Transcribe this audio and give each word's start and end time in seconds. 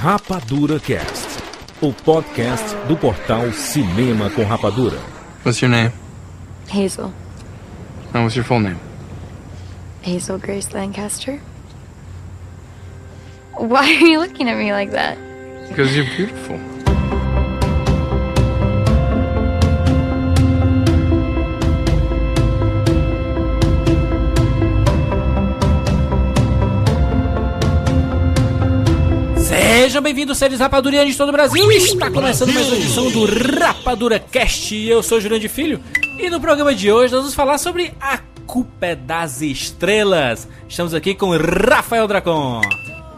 Rapadura 0.00 0.78
Cast, 0.78 1.42
o 1.82 1.92
podcast 1.92 2.76
do 2.86 2.96
portal 2.96 3.52
Cinema 3.52 4.30
com 4.30 4.44
Rapadura. 4.44 4.96
What's 5.44 5.60
your 5.60 5.72
name? 5.72 5.92
Hazel. 6.68 7.12
And 8.14 8.22
what's 8.22 8.36
your 8.36 8.44
full 8.44 8.60
name? 8.60 8.78
Hazel 10.02 10.38
Grace 10.38 10.72
Lancaster? 10.72 11.40
Why 13.56 13.92
are 13.96 14.06
you 14.06 14.20
looking 14.20 14.48
at 14.48 14.56
me 14.56 14.72
like 14.72 14.92
that? 14.92 15.18
Because 15.68 15.92
you're 15.96 16.06
beautiful. 16.16 16.60
Sejam 29.88 30.02
bem-vindos, 30.02 30.36
seres 30.36 30.60
rapadurianos 30.60 31.12
de 31.12 31.16
todo 31.16 31.30
o 31.30 31.32
Brasil. 31.32 31.72
Está 31.72 32.10
começando 32.10 32.52
mais 32.52 32.68
uma 32.68 32.76
edição 32.76 33.10
do 33.10 33.24
Rapadura 33.58 34.18
Cast. 34.18 34.76
Eu 34.76 35.02
sou 35.02 35.18
Jurandir 35.18 35.48
Filho 35.48 35.80
e 36.18 36.28
no 36.28 36.38
programa 36.38 36.74
de 36.74 36.92
hoje 36.92 37.10
nós 37.10 37.22
vamos 37.22 37.34
falar 37.34 37.56
sobre 37.56 37.94
A 37.98 38.18
Culpa 38.46 38.84
é 38.84 38.94
das 38.94 39.40
Estrelas. 39.40 40.46
Estamos 40.68 40.92
aqui 40.92 41.14
com 41.14 41.34
Rafael 41.34 42.06
Dracon. 42.06 42.60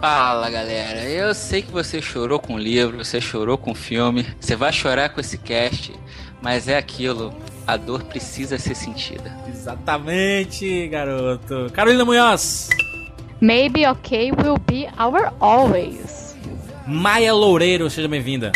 Fala 0.01 0.48
galera, 0.48 1.02
eu 1.09 1.34
sei 1.34 1.60
que 1.60 1.73
você 1.73 2.01
chorou 2.01 2.38
com 2.38 2.55
o 2.55 2.59
livro, 2.59 2.98
você 2.98 3.21
chorou 3.21 3.59
com 3.59 3.73
o 3.73 3.74
filme, 3.74 4.24
você 4.38 4.55
vai 4.55 4.73
chorar 4.73 5.09
com 5.09 5.21
esse 5.21 5.38
cast, 5.38 5.93
mas 6.41 6.68
é 6.68 6.79
aquilo, 6.79 7.34
a 7.66 7.77
dor 7.77 8.05
precisa 8.05 8.59
ser 8.59 8.77
sentida. 8.77 9.37
Exatamente, 9.48 10.87
garoto. 10.87 11.68
Carolina 11.73 12.05
Munhoz. 12.05 12.68
Maybe 13.41 13.88
okay 13.88 14.30
will 14.30 14.59
be 14.68 14.88
our 14.96 15.32
always. 15.41 16.20
Maia 16.90 17.32
Loureiro, 17.32 17.88
seja 17.88 18.09
bem-vinda. 18.09 18.51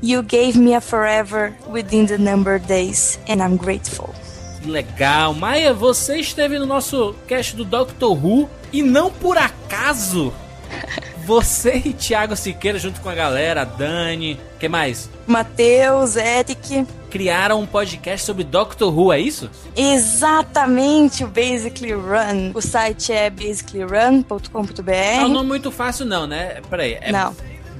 You 0.00 0.22
gave 0.22 0.56
me 0.56 0.74
a 0.74 0.80
forever 0.80 1.52
within 1.68 2.06
the 2.06 2.16
number 2.16 2.60
days, 2.60 3.18
and 3.28 3.42
I'm 3.42 3.56
grateful. 3.56 4.14
Que 4.62 4.70
legal. 4.70 5.34
Maia, 5.34 5.74
você 5.74 6.18
esteve 6.18 6.56
no 6.56 6.66
nosso 6.66 7.16
cast 7.26 7.56
do 7.56 7.64
Doctor 7.64 8.12
Who 8.12 8.48
e 8.72 8.80
não 8.80 9.10
por 9.10 9.36
acaso 9.36 10.32
você 11.26 11.82
e 11.84 11.92
Thiago 11.92 12.36
Siqueira, 12.36 12.78
junto 12.78 13.00
com 13.00 13.08
a 13.08 13.14
galera, 13.14 13.64
Dani, 13.64 14.38
que 14.60 14.68
mais? 14.68 15.10
Matheus, 15.26 16.14
Eric. 16.14 16.86
Criaram 17.10 17.60
um 17.60 17.66
podcast 17.66 18.24
sobre 18.24 18.44
Doctor 18.44 18.96
Who, 18.96 19.12
é 19.12 19.18
isso? 19.20 19.50
Exatamente, 19.76 21.24
o 21.24 21.26
Basically 21.28 21.92
Run. 21.92 22.52
O 22.54 22.60
site 22.62 23.12
é 23.12 23.28
basicallyrun.com.br. 23.30 24.90
É 24.92 25.24
um 25.24 25.28
nome 25.28 25.48
muito 25.48 25.70
fácil, 25.70 26.06
não, 26.06 26.26
né? 26.26 26.60
Peraí. 26.70 26.98
É 27.00 27.10
Não. 27.12 27.34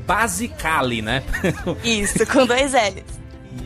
Basically, 0.06 1.02
né? 1.02 1.22
Isso, 1.84 2.26
com 2.26 2.44
dois 2.44 2.72
L's. 2.72 3.04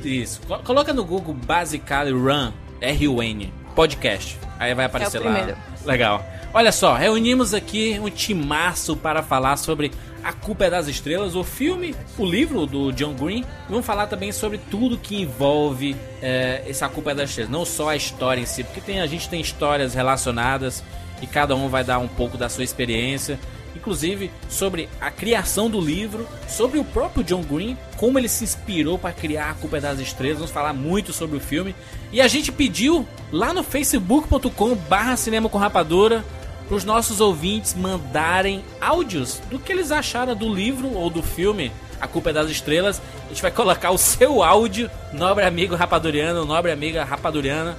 isso. 0.05 0.41
Co- 0.47 0.59
Coloca 0.59 0.93
no 0.93 1.03
Google 1.05 1.33
Basically 1.35 2.13
Run, 2.13 2.53
R-U-N, 2.81 3.53
podcast. 3.75 4.39
Aí 4.59 4.75
vai 4.75 4.85
aparecer 4.85 5.21
lá. 5.21 5.33
primeiro. 5.33 5.57
Legal. 5.85 6.25
Olha 6.53 6.71
só, 6.71 6.95
reunimos 6.95 7.55
aqui 7.55 7.99
um 8.03 8.11
timaço 8.11 8.95
para 8.97 9.23
falar 9.23 9.57
sobre 9.57 9.91
A 10.25 10.33
Culpa 10.33 10.65
é 10.65 10.71
das 10.71 10.89
Estrelas, 10.89 11.37
o 11.37 11.45
filme, 11.45 11.95
o 12.17 12.25
livro 12.25 12.65
do 12.65 12.91
John 12.93 13.13
Green. 13.13 13.45
Vamos 13.69 13.85
falar 13.85 14.07
também 14.07 14.33
sobre 14.33 14.59
tudo 14.71 14.97
que 14.97 15.21
envolve 15.21 15.95
é, 16.23 16.65
esse 16.67 16.83
A 16.83 16.89
Culpa 16.89 17.11
é 17.11 17.15
das 17.15 17.29
Estrelas. 17.29 17.53
Não 17.53 17.67
só 17.67 17.91
a 17.91 17.97
história 17.97 18.41
em 18.41 18.47
si, 18.47 18.65
porque 18.65 18.81
tem, 18.81 19.03
a 19.03 19.07
gente 19.07 19.29
tem 19.29 19.39
histórias 19.39 19.93
relacionadas 19.93 20.83
e 21.21 21.27
cada 21.27 21.55
um 21.55 21.69
vai 21.69 21.85
dar 21.85 21.99
um 21.99 22.09
pouco 22.09 22.39
da 22.39 22.49
sua 22.49 22.65
experiência. 22.65 23.39
Inclusive 23.77 24.31
sobre 24.49 24.89
a 24.99 25.11
criação 25.11 25.69
do 25.69 25.79
livro, 25.79 26.27
sobre 26.49 26.79
o 26.79 26.85
próprio 26.85 27.23
John 27.23 27.43
Green, 27.43 27.77
como 27.99 28.19
ele 28.19 28.29
se 28.29 28.45
inspirou 28.45 28.99
para 28.99 29.13
criar 29.13 29.51
A 29.51 29.55
Culpa 29.55 29.77
é 29.77 29.81
das 29.81 29.99
Estrelas. 29.99 30.39
Vamos 30.39 30.53
falar 30.53 30.73
muito 30.73 31.13
sobre 31.13 31.37
o 31.37 31.41
filme. 31.41 31.75
E 32.11 32.23
a 32.23 32.29
gente 32.29 32.51
pediu 32.51 33.07
lá 33.31 33.53
no 33.53 33.63
facebook.com 33.63 34.75
barra 34.75 35.17
cinema 35.17 35.51
com 35.51 35.59
rapadura 35.59 36.25
para 36.67 36.77
os 36.77 36.85
nossos 36.85 37.21
ouvintes 37.21 37.75
mandarem 37.75 38.65
áudios 38.81 39.41
do 39.51 39.59
que 39.59 39.73
eles 39.73 39.91
acharam 39.91 40.35
do 40.35 40.53
livro 40.53 40.93
ou 40.95 41.11
do 41.11 41.23
filme 41.23 41.71
A 42.01 42.09
Culpa 42.09 42.31
é 42.31 42.33
das 42.33 42.51
Estrelas. 42.51 43.01
A 43.27 43.29
gente 43.29 43.43
vai 43.43 43.51
colocar 43.51 43.91
o 43.91 43.99
seu 43.99 44.43
áudio, 44.43 44.91
nobre 45.13 45.45
amigo 45.45 45.75
rapaduriano, 45.75 46.45
nobre 46.45 46.73
amiga 46.73 47.05
rapaduriana, 47.05 47.77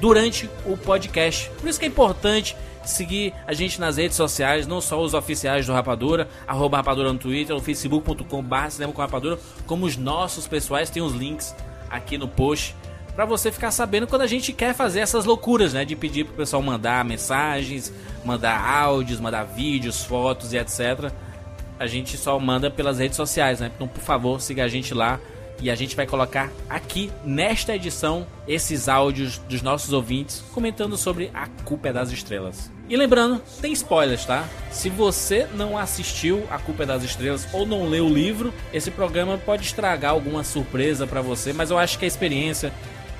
durante 0.00 0.48
o 0.64 0.76
podcast. 0.76 1.50
Por 1.60 1.68
isso 1.68 1.78
que 1.78 1.84
é 1.84 1.88
importante 1.88 2.56
seguir 2.84 3.34
a 3.46 3.52
gente 3.52 3.80
nas 3.80 3.96
redes 3.96 4.16
sociais, 4.16 4.66
não 4.66 4.80
só 4.80 5.00
os 5.00 5.14
oficiais 5.14 5.66
do 5.66 5.72
Rapadura, 5.72 6.28
arroba 6.46 6.78
Rapadura 6.78 7.12
no 7.12 7.18
Twitter, 7.18 7.54
ou 7.54 7.60
facebook.com 7.60 8.42
barra 8.42 8.70
com 8.70 9.00
rapadura, 9.02 9.38
como 9.66 9.84
os 9.84 9.96
nossos 9.96 10.46
pessoais, 10.46 10.88
tem 10.88 11.02
os 11.02 11.12
links 11.12 11.54
aqui 11.90 12.16
no 12.16 12.26
post 12.26 12.74
Pra 13.20 13.26
você 13.26 13.52
ficar 13.52 13.70
sabendo 13.70 14.06
quando 14.06 14.22
a 14.22 14.26
gente 14.26 14.50
quer 14.50 14.72
fazer 14.72 15.00
essas 15.00 15.26
loucuras, 15.26 15.74
né? 15.74 15.84
De 15.84 15.94
pedir 15.94 16.24
pro 16.24 16.32
pessoal 16.32 16.62
mandar 16.62 17.04
mensagens, 17.04 17.92
mandar 18.24 18.58
áudios, 18.66 19.20
mandar 19.20 19.44
vídeos, 19.44 20.02
fotos 20.02 20.54
e 20.54 20.56
etc. 20.56 21.12
A 21.78 21.86
gente 21.86 22.16
só 22.16 22.38
manda 22.38 22.70
pelas 22.70 22.98
redes 22.98 23.18
sociais, 23.18 23.60
né? 23.60 23.70
Então, 23.76 23.86
por 23.86 24.00
favor, 24.00 24.40
siga 24.40 24.64
a 24.64 24.68
gente 24.68 24.94
lá. 24.94 25.20
E 25.60 25.70
a 25.70 25.74
gente 25.74 25.94
vai 25.94 26.06
colocar 26.06 26.50
aqui, 26.66 27.12
nesta 27.22 27.76
edição, 27.76 28.26
esses 28.48 28.88
áudios 28.88 29.36
dos 29.36 29.60
nossos 29.60 29.92
ouvintes 29.92 30.42
comentando 30.54 30.96
sobre 30.96 31.30
A 31.34 31.46
Culpa 31.66 31.90
é 31.90 31.92
das 31.92 32.10
Estrelas. 32.10 32.72
E 32.88 32.96
lembrando, 32.96 33.42
tem 33.60 33.70
spoilers, 33.72 34.24
tá? 34.24 34.48
Se 34.70 34.88
você 34.88 35.46
não 35.54 35.76
assistiu 35.76 36.42
A 36.50 36.58
Culpa 36.58 36.84
é 36.84 36.86
das 36.86 37.04
Estrelas 37.04 37.46
ou 37.52 37.66
não 37.66 37.86
leu 37.86 38.06
o 38.06 38.12
livro, 38.12 38.52
esse 38.72 38.90
programa 38.90 39.36
pode 39.36 39.64
estragar 39.64 40.12
alguma 40.12 40.42
surpresa 40.42 41.06
pra 41.06 41.20
você, 41.20 41.52
mas 41.52 41.70
eu 41.70 41.78
acho 41.78 41.98
que 41.98 42.06
a 42.06 42.08
experiência 42.08 42.72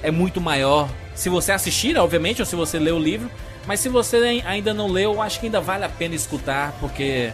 é 0.02 0.10
muito 0.10 0.40
maior 0.40 0.88
se 1.14 1.28
você 1.28 1.52
assistir, 1.52 1.96
obviamente, 1.96 2.40
ou 2.40 2.46
se 2.46 2.56
você 2.56 2.78
ler 2.78 2.92
o 2.92 2.98
livro. 2.98 3.30
Mas 3.66 3.80
se 3.80 3.88
você 3.88 4.42
ainda 4.46 4.72
não 4.72 4.88
leu, 4.88 5.14
eu 5.14 5.22
acho 5.22 5.38
que 5.38 5.46
ainda 5.46 5.60
vale 5.60 5.84
a 5.84 5.88
pena 5.88 6.14
escutar, 6.14 6.72
porque 6.80 7.30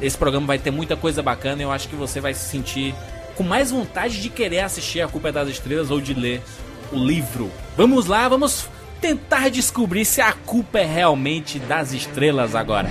esse 0.00 0.16
programa 0.16 0.46
vai 0.46 0.58
ter 0.58 0.70
muita 0.70 0.96
coisa 0.96 1.22
bacana 1.22 1.62
e 1.62 1.64
eu 1.64 1.72
acho 1.72 1.88
que 1.88 1.96
você 1.96 2.20
vai 2.20 2.34
se 2.34 2.48
sentir 2.48 2.94
com 3.34 3.42
mais 3.42 3.70
vontade 3.70 4.20
de 4.20 4.28
querer 4.28 4.60
assistir 4.60 5.00
A 5.00 5.08
Culpa 5.08 5.30
é 5.30 5.32
das 5.32 5.48
Estrelas 5.48 5.90
ou 5.90 6.00
de 6.00 6.12
ler 6.12 6.42
o 6.92 6.96
livro. 6.96 7.50
Vamos 7.76 8.06
lá, 8.06 8.28
vamos 8.28 8.68
tentar 9.00 9.48
descobrir 9.48 10.04
se 10.04 10.20
a 10.20 10.32
culpa 10.32 10.80
é 10.80 10.84
realmente 10.84 11.58
das 11.58 11.92
estrelas 11.92 12.54
agora. 12.54 12.90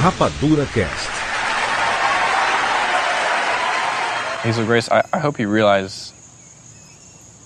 Rapadura 0.00 0.66
Cast. 0.74 1.08
Hazel 4.42 4.64
Grace, 4.66 4.90
I, 4.90 5.04
I 5.12 5.18
hope 5.18 5.38
you 5.38 5.48
realize 5.48 6.12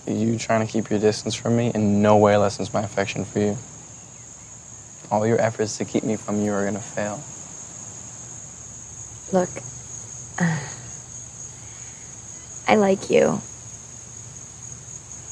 you 0.06 0.38
trying 0.38 0.66
to 0.66 0.72
keep 0.72 0.88
your 0.88 0.98
distance 0.98 1.34
from 1.34 1.56
me 1.56 1.70
in 1.74 2.00
no 2.00 2.16
way 2.16 2.36
lessens 2.36 2.72
my 2.72 2.82
affection 2.82 3.24
for 3.24 3.40
you. 3.40 3.58
All 5.10 5.26
your 5.26 5.40
efforts 5.40 5.76
to 5.78 5.84
keep 5.84 6.02
me 6.02 6.16
from 6.16 6.40
you 6.42 6.52
are 6.52 6.62
going 6.62 6.74
to 6.74 6.80
fail. 6.80 7.22
Look, 9.32 9.50
uh, 10.38 10.60
I 12.72 12.76
like 12.76 13.10
you. 13.10 13.40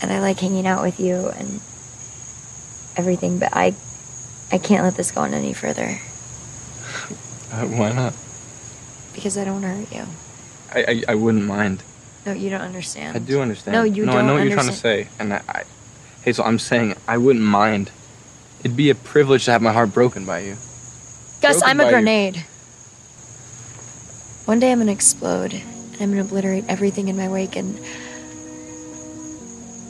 And 0.02 0.12
I 0.12 0.20
like 0.20 0.38
hanging 0.40 0.66
out 0.66 0.82
with 0.82 0.98
you 0.98 1.28
and 1.28 1.60
everything, 2.96 3.38
but 3.38 3.50
I 3.52 3.74
I 4.52 4.58
can't 4.58 4.82
let 4.84 4.96
this 4.96 5.10
go 5.10 5.20
on 5.22 5.34
any 5.34 5.52
further 5.52 5.98
Uh, 7.52 7.66
why 7.66 7.90
not? 7.92 8.14
because 9.12 9.36
I 9.36 9.44
don't 9.44 9.60
want 9.60 9.64
to 9.90 9.96
hurt 9.96 10.06
you. 10.06 10.06
I, 10.72 10.92
I, 11.08 11.12
I 11.12 11.14
wouldn't 11.16 11.44
mind. 11.44 11.82
No, 12.24 12.32
you 12.32 12.48
don't 12.48 12.60
understand. 12.60 13.16
I 13.16 13.18
do 13.18 13.40
understand. 13.40 13.72
No, 13.74 13.82
you 13.82 14.06
no, 14.06 14.12
don't 14.12 14.14
No, 14.14 14.20
I 14.20 14.26
know 14.26 14.34
what 14.34 14.42
you're 14.44 14.54
trying 14.54 14.68
to 14.68 14.72
say. 14.72 15.08
And 15.18 15.34
I, 15.34 15.42
I, 15.48 15.62
Hazel, 16.22 16.44
I'm 16.44 16.60
saying 16.60 16.94
I 17.08 17.18
wouldn't 17.18 17.44
mind. 17.44 17.90
It'd 18.60 18.76
be 18.76 18.88
a 18.90 18.94
privilege 18.94 19.46
to 19.46 19.50
have 19.52 19.62
my 19.62 19.72
heart 19.72 19.92
broken 19.92 20.24
by 20.24 20.40
you. 20.40 20.52
Gus, 21.42 21.58
Broken 21.58 21.62
I'm 21.64 21.80
a 21.80 21.84
by 21.84 21.88
you. 21.90 21.94
grenade. 21.96 22.44
One 24.44 24.60
day 24.60 24.70
I'm 24.70 24.78
gonna 24.78 24.92
explode 24.92 25.54
and 25.54 26.00
I'm 26.00 26.10
gonna 26.10 26.22
obliterate 26.22 26.64
everything 26.68 27.08
in 27.08 27.16
my 27.16 27.28
wake 27.28 27.56
and 27.56 27.78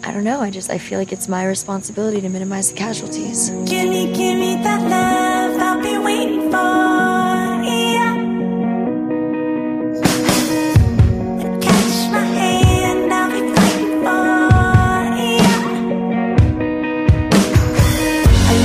I 0.02 0.12
don't 0.12 0.24
know, 0.24 0.40
I 0.40 0.50
just 0.50 0.70
I 0.70 0.78
feel 0.78 0.98
like 0.98 1.12
it's 1.12 1.28
my 1.28 1.44
responsibility 1.46 2.20
to 2.22 2.28
minimize 2.28 2.70
the 2.70 2.76
casualties. 2.76 3.50
Give 3.66 3.88
me, 3.88 4.06
give 4.12 4.38
me 4.38 4.56
that 4.62 4.80
love 4.82 5.60
I've 5.60 5.82
been 5.82 6.02
waiting 6.02 6.50
for. 6.50 6.56
Yeah. 6.56 8.16
Catch 11.60 12.10
my 12.10 12.24
hand, 12.40 13.12
I'll 13.12 13.30
be 13.30 13.40
fighting 13.54 14.02
for. 14.02 14.24
Yeah. 15.20 15.60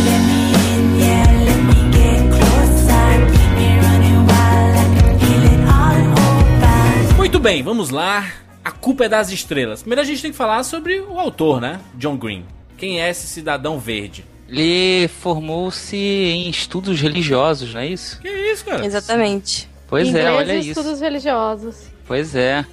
Let 0.08 0.22
me 0.30 0.42
in, 0.72 0.84
yeah, 1.04 1.28
let 1.48 1.62
me 1.70 1.78
get 1.92 2.20
closer. 2.31 3.08
Keep 3.36 3.52
me 3.60 3.68
running 3.84 4.20
wild, 4.26 4.76
I 4.81 4.86
can 4.96 5.10
feel 5.20 5.44
it 5.54 5.62
all 5.68 6.00
over. 7.30 7.40
bem, 7.40 7.62
vamos 7.62 7.90
lá. 7.92 8.44
A 8.66 8.72
culpa 8.72 9.06
é 9.06 9.10
das 9.10 9.30
estrelas. 9.30 9.82
Primeiro 9.82 10.02
a 10.02 10.04
gente 10.04 10.24
tem 10.24 10.32
que 10.32 10.38
falar 10.38 10.64
sobre 10.64 11.00
o 11.00 11.20
autor, 11.20 11.62
né? 11.62 11.80
John 11.94 12.18
Green. 12.18 12.44
Quem 12.76 13.00
é 13.00 13.12
esse 13.12 13.28
cidadão 13.28 13.78
verde? 13.78 14.26
Ele 14.50 15.08
formou-se 15.08 15.96
em 15.96 16.50
estudos 16.50 17.00
religiosos, 17.00 17.76
não 17.76 17.82
é 17.82 17.88
isso? 17.88 18.20
Que 18.20 18.28
isso, 18.28 18.66
cara? 18.66 18.84
Exatamente. 18.84 19.70
Pois 19.88 20.08
Inglês 20.08 20.26
é, 20.26 20.32
olha 20.32 20.56
e 20.56 20.60
isso. 20.62 20.80
estudos 20.80 21.00
religiosos. 21.00 21.90
Pois 22.08 22.36
é. 22.36 22.66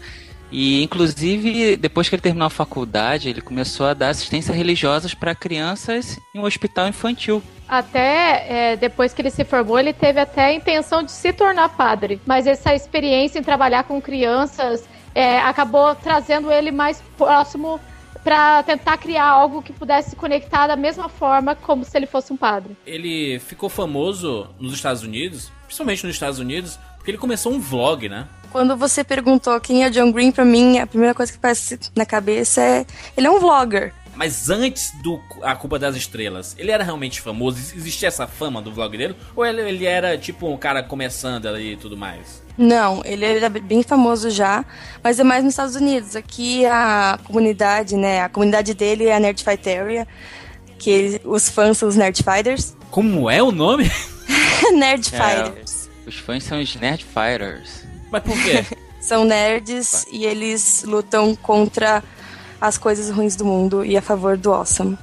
E 0.51 0.83
inclusive, 0.83 1.77
depois 1.77 2.09
que 2.09 2.15
ele 2.15 2.23
terminou 2.23 2.47
a 2.47 2.51
faculdade, 2.51 3.29
ele 3.29 3.43
começou 3.43 3.85
a 3.85 3.93
dar 3.93 4.09
assistência 4.09 4.55
religiosas 4.55 5.13
para 5.13 5.35
crianças 5.35 6.19
em 6.35 6.39
um 6.39 6.45
hospital 6.45 6.89
infantil. 6.89 7.43
Até 7.69 8.47
é, 8.49 8.77
depois 8.77 9.13
que 9.13 9.21
ele 9.21 9.31
se 9.31 9.45
formou, 9.45 9.79
ele 9.79 9.93
teve 9.93 10.21
até 10.21 10.47
a 10.47 10.53
intenção 10.55 11.03
de 11.03 11.13
se 11.13 11.35
tornar 11.35 11.69
padre. 11.71 12.19
Mas 12.25 12.47
essa 12.47 12.75
experiência 12.75 13.39
em 13.39 13.43
trabalhar 13.43 13.85
com 13.85 14.01
crianças 14.01 14.85
é, 15.15 15.39
acabou 15.41 15.95
trazendo 15.95 16.51
ele 16.51 16.71
mais 16.71 17.03
próximo 17.17 17.81
para 18.23 18.63
tentar 18.63 18.97
criar 18.99 19.27
algo 19.27 19.63
que 19.63 19.73
pudesse 19.73 20.11
se 20.11 20.17
conectar 20.17 20.67
da 20.67 20.77
mesma 20.77 21.09
forma 21.09 21.57
como 21.57 21.85
se 21.85 21.97
ele 21.97 22.07
fosse 22.07 22.33
um 22.33 22.37
padre. 22.37 22.77
Ele 22.87 23.39
ficou 23.41 23.69
famoso 23.69 24.49
nos 24.61 24.73
Estados 24.73 25.03
Unidos, 25.03 25.51
principalmente 25.65 26.07
nos 26.07 26.15
Estados 26.15 26.39
Unidos, 26.39 26.79
porque 26.97 27.11
ele 27.11 27.19
começou 27.19 27.53
um 27.53 27.59
vlog, 27.59 28.09
né? 28.09 28.29
Quando 28.53 28.77
você 28.77 29.03
perguntou 29.03 29.59
quem 29.61 29.83
é 29.83 29.91
John 29.91 30.13
Green, 30.13 30.31
pra 30.31 30.45
mim, 30.45 30.79
a 30.79 30.87
primeira 30.87 31.15
coisa 31.15 31.33
que 31.33 31.39
aparece 31.39 31.79
na 31.97 32.07
cabeça 32.07 32.61
é. 32.61 32.87
Ele 33.17 33.27
é 33.27 33.31
um 33.31 33.41
vlogger. 33.41 33.93
Mas 34.15 34.51
antes 34.51 34.93
do 35.03 35.19
A 35.43 35.57
Culpa 35.57 35.79
das 35.79 35.97
Estrelas, 35.97 36.55
ele 36.59 36.71
era 36.71 36.85
realmente 36.85 37.21
famoso? 37.21 37.59
Existia 37.75 38.09
essa 38.09 38.27
fama 38.27 38.61
do 38.61 38.71
vlog 38.71 38.97
dele? 38.97 39.17
Ou 39.35 39.45
ele, 39.45 39.63
ele 39.63 39.87
era 39.87 40.19
tipo 40.19 40.47
um 40.49 40.57
cara 40.57 40.83
começando 40.83 41.47
ali 41.47 41.73
e 41.73 41.77
tudo 41.77 41.97
mais? 41.97 42.42
Não, 42.57 43.01
ele 43.05 43.25
era 43.25 43.49
bem 43.49 43.83
famoso 43.83 44.29
já, 44.31 44.65
mas 45.03 45.19
é 45.19 45.25
mais 45.25 45.43
nos 45.43 45.55
Estados 45.55 45.75
Unidos. 45.77 46.15
Aqui 46.15 46.67
a 46.67 47.19
comunidade, 47.25 47.97
né? 47.97 48.23
A 48.23 48.29
comunidade 48.29 48.75
dele 48.75 49.07
é 49.07 49.17
a 49.17 49.21
Nerdfighteria, 49.21 50.07
que 50.79 50.91
ele- 50.91 51.21
os 51.25 51.49
fãs 51.49 51.79
são 51.79 51.89
os 51.89 51.97
Nerdfighters. 51.97 52.77
Como 52.91 53.31
é 53.31 53.43
o 53.43 53.51
nome? 53.51 53.91
Nerdfighters. 54.73 55.89
Os 56.07 56.17
fãs 56.19 56.45
são 56.45 56.61
os 56.61 56.75
Nerd 56.77 57.05
Fighters. 57.05 57.85
Mas 58.11 58.23
por 58.23 58.35
quê? 58.43 58.65
São 59.01 59.25
nerds 59.25 60.07
e 60.13 60.25
eles 60.25 60.85
lutam 60.85 61.35
contra 61.35 62.05
as 62.61 62.79
coisas 62.79 63.11
ruins 63.11 63.35
do 63.35 63.45
mundo 63.45 63.85
e 63.85 63.97
a 63.97 64.03
favor 64.03 64.37
do 64.37 64.53
awesome. 64.53 64.97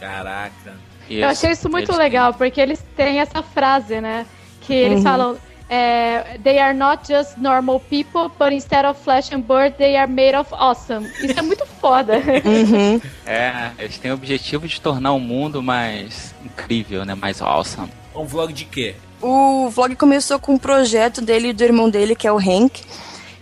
Caraca. 0.00 0.74
Eu 1.08 1.28
achei 1.28 1.52
isso 1.52 1.68
muito 1.70 1.90
Eles 1.90 1.96
legal, 1.98 2.34
porque 2.34 2.60
eles 2.60 2.82
têm 2.96 3.20
essa 3.20 3.44
frase, 3.44 4.00
né? 4.00 4.26
Que 4.62 4.72
eles 4.74 4.98
Uhum. 4.98 5.02
falam. 5.04 5.36
É, 5.68 6.38
they 6.42 6.58
are 6.58 6.76
not 6.76 7.10
just 7.10 7.36
normal 7.38 7.80
people, 7.80 8.30
but 8.38 8.52
instead 8.52 8.84
of 8.86 9.00
flesh 9.02 9.32
and 9.32 9.40
blood, 9.40 9.72
they 9.76 9.96
are 9.96 10.10
made 10.10 10.36
of 10.36 10.52
awesome. 10.52 11.06
Isso 11.22 11.38
é 11.38 11.42
muito 11.42 11.64
foda. 11.80 12.14
Uhum. 12.44 13.00
É, 13.26 13.70
eles 13.78 13.98
têm 13.98 14.10
o 14.10 14.14
objetivo 14.14 14.68
de 14.68 14.80
tornar 14.80 15.12
o 15.12 15.18
mundo 15.20 15.62
mais 15.62 16.34
incrível, 16.44 17.04
né? 17.04 17.14
Mais 17.14 17.40
awesome. 17.40 17.88
Um 18.14 18.24
vlog 18.24 18.52
de 18.52 18.64
quê? 18.66 18.94
O 19.22 19.68
vlog 19.70 19.96
começou 19.96 20.38
com 20.38 20.54
um 20.54 20.58
projeto 20.58 21.20
dele 21.22 21.48
e 21.48 21.52
do 21.52 21.64
irmão 21.64 21.88
dele, 21.88 22.14
que 22.14 22.26
é 22.26 22.32
o 22.32 22.36
Hank, 22.38 22.82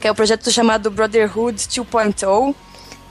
que 0.00 0.06
é 0.06 0.12
um 0.12 0.14
projeto 0.14 0.50
chamado 0.50 0.90
Brotherhood 0.90 1.56
2.0, 1.58 2.54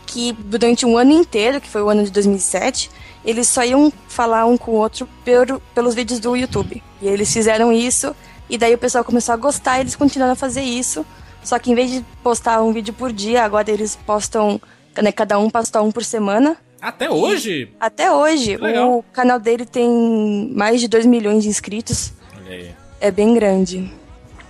que 0.08 0.32
durante 0.34 0.86
um 0.86 0.98
ano 0.98 1.12
inteiro, 1.12 1.60
que 1.62 1.68
foi 1.70 1.82
o 1.82 1.90
ano 1.90 2.04
de 2.04 2.12
2007, 2.12 2.90
eles 3.24 3.48
só 3.48 3.64
iam 3.64 3.92
falar 4.08 4.46
um 4.46 4.58
com 4.58 4.72
o 4.72 4.76
outro 4.76 5.08
pelo- 5.24 5.60
pelos 5.76 5.94
vídeos 5.94 6.20
do 6.20 6.36
YouTube. 6.36 6.82
E 7.02 7.08
eles 7.08 7.32
fizeram 7.32 7.72
isso, 7.72 8.16
e 8.52 8.58
daí 8.58 8.76
o 8.76 8.78
pessoal 8.78 9.04
começou 9.04 9.32
a 9.32 9.38
gostar 9.38 9.78
e 9.78 9.82
eles 9.82 9.96
continuaram 9.96 10.34
a 10.34 10.36
fazer 10.36 10.62
isso. 10.62 11.06
Só 11.42 11.58
que 11.58 11.72
em 11.72 11.76
vez 11.76 11.90
de 11.90 12.06
postar 12.22 12.62
um 12.62 12.74
vídeo 12.74 12.94
por 12.94 13.12
dia, 13.14 13.44
agora 13.44 13.72
eles 13.72 13.96
postam, 14.06 14.62
né, 15.02 15.12
cada 15.12 15.40
um 15.40 15.50
posta 15.50 15.82
um 15.82 15.90
por 15.90 16.04
semana. 16.04 16.58
Até 16.82 17.10
hoje? 17.10 17.70
Até 17.80 18.12
hoje, 18.12 18.58
legal. 18.58 18.98
o 18.98 19.04
canal 19.04 19.40
dele 19.40 19.66
tem 19.66 20.52
mais 20.54 20.82
de 20.82 20.90
2 20.90 21.06
milhões 21.06 21.44
de 21.44 21.50
inscritos. 21.50 22.12
Olha 22.38 22.56
aí. 22.56 22.72
É 23.00 23.10
bem 23.10 23.34
grande. 23.34 23.90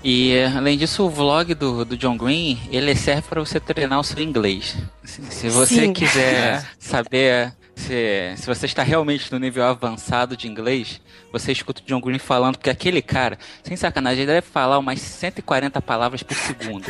E 0.04 0.34
além 0.58 0.80
disso, 0.80 1.06
o 1.06 1.10
vlog 1.10 1.54
do, 1.54 1.86
do 1.86 1.96
John 1.96 2.18
Green, 2.18 2.58
ele 2.72 2.96
serve 2.96 3.22
para 3.30 3.40
você 3.40 3.60
treinar 3.60 4.00
o 4.00 4.04
seu 4.04 4.24
inglês. 4.24 4.76
Se, 5.04 5.22
se 5.30 5.50
você 5.50 5.86
Sim. 5.86 5.94
quiser 5.94 6.68
saber 6.80 7.54
se, 7.82 8.34
se 8.38 8.46
você 8.46 8.66
está 8.66 8.84
realmente 8.84 9.32
no 9.32 9.40
nível 9.40 9.64
avançado 9.64 10.38
de 10.38 10.48
inglês, 10.48 11.02
você 11.32 11.52
escuta 11.52 11.82
o 11.82 11.86
John 11.86 12.00
Green 12.00 12.20
falando, 12.20 12.58
porque 12.58 12.70
aquele 12.70 13.02
cara, 13.02 13.38
sem 13.64 13.76
sacanagem, 13.76 14.24
ele 14.24 14.34
deve 14.34 14.48
falar 14.48 14.78
umas 14.78 15.00
140 15.02 15.82
palavras 15.82 16.24
por 16.24 16.36
segundo. 16.36 16.86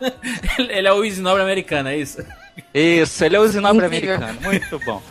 Ele 0.58 0.86
é 0.86 0.92
o 0.92 1.04
Easy 1.04 1.20
Nobre 1.20 1.42
americano, 1.42 1.88
é 1.88 1.98
isso? 1.98 2.24
Isso, 2.72 3.24
ele 3.24 3.36
é 3.36 3.40
o 3.40 3.46
Incrível. 3.46 3.84
americano. 3.84 4.40
Muito 4.42 4.78
bom. 4.80 5.02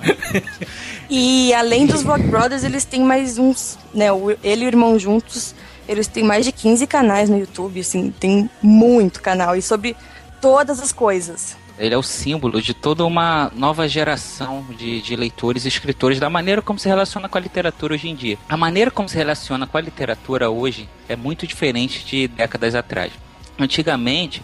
E 1.10 1.54
além 1.54 1.86
dos 1.86 2.02
Vlog 2.02 2.24
Brothers, 2.24 2.64
eles 2.64 2.86
têm 2.86 3.02
mais 3.02 3.38
uns, 3.38 3.78
né, 3.94 4.08
ele 4.44 4.64
e 4.64 4.66
o 4.66 4.70
irmão 4.70 4.98
juntos, 4.98 5.54
eles 5.88 6.08
têm 6.08 6.24
mais 6.24 6.46
de 6.46 6.52
15 6.52 6.88
canais 6.88 7.30
no 7.30 7.38
YouTube, 7.38 7.80
assim, 7.80 8.12
tem 8.12 8.50
muito 8.62 9.22
canal 9.22 9.56
e 9.56 9.62
sobre 9.62 9.96
todas 10.42 10.80
as 10.80 10.92
coisas. 10.92 11.58
Ele 11.78 11.94
é 11.94 11.98
o 11.98 12.04
símbolo 12.04 12.62
de 12.62 12.74
toda 12.74 13.04
uma 13.06 13.52
nova 13.56 13.88
geração 13.88 14.66
de, 14.78 15.02
de 15.02 15.16
leitores 15.16 15.66
e 15.66 15.68
escritores, 15.68 16.20
da 16.20 16.30
maneira 16.30 16.62
como 16.62 16.78
se 16.78 16.88
relaciona 16.88 17.28
com 17.28 17.38
a 17.38 17.42
literatura 17.42 17.94
hoje 17.94 18.10
em 18.10 18.16
dia. 18.16 18.38
A 18.48 18.56
maneira 18.56 18.92
como 18.92 19.10
se 19.10 19.18
relaciona 19.18 19.66
com 19.66 19.78
a 19.78 19.82
literatura 19.82 20.50
hoje 20.50 20.88
é 21.10 21.16
muito 21.16 21.48
diferente 21.48 22.06
de 22.06 22.28
décadas 22.28 22.76
atrás. 22.76 23.12
Antigamente, 23.58 24.42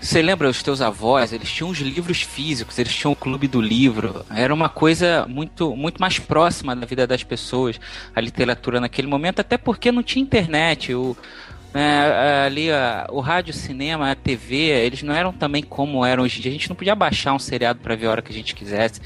você 0.00 0.22
lembra 0.22 0.48
os 0.48 0.62
teus 0.62 0.80
avós, 0.80 1.32
eles 1.32 1.50
tinham 1.50 1.70
os 1.70 1.78
livros 1.78 2.22
físicos, 2.22 2.78
eles 2.78 2.94
tinham 2.94 3.12
o 3.12 3.16
clube 3.16 3.46
do 3.46 3.60
livro. 3.60 4.24
Era 4.30 4.52
uma 4.52 4.68
coisa 4.68 5.26
muito, 5.28 5.76
muito 5.76 6.00
mais 6.00 6.18
próxima 6.18 6.74
da 6.74 6.86
vida 6.86 7.06
das 7.06 7.22
pessoas, 7.22 7.78
a 8.14 8.20
literatura 8.20 8.80
naquele 8.80 9.06
momento, 9.06 9.40
até 9.40 9.56
porque 9.58 9.92
não 9.92 10.02
tinha 10.02 10.22
internet, 10.22 10.94
o, 10.94 11.16
né, 11.72 12.44
ali 12.46 12.70
a- 12.70 13.06
o 13.10 13.20
rádio, 13.20 13.52
cinema, 13.54 14.10
a 14.10 14.14
TV, 14.14 14.56
eles 14.56 15.02
não 15.02 15.14
eram 15.14 15.32
também 15.32 15.62
como 15.62 16.04
eram 16.04 16.24
hoje 16.24 16.38
em 16.38 16.42
dia. 16.42 16.50
A 16.50 16.54
gente 16.54 16.68
não 16.68 16.76
podia 16.76 16.94
baixar 16.94 17.32
um 17.32 17.38
seriado 17.38 17.80
para 17.80 17.94
ver 17.94 18.06
a 18.06 18.10
hora 18.10 18.22
que 18.22 18.32
a 18.32 18.34
gente 18.34 18.54
quisesse. 18.54 19.00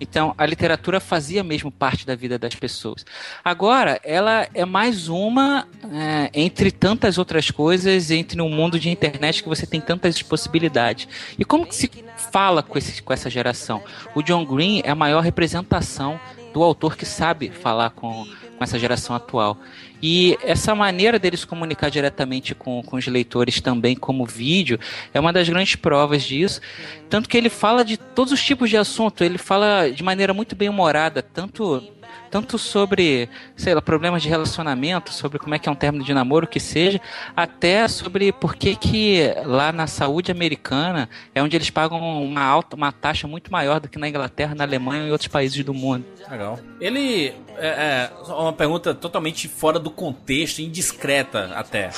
Então, 0.00 0.34
a 0.36 0.44
literatura 0.44 1.00
fazia 1.00 1.42
mesmo 1.42 1.70
parte 1.70 2.06
da 2.06 2.14
vida 2.14 2.38
das 2.38 2.54
pessoas. 2.54 3.04
Agora, 3.44 3.98
ela 4.04 4.46
é 4.52 4.64
mais 4.64 5.08
uma 5.08 5.66
é, 5.92 6.30
entre 6.34 6.70
tantas 6.70 7.16
outras 7.18 7.50
coisas, 7.50 8.10
entre 8.10 8.40
um 8.42 8.48
mundo 8.50 8.78
de 8.78 8.90
internet 8.90 9.42
que 9.42 9.48
você 9.48 9.66
tem 9.66 9.80
tantas 9.80 10.20
possibilidades. 10.22 11.08
E 11.38 11.44
como 11.44 11.66
que 11.66 11.74
se 11.74 11.90
fala 12.30 12.62
com, 12.62 12.76
esse, 12.76 13.02
com 13.02 13.12
essa 13.12 13.30
geração? 13.30 13.82
O 14.14 14.22
John 14.22 14.44
Green 14.44 14.82
é 14.84 14.90
a 14.90 14.94
maior 14.94 15.22
representação 15.22 16.20
do 16.52 16.62
autor 16.62 16.96
que 16.96 17.04
sabe 17.04 17.50
falar 17.50 17.90
com, 17.90 18.26
com 18.56 18.64
essa 18.64 18.78
geração 18.78 19.14
atual. 19.14 19.58
E 20.02 20.36
essa 20.42 20.74
maneira 20.74 21.18
deles 21.18 21.44
comunicar 21.44 21.90
diretamente 21.90 22.54
com, 22.54 22.82
com 22.82 22.96
os 22.96 23.06
leitores 23.06 23.60
também 23.60 23.96
como 23.96 24.26
vídeo 24.26 24.78
é 25.12 25.20
uma 25.20 25.32
das 25.32 25.48
grandes 25.48 25.76
provas 25.76 26.22
disso. 26.22 26.60
Tanto 27.08 27.28
que 27.28 27.36
ele 27.36 27.48
fala 27.48 27.84
de 27.84 27.96
todos 27.96 28.32
os 28.32 28.42
tipos 28.42 28.68
de 28.68 28.76
assunto, 28.76 29.24
ele 29.24 29.38
fala 29.38 29.90
de 29.90 30.02
maneira 30.02 30.34
muito 30.34 30.54
bem 30.54 30.68
humorada, 30.68 31.22
tanto 31.22 31.82
tanto 32.30 32.58
sobre, 32.58 33.28
sei 33.56 33.74
lá, 33.74 33.82
problemas 33.82 34.22
de 34.22 34.28
relacionamento, 34.28 35.12
sobre 35.12 35.38
como 35.38 35.54
é 35.54 35.58
que 35.58 35.68
é 35.68 35.72
um 35.72 35.74
término 35.74 36.04
de 36.04 36.12
namoro, 36.12 36.46
que 36.46 36.60
seja, 36.60 37.00
até 37.36 37.86
sobre 37.88 38.32
por 38.32 38.56
que 38.56 38.76
que 38.76 39.34
lá 39.44 39.72
na 39.72 39.86
saúde 39.86 40.30
americana 40.30 41.08
é 41.34 41.42
onde 41.42 41.56
eles 41.56 41.70
pagam 41.70 41.98
uma 42.22 42.42
alta, 42.42 42.76
uma 42.76 42.92
taxa 42.92 43.26
muito 43.26 43.50
maior 43.50 43.80
do 43.80 43.88
que 43.88 43.98
na 43.98 44.08
Inglaterra, 44.08 44.54
na 44.54 44.64
Alemanha 44.64 45.04
e 45.04 45.08
em 45.08 45.12
outros 45.12 45.28
países 45.28 45.64
do 45.64 45.74
mundo. 45.74 46.04
Legal. 46.30 46.58
Ele. 46.80 47.32
É, 47.58 48.10
é 48.28 48.32
uma 48.32 48.52
pergunta 48.52 48.94
totalmente 48.94 49.48
fora 49.48 49.78
do 49.78 49.90
contexto, 49.90 50.60
indiscreta 50.60 51.52
até. 51.54 51.90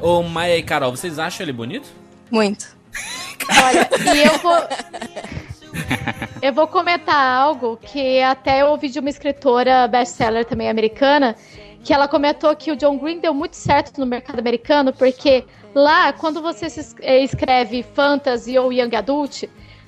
Ô 0.00 0.22
Maia 0.22 0.56
e 0.56 0.62
Carol, 0.62 0.90
vocês 0.90 1.18
acham 1.18 1.44
ele 1.44 1.52
bonito? 1.52 1.88
Muito. 2.30 2.76
Olha, 3.64 3.88
e 4.14 4.26
eu 4.26 4.38
vou. 4.38 5.49
Eu 6.42 6.54
vou 6.54 6.66
comentar 6.66 7.36
algo 7.36 7.76
que 7.76 8.22
até 8.22 8.62
eu 8.62 8.68
ouvi 8.68 8.88
de 8.88 8.98
uma 8.98 9.10
escritora 9.10 9.86
best-seller 9.86 10.44
também 10.46 10.70
americana, 10.70 11.36
que 11.84 11.92
ela 11.92 12.08
comentou 12.08 12.54
que 12.56 12.72
o 12.72 12.76
John 12.76 12.96
Green 12.96 13.20
deu 13.20 13.34
muito 13.34 13.56
certo 13.56 13.98
no 14.00 14.06
mercado 14.06 14.38
americano, 14.38 14.90
porque 14.90 15.44
lá, 15.74 16.12
quando 16.14 16.40
você 16.40 16.66
eh, 17.02 17.22
escreve 17.22 17.82
fantasy 17.94 18.58
ou 18.58 18.72
young 18.72 18.96
adult, 18.96 19.44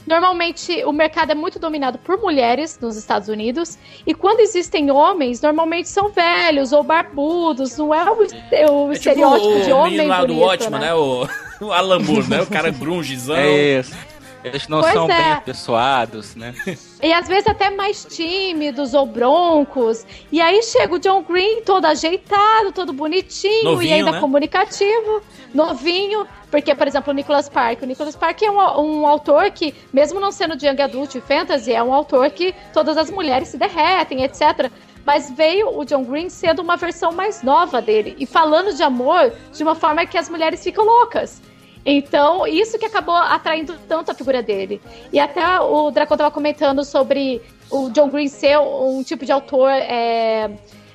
normalmente 0.07 0.85
o 0.85 0.93
mercado 0.93 1.33
é 1.33 1.35
muito 1.35 1.59
dominado 1.59 1.99
por 1.99 2.19
mulheres 2.19 2.79
nos 2.79 2.97
Estados 2.97 3.29
Unidos, 3.29 3.79
e 4.07 4.15
quando 4.15 4.41
existem 4.41 4.91
homens, 4.91 5.41
normalmente 5.41 5.89
são 5.89 6.11
velhos 6.11 6.73
ou 6.73 6.83
barbudos, 6.83 7.79
não 7.79 7.95
é 7.95 8.11
o, 8.11 8.19
o 8.19 8.23
É 8.23 8.27
tipo 8.27 8.93
estereótipo 8.93 9.49
o 9.49 9.63
de 9.63 9.73
homem 9.73 10.07
lá 10.07 10.21
do 10.21 10.29
bonito, 10.29 10.45
Watchmen, 10.45 10.81
né? 10.81 10.95
O, 10.95 11.27
o 11.65 11.73
Alan 11.73 11.99
Moore, 11.99 12.29
né? 12.29 12.43
O 12.43 12.47
cara 12.47 12.69
grungezão. 12.73 13.37
É 13.37 13.79
isso. 13.81 14.12
Eles 14.45 14.67
não 14.69 14.81
Pois 14.81 14.93
são 14.93 15.05
é. 15.05 15.09
bem 15.09 15.33
apessoados, 15.33 16.35
né? 16.35 16.55
E 17.03 17.13
às 17.13 17.27
vezes 17.27 17.47
até 17.47 17.71
mais 17.71 18.05
tímidos 18.05 18.95
ou 18.95 19.07
broncos. 19.07 20.07
E 20.31 20.41
aí 20.41 20.63
chega 20.63 20.95
o 20.95 20.99
John 20.99 21.23
Green 21.23 21.63
todo 21.63 21.85
ajeitado, 21.85 22.73
todo 22.73 22.93
bonitinho 22.93 23.73
Novinho, 23.73 23.91
e 23.91 23.93
ainda 23.93 24.13
né? 24.13 24.21
comunicativo, 24.21 25.23
novinho. 25.55 26.27
Porque, 26.51 26.75
por 26.75 26.87
exemplo, 26.87 27.13
o 27.13 27.15
Nicholas 27.15 27.49
Park. 27.49 27.83
O 27.83 27.87
Nicholas 27.87 28.15
Park 28.15 28.43
é 28.43 28.51
um, 28.51 28.59
um 28.59 29.07
autor 29.07 29.51
que, 29.51 29.75
mesmo 29.93 30.21
não 30.21 30.31
sendo 30.31 30.55
de 30.55 30.67
Young 30.67 30.83
Adult 30.83 31.15
e 31.15 31.21
Fantasy, 31.21 31.73
é 31.73 31.83
um 31.83 31.95
autor 31.95 32.31
que 32.31 32.55
todas 32.73 32.97
as 32.97 33.11
mulheres 33.11 33.49
se 33.49 33.57
derretem, 33.57 34.23
etc. 34.23 34.71
Mas 35.05 35.31
veio 35.31 35.77
o 35.77 35.85
John 35.85 36.05
Green 36.05 36.29
sendo 36.29 36.63
uma 36.63 36.77
versão 36.77 37.11
mais 37.11 37.43
nova 37.43 37.81
dele 37.81 38.15
e 38.19 38.27
falando 38.27 38.75
de 38.75 38.83
amor 38.83 39.33
de 39.53 39.63
uma 39.63 39.75
forma 39.75 40.07
que 40.07 40.19
as 40.19 40.29
mulheres 40.29 40.63
ficam 40.63 40.85
loucas. 40.85 41.41
Então, 41.85 42.47
isso 42.47 42.79
que 42.79 42.87
acabou 42.87 43.15
atraindo 43.17 43.75
tanto 43.89 44.11
a 44.11 44.15
figura 44.15 44.43
dele. 44.43 44.81
E 45.13 45.19
até 45.19 45.61
o 45.61 45.91
Dracon 45.91 46.17
tava 46.17 46.31
comentando 46.31 46.85
sobre 46.85 47.43
o 47.71 47.91
John 47.91 48.09
Green 48.09 48.29
ser 48.29 48.59
um 48.59 49.03
tipo 49.03 49.25
de 49.27 49.33
autor 49.33 49.71
é, 49.71 50.51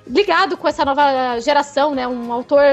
ligado 0.05 0.55
com 0.55 0.67
essa 0.67 0.85
nova 0.85 1.39
geração, 1.41 1.93
né? 1.93 2.07
Um 2.07 2.31
autor 2.31 2.63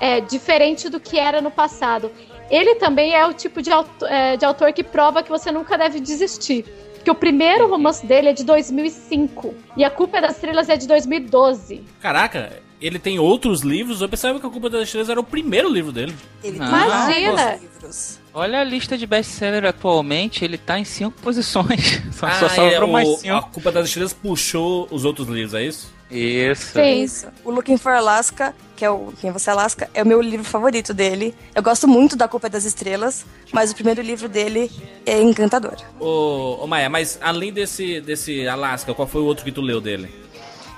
é, 0.00 0.20
diferente 0.20 0.88
do 0.88 0.98
que 0.98 1.18
era 1.18 1.40
no 1.40 1.50
passado. 1.50 2.10
Ele 2.50 2.74
também 2.74 3.14
é 3.14 3.24
o 3.26 3.32
tipo 3.32 3.62
de, 3.62 3.70
auto- 3.70 4.04
é, 4.06 4.36
de 4.36 4.44
autor 4.44 4.72
que 4.72 4.82
prova 4.82 5.22
que 5.22 5.30
você 5.30 5.52
nunca 5.52 5.78
deve 5.78 6.00
desistir. 6.00 6.64
Porque 6.94 7.10
o 7.10 7.14
primeiro 7.14 7.68
romance 7.68 8.04
dele 8.06 8.30
é 8.30 8.32
de 8.32 8.42
2005 8.44 9.54
e 9.76 9.84
A 9.84 9.90
Culpa 9.90 10.20
das 10.22 10.32
Estrelas 10.32 10.68
é 10.70 10.76
de 10.76 10.88
2012. 10.88 11.82
Caraca, 12.00 12.50
ele 12.80 12.98
tem 12.98 13.18
outros 13.18 13.62
livros? 13.62 14.00
Eu 14.00 14.08
pensava 14.08 14.38
que 14.38 14.46
A 14.46 14.50
Culpa 14.50 14.68
das 14.68 14.82
Estrelas 14.82 15.08
era 15.08 15.20
o 15.20 15.24
primeiro 15.24 15.68
livro 15.68 15.92
dele. 15.92 16.14
Ele 16.42 16.58
Não. 16.58 16.66
tem 16.66 16.84
Imagina! 16.86 17.36
vários 17.36 17.62
livros. 17.62 18.20
Olha 18.32 18.60
a 18.60 18.64
lista 18.64 18.98
de 18.98 19.06
best-seller 19.06 19.64
atualmente, 19.64 20.44
ele 20.44 20.58
tá 20.58 20.78
em 20.78 20.84
cinco 20.84 21.12
posições. 21.22 22.02
Só, 22.12 22.30
só 22.30 22.46
é, 22.46 22.72
sobrou 22.72 22.90
mais 22.90 23.08
o, 23.08 23.16
cinco. 23.16 23.34
A 23.34 23.42
Culpa 23.42 23.70
das 23.70 23.86
Estrelas 23.86 24.12
puxou 24.12 24.88
os 24.90 25.04
outros 25.04 25.28
livros, 25.28 25.54
é 25.54 25.64
isso? 25.64 25.92
Isso. 26.10 26.72
Sim. 26.72 27.02
Isso. 27.02 27.26
O 27.44 27.50
Looking 27.50 27.76
for 27.76 27.92
Alaska, 27.92 28.54
que 28.76 28.84
é 28.84 28.90
o 28.90 29.12
Quem 29.20 29.30
Você 29.32 29.50
é 29.50 29.52
Alaska, 29.52 29.90
é 29.94 30.02
o 30.02 30.06
meu 30.06 30.20
livro 30.20 30.44
favorito 30.44 30.92
dele. 30.94 31.34
Eu 31.54 31.62
gosto 31.62 31.88
muito 31.88 32.16
da 32.16 32.28
Culpa 32.28 32.48
das 32.48 32.64
Estrelas, 32.64 33.24
mas 33.52 33.72
o 33.72 33.74
primeiro 33.74 34.02
livro 34.02 34.28
dele 34.28 34.70
é 35.06 35.20
encantador. 35.20 35.76
Ô, 35.98 36.58
ô 36.62 36.66
Maia, 36.66 36.88
mas 36.88 37.18
além 37.20 37.52
desse, 37.52 38.00
desse 38.00 38.46
Alaska, 38.46 38.94
qual 38.94 39.08
foi 39.08 39.22
o 39.22 39.24
outro 39.24 39.44
que 39.44 39.52
tu 39.52 39.60
leu 39.60 39.80
dele? 39.80 40.23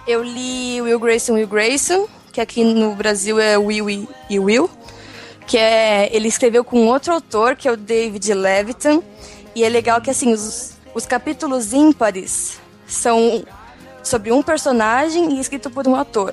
Eu 0.07 0.23
li 0.23 0.81
Will 0.81 0.99
Grayson, 1.01 1.35
Will 1.35 1.49
Grayson, 1.49 2.07
que 2.33 2.41
aqui 2.41 2.63
no 2.65 2.95
Brasil 2.95 3.41
é 3.41 3.59
Will 3.59 3.91
e- 3.91 4.09
e 4.31 4.39
Will, 4.39 4.71
que 5.47 5.59
é 5.59 6.09
ele 6.15 6.29
escreveu 6.29 6.65
com 6.65 6.87
outro 6.87 7.13
autor, 7.13 7.57
que 7.57 7.67
é 7.67 7.73
o 7.73 7.77
David 7.77 8.33
Levitan, 8.35 9.03
e 9.55 9.65
é 9.65 9.69
legal 9.69 10.01
que 10.01 10.11
assim 10.11 10.33
os, 10.33 10.75
os 10.95 11.07
capítulos 11.07 11.73
ímpares 11.73 12.59
são 12.87 13.45
sobre 14.03 14.31
um 14.31 14.43
personagem 14.43 15.37
e 15.37 15.41
escrito 15.41 15.71
por 15.71 15.89
um 15.89 15.97
autor, 15.97 16.33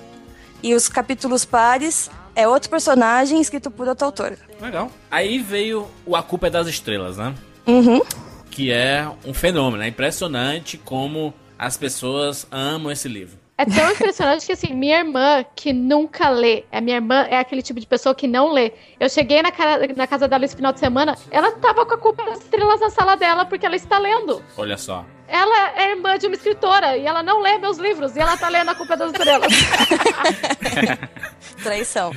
e 0.62 0.76
os 0.76 0.88
capítulos 0.88 1.44
pares 1.46 2.12
é 2.36 2.48
outro 2.48 2.70
personagem 2.70 3.40
escrito 3.42 3.72
por 3.72 3.88
outro 3.88 4.06
autor. 4.06 4.38
Legal. 4.62 4.92
Aí 5.10 5.40
veio 5.40 5.88
o 6.06 6.16
A 6.16 6.22
Culpa 6.24 6.48
é 6.48 6.50
das 6.50 6.68
Estrelas, 6.68 7.18
né? 7.18 7.34
Uhum. 7.66 8.02
Que 8.50 8.72
é 8.72 9.08
um 9.26 9.34
fenômeno. 9.34 9.84
É 9.84 9.88
impressionante 9.88 10.78
como 10.78 11.34
as 11.58 11.78
pessoas 11.78 12.46
amam 12.52 12.92
esse 12.92 13.08
livro. 13.08 13.38
É 13.56 13.66
tão 13.66 13.92
impressionante 13.92 14.48
que, 14.48 14.52
assim, 14.52 14.74
minha 14.74 14.98
irmã, 15.00 15.46
que 15.56 15.72
nunca 15.72 16.28
lê, 16.30 16.64
a 16.72 16.82
minha 16.82 16.98
irmã 16.98 17.22
é 17.30 17.38
aquele 17.38 17.62
tipo 17.62 17.80
de 17.80 17.86
pessoa 17.86 18.16
que 18.16 18.28
não 18.28 18.52
lê. 18.52 18.72
Eu 19.00 19.08
cheguei 19.08 19.44
na, 19.44 19.52
ca- 19.52 19.78
na 19.96 20.08
casa 20.08 20.28
dela 20.28 20.44
esse 20.44 20.56
final 20.56 20.74
de 20.74 20.80
semana, 20.80 21.16
ela 21.30 21.52
tava 21.52 21.86
com 21.86 21.94
a 21.94 21.98
culpa 21.98 22.24
das 22.26 22.40
estrelas 22.40 22.80
na 22.80 22.90
sala 22.90 23.16
dela 23.16 23.46
porque 23.46 23.64
ela 23.66 23.76
está 23.76 24.00
lendo. 24.00 24.44
Olha 24.58 24.76
só. 24.76 25.06
Ela 25.28 25.70
é 25.80 25.92
irmã 25.92 26.18
de 26.18 26.26
uma 26.26 26.36
escritora 26.36 26.98
e 26.98 27.06
ela 27.06 27.22
não 27.22 27.42
lê 27.42 27.60
meus 27.60 27.78
livros 27.78 28.16
e 28.16 28.20
ela 28.20 28.36
tá 28.36 28.50
lendo 28.50 28.72
a 28.72 28.76
culpa 28.76 28.98
das 28.98 29.12
estrelas. 29.12 29.54
Traição. 31.64 32.12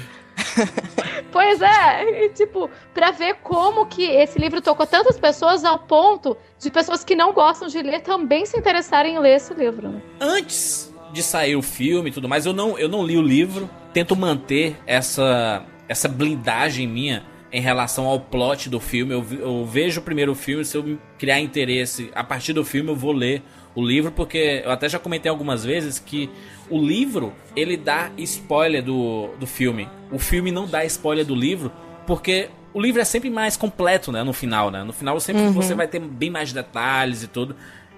pois 1.33 1.61
é, 1.63 2.25
e, 2.25 2.29
tipo, 2.31 2.71
pra 2.95 3.11
ver 3.11 3.37
como 3.43 3.87
que 3.87 4.05
esse 4.05 4.39
livro 4.39 4.61
tocou 4.61 4.87
tantas 4.87 5.19
pessoas 5.19 5.65
ao 5.65 5.79
ponto 5.81 6.37
de 6.59 6.71
pessoas 6.71 7.05
que 7.05 7.15
não 7.15 7.33
gostam 7.33 7.69
de 7.69 7.81
ler 7.83 8.01
também 8.01 8.45
se 8.47 8.59
interessarem 8.59 9.15
em 9.15 9.19
ler 9.19 9.37
esse 9.37 9.53
livro. 9.55 9.89
né? 9.89 10.03
Antes 10.21 10.93
de 11.17 11.23
sair 11.23 11.57
o 11.57 11.63
filme 11.63 12.11
e 12.11 12.13
tudo 12.13 12.29
mais, 12.29 12.47
eu 12.47 12.53
não, 12.53 12.79
eu 12.79 12.89
não 12.89 13.05
li 13.05 13.17
o 13.17 13.23
livro. 13.23 13.69
Tento 13.93 14.15
manter 14.15 14.77
essa, 14.87 15.65
essa 15.89 16.09
blindagem 16.09 16.87
minha 16.87 17.25
em 17.51 17.61
relação 17.61 18.07
ao 18.07 18.21
plot 18.21 18.69
do 18.69 18.79
filme. 18.79 19.15
Eu, 19.15 19.27
eu 19.41 19.65
vejo 19.65 20.01
o 20.01 20.03
primeiro 20.03 20.35
filme, 20.35 20.65
se 20.65 20.77
eu 20.77 20.99
criar 21.19 21.41
interesse 21.41 22.11
a 22.15 22.23
partir 22.23 22.53
do 22.53 22.65
filme, 22.65 22.91
eu 22.91 22.97
vou 22.97 23.13
ler 23.13 23.43
o 23.75 23.83
livro, 23.83 24.13
porque 24.13 24.63
eu 24.65 24.71
até 24.71 24.89
já 24.89 24.99
comentei 24.99 25.31
algumas 25.31 25.65
vezes 25.65 25.99
que 25.99 26.31
o 26.69 26.79
livro 26.79 27.33
ele 27.55 27.77
dá 27.77 28.11
spoiler 28.19 28.83
do, 28.83 29.31
do 29.41 29.47
filme. 29.47 29.89
O 30.11 30.19
filme 30.19 30.53
não 30.53 30.67
dá 30.67 30.85
spoiler 30.85 31.25
do 31.25 31.35
livro, 31.35 31.73
porque 32.07 32.51
o 32.75 32.81
livro 32.81 33.01
é 33.01 33.05
sempre 33.05 33.31
mais 33.31 33.57
completo, 33.57 34.13
né? 34.13 34.23
No 34.23 34.35
final, 34.35 34.71
né? 34.71 34.85
No 34.85 34.93
final 34.93 35.19
sempre 35.19 35.49
você 35.49 35.75
vai 35.75 35.89
ter 35.89 35.99
bem 35.99 36.29
mais 36.29 36.53
detalhes 36.53 37.23
e 37.23 37.27
tudo. 37.27 37.57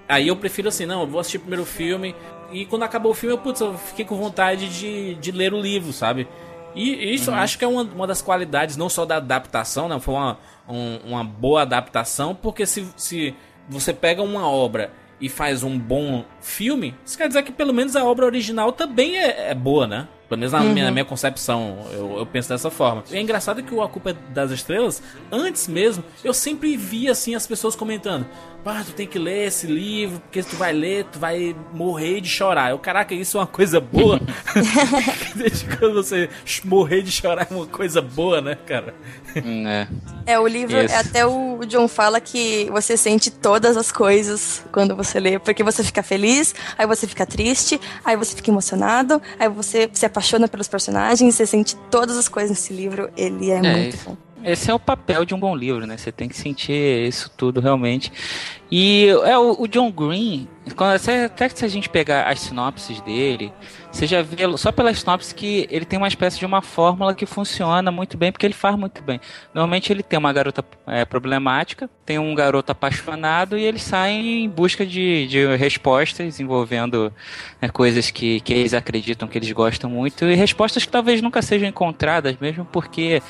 Aí 0.08 0.28
eu 0.28 0.36
prefiro 0.36 0.68
assim, 0.68 0.86
não, 0.86 1.02
eu 1.02 1.06
vou 1.06 1.20
assistir 1.20 1.38
primeiro 1.38 1.64
o 1.64 1.66
filme. 1.66 2.14
E 2.50 2.64
quando 2.66 2.82
acabou 2.82 3.12
o 3.12 3.14
filme, 3.14 3.34
eu, 3.34 3.38
putz, 3.38 3.60
eu 3.60 3.76
fiquei 3.76 4.04
com 4.04 4.16
vontade 4.16 4.68
de, 4.68 5.14
de 5.16 5.30
ler 5.32 5.52
o 5.52 5.60
livro, 5.60 5.92
sabe? 5.92 6.26
E 6.74 7.14
isso 7.14 7.30
eu 7.30 7.34
acho 7.34 7.58
que 7.58 7.64
é 7.64 7.68
uma, 7.68 7.82
uma 7.82 8.06
das 8.06 8.22
qualidades, 8.22 8.76
não 8.76 8.88
só 8.88 9.04
da 9.04 9.16
adaptação, 9.16 9.88
né? 9.88 9.98
Foi 10.00 10.14
uma, 10.14 10.38
um- 10.68 10.98
uma 11.06 11.24
boa 11.24 11.62
adaptação, 11.62 12.34
porque 12.34 12.64
se, 12.66 12.86
se 12.96 13.34
você 13.68 13.92
pega 13.92 14.22
uma 14.22 14.48
obra 14.48 14.92
e 15.20 15.28
faz 15.28 15.62
um 15.62 15.78
bom 15.78 16.24
filme, 16.40 16.94
isso 17.04 17.18
quer 17.18 17.26
dizer 17.28 17.42
que 17.42 17.50
pelo 17.52 17.72
menos 17.74 17.96
a 17.96 18.04
obra 18.04 18.24
original 18.26 18.70
também 18.72 19.18
é, 19.18 19.50
é 19.50 19.54
boa, 19.54 19.86
né? 19.86 20.08
Pelo 20.28 20.40
menos 20.40 20.52
na, 20.52 20.60
minha, 20.60 20.84
na 20.84 20.90
minha 20.90 21.06
concepção, 21.06 21.86
eu, 21.90 22.18
eu 22.18 22.26
penso 22.26 22.50
dessa 22.50 22.70
forma. 22.70 23.02
E 23.10 23.16
é 23.16 23.20
engraçado 23.20 23.62
que 23.62 23.74
o 23.74 23.82
A 23.82 23.88
Culpa 23.88 24.10
é 24.10 24.16
das 24.30 24.50
Estrelas, 24.50 25.02
antes 25.32 25.66
mesmo, 25.66 26.04
eu 26.22 26.34
sempre 26.34 26.76
via 26.76 27.12
assim 27.12 27.34
as 27.34 27.46
pessoas 27.46 27.74
comentando: 27.74 28.26
Pá, 28.62 28.84
tu 28.84 28.92
tem 28.92 29.06
que 29.06 29.18
ler 29.18 29.46
esse 29.46 29.66
livro, 29.66 30.20
porque 30.20 30.42
se 30.42 30.50
tu 30.50 30.56
vai 30.56 30.72
ler, 30.72 31.04
tu 31.04 31.18
vai 31.18 31.56
morrer 31.72 32.20
de 32.20 32.28
chorar. 32.28 32.70
Eu, 32.72 32.78
caraca, 32.78 33.14
isso 33.14 33.38
é 33.38 33.40
uma 33.40 33.46
coisa 33.46 33.80
boa. 33.80 34.20
Desde 35.34 35.64
quando 35.76 35.94
você 35.94 36.28
morrer 36.62 37.00
de 37.00 37.10
chorar 37.10 37.48
é 37.50 37.54
uma 37.54 37.66
coisa 37.66 38.02
boa, 38.02 38.42
né, 38.42 38.54
cara? 38.54 38.94
É. 39.34 39.86
É, 40.26 40.38
o 40.38 40.46
livro, 40.46 40.76
Isso. 40.76 40.94
é 40.94 40.98
até 40.98 41.24
o 41.24 41.60
John 41.66 41.88
fala 41.88 42.20
que 42.20 42.68
você 42.70 42.98
sente 42.98 43.30
todas 43.30 43.78
as 43.78 43.90
coisas 43.90 44.62
quando 44.70 44.94
você 44.94 45.18
lê, 45.18 45.38
porque 45.38 45.62
você 45.62 45.82
fica 45.82 46.02
feliz, 46.02 46.54
aí 46.76 46.86
você 46.86 47.06
fica 47.06 47.24
triste, 47.24 47.80
aí 48.04 48.16
você 48.16 48.36
fica 48.36 48.50
emocionado, 48.50 49.22
aí 49.38 49.48
você 49.48 49.88
se 49.92 50.04
apaixona 50.04 50.17
pelos 50.48 50.68
personagens, 50.68 51.34
você 51.34 51.46
sente 51.46 51.76
todas 51.90 52.16
as 52.16 52.28
coisas 52.28 52.50
nesse 52.50 52.72
livro, 52.72 53.10
ele 53.16 53.50
é, 53.50 53.60
muito 53.60 53.96
isso. 53.96 54.10
bom. 54.10 54.16
Esse 54.44 54.70
é 54.70 54.74
o 54.74 54.78
papel 54.78 55.24
de 55.24 55.34
um 55.34 55.38
bom 55.38 55.54
livro, 55.54 55.86
né? 55.86 55.96
Você 55.96 56.12
tem 56.12 56.28
que 56.28 56.36
sentir 56.36 57.08
isso 57.08 57.30
tudo 57.36 57.60
realmente. 57.60 58.12
E 58.70 59.08
é 59.24 59.36
o, 59.36 59.62
o 59.62 59.66
John 59.66 59.90
Green, 59.90 60.48
quando, 60.76 60.94
até 60.94 61.24
até 61.24 61.48
que 61.48 61.58
se 61.58 61.64
a 61.64 61.68
gente 61.68 61.88
pegar 61.88 62.28
as 62.28 62.40
sinopses 62.40 63.00
dele, 63.00 63.52
você 63.90 64.06
já 64.06 64.22
vê 64.22 64.36
só 64.56 64.70
pela 64.70 64.92
sinopse 64.92 65.34
que 65.34 65.66
ele 65.70 65.84
tem 65.84 65.98
uma 65.98 66.08
espécie 66.08 66.38
de 66.38 66.44
uma 66.44 66.60
fórmula 66.60 67.14
que 67.14 67.24
funciona 67.24 67.90
muito 67.90 68.16
bem, 68.16 68.30
porque 68.30 68.44
ele 68.44 68.54
faz 68.54 68.76
muito 68.76 69.02
bem. 69.02 69.20
Normalmente 69.54 69.90
ele 69.90 70.02
tem 70.02 70.18
uma 70.18 70.32
garota 70.32 70.64
é, 70.86 71.04
problemática, 71.04 71.88
tem 72.04 72.18
um 72.18 72.34
garoto 72.34 72.70
apaixonado 72.70 73.56
e 73.56 73.64
eles 73.64 73.82
saem 73.82 74.44
em 74.44 74.48
busca 74.48 74.84
de, 74.84 75.26
de 75.26 75.56
respostas 75.56 76.38
envolvendo 76.38 77.12
né, 77.60 77.68
coisas 77.68 78.10
que, 78.10 78.40
que 78.40 78.52
eles 78.52 78.74
acreditam 78.74 79.26
que 79.26 79.38
eles 79.38 79.50
gostam 79.52 79.88
muito 79.90 80.24
e 80.26 80.34
respostas 80.34 80.84
que 80.84 80.92
talvez 80.92 81.22
nunca 81.22 81.40
sejam 81.40 81.68
encontradas, 81.68 82.36
mesmo 82.38 82.64
porque 82.66 83.22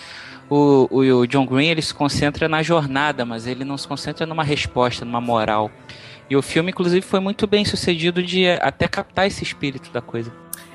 o, 0.50 0.88
o, 0.90 1.20
o 1.20 1.26
John 1.26 1.46
Green 1.46 1.68
ele 1.68 1.82
se 1.82 1.94
concentra 1.94 2.48
na 2.48 2.62
jornada, 2.62 3.24
mas 3.24 3.46
ele 3.46 3.64
não 3.64 3.78
se 3.78 3.86
concentra 3.86 4.26
numa 4.26 4.44
resposta, 4.44 5.04
numa 5.04 5.20
moral. 5.20 5.70
E 6.28 6.36
o 6.36 6.42
filme, 6.42 6.70
inclusive, 6.70 7.00
foi 7.00 7.20
muito 7.20 7.46
bem 7.46 7.64
sucedido 7.64 8.22
de 8.22 8.48
até 8.60 8.86
captar 8.86 9.26
esse 9.26 9.42
espírito 9.42 9.90
da 9.90 10.02
coisa. 10.02 10.30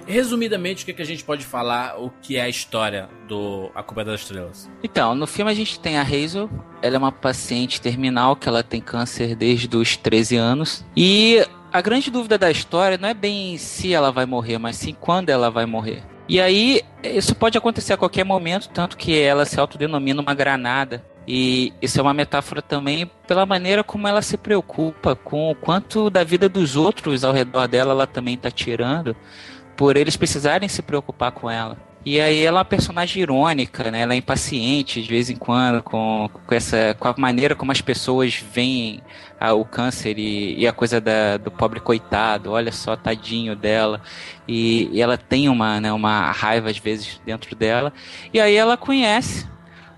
Resumidamente, 0.06 0.84
o 0.84 0.86
que, 0.86 0.94
que 0.94 1.02
a 1.02 1.06
gente 1.06 1.24
pode 1.24 1.46
falar 1.46 2.00
o 2.00 2.12
que 2.22 2.38
é 2.38 2.42
a 2.42 2.50
história 2.50 3.10
do 3.28 3.72
A 3.74 3.82
Culpa 3.82 4.02
é 4.02 4.06
das 4.06 4.22
Estrelas? 4.22 4.70
Então, 4.84 5.16
no 5.16 5.26
filme 5.26 5.52
a 5.52 5.54
gente 5.54 5.80
tem 5.80 5.98
a 5.98 6.02
Hazel, 6.02 6.50
ela 6.82 6.96
é 6.96 6.98
uma 6.98 7.12
paciente 7.12 7.82
terminal 7.82 8.36
que 8.36 8.48
ela 8.48 8.64
tem 8.64 8.82
câncer 8.82 9.36
desde 9.36 9.76
os 9.76 9.96
13 9.98 10.36
anos. 10.36 10.86
E 10.96 11.46
a 11.72 11.82
grande 11.82 12.12
dúvida 12.12 12.38
da 12.38 12.52
história 12.52 12.98
não 12.98 13.10
é 13.10 13.14
bem 13.14 13.58
se 13.58 13.94
ela 13.94 14.12
vai 14.12 14.26
morrer, 14.26 14.58
mas 14.58 14.76
sim 14.76 14.96
quando 15.00 15.30
ela 15.30 15.50
vai 15.50 15.66
morrer. 15.66 16.04
E 16.28 16.40
aí, 16.40 16.82
isso 17.04 17.36
pode 17.36 17.58
acontecer 17.58 17.94
a 17.94 17.98
qualquer 17.98 18.24
momento, 18.24 18.70
tanto 18.70 18.96
que 18.96 19.20
ela 19.20 19.46
se 19.46 19.60
autodenomina 19.60 20.22
uma 20.22 20.34
granada. 20.34 21.04
E 21.28 21.74
isso 21.82 22.00
é 22.00 22.02
uma 22.02 22.14
metáfora 22.14 22.62
também 22.62 23.10
pela 23.28 23.46
maneira 23.46 23.84
como 23.84 24.08
ela 24.08 24.22
se 24.22 24.38
preocupa 24.38 25.16
com 25.16 25.50
o 25.50 25.56
quanto 25.56 26.10
da 26.10 26.24
vida 26.24 26.50
dos 26.50 26.76
outros 26.76 27.24
ao 27.24 27.32
redor 27.32 27.68
dela 27.68 27.92
ela 27.92 28.06
também 28.06 28.36
está 28.36 28.52
tirando, 28.52 29.16
por 29.76 29.98
eles 29.98 30.16
precisarem 30.16 30.70
se 30.70 30.82
preocupar 30.82 31.32
com 31.32 31.50
ela. 31.50 31.78
E 32.06 32.20
aí 32.20 32.44
ela 32.44 32.58
é 32.58 32.60
uma 32.60 32.66
personagem 32.66 33.22
irônica, 33.22 33.90
né? 33.90 34.02
Ela 34.02 34.14
é 34.14 34.18
impaciente 34.18 35.02
de 35.02 35.08
vez 35.08 35.30
em 35.30 35.38
quando 35.38 35.82
com, 35.82 36.30
com 36.46 36.54
essa 36.54 36.94
com 37.00 37.08
a 37.08 37.16
maneira 37.18 37.56
como 37.56 37.72
as 37.72 37.80
pessoas 37.80 38.36
veem 38.36 39.02
a, 39.40 39.54
o 39.54 39.64
câncer 39.64 40.20
e, 40.20 40.60
e 40.60 40.68
a 40.68 40.74
coisa 40.74 41.00
da, 41.00 41.38
do 41.38 41.50
pobre 41.50 41.80
coitado. 41.80 42.52
Olha 42.52 42.74
só, 42.74 42.98
tadinho 42.98 43.56
dela. 43.56 44.02
E, 44.46 44.90
e 44.92 45.02
ela 45.02 45.18
tem 45.18 45.48
uma, 45.48 45.80
né, 45.80 45.94
uma 45.94 46.30
raiva 46.32 46.70
às 46.70 46.78
vezes 46.78 47.22
dentro 47.26 47.56
dela. 47.56 47.94
E 48.34 48.40
aí 48.40 48.56
ela 48.56 48.76
conhece 48.76 49.48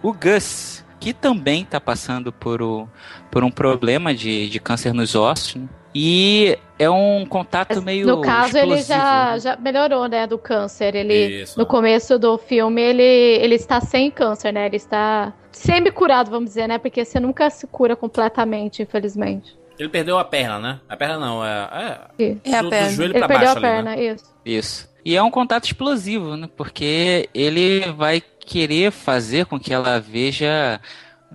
o 0.03 0.13
Gus, 0.13 0.85
que 0.99 1.11
também 1.11 1.63
está 1.63 1.81
passando 1.81 2.31
por, 2.31 2.61
o, 2.61 2.87
por 3.35 3.43
um 3.43 3.51
problema 3.51 4.13
de, 4.13 4.47
de 4.47 4.61
câncer 4.61 4.93
nos 4.93 5.13
ossos. 5.13 5.55
Né? 5.55 5.67
E 5.93 6.57
é 6.79 6.89
um 6.89 7.25
contato 7.25 7.81
meio. 7.81 8.07
No 8.07 8.21
caso, 8.21 8.57
ele 8.57 8.75
explosivo, 8.75 8.87
já, 8.87 9.31
né? 9.33 9.39
já 9.39 9.57
melhorou, 9.57 10.07
né, 10.07 10.25
do 10.25 10.37
câncer. 10.37 10.95
Ele, 10.95 11.41
Isso. 11.41 11.59
no 11.59 11.65
começo 11.65 12.17
do 12.17 12.37
filme, 12.37 12.81
ele, 12.81 13.03
ele 13.03 13.55
está 13.55 13.81
sem 13.81 14.09
câncer, 14.09 14.53
né? 14.53 14.67
Ele 14.67 14.77
está 14.77 15.33
semi-curado, 15.51 16.31
vamos 16.31 16.51
dizer, 16.51 16.65
né? 16.67 16.77
Porque 16.77 17.03
você 17.03 17.19
nunca 17.19 17.49
se 17.49 17.67
cura 17.67 17.93
completamente, 17.93 18.81
infelizmente. 18.81 19.53
Ele 19.77 19.89
perdeu 19.89 20.17
a 20.17 20.23
perna, 20.23 20.57
né? 20.57 20.79
A 20.87 20.95
perna 20.95 21.19
não, 21.19 21.45
é. 21.45 21.99
é 22.17 22.35
É 22.45 22.55
a 22.55 22.61
do, 22.61 22.69
perna. 22.69 22.87
do 22.87 22.93
joelho 22.93 23.11
Ele 23.11 23.19
pra 23.19 23.27
perdeu 23.27 23.47
baixo 23.47 23.57
a 23.57 23.61
perna, 23.61 23.91
ali, 23.91 24.07
né? 24.07 24.13
isso. 24.13 24.25
Isso. 24.45 24.89
E 25.03 25.13
é 25.13 25.21
um 25.21 25.29
contato 25.29 25.65
explosivo, 25.65 26.37
né? 26.37 26.49
Porque 26.55 27.27
ele 27.33 27.81
vai 27.91 28.23
querer 28.45 28.91
fazer 28.91 29.45
com 29.45 29.59
que 29.59 29.73
ela 29.73 29.99
veja. 29.99 30.79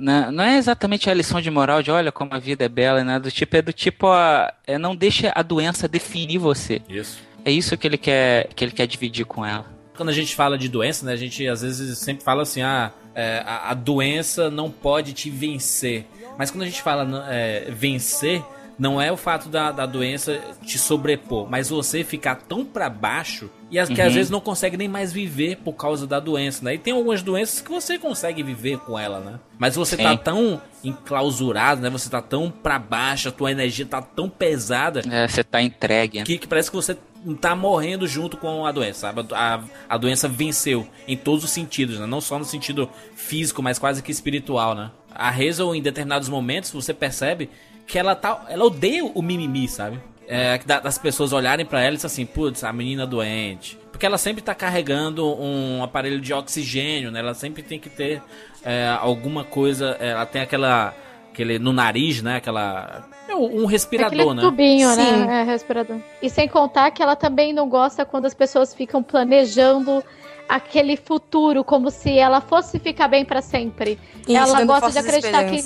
Na- 0.00 0.32
Não 0.32 0.42
é 0.44 0.56
exatamente 0.56 1.08
a 1.10 1.14
lição 1.14 1.40
de 1.40 1.50
moral 1.50 1.82
de 1.82 1.90
olha 1.90 2.10
como 2.10 2.34
a 2.34 2.38
vida 2.38 2.64
é 2.64 2.68
bela 2.68 3.00
e 3.00 3.04
nada 3.04 3.20
do 3.24 3.30
tipo, 3.30 3.56
é 3.56 3.62
do 3.62 3.72
tipo 3.72 4.06
a, 4.08 4.52
é 4.66 4.78
não 4.78 4.96
deixa 4.96 5.32
a 5.34 5.42
doença 5.42 5.86
definir 5.86 6.38
você. 6.38 6.80
Isso. 6.88 7.18
É 7.44 7.50
isso 7.50 7.76
que 7.76 7.86
ele 7.86 7.96
quer 7.98 8.48
que 8.54 8.64
ele 8.64 8.72
quer 8.72 8.86
dividir 8.86 9.24
com 9.24 9.44
ela. 9.46 9.66
Quando 9.96 10.08
a 10.08 10.12
gente 10.12 10.34
fala 10.34 10.56
de 10.58 10.68
doença, 10.68 11.04
né? 11.06 11.12
A 11.12 11.16
gente 11.16 11.46
às 11.46 11.60
vezes 11.62 11.98
sempre 11.98 12.24
fala 12.24 12.42
assim, 12.42 12.62
ah, 12.62 12.90
é, 13.14 13.42
a, 13.46 13.70
a 13.70 13.74
doença 13.74 14.50
não 14.50 14.70
pode 14.70 15.12
te 15.12 15.28
vencer. 15.30 16.06
Mas 16.38 16.50
quando 16.50 16.62
a 16.62 16.66
gente 16.66 16.80
fala 16.80 17.26
é, 17.28 17.70
vencer, 17.70 18.42
não 18.80 19.00
é 19.00 19.12
o 19.12 19.16
fato 19.16 19.48
da, 19.50 19.70
da 19.70 19.84
doença 19.86 20.40
te 20.64 20.78
sobrepor, 20.78 21.46
mas 21.50 21.68
você 21.68 22.02
ficar 22.02 22.34
tão 22.36 22.64
pra 22.64 22.88
baixo 22.88 23.50
e 23.70 23.78
as, 23.78 23.88
que 23.90 24.00
às 24.00 24.08
Uhum. 24.08 24.14
vezes 24.14 24.30
não 24.30 24.40
consegue 24.40 24.76
nem 24.76 24.88
mais 24.88 25.12
viver 25.12 25.58
por 25.58 25.74
causa 25.74 26.06
da 26.06 26.18
doença, 26.18 26.64
né? 26.64 26.74
E 26.74 26.78
tem 26.78 26.92
algumas 26.94 27.22
doenças 27.22 27.60
que 27.60 27.70
você 27.70 27.98
consegue 27.98 28.42
viver 28.42 28.78
com 28.78 28.98
ela, 28.98 29.20
né? 29.20 29.38
Mas 29.58 29.76
você 29.76 29.96
Sim. 29.96 30.02
tá 30.02 30.16
tão 30.16 30.60
enclausurado, 30.82 31.80
né? 31.80 31.90
Você 31.90 32.08
tá 32.08 32.22
tão 32.22 32.50
pra 32.50 32.78
baixo, 32.78 33.28
a 33.28 33.32
tua 33.32 33.50
energia 33.52 33.84
tá 33.86 34.00
tão 34.00 34.28
pesada 34.28 35.02
É, 35.10 35.28
você 35.28 35.44
tá 35.44 35.60
entregue. 35.62 36.18
né? 36.18 36.24
que, 36.24 36.38
que 36.38 36.46
parece 36.48 36.70
que 36.70 36.76
você 36.76 36.96
tá 37.40 37.54
morrendo 37.54 38.06
junto 38.08 38.36
com 38.38 38.64
a 38.66 38.72
doença, 38.72 39.00
sabe? 39.00 39.26
A, 39.32 39.60
a 39.88 39.96
doença 39.98 40.26
venceu 40.26 40.88
em 41.06 41.16
todos 41.16 41.44
os 41.44 41.50
sentidos, 41.50 41.98
né? 41.98 42.06
Não 42.06 42.20
só 42.20 42.38
no 42.38 42.44
sentido 42.46 42.88
físico, 43.14 43.62
mas 43.62 43.78
quase 43.78 44.02
que 44.02 44.10
espiritual, 44.10 44.74
né? 44.74 44.90
A 45.14 45.28
Hazel, 45.28 45.74
em 45.74 45.82
determinados 45.82 46.28
momentos, 46.28 46.70
você 46.70 46.94
percebe 46.94 47.50
que 47.90 47.98
ela 47.98 48.14
tá. 48.14 48.46
Ela 48.48 48.64
odeia 48.64 49.04
o 49.04 49.20
mimimi, 49.22 49.66
sabe? 49.68 49.98
É, 50.28 50.58
das 50.58 50.96
pessoas 50.96 51.32
olharem 51.32 51.66
pra 51.66 51.80
ela 51.80 51.94
e 51.94 51.96
dizer 51.96 52.06
assim, 52.06 52.24
putz, 52.24 52.62
a 52.62 52.72
menina 52.72 53.04
doente. 53.04 53.76
Porque 53.90 54.06
ela 54.06 54.16
sempre 54.16 54.40
tá 54.40 54.54
carregando 54.54 55.26
um 55.26 55.82
aparelho 55.82 56.20
de 56.20 56.32
oxigênio, 56.32 57.10
né? 57.10 57.18
Ela 57.18 57.34
sempre 57.34 57.62
tem 57.64 57.80
que 57.80 57.90
ter 57.90 58.22
é, 58.64 58.96
alguma 59.00 59.42
coisa. 59.44 59.96
é, 60.00 60.10
Ela 60.10 60.24
tem 60.26 60.40
aquela. 60.42 60.94
Aquele, 61.32 61.58
no 61.58 61.72
nariz, 61.72 62.22
né? 62.22 62.36
Aquela. 62.36 63.04
é 63.28 63.34
Um 63.34 63.66
respirador, 63.66 64.20
Aquele 64.20 64.34
né? 64.34 64.42
tubinho, 64.42 64.88
Sim. 64.90 64.96
né? 64.96 65.40
É, 65.40 65.42
respirador. 65.44 65.98
E 66.22 66.30
sem 66.30 66.48
contar 66.48 66.90
que 66.92 67.02
ela 67.02 67.16
também 67.16 67.52
não 67.52 67.68
gosta 67.68 68.04
quando 68.04 68.26
as 68.26 68.34
pessoas 68.34 68.72
ficam 68.74 69.02
planejando 69.02 70.02
aquele 70.48 70.96
futuro 70.96 71.62
como 71.62 71.90
se 71.90 72.18
ela 72.18 72.40
fosse 72.40 72.78
ficar 72.78 73.08
bem 73.08 73.24
pra 73.24 73.40
sempre. 73.42 73.98
Isso, 74.26 74.36
ela 74.36 74.64
gosta 74.64 74.90
de 74.90 74.98
acreditar 74.98 75.44
que. 75.44 75.62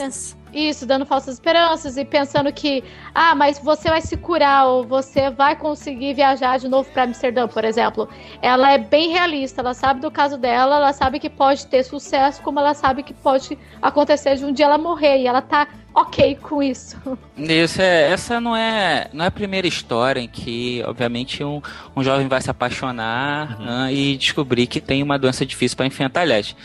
Isso, 0.54 0.86
dando 0.86 1.04
falsas 1.04 1.34
esperanças 1.34 1.96
e 1.96 2.04
pensando 2.04 2.52
que, 2.52 2.84
ah, 3.14 3.34
mas 3.34 3.58
você 3.58 3.88
vai 3.88 4.00
se 4.00 4.16
curar 4.16 4.66
ou 4.66 4.84
você 4.84 5.30
vai 5.30 5.56
conseguir 5.56 6.14
viajar 6.14 6.58
de 6.58 6.68
novo 6.68 6.88
pra 6.90 7.02
Amsterdã, 7.02 7.48
por 7.48 7.64
exemplo. 7.64 8.08
Ela 8.40 8.72
é 8.72 8.78
bem 8.78 9.10
realista, 9.10 9.60
ela 9.60 9.74
sabe 9.74 10.00
do 10.00 10.10
caso 10.10 10.38
dela, 10.38 10.76
ela 10.76 10.92
sabe 10.92 11.18
que 11.18 11.28
pode 11.28 11.66
ter 11.66 11.82
sucesso, 11.82 12.40
como 12.42 12.60
ela 12.60 12.74
sabe 12.74 13.02
que 13.02 13.12
pode 13.12 13.58
acontecer 13.82 14.36
de 14.36 14.44
um 14.44 14.52
dia 14.52 14.66
ela 14.66 14.78
morrer 14.78 15.18
e 15.18 15.26
ela 15.26 15.42
tá 15.42 15.66
ok 15.94 16.36
com 16.42 16.62
isso. 16.62 16.96
Isso 17.36 17.80
é, 17.80 18.10
essa 18.10 18.40
não 18.40 18.56
é, 18.56 19.08
não 19.12 19.24
é 19.24 19.28
a 19.28 19.30
primeira 19.30 19.66
história 19.66 20.20
em 20.20 20.28
que, 20.28 20.82
obviamente, 20.86 21.42
um, 21.44 21.62
um 21.94 22.02
jovem 22.02 22.26
vai 22.26 22.40
se 22.40 22.50
apaixonar 22.50 23.58
né, 23.60 23.92
e 23.92 24.16
descobrir 24.16 24.66
que 24.66 24.80
tem 24.80 25.02
uma 25.02 25.18
doença 25.18 25.46
difícil 25.46 25.76
para 25.76 25.86
enfrentar. 25.86 26.22
Aliás, 26.22 26.56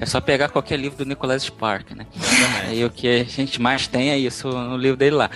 é 0.00 0.06
só 0.06 0.20
pegar 0.20 0.48
qualquer 0.48 0.78
livro 0.78 0.98
do 0.98 1.04
Nicholas 1.04 1.42
Spark, 1.42 1.90
né? 1.94 2.06
E 2.72 2.84
o 2.84 2.90
que 2.90 3.20
a 3.20 3.24
gente 3.24 3.60
mais 3.60 3.86
tem 3.86 4.10
é 4.10 4.18
isso 4.18 4.48
no 4.48 4.76
livro 4.76 4.96
dele 4.96 5.16
lá. 5.16 5.30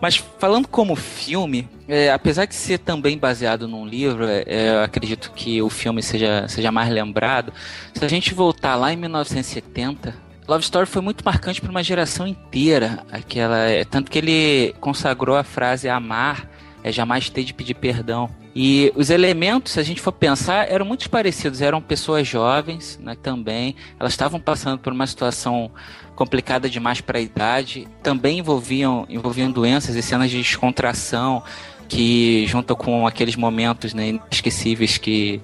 Mas 0.00 0.16
falando 0.16 0.66
como 0.66 0.96
filme, 0.96 1.68
é, 1.86 2.10
apesar 2.10 2.44
de 2.44 2.54
ser 2.54 2.78
também 2.78 3.16
baseado 3.16 3.68
num 3.68 3.86
livro, 3.86 4.24
é, 4.24 4.42
é, 4.46 4.68
eu 4.70 4.82
acredito 4.82 5.32
que 5.34 5.62
o 5.62 5.70
filme 5.70 6.02
seja, 6.02 6.46
seja 6.48 6.72
mais 6.72 6.90
lembrado. 6.90 7.52
Se 7.94 8.04
a 8.04 8.08
gente 8.08 8.34
voltar 8.34 8.74
lá 8.74 8.92
em 8.92 8.96
1970, 8.96 10.14
Love 10.48 10.64
Story 10.64 10.86
foi 10.86 11.02
muito 11.02 11.24
marcante 11.24 11.60
para 11.60 11.70
uma 11.70 11.82
geração 11.82 12.26
inteira. 12.26 13.04
Aquela, 13.12 13.68
é, 13.68 13.84
tanto 13.84 14.10
que 14.10 14.18
ele 14.18 14.74
consagrou 14.80 15.36
a 15.36 15.44
frase 15.44 15.88
amar 15.88 16.48
é 16.82 16.92
jamais 16.92 17.28
ter 17.28 17.44
de 17.44 17.52
pedir 17.52 17.74
perdão. 17.74 18.30
E 18.54 18.92
os 18.96 19.10
elementos, 19.10 19.72
se 19.72 19.80
a 19.80 19.82
gente 19.82 20.00
for 20.00 20.12
pensar, 20.12 20.70
eram 20.70 20.84
muito 20.84 21.08
parecidos. 21.08 21.60
Eram 21.60 21.80
pessoas 21.80 22.26
jovens, 22.26 22.98
né, 23.02 23.16
também. 23.22 23.76
Elas 23.98 24.12
estavam 24.12 24.40
passando 24.40 24.78
por 24.78 24.92
uma 24.92 25.06
situação 25.06 25.70
complicada 26.14 26.68
demais 26.68 27.00
para 27.00 27.18
a 27.18 27.20
idade. 27.20 27.86
Também 28.02 28.38
envolviam, 28.38 29.06
envolviam 29.08 29.50
doenças 29.50 29.94
e 29.94 30.02
cenas 30.02 30.30
de 30.30 30.38
descontração 30.38 31.42
que 31.88 32.46
junto 32.46 32.76
com 32.76 33.06
aqueles 33.06 33.34
momentos 33.34 33.94
né, 33.94 34.08
inesquecíveis 34.08 34.98
que, 34.98 35.40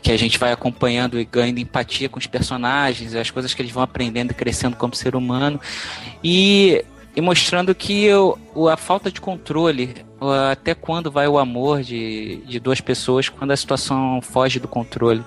que 0.00 0.10
a 0.10 0.16
gente 0.16 0.38
vai 0.38 0.50
acompanhando 0.50 1.20
e 1.20 1.24
ganhando 1.26 1.58
empatia 1.58 2.08
com 2.08 2.18
os 2.18 2.26
personagens, 2.26 3.14
as 3.14 3.30
coisas 3.30 3.52
que 3.52 3.60
eles 3.60 3.70
vão 3.70 3.82
aprendendo 3.82 4.30
e 4.30 4.34
crescendo 4.34 4.76
como 4.76 4.94
ser 4.94 5.14
humano 5.14 5.60
e, 6.22 6.82
e 7.16 7.20
mostrando 7.20 7.74
que 7.74 8.08
o- 8.54 8.68
a 8.68 8.76
falta 8.76 9.10
de 9.10 9.20
controle, 9.20 9.94
até 10.50 10.74
quando 10.74 11.10
vai 11.10 11.28
o 11.28 11.38
amor 11.38 11.82
de, 11.82 12.36
de 12.46 12.58
duas 12.58 12.80
pessoas 12.80 13.28
quando 13.28 13.50
a 13.52 13.56
situação 13.56 14.20
foge 14.22 14.58
do 14.58 14.66
controle. 14.68 15.22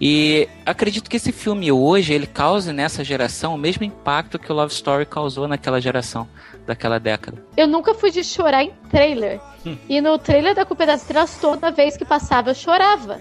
E 0.00 0.48
acredito 0.66 1.08
que 1.08 1.16
esse 1.16 1.30
filme 1.30 1.70
hoje 1.70 2.12
ele 2.12 2.26
cause 2.26 2.72
nessa 2.72 3.04
geração 3.04 3.54
o 3.54 3.58
mesmo 3.58 3.84
impacto 3.84 4.36
que 4.38 4.50
o 4.50 4.54
Love 4.54 4.72
Story 4.72 5.06
causou 5.06 5.46
naquela 5.46 5.80
geração 5.80 6.26
daquela 6.66 6.98
década. 6.98 7.44
Eu 7.56 7.68
nunca 7.68 7.94
fui 7.94 8.10
de 8.10 8.24
chorar 8.24 8.64
em 8.64 8.72
trailer. 8.90 9.40
E 9.88 10.00
no 10.00 10.18
trailer 10.18 10.56
da 10.56 10.64
Culpa 10.64 10.86
das 10.86 11.02
Estrelas, 11.02 11.38
toda 11.40 11.70
vez 11.70 11.96
que 11.96 12.04
passava, 12.04 12.50
eu 12.50 12.54
chorava. 12.54 13.20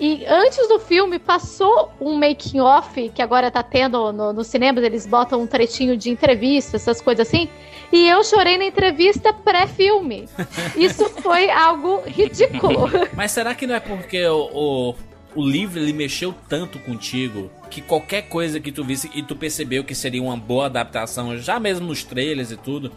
E 0.00 0.24
antes 0.26 0.68
do 0.68 0.78
filme, 0.78 1.18
passou 1.18 1.92
um 2.00 2.16
making 2.16 2.60
off, 2.60 3.08
que 3.10 3.22
agora 3.22 3.50
tá 3.50 3.62
tendo 3.62 4.12
no, 4.12 4.44
cinemas, 4.44 4.84
eles 4.84 5.06
botam 5.06 5.40
um 5.42 5.46
trechinho 5.46 5.96
de 5.96 6.10
entrevista, 6.10 6.76
essas 6.76 7.00
coisas 7.00 7.26
assim. 7.26 7.48
E 7.92 8.08
eu 8.08 8.24
chorei 8.24 8.56
na 8.56 8.64
entrevista 8.64 9.32
pré-filme. 9.32 10.28
Isso 10.76 11.08
foi 11.20 11.50
algo 11.50 12.02
ridículo. 12.06 12.88
Mas 13.14 13.32
será 13.32 13.54
que 13.54 13.66
não 13.66 13.74
é 13.74 13.80
porque 13.80 14.26
o, 14.26 14.50
o, 14.52 14.94
o 15.34 15.46
livro 15.46 15.78
ele 15.78 15.92
mexeu 15.92 16.34
tanto 16.48 16.78
contigo 16.78 17.50
que 17.70 17.80
qualquer 17.80 18.22
coisa 18.22 18.60
que 18.60 18.70
tu 18.70 18.84
visse 18.84 19.10
e 19.14 19.22
tu 19.22 19.34
percebeu 19.34 19.82
que 19.82 19.94
seria 19.94 20.22
uma 20.22 20.36
boa 20.36 20.66
adaptação, 20.66 21.36
já 21.38 21.58
mesmo 21.58 21.86
nos 21.86 22.04
trailers 22.04 22.50
e 22.50 22.56
tudo, 22.56 22.92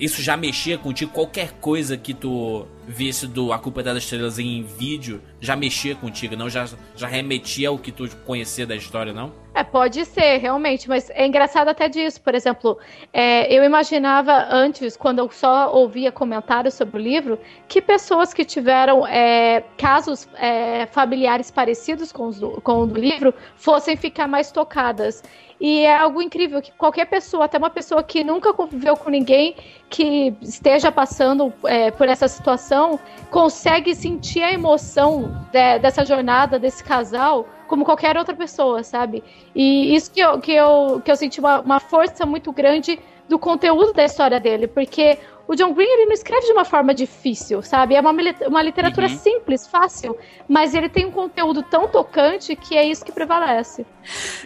isso 0.00 0.22
já 0.22 0.36
mexia 0.36 0.78
contigo? 0.78 1.12
Qualquer 1.12 1.52
coisa 1.60 1.96
que 1.96 2.14
tu 2.14 2.66
visse 2.88 3.26
do 3.26 3.52
A 3.52 3.58
Culpa 3.58 3.80
é 3.80 3.84
das 3.84 3.98
Estrelas 3.98 4.38
em 4.38 4.62
vídeo 4.62 5.22
já 5.38 5.54
mexia 5.54 5.94
contigo, 5.94 6.34
não? 6.34 6.48
Já, 6.48 6.66
já 6.96 7.06
remetia 7.06 7.68
ao 7.68 7.78
que 7.78 7.92
tu 7.92 8.08
conhecia 8.24 8.66
da 8.66 8.74
história, 8.74 9.12
não? 9.12 9.32
É, 9.54 9.62
pode 9.62 10.04
ser, 10.06 10.38
realmente, 10.38 10.88
mas 10.88 11.10
é 11.10 11.26
engraçado 11.26 11.68
até 11.68 11.88
disso. 11.88 12.20
Por 12.22 12.34
exemplo, 12.34 12.78
é, 13.12 13.52
eu 13.52 13.62
imaginava 13.62 14.46
antes, 14.50 14.96
quando 14.96 15.18
eu 15.18 15.30
só 15.30 15.72
ouvia 15.72 16.10
comentários 16.10 16.74
sobre 16.74 16.98
o 16.98 17.02
livro, 17.02 17.38
que 17.68 17.82
pessoas 17.82 18.32
que 18.32 18.44
tiveram 18.44 19.06
é, 19.06 19.62
casos 19.76 20.26
é, 20.36 20.86
familiares 20.86 21.50
parecidos 21.50 22.10
com, 22.10 22.28
os 22.28 22.40
do, 22.40 22.60
com 22.62 22.80
o 22.80 22.86
do 22.86 22.98
livro 22.98 23.34
fossem 23.56 23.96
ficar 23.96 24.26
mais 24.26 24.50
tocadas. 24.50 25.22
E 25.60 25.80
é 25.84 25.94
algo 25.94 26.22
incrível 26.22 26.62
que 26.62 26.72
qualquer 26.72 27.04
pessoa, 27.04 27.44
até 27.44 27.58
uma 27.58 27.68
pessoa 27.68 28.02
que 28.02 28.24
nunca 28.24 28.54
conviveu 28.54 28.96
com 28.96 29.10
ninguém 29.10 29.54
que 29.90 30.34
esteja 30.40 30.90
passando 30.90 31.52
é, 31.64 31.90
por 31.90 32.08
essa 32.08 32.26
situação, 32.28 32.98
consegue 33.30 33.94
sentir 33.94 34.42
a 34.42 34.52
emoção 34.52 35.46
de- 35.52 35.78
dessa 35.80 36.04
jornada 36.04 36.58
desse 36.58 36.82
casal 36.82 37.46
como 37.68 37.84
qualquer 37.84 38.16
outra 38.16 38.34
pessoa, 38.34 38.82
sabe? 38.82 39.22
E 39.54 39.94
isso 39.94 40.10
que 40.10 40.20
eu, 40.20 40.40
que 40.40 40.52
eu, 40.52 41.00
que 41.04 41.10
eu 41.10 41.16
senti 41.16 41.38
uma, 41.38 41.60
uma 41.60 41.78
força 41.78 42.24
muito 42.24 42.50
grande 42.52 42.98
do 43.28 43.38
conteúdo 43.38 43.92
da 43.92 44.04
história 44.04 44.40
dele, 44.40 44.66
porque 44.66 45.18
o 45.50 45.56
John 45.56 45.74
Green 45.74 45.88
ele 45.88 46.06
não 46.06 46.12
escreve 46.12 46.46
de 46.46 46.52
uma 46.52 46.64
forma 46.64 46.94
difícil, 46.94 47.60
sabe? 47.60 47.96
É 47.96 48.00
uma, 48.00 48.12
uma 48.46 48.62
literatura 48.62 49.08
Uhum. 49.08 49.18
simples, 49.18 49.66
fácil, 49.66 50.16
mas 50.48 50.74
ele 50.74 50.88
tem 50.88 51.06
um 51.06 51.10
conteúdo 51.10 51.60
tão 51.60 51.88
tocante 51.88 52.54
que 52.54 52.76
é 52.76 52.84
isso 52.84 53.04
que 53.04 53.10
prevalece. 53.10 53.84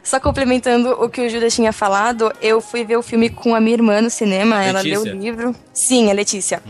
Só 0.03 0.19
complementando 0.19 0.93
o 0.93 1.11
que 1.11 1.21
o 1.21 1.29
Judas 1.29 1.55
tinha 1.55 1.75
falado, 1.75 2.33
eu 2.40 2.59
fui 2.59 2.85
ver 2.85 2.97
o 2.97 3.03
filme 3.03 3.29
com 3.29 3.55
a 3.55 3.61
minha 3.61 3.75
irmã 3.75 4.01
no 4.01 4.09
cinema, 4.09 4.64
ela 4.64 4.81
leu 4.81 5.03
o 5.03 5.05
livro. 5.05 5.55
Sim, 5.75 6.11
a 6.11 6.14
Letícia. 6.14 6.62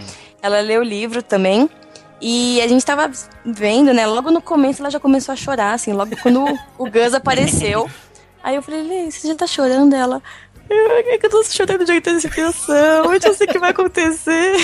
Ela 0.42 0.60
leu 0.60 0.80
o 0.80 0.84
livro 0.84 1.22
também. 1.22 1.70
E 2.20 2.60
a 2.60 2.66
gente 2.66 2.84
tava 2.84 3.08
vendo, 3.44 3.92
né? 3.94 4.04
Logo 4.04 4.32
no 4.32 4.42
começo 4.42 4.82
ela 4.82 4.90
já 4.90 4.98
começou 4.98 5.32
a 5.32 5.36
chorar, 5.36 5.74
assim, 5.74 5.92
logo 5.92 6.16
quando 6.16 6.44
o 6.76 6.84
Gus 6.90 7.14
apareceu. 7.14 7.88
Aí 8.42 8.56
eu 8.56 8.62
falei, 8.62 8.82
Lê, 8.82 9.10
você 9.12 9.28
já 9.28 9.34
tá 9.36 9.46
chorando? 9.46 9.94
Ela. 9.94 10.20
É 10.70 11.18
que 11.18 11.26
eu 11.26 11.30
tô 11.30 11.42
chorando 11.44 11.84
de 11.84 11.92
antecipação, 11.92 13.12
eu 13.12 13.20
já 13.20 13.34
sei 13.34 13.46
que 13.46 13.58
vai 13.58 13.70
acontecer. 13.70 14.56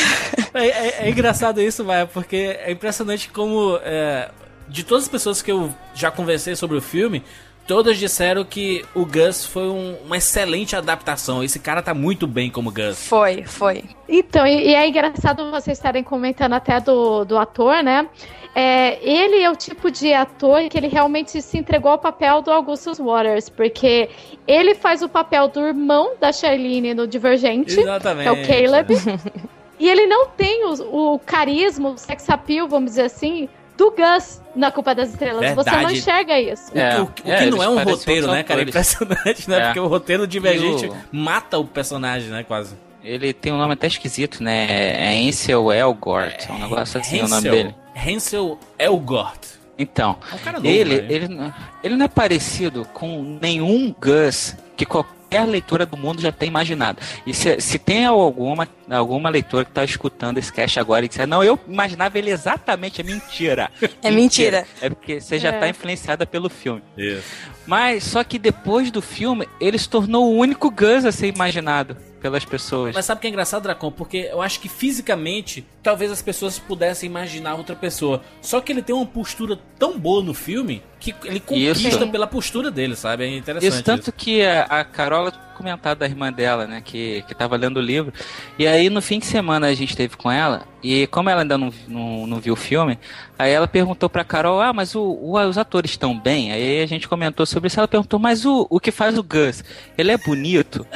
É, 0.54 0.66
é- 0.66 0.94
é 1.06 1.10
engraçado 1.10 1.60
isso, 1.60 1.84
vai, 1.84 2.06
porque 2.06 2.58
é 2.64 2.70
impressionante 2.72 3.28
como 3.28 3.78
é, 3.82 4.30
de 4.68 4.82
todas 4.84 5.04
as 5.04 5.10
pessoas 5.10 5.42
que 5.42 5.50
eu 5.52 5.72
já 5.94 6.10
conversei 6.10 6.56
sobre 6.56 6.76
o 6.76 6.80
filme, 6.80 7.22
todas 7.70 7.98
disseram 7.98 8.44
que 8.44 8.84
o 8.96 9.06
Gus 9.06 9.46
foi 9.46 9.68
um- 9.68 9.94
uma 10.04 10.16
excelente 10.16 10.74
adaptação. 10.74 11.44
Esse 11.44 11.60
cara 11.60 11.80
tá 11.80 11.94
muito 11.94 12.26
bem 12.26 12.50
como 12.50 12.72
Gus. 12.72 13.06
Foi, 13.06 13.44
foi. 13.44 13.84
Então, 14.08 14.44
e, 14.44 14.70
e 14.70 14.74
é 14.74 14.88
engraçado 14.88 15.48
vocês 15.52 15.78
estarem 15.78 16.02
comentando 16.02 16.54
até 16.54 16.80
do, 16.80 17.24
do 17.24 17.38
ator, 17.38 17.80
né? 17.84 18.08
É, 18.56 18.98
ele 19.08 19.40
é 19.40 19.48
o 19.48 19.54
tipo 19.54 19.88
de 19.88 20.12
ator 20.12 20.68
que 20.68 20.76
ele 20.76 20.88
realmente 20.88 21.40
se 21.40 21.58
entregou 21.58 21.92
ao 21.92 21.98
papel 21.98 22.42
do 22.42 22.50
Augustus 22.50 22.98
Waters, 22.98 23.48
porque 23.48 24.10
ele 24.48 24.74
faz 24.74 25.00
o 25.00 25.08
papel 25.08 25.46
do 25.46 25.60
irmão 25.60 26.14
da 26.20 26.32
Charlene 26.32 26.92
no 26.92 27.06
Divergente, 27.06 27.78
Exatamente. 27.78 28.24
que 28.24 28.52
é 28.52 28.64
o 28.64 28.64
Caleb. 28.64 28.94
e 29.78 29.88
ele 29.88 30.08
não 30.08 30.26
tem 30.26 30.64
o, 30.66 31.14
o 31.14 31.18
carisma, 31.20 31.90
o 31.90 31.96
sex 31.96 32.28
appeal, 32.28 32.66
vamos 32.66 32.90
dizer 32.90 33.02
assim, 33.02 33.48
do 33.80 33.90
Gus 33.92 34.40
na 34.54 34.70
Culpa 34.70 34.94
das 34.94 35.08
Estrelas. 35.10 35.40
Você 35.54 35.70
não 35.70 35.76
Verdade. 35.78 35.98
enxerga 35.98 36.38
isso. 36.40 36.70
O, 36.74 36.78
É, 36.78 37.00
o- 37.00 37.04
o 37.04 37.06
que 37.08 37.30
é, 37.30 37.46
não 37.46 37.62
é 37.62 37.68
um 37.68 37.82
roteiro, 37.82 38.26
né, 38.30 38.42
cara? 38.42 38.60
É 38.60 38.64
impressionante, 38.64 39.48
né? 39.48 39.58
É. 39.58 39.64
Porque 39.66 39.80
o 39.80 39.86
roteiro 39.86 40.26
divergente 40.26 40.86
o- 40.86 40.96
mata 41.10 41.58
o 41.58 41.64
personagem, 41.64 42.28
né? 42.28 42.44
Quase. 42.44 42.74
Ele 43.02 43.32
tem 43.32 43.50
um 43.52 43.56
nome 43.56 43.72
até 43.72 43.86
esquisito, 43.86 44.42
né? 44.42 44.66
É 45.14 45.26
Ansel 45.28 45.72
Elgort, 45.72 46.46
é 46.48 46.52
um 46.52 46.58
negócio 46.58 47.00
assim 47.00 47.22
o 47.22 47.28
nome 47.28 47.48
dele. 47.50 47.74
Hansel 47.96 48.58
Elgort. 48.78 49.46
Então, 49.78 50.18
É 50.30 50.34
um 50.34 50.38
cara 50.38 50.58
novo, 50.58 50.68
ele, 50.68 51.00
né? 51.00 51.06
ele, 51.08 51.28
não- 51.28 51.54
ele 51.82 51.96
não 51.96 52.04
é 52.04 52.08
parecido 52.08 52.86
com 52.92 53.38
nenhum 53.40 53.94
Gus 53.98 54.54
que 54.76 54.84
qualquer 54.84 55.10
leitora 55.38 55.86
do 55.86 55.96
mundo 55.96 56.20
já 56.20 56.32
tem 56.32 56.48
imaginado. 56.48 56.98
E 57.24 57.32
se, 57.32 57.60
se 57.60 57.78
tem 57.78 58.04
alguma, 58.06 58.66
alguma 58.90 59.28
leitora 59.30 59.64
que 59.64 59.70
tá 59.70 59.84
escutando 59.84 60.38
esse 60.38 60.52
cast 60.52 60.80
agora 60.80 61.04
e 61.04 61.08
disser, 61.08 61.26
não, 61.26 61.44
eu 61.44 61.58
imaginava 61.68 62.18
ele 62.18 62.30
exatamente, 62.30 63.00
é 63.00 63.04
mentira. 63.04 63.70
É 64.02 64.10
mentira. 64.10 64.66
É 64.80 64.88
porque 64.88 65.20
você 65.20 65.38
já 65.38 65.50
É. 65.50 65.58
tá 65.60 65.68
influenciada 65.68 66.26
pelo 66.26 66.48
filme. 66.48 66.82
Isso. 66.96 67.22
Mas 67.66 68.02
só 68.04 68.24
que 68.24 68.38
depois 68.38 68.90
do 68.90 69.00
filme, 69.00 69.46
ele 69.60 69.78
se 69.78 69.88
tornou 69.88 70.26
o 70.32 70.36
único 70.36 70.70
Gus 70.70 71.04
a 71.04 71.12
ser 71.12 71.28
imaginado 71.28 71.96
pelas 72.20 72.44
pessoas. 72.44 72.94
Mas 72.94 73.04
sabe 73.04 73.18
o 73.18 73.20
que 73.22 73.26
é 73.26 73.30
engraçado, 73.30 73.62
Dracon? 73.62 73.90
Porque 73.90 74.28
eu 74.30 74.40
acho 74.40 74.60
que 74.60 74.68
fisicamente, 74.68 75.66
talvez 75.82 76.10
as 76.10 76.22
pessoas 76.22 76.58
pudessem 76.58 77.08
imaginar 77.08 77.54
outra 77.54 77.74
pessoa. 77.74 78.22
Só 78.40 78.60
que 78.60 78.72
ele 78.72 78.82
tem 78.82 78.94
uma 78.94 79.06
postura 79.06 79.58
tão 79.78 79.98
boa 79.98 80.22
no 80.22 80.34
filme 80.34 80.82
que 80.98 81.14
ele 81.24 81.40
conquista 81.40 81.88
Isso. 81.88 82.08
pela 82.08 82.26
postura 82.26 82.70
dele, 82.70 82.94
sabe? 82.94 83.24
É 83.24 83.36
interessante. 83.36 83.72
Isso, 83.72 83.82
tanto 83.82 84.12
que 84.12 84.42
a, 84.42 84.62
a 84.64 84.84
Carola 84.84 85.32
comentado 85.60 85.98
da 85.98 86.06
irmã 86.06 86.32
dela, 86.32 86.66
né, 86.66 86.80
que, 86.84 87.22
que 87.28 87.34
tava 87.34 87.56
lendo 87.56 87.76
o 87.76 87.80
livro, 87.80 88.12
e 88.58 88.66
aí 88.66 88.88
no 88.90 89.00
fim 89.02 89.18
de 89.18 89.26
semana 89.26 89.66
a 89.68 89.74
gente 89.74 89.96
teve 89.96 90.16
com 90.16 90.30
ela, 90.30 90.62
e 90.82 91.06
como 91.08 91.28
ela 91.30 91.42
ainda 91.42 91.56
não, 91.58 91.72
não, 91.86 92.26
não 92.26 92.40
viu 92.40 92.54
o 92.54 92.56
filme, 92.56 92.98
aí 93.38 93.52
ela 93.52 93.68
perguntou 93.68 94.08
pra 94.08 94.24
Carol, 94.24 94.60
ah, 94.60 94.72
mas 94.72 94.94
o, 94.94 95.02
o- 95.02 95.38
os 95.38 95.58
atores 95.58 95.90
estão 95.90 96.18
bem? 96.18 96.52
Aí 96.52 96.82
a 96.82 96.86
gente 96.86 97.06
comentou 97.08 97.44
sobre 97.46 97.66
isso, 97.68 97.78
ela 97.78 97.86
perguntou, 97.88 98.18
mas 98.18 98.44
o, 98.44 98.66
o 98.70 98.80
que 98.80 98.90
faz 98.90 99.16
o 99.18 99.22
Gus, 99.22 99.62
ele 99.98 100.10
é 100.12 100.16
bonito? 100.18 100.86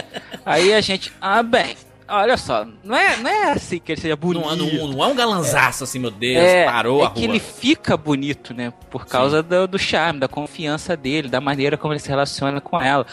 aí 0.44 0.72
a 0.74 0.80
gente, 0.80 1.12
ah, 1.20 1.42
bem, 1.42 1.76
olha 2.08 2.36
só, 2.36 2.66
não 2.82 2.94
é, 2.96 3.16
não 3.16 3.30
é 3.30 3.52
assim 3.52 3.78
que 3.78 3.92
ele 3.92 4.00
seja 4.00 4.14
bonito. 4.16 4.44
Não, 4.46 4.56
não, 4.56 4.88
não 4.88 5.04
é 5.04 5.06
um 5.08 5.14
galanzaço 5.14 5.84
assim, 5.84 5.98
meu 5.98 6.10
Deus, 6.10 6.42
É, 6.44 6.64
parou 6.66 7.00
é 7.00 7.04
a 7.04 7.06
rua. 7.08 7.14
que 7.16 7.24
ele 7.24 7.38
fica 7.40 7.96
bonito, 7.96 8.52
né? 8.54 8.72
Por 8.90 9.06
causa 9.06 9.42
do, 9.42 9.66
do 9.66 9.78
charme, 9.78 10.20
da 10.20 10.28
confiança 10.28 10.96
dele, 10.96 11.28
da 11.28 11.40
maneira 11.40 11.76
como 11.76 11.92
ele 11.92 12.00
se 12.00 12.08
relaciona 12.08 12.60
com 12.60 12.80
ela. 12.80 13.06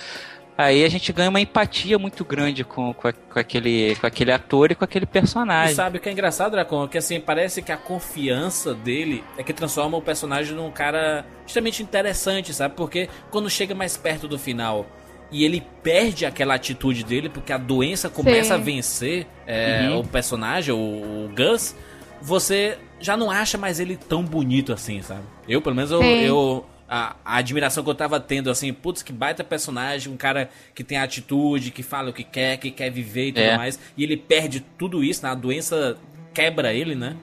Aí 0.63 0.83
a 0.83 0.89
gente 0.89 1.11
ganha 1.13 1.29
uma 1.29 1.39
empatia 1.41 1.97
muito 1.99 2.23
grande 2.25 2.63
com, 2.63 2.93
com, 2.93 3.07
a- 3.07 3.13
com 3.13 3.39
aquele, 3.39 3.95
com 3.95 4.07
aquele 4.07 4.31
ator 4.31 4.71
e 4.71 4.75
com 4.75 4.83
aquele 4.85 5.05
E 5.05 5.07
personagem. 5.07 5.75
sabe 5.75 5.97
o 5.97 6.01
que 6.01 6.09
é 6.09 6.11
engraçado, 6.11 6.51
Dracon? 6.51 6.87
Que 6.87 6.97
assim, 6.97 7.19
parece 7.19 7.61
que 7.61 7.71
a 7.71 7.77
confiança 7.77 8.73
dele 8.73 9.23
é 9.37 9.43
que 9.43 9.53
transforma 9.53 9.97
o 9.97 10.01
personagem 10.01 10.55
num 10.55 10.69
cara 10.71 11.25
extremamente 11.45 11.81
interessante, 11.81 12.53
sabe? 12.53 12.75
Porque 12.75 13.09
quando 13.29 13.49
chega 13.49 13.73
mais 13.75 13.95
perto 13.97 14.27
do 14.27 14.37
final 14.37 14.85
e 15.31 15.45
ele 15.45 15.63
perde 15.81 16.25
aquela 16.25 16.55
atitude 16.55 17.03
dele, 17.05 17.29
porque 17.29 17.53
a 17.53 17.57
doença 17.57 18.09
começa 18.09 18.55
a 18.55 18.57
vencer 18.57 19.25
é, 19.47 19.87
Uhum. 19.89 19.99
o 19.99 20.07
personagem, 20.07 20.73
o, 20.73 20.77
o 20.77 21.31
Gus, 21.35 21.73
você 22.21 22.77
já 22.99 23.15
não 23.17 23.31
acha 23.31 23.57
mais 23.57 23.79
ele 23.79 23.95
tão 23.97 24.23
bonito 24.23 24.73
assim, 24.73 25.01
sabe? 25.01 25.23
Eu, 25.47 25.61
pelo 25.61 25.75
menos, 25.75 25.89
eu. 25.91 26.01
Sim. 26.01 26.21
eu 26.25 26.65
a, 26.93 27.15
a 27.23 27.37
admiração 27.37 27.85
que 27.85 27.89
eu 27.89 27.95
tava 27.95 28.19
tendo, 28.19 28.49
assim, 28.49 28.73
putz, 28.73 29.01
que 29.01 29.13
baita 29.13 29.45
personagem, 29.45 30.11
um 30.11 30.17
cara 30.17 30.49
que 30.75 30.83
tem 30.83 30.97
atitude, 30.97 31.71
que 31.71 31.81
fala 31.81 32.09
o 32.09 32.13
que 32.13 32.25
quer, 32.25 32.57
que 32.57 32.69
quer 32.69 32.91
viver 32.91 33.27
e 33.27 33.31
tudo 33.31 33.43
É. 33.43 33.55
mais. 33.55 33.79
E 33.95 34.03
ele 34.03 34.17
perde 34.17 34.59
tudo 34.77 35.01
isso, 35.01 35.23
né? 35.23 35.31
A 35.31 35.35
doença 35.35 35.95
quebra 36.33 36.73
ele, 36.73 36.93
né? 36.93 37.15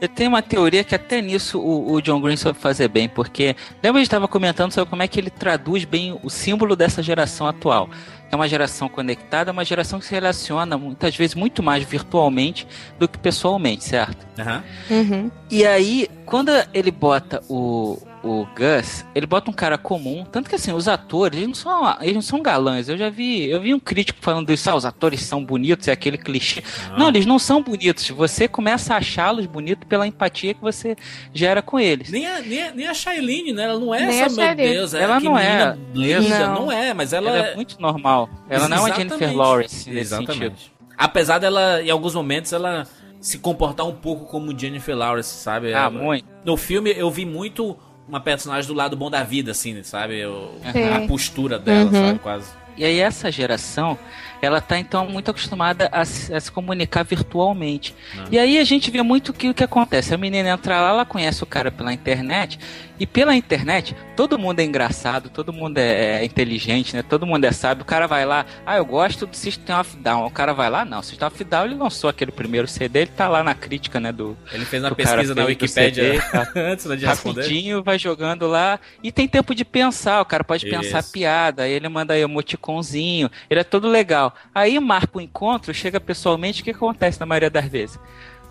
Eu 0.00 0.08
tenho 0.08 0.30
uma 0.30 0.42
teoria 0.42 0.82
que 0.82 0.94
até 0.94 1.20
nisso 1.20 1.60
o, 1.60 1.92
o 1.94 2.00
John 2.02 2.20
Green 2.20 2.36
soube 2.36 2.58
fazer 2.58 2.88
bem, 2.88 3.08
porque 3.08 3.56
lembra 3.82 3.98
a 3.98 4.02
gente 4.02 4.06
estava 4.06 4.26
comentando 4.26 4.72
sobre 4.72 4.90
como 4.90 5.02
é 5.02 5.08
que 5.08 5.18
ele 5.18 5.30
traduz 5.30 5.84
bem 5.84 6.18
o 6.22 6.28
símbolo 6.30 6.74
dessa 6.74 7.02
geração 7.02 7.46
atual. 7.46 7.88
É 8.32 8.36
uma 8.36 8.48
geração 8.48 8.88
conectada, 8.88 9.52
uma 9.52 9.64
geração 9.64 10.00
que 10.00 10.06
se 10.06 10.12
relaciona 10.14 10.76
muitas 10.76 11.16
vezes 11.16 11.36
muito 11.36 11.62
mais 11.62 11.84
virtualmente 11.84 12.66
do 12.98 13.06
que 13.08 13.16
pessoalmente, 13.18 13.84
certo? 13.84 14.26
Aham. 14.38 14.64
Uhum. 14.90 15.30
E 15.50 15.64
aí, 15.64 16.08
quando 16.26 16.50
ele 16.72 16.90
bota 16.90 17.40
o, 17.48 17.98
o 18.24 18.46
Gus, 18.56 19.04
ele 19.14 19.26
bota 19.26 19.50
um 19.50 19.54
cara 19.54 19.76
comum, 19.76 20.24
tanto 20.24 20.48
que 20.48 20.54
assim, 20.56 20.72
os 20.72 20.88
atores, 20.88 21.36
eles 21.36 21.48
não 21.48 21.54
são, 21.54 21.96
eles 22.00 22.14
não 22.14 22.22
são 22.22 22.42
galãs. 22.42 22.88
Eu 22.88 22.96
já 22.96 23.10
vi, 23.10 23.48
eu 23.50 23.60
vi 23.60 23.74
um 23.74 23.78
crítico 23.78 24.18
falando 24.22 24.50
isso, 24.50 24.68
ah, 24.70 24.74
os 24.74 24.84
atores 24.86 25.20
são 25.22 25.44
bonitos, 25.44 25.86
é 25.88 25.92
aquele 25.92 26.16
clichê. 26.16 26.62
Não, 26.96 27.08
eles 27.08 27.26
não 27.26 27.38
são 27.38 27.62
bonitos. 27.62 28.08
Você 28.08 28.48
começa 28.48 28.94
a 28.94 28.96
achá-los 28.96 29.44
bonitos 29.46 29.86
pela 29.86 30.06
empatia 30.06 30.54
que 30.54 30.60
você 30.62 30.96
gera 31.34 31.60
com 31.60 31.78
eles. 31.78 32.10
Nem 32.10 32.26
a, 32.26 32.40
nem, 32.40 32.62
a, 32.62 32.72
nem 32.72 32.86
a 32.86 32.94
Shailene, 32.94 33.52
né? 33.52 33.64
Ela 33.64 33.78
não 33.78 33.94
é 33.94 34.06
Nem 34.06 34.20
essa, 34.22 34.42
meu. 34.46 34.54
Deus. 34.56 34.94
Ela 34.94 35.18
que 35.18 35.24
não 35.24 35.38
é. 35.38 35.76
menina 35.76 35.78
linda, 35.94 36.46
Não. 36.48 36.54
não 36.54 36.72
é, 36.72 36.94
mas 36.94 37.12
ela, 37.12 37.28
Ela 37.30 37.46
é 37.48 37.54
muito 37.54 37.80
normal. 37.80 38.28
Ela 38.48 38.68
não 38.68 38.76
é 38.76 38.80
uma 38.80 38.88
Exatamente. 38.88 39.10
Jennifer 39.18 39.36
Lawrence 39.36 39.90
nesse 39.90 40.10
sentido. 40.10 40.32
Exatamente. 40.32 40.72
Apesar 40.96 41.38
dela, 41.38 41.82
em 41.82 41.90
alguns 41.90 42.14
momentos, 42.14 42.52
ela 42.52 42.86
se 43.20 43.38
comportar 43.38 43.86
um 43.86 43.94
pouco 43.94 44.26
como 44.26 44.56
Jennifer 44.56 44.94
Lawrence, 44.96 45.34
sabe? 45.34 45.72
Ah, 45.74 45.78
Ela- 45.84 45.90
muito. 45.90 46.24
No 46.44 46.56
filme 46.56 46.92
eu 46.96 47.10
vi 47.10 47.24
muito 47.24 47.76
uma 48.08 48.20
personagem 48.20 48.66
do 48.68 48.74
lado 48.74 48.96
bom 48.96 49.10
da 49.10 49.22
vida, 49.22 49.52
assim, 49.52 49.82
sabe? 49.82 50.18
Eu- 50.18 50.54
Sim. 50.72 50.88
a 51.04 51.06
postura 51.08 51.58
dela, 51.58 51.84
Uhum. 51.90 52.06
sabe? 52.06 52.18
Quase. 52.18 52.48
E 52.76 52.84
aí 52.84 52.98
essa 52.98 53.30
geração, 53.30 53.98
ela 54.44 54.60
tá 54.60 54.78
então 54.78 55.08
muito 55.08 55.30
acostumada 55.30 55.88
a 55.92 56.04
se, 56.04 56.32
a 56.32 56.40
se 56.40 56.50
comunicar 56.50 57.02
virtualmente. 57.02 57.94
E 58.30 58.38
aí 58.38 58.58
a 58.58 58.64
gente 58.64 58.90
vê 58.90 59.02
muito 59.02 59.32
que 59.32 59.48
o 59.48 59.54
que 59.54 59.64
acontece. 59.64 60.14
A 60.14 60.18
menina 60.18 60.50
entra 60.50 60.80
lá, 60.80 60.90
ela 60.90 61.04
conhece 61.04 61.42
o 61.42 61.46
cara 61.46 61.70
pela 61.70 61.92
internet, 61.92 62.58
e 62.98 63.06
pela 63.06 63.34
internet, 63.34 63.96
todo 64.14 64.38
mundo 64.38 64.60
é 64.60 64.64
engraçado, 64.64 65.28
todo 65.28 65.52
mundo 65.52 65.78
é, 65.78 66.20
é 66.20 66.24
inteligente, 66.24 66.94
né? 66.94 67.02
Todo 67.02 67.26
mundo 67.26 67.44
é 67.44 67.50
sábio. 67.50 67.82
O 67.82 67.84
cara 67.84 68.06
vai 68.06 68.24
lá, 68.24 68.46
ah, 68.64 68.76
eu 68.76 68.84
gosto 68.84 69.26
do 69.26 69.34
System 69.36 69.76
of 69.76 69.96
Down. 69.96 70.26
O 70.26 70.30
cara 70.30 70.52
vai 70.52 70.70
lá, 70.70 70.84
não, 70.84 71.02
System 71.02 71.26
of 71.26 71.44
Down 71.44 71.64
ele 71.64 71.74
lançou 71.74 72.08
aquele 72.08 72.30
primeiro 72.30 72.68
CD, 72.68 73.00
ele 73.00 73.10
tá 73.10 73.28
lá 73.28 73.42
na 73.42 73.54
crítica, 73.54 73.98
né, 73.98 74.12
do, 74.12 74.36
Ele 74.52 74.64
fez 74.64 74.82
uma 74.82 74.94
pesquisa 74.94 75.34
na 75.34 75.44
CD, 75.66 76.20
tá? 76.20 76.52
antes 76.54 76.86
de 76.86 77.04
responder. 77.04 77.40
rapidinho, 77.40 77.82
vai 77.82 77.98
jogando 77.98 78.46
lá 78.46 78.78
e 79.02 79.10
tem 79.10 79.26
tempo 79.26 79.54
de 79.54 79.64
pensar. 79.64 80.20
O 80.20 80.24
cara 80.24 80.44
pode 80.44 80.64
pensar 80.68 81.00
Isso. 81.00 81.10
piada, 81.10 81.64
aí 81.64 81.72
ele 81.72 81.88
manda 81.88 82.14
aí 82.14 82.22
emoticonzinho, 82.22 83.28
ele 83.50 83.60
é 83.60 83.64
todo 83.64 83.88
legal. 83.88 84.33
Aí 84.54 84.78
marca 84.80 85.18
o 85.18 85.20
encontro, 85.20 85.72
chega 85.74 86.00
pessoalmente, 86.00 86.60
o 86.62 86.64
que 86.64 86.70
acontece 86.70 87.18
na 87.20 87.26
maioria 87.26 87.50
das 87.50 87.66
vezes? 87.66 87.98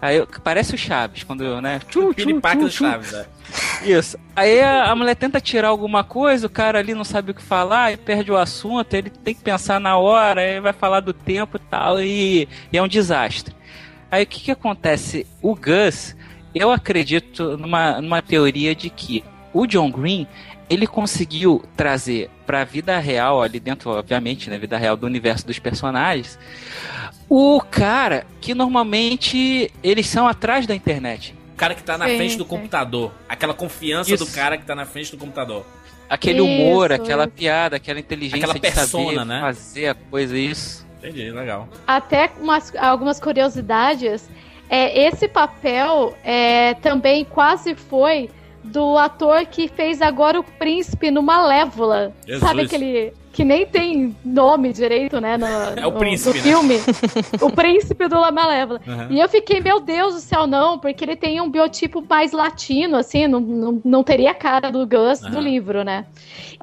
Aí 0.01 0.17
eu- 0.17 0.27
parece 0.43 0.75
o 0.75 0.77
Chaves, 0.77 1.23
quando, 1.23 1.61
né? 1.61 1.79
Tchu, 1.89 2.13
tchu. 2.13 2.29
Chaves, 2.69 3.11
né? 3.13 3.25
Isso. 3.85 4.17
Aí 4.35 4.59
a, 4.61 4.91
a 4.91 4.95
mulher 4.95 5.15
tenta 5.15 5.39
tirar 5.39 5.69
alguma 5.69 6.03
coisa, 6.03 6.47
o 6.47 6.49
cara 6.49 6.79
ali 6.79 6.93
não 6.93 7.05
sabe 7.05 7.31
o 7.31 7.33
que 7.33 7.41
falar, 7.41 7.93
e 7.93 7.97
perde 7.97 8.29
o 8.31 8.37
assunto, 8.37 8.93
ele 8.93 9.09
tem 9.09 9.33
que 9.33 9.41
pensar 9.41 9.79
na 9.79 9.97
hora, 9.97 10.41
aí 10.41 10.59
vai 10.59 10.73
falar 10.73 10.99
do 10.99 11.13
tempo 11.13 11.55
e 11.55 11.59
tal, 11.59 12.01
e, 12.01 12.49
e 12.71 12.77
é 12.77 12.81
um 12.81 12.87
desastre. 12.87 13.55
Aí 14.11 14.23
o 14.23 14.27
que, 14.27 14.41
que 14.41 14.51
acontece? 14.51 15.25
O 15.41 15.55
Gus, 15.55 16.15
eu 16.53 16.69
acredito 16.69 17.57
numa, 17.57 18.01
numa 18.01 18.21
teoria 18.21 18.75
de 18.75 18.89
que 18.89 19.23
o 19.53 19.65
John 19.65 19.89
Green, 19.89 20.27
ele 20.73 20.87
conseguiu 20.87 21.63
trazer 21.75 22.29
pra 22.45 22.63
vida 22.63 22.97
real, 22.99 23.41
ali 23.41 23.59
dentro, 23.59 23.91
obviamente, 23.91 24.49
na 24.49 24.57
vida 24.57 24.77
real 24.77 24.97
do 24.97 25.05
universo 25.05 25.45
dos 25.45 25.59
personagens, 25.59 26.37
o 27.29 27.61
cara 27.61 28.25
que 28.41 28.53
normalmente 28.53 29.71
eles 29.83 30.07
são 30.07 30.27
atrás 30.27 30.67
da 30.67 30.75
internet. 30.75 31.35
O 31.53 31.55
cara 31.55 31.75
que 31.75 31.83
tá 31.83 31.97
na 31.97 32.07
Sim, 32.07 32.17
frente 32.17 32.37
do 32.37 32.43
sim. 32.43 32.49
computador. 32.49 33.11
Aquela 33.29 33.53
confiança 33.53 34.13
Isso. 34.13 34.25
do 34.25 34.31
cara 34.31 34.57
que 34.57 34.65
tá 34.65 34.75
na 34.75 34.85
frente 34.85 35.11
do 35.11 35.17
computador. 35.17 35.65
Aquele 36.09 36.41
humor, 36.41 36.91
Isso, 36.91 37.01
aquela 37.01 37.23
isso. 37.23 37.33
piada, 37.33 37.75
aquela 37.77 37.99
inteligência 37.99 38.37
Aquela 38.37 38.53
de 38.53 38.59
persona, 38.59 39.19
saber 39.19 39.25
né? 39.25 39.41
fazer 39.41 39.87
a 39.87 39.95
coisa, 39.95 40.37
isso. 40.37 40.85
Entendi, 40.97 41.31
legal. 41.31 41.67
Até 41.85 42.31
umas, 42.39 42.75
algumas 42.75 43.19
curiosidades. 43.19 44.29
É, 44.69 45.07
esse 45.07 45.27
papel 45.27 46.15
é, 46.23 46.73
também 46.75 47.23
quase 47.25 47.75
foi 47.75 48.29
do 48.63 48.97
ator 48.97 49.45
que 49.45 49.67
fez 49.67 50.01
agora 50.01 50.39
o 50.39 50.43
príncipe 50.43 51.11
no 51.11 51.21
Malévola. 51.21 52.13
Jesus. 52.25 52.41
Sabe 52.47 52.61
aquele 52.61 53.13
que 53.33 53.43
nem 53.43 53.65
tem 53.65 54.15
nome 54.23 54.71
direito, 54.71 55.19
né? 55.19 55.37
No, 55.37 55.47
É 55.47 55.87
o 55.87 55.91
no- 55.91 55.97
príncipe, 55.97 56.37
no 56.37 56.43
né? 56.67 56.77
filme. 56.77 56.79
o 57.41 57.49
príncipe 57.49 58.07
do 58.07 58.19
La 58.19 58.31
Malévola. 58.31 58.79
Uhum. 58.85 59.07
E 59.09 59.19
eu 59.19 59.27
fiquei, 59.27 59.59
meu 59.59 59.79
Deus 59.79 60.13
do 60.13 60.19
céu, 60.19 60.45
não, 60.45 60.77
porque 60.77 61.03
ele 61.03 61.15
tem 61.15 61.41
um 61.41 61.49
biotipo 61.49 62.05
mais 62.07 62.31
latino, 62.31 62.95
assim, 62.95 63.25
não, 63.27 63.39
não, 63.39 63.81
não 63.83 64.03
teria 64.03 64.29
a 64.31 64.35
cara 64.35 64.69
do 64.71 64.85
Gus 64.85 65.19
do 65.19 65.27
Aham. 65.27 65.39
livro, 65.39 65.83
né? 65.83 66.05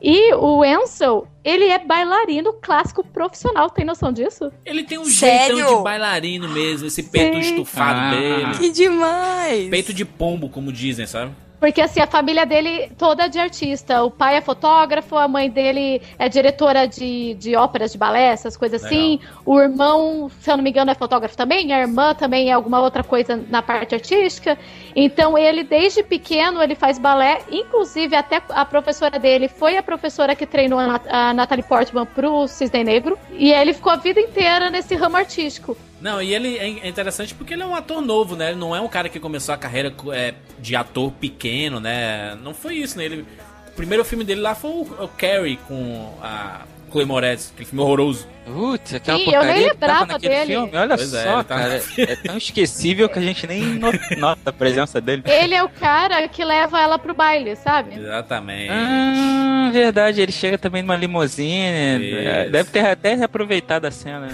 E 0.00 0.32
o 0.34 0.62
Ansel, 0.62 1.26
ele 1.44 1.64
é 1.64 1.78
bailarino 1.78 2.52
clássico 2.62 3.04
profissional, 3.04 3.68
tem 3.68 3.84
noção 3.84 4.12
disso? 4.12 4.50
Ele 4.64 4.84
tem 4.84 4.96
um 4.96 5.04
Sério? 5.04 5.56
jeitão 5.56 5.78
de 5.78 5.82
bailarino 5.82 6.48
mesmo, 6.48 6.86
esse 6.86 7.02
peito 7.02 7.34
Sim. 7.34 7.50
estufado 7.50 7.98
Ah. 7.98 8.10
dele. 8.12 8.54
Que 8.58 8.70
demais! 8.70 9.68
Peito 9.68 9.92
de 9.92 10.04
pombo, 10.04 10.48
como 10.48 10.72
dizem, 10.72 11.04
sabe? 11.04 11.32
Porque 11.60 11.82
assim, 11.82 12.00
a 12.00 12.06
família 12.06 12.46
dele 12.46 12.90
toda 12.96 13.24
é 13.24 13.28
de 13.28 13.38
artista. 13.38 14.02
O 14.02 14.10
pai 14.10 14.36
é 14.36 14.40
fotógrafo, 14.40 15.14
a 15.16 15.28
mãe 15.28 15.50
dele 15.50 16.00
é 16.18 16.26
diretora 16.26 16.88
de, 16.88 17.34
de 17.34 17.54
óperas 17.54 17.92
de 17.92 17.98
balé, 17.98 18.28
essas 18.28 18.56
coisas 18.56 18.82
assim. 18.82 19.20
O 19.44 19.60
irmão, 19.60 20.30
se 20.40 20.50
eu 20.50 20.56
não 20.56 20.64
me 20.64 20.70
engano, 20.70 20.90
é 20.90 20.94
fotógrafo 20.94 21.36
também. 21.36 21.70
A 21.72 21.80
irmã 21.80 22.14
também 22.14 22.48
é 22.48 22.52
alguma 22.52 22.80
outra 22.80 23.04
coisa 23.04 23.36
na 23.50 23.60
parte 23.60 23.94
artística. 23.94 24.58
Então 24.96 25.36
ele, 25.36 25.62
desde 25.62 26.02
pequeno, 26.02 26.62
ele 26.62 26.74
faz 26.74 26.98
balé. 26.98 27.42
Inclusive, 27.50 28.16
até 28.16 28.40
a 28.48 28.64
professora 28.64 29.18
dele 29.18 29.46
foi 29.46 29.76
a 29.76 29.82
professora 29.82 30.34
que 30.34 30.46
treinou 30.46 30.78
a, 30.78 30.86
Nat 30.86 31.02
a 31.10 31.34
Natalie 31.34 31.64
Portman 31.64 32.06
pro 32.06 32.48
Cisne 32.48 32.82
Negro. 32.82 33.18
E 33.32 33.52
ele 33.52 33.74
ficou 33.74 33.92
a 33.92 33.96
vida 33.96 34.18
inteira 34.18 34.70
nesse 34.70 34.94
ramo 34.94 35.18
artístico. 35.18 35.76
Não, 36.00 36.20
e 36.22 36.34
ele 36.34 36.56
é 36.58 36.88
interessante 36.88 37.34
porque 37.34 37.52
ele 37.54 37.62
é 37.62 37.66
um 37.66 37.74
ator 37.76 38.00
novo, 38.00 38.34
né? 38.34 38.50
Ele 38.50 38.58
não 38.58 38.74
é 38.74 38.80
um 38.80 38.88
cara 38.88 39.08
que 39.08 39.20
começou 39.20 39.54
a 39.54 39.58
carreira 39.58 39.92
é, 40.12 40.34
de 40.58 40.74
ator 40.74 41.12
pequeno, 41.12 41.78
né? 41.78 42.36
Não 42.42 42.54
foi 42.54 42.76
isso, 42.76 42.96
né? 42.96 43.04
Ele, 43.04 43.24
o 43.68 43.72
primeiro 43.76 44.04
filme 44.04 44.24
dele 44.24 44.40
lá 44.40 44.54
foi 44.54 44.70
o, 44.70 44.80
o 45.04 45.08
Carrie 45.08 45.58
com 45.68 46.14
a 46.22 46.62
Chloe 46.90 47.04
Moretz, 47.04 47.50
aquele 47.52 47.68
filme 47.68 47.82
horroroso. 47.84 48.26
Putz, 48.46 48.94
aquela 48.94 49.18
Sim, 49.18 49.24
eu 49.26 49.30
nem 49.30 49.40
porcaria 49.40 49.70
que 49.70 49.76
tava 49.76 50.00
lembrava 50.00 50.18
dele. 50.18 50.46
filme. 50.52 50.76
Olha 50.76 50.96
Pois 50.96 51.14
é, 51.14 51.22
só, 51.22 51.34
ele 51.34 51.44
tá- 51.44 51.56
cara. 51.56 51.82
É 51.98 52.16
tão 52.16 52.36
esquecível 52.38 53.08
que 53.08 53.18
a 53.18 53.22
gente 53.22 53.46
nem 53.46 53.60
no- 53.78 53.92
nota 54.18 54.50
a 54.50 54.52
presença 54.52 55.00
dele. 55.00 55.22
Ele 55.26 55.54
é 55.54 55.62
o 55.62 55.68
cara 55.68 56.26
que 56.28 56.42
leva 56.42 56.80
ela 56.80 56.98
pro 56.98 57.14
baile, 57.14 57.54
sabe? 57.56 57.94
Exatamente. 57.96 58.72
Ah, 58.72 59.70
verdade, 59.72 60.20
ele 60.20 60.32
chega 60.32 60.58
também 60.58 60.82
numa 60.82 60.96
limusine. 60.96 62.00
Isso. 62.42 62.50
Deve 62.50 62.70
ter 62.70 62.86
até 62.86 63.14
reaproveitado 63.14 63.86
a 63.86 63.90
cena. 63.90 64.28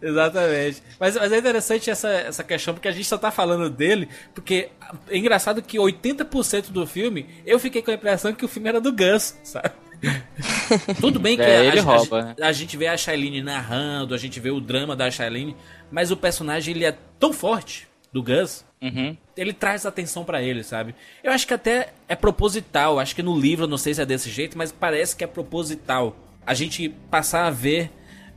Exatamente. 0.00 0.82
Mas, 0.98 1.16
mas 1.16 1.32
é 1.32 1.38
interessante 1.38 1.90
essa, 1.90 2.08
essa 2.08 2.44
questão, 2.44 2.74
porque 2.74 2.88
a 2.88 2.92
gente 2.92 3.06
só 3.06 3.18
tá 3.18 3.30
falando 3.30 3.68
dele, 3.70 4.08
porque 4.34 4.70
é 5.08 5.16
engraçado 5.16 5.62
que 5.62 5.78
80% 5.78 6.70
do 6.70 6.86
filme 6.86 7.26
eu 7.46 7.58
fiquei 7.58 7.82
com 7.82 7.90
a 7.90 7.94
impressão 7.94 8.32
que 8.32 8.44
o 8.44 8.48
filme 8.48 8.68
era 8.68 8.80
do 8.80 8.92
Gus, 8.92 9.36
sabe? 9.42 9.70
Tudo 11.00 11.18
bem 11.18 11.36
que 11.36 11.42
É, 11.42 11.58
a, 11.58 11.64
ele 11.64 11.78
a- 11.78 11.82
rouba, 11.82 12.20
a- 12.20 12.24
né? 12.24 12.34
a 12.42 12.52
gente 12.52 12.76
vê 12.76 12.88
a 12.88 12.96
Shailene 12.96 13.42
narrando, 13.42 14.14
a 14.14 14.18
gente 14.18 14.38
vê 14.38 14.50
o 14.50 14.60
drama 14.60 14.94
da 14.94 15.10
Shailene, 15.10 15.56
mas 15.90 16.10
o 16.10 16.16
personagem 16.16 16.74
ele 16.74 16.84
é 16.84 16.94
tão 17.18 17.32
forte 17.32 17.88
do 18.12 18.22
Gus 18.22 18.64
Uhum. 18.82 19.16
ele 19.34 19.54
traz 19.54 19.86
atenção 19.86 20.24
pra 20.26 20.42
ele, 20.42 20.62
sabe? 20.62 20.94
Eu 21.22 21.32
acho 21.32 21.46
que 21.46 21.54
até 21.54 21.94
é 22.06 22.14
proposital. 22.14 23.00
Acho 23.00 23.16
que 23.16 23.22
no 23.22 23.34
livro, 23.34 23.66
não 23.66 23.78
sei 23.78 23.94
se 23.94 24.02
é 24.02 24.04
desse 24.04 24.28
jeito, 24.28 24.58
mas 24.58 24.70
parece 24.70 25.16
que 25.16 25.24
é 25.24 25.26
proposital. 25.26 26.14
A 26.46 26.54
gente 26.54 26.88
passar 27.10 27.46
a 27.46 27.50
ver 27.50 27.90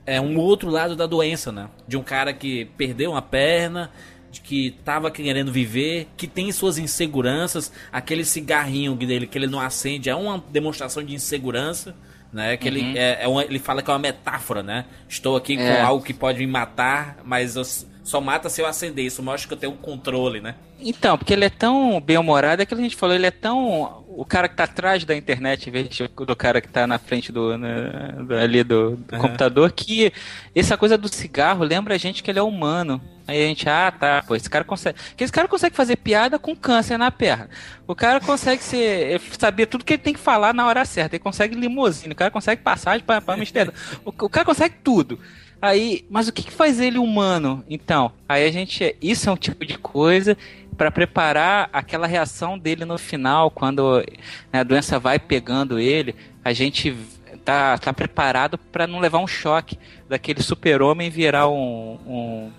é, 0.05 0.19
um 0.21 0.37
outro 0.37 0.69
lado 0.69 0.95
da 0.95 1.05
doença, 1.05 1.51
né? 1.51 1.67
De 1.87 1.97
um 1.97 2.03
cara 2.03 2.33
que 2.33 2.65
perdeu 2.77 3.11
uma 3.11 3.21
perna, 3.21 3.91
de 4.31 4.41
que 4.41 4.71
tava 4.85 5.09
querendo 5.11 5.51
viver, 5.51 6.07
que 6.15 6.27
tem 6.27 6.51
suas 6.51 6.77
inseguranças. 6.77 7.71
Aquele 7.91 8.23
cigarrinho 8.23 8.95
dele 8.95 9.27
que 9.27 9.37
ele 9.37 9.47
não 9.47 9.59
acende 9.59 10.09
é 10.09 10.15
uma 10.15 10.43
demonstração 10.51 11.03
de 11.03 11.13
insegurança. 11.13 11.95
Né, 12.31 12.57
que 12.57 12.67
ele, 12.67 12.97
é, 12.97 13.19
é 13.23 13.27
uma- 13.27 13.41
ele 13.45 13.57
fala 13.57 13.81
que 13.81 13.89
é 13.89 13.93
uma 13.93 13.99
metáfora, 13.99 14.61
né? 14.61 14.83
Estou 15.07 15.37
aqui 15.37 15.57
É. 15.57 15.77
com 15.77 15.85
algo 15.85 16.03
que 16.03 16.13
pode 16.13 16.37
me 16.39 16.45
matar, 16.45 17.17
mas 17.23 17.55
eu 17.55 17.63
só 18.03 18.19
mata 18.19 18.49
se 18.49 18.61
eu 18.61 18.65
acender. 18.65 19.05
Isso 19.05 19.23
mostra 19.23 19.47
que 19.47 19.53
eu 19.53 19.57
tenho 19.57 19.71
um 19.71 19.77
controle, 19.77 20.41
né? 20.41 20.55
Então, 20.77 21.17
porque 21.17 21.31
ele 21.31 21.45
é 21.45 21.49
tão 21.49 22.01
bem-humorado, 22.01 22.61
é 22.61 22.63
aquilo 22.63 22.79
que 22.81 22.85
a 22.85 22.89
gente 22.89 22.97
falou, 22.97 23.15
ele 23.15 23.25
é 23.27 23.31
tão. 23.31 24.03
O 24.17 24.25
cara 24.25 24.49
que 24.49 24.55
tá 24.55 24.63
atrás 24.63 25.05
da 25.05 25.15
internet, 25.15 25.69
em 25.69 25.71
vez 25.71 25.87
do 26.25 26.35
cara 26.35 26.59
que 26.59 26.67
tá 26.67 26.87
na 26.87 26.97
frente 26.97 27.31
do. 27.31 27.55
né, 27.55 28.15
ali 28.41 28.63
do, 28.63 28.95
do 28.95 29.13
Aham. 29.13 29.21
computador, 29.21 29.71
que 29.71 30.11
essa 30.55 30.75
coisa 30.75 30.97
do 30.97 31.07
cigarro 31.07 31.63
lembra 31.63 31.93
a 31.93 31.99
gente 31.99 32.23
que 32.23 32.31
ele 32.31 32.39
é 32.39 32.41
humano. 32.41 32.99
Aí 33.27 33.43
a 33.43 33.47
gente, 33.47 33.69
ah, 33.69 33.91
tá, 33.91 34.23
pô, 34.25 34.35
esse 34.35 34.49
cara 34.49 34.65
consegue. 34.65 34.97
Porque 35.09 35.23
esse 35.23 35.31
cara 35.31 35.47
consegue 35.47 35.75
fazer 35.75 35.97
piada 35.97 36.39
com 36.39 36.55
câncer 36.55 36.97
na 36.97 37.11
perna. 37.11 37.47
O 37.85 37.93
cara 37.93 38.19
consegue 38.19 38.63
ser, 38.63 39.21
saber 39.37 39.67
tudo 39.67 39.85
que 39.85 39.93
ele 39.93 40.01
tem 40.01 40.13
que 40.15 40.19
falar 40.19 40.51
na 40.51 40.65
hora 40.65 40.83
certa. 40.83 41.15
Ele 41.15 41.23
consegue 41.23 41.55
limusine, 41.55 42.13
o 42.13 42.15
cara 42.15 42.31
consegue 42.31 42.63
passagem 42.63 43.05
pra, 43.05 43.21
pra 43.21 43.35
Amsterdã. 43.35 43.71
O, 44.03 44.09
o 44.09 44.29
cara 44.29 44.45
consegue 44.45 44.77
tudo. 44.83 45.19
Aí, 45.61 46.05
mas 46.09 46.27
o 46.27 46.33
que, 46.33 46.41
que 46.41 46.51
faz 46.51 46.79
ele 46.79 46.97
humano? 46.97 47.63
Então, 47.69 48.11
aí 48.27 48.47
a 48.47 48.51
gente. 48.51 48.95
Isso 48.99 49.29
é 49.29 49.31
um 49.31 49.37
tipo 49.37 49.63
de 49.63 49.77
coisa 49.77 50.35
para 50.77 50.91
preparar 50.91 51.69
aquela 51.73 52.05
reação 52.05 52.57
dele 52.57 52.85
no 52.85 52.97
final, 52.97 53.49
quando 53.49 53.97
né, 54.53 54.59
a 54.59 54.63
doença 54.63 54.99
vai 54.99 55.17
pegando 55.17 55.79
ele, 55.79 56.15
a 56.45 56.53
gente 56.53 56.95
tá, 57.43 57.77
tá 57.77 57.91
preparado 57.91 58.57
para 58.57 58.85
não 58.85 58.99
levar 58.99 59.19
um 59.19 59.27
choque 59.27 59.79
daquele 60.07 60.41
super-homem 60.41 61.09
virar 61.09 61.47
um. 61.49 61.97
um 62.05 62.51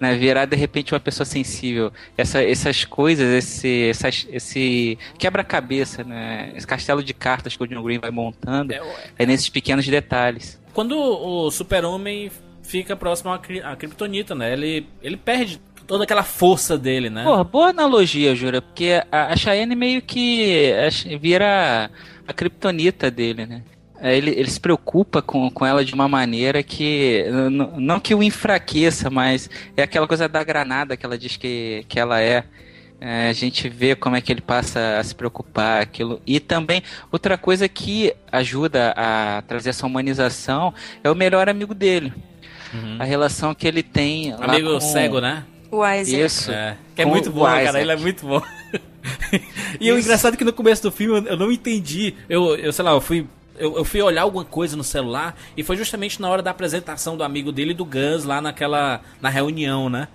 né, 0.00 0.14
virar 0.14 0.44
de 0.44 0.54
repente 0.54 0.94
uma 0.94 1.00
pessoa 1.00 1.26
sensível. 1.26 1.92
Essa, 2.16 2.40
essas 2.40 2.84
coisas, 2.84 3.26
esse, 3.34 3.88
essas, 3.88 4.28
esse 4.30 4.96
quebra-cabeça, 5.18 6.04
né, 6.04 6.52
esse 6.54 6.64
castelo 6.64 7.02
de 7.02 7.12
cartas 7.12 7.56
que 7.56 7.62
o 7.64 7.66
John 7.66 7.82
Green 7.82 7.98
vai 7.98 8.12
montando, 8.12 8.72
É, 8.72 8.80
é 9.18 9.26
nesses 9.26 9.48
pequenos 9.48 9.84
detalhes. 9.86 10.60
Quando 10.72 10.96
o 10.96 11.50
super-homem 11.50 12.30
fica 12.68 12.94
próximo 12.94 13.30
à 13.30 13.40
à 13.64 13.76
Kryptonita, 13.76 14.34
né? 14.34 14.52
Ele, 14.52 14.86
ele 15.02 15.16
perde 15.16 15.60
toda 15.88 16.04
aquela 16.04 16.22
força 16.22 16.78
dele, 16.78 17.10
né? 17.10 17.24
Porra, 17.24 17.42
boa 17.42 17.70
analogia, 17.70 18.36
Jura, 18.36 18.62
porque 18.62 19.02
a, 19.10 19.32
a 19.32 19.36
Cheyenne 19.36 19.74
meio 19.74 20.00
que 20.02 20.72
ach- 20.86 21.06
vira 21.20 21.90
a 22.26 22.32
kriptonita 22.32 23.10
dele, 23.10 23.44
né? 23.46 23.62
É, 24.00 24.16
Ele, 24.16 24.30
ele 24.30 24.48
se 24.48 24.60
preocupa 24.60 25.20
com, 25.20 25.50
com 25.50 25.66
ela 25.66 25.84
de 25.84 25.92
uma 25.92 26.06
maneira 26.06 26.62
que. 26.62 27.24
Não 27.76 27.98
que 27.98 28.14
o 28.14 28.22
enfraqueça, 28.22 29.10
mas 29.10 29.50
é 29.76 29.82
aquela 29.82 30.06
coisa 30.06 30.28
da 30.28 30.44
granada 30.44 30.96
que 30.96 31.04
ela 31.04 31.18
diz 31.18 31.36
que, 31.36 31.84
que 31.88 31.98
ela 31.98 32.20
é. 32.20 32.44
É, 33.00 33.28
a 33.28 33.32
gente 33.32 33.68
vê 33.68 33.94
como 33.96 34.16
é 34.16 34.20
que 34.20 34.30
ele 34.32 34.40
passa 34.40 34.98
a 34.98 35.02
se 35.04 35.14
preocupar 35.14 35.80
aquilo. 35.82 36.20
E 36.26 36.38
também, 36.40 36.82
outra 37.12 37.38
coisa 37.38 37.68
que 37.68 38.12
ajuda 38.30 38.92
a 38.96 39.42
trazer 39.48 39.70
essa 39.70 39.86
humanização 39.86 40.74
é 41.02 41.08
o 41.10 41.14
melhor 41.14 41.48
amigo 41.48 41.74
dele. 41.74 42.12
Uhum. 42.74 42.96
A 43.00 43.04
relação 43.04 43.54
que 43.54 43.66
ele 43.66 43.82
tem. 43.82 44.32
Amigo 44.32 44.74
com- 44.74 44.80
cego, 44.80 45.20
né? 45.20 45.44
O 45.70 45.84
Isaac. 45.86 46.20
Isso. 46.24 46.50
É, 46.50 46.76
que 46.94 47.02
é 47.02 47.04
Com 47.04 47.10
muito 47.10 47.30
bom, 47.30 47.44
cara. 47.44 47.62
Isaac. 47.62 47.78
Ele 47.80 47.92
é 47.92 47.96
muito 47.96 48.26
bom. 48.26 48.42
e 49.80 49.90
o 49.92 49.98
engraçado 49.98 50.34
é 50.34 50.36
que 50.36 50.44
no 50.44 50.52
começo 50.52 50.82
do 50.82 50.90
filme 50.90 51.18
eu- 51.20 51.32
eu 51.32 51.36
não 51.36 51.50
entendi. 51.52 52.14
Eu, 52.28 52.56
eu 52.56 52.72
sei 52.72 52.84
lá, 52.84 52.92
eu 52.92 53.00
fui. 53.00 53.26
Eu, 53.58 53.76
eu 53.78 53.84
fui 53.84 54.00
olhar 54.00 54.22
alguma 54.22 54.44
coisa 54.44 54.76
no 54.76 54.84
celular 54.84 55.36
e 55.56 55.62
foi 55.64 55.76
justamente 55.76 56.22
na 56.22 56.28
hora 56.30 56.40
da 56.40 56.52
apresentação 56.52 57.16
do 57.16 57.24
amigo 57.24 57.50
dele 57.50 57.72
e 57.72 57.74
do 57.74 57.84
Gus 57.84 58.24
lá 58.24 58.40
naquela. 58.40 59.00
na 59.20 59.28
reunião, 59.28 59.88
né? 59.90 60.08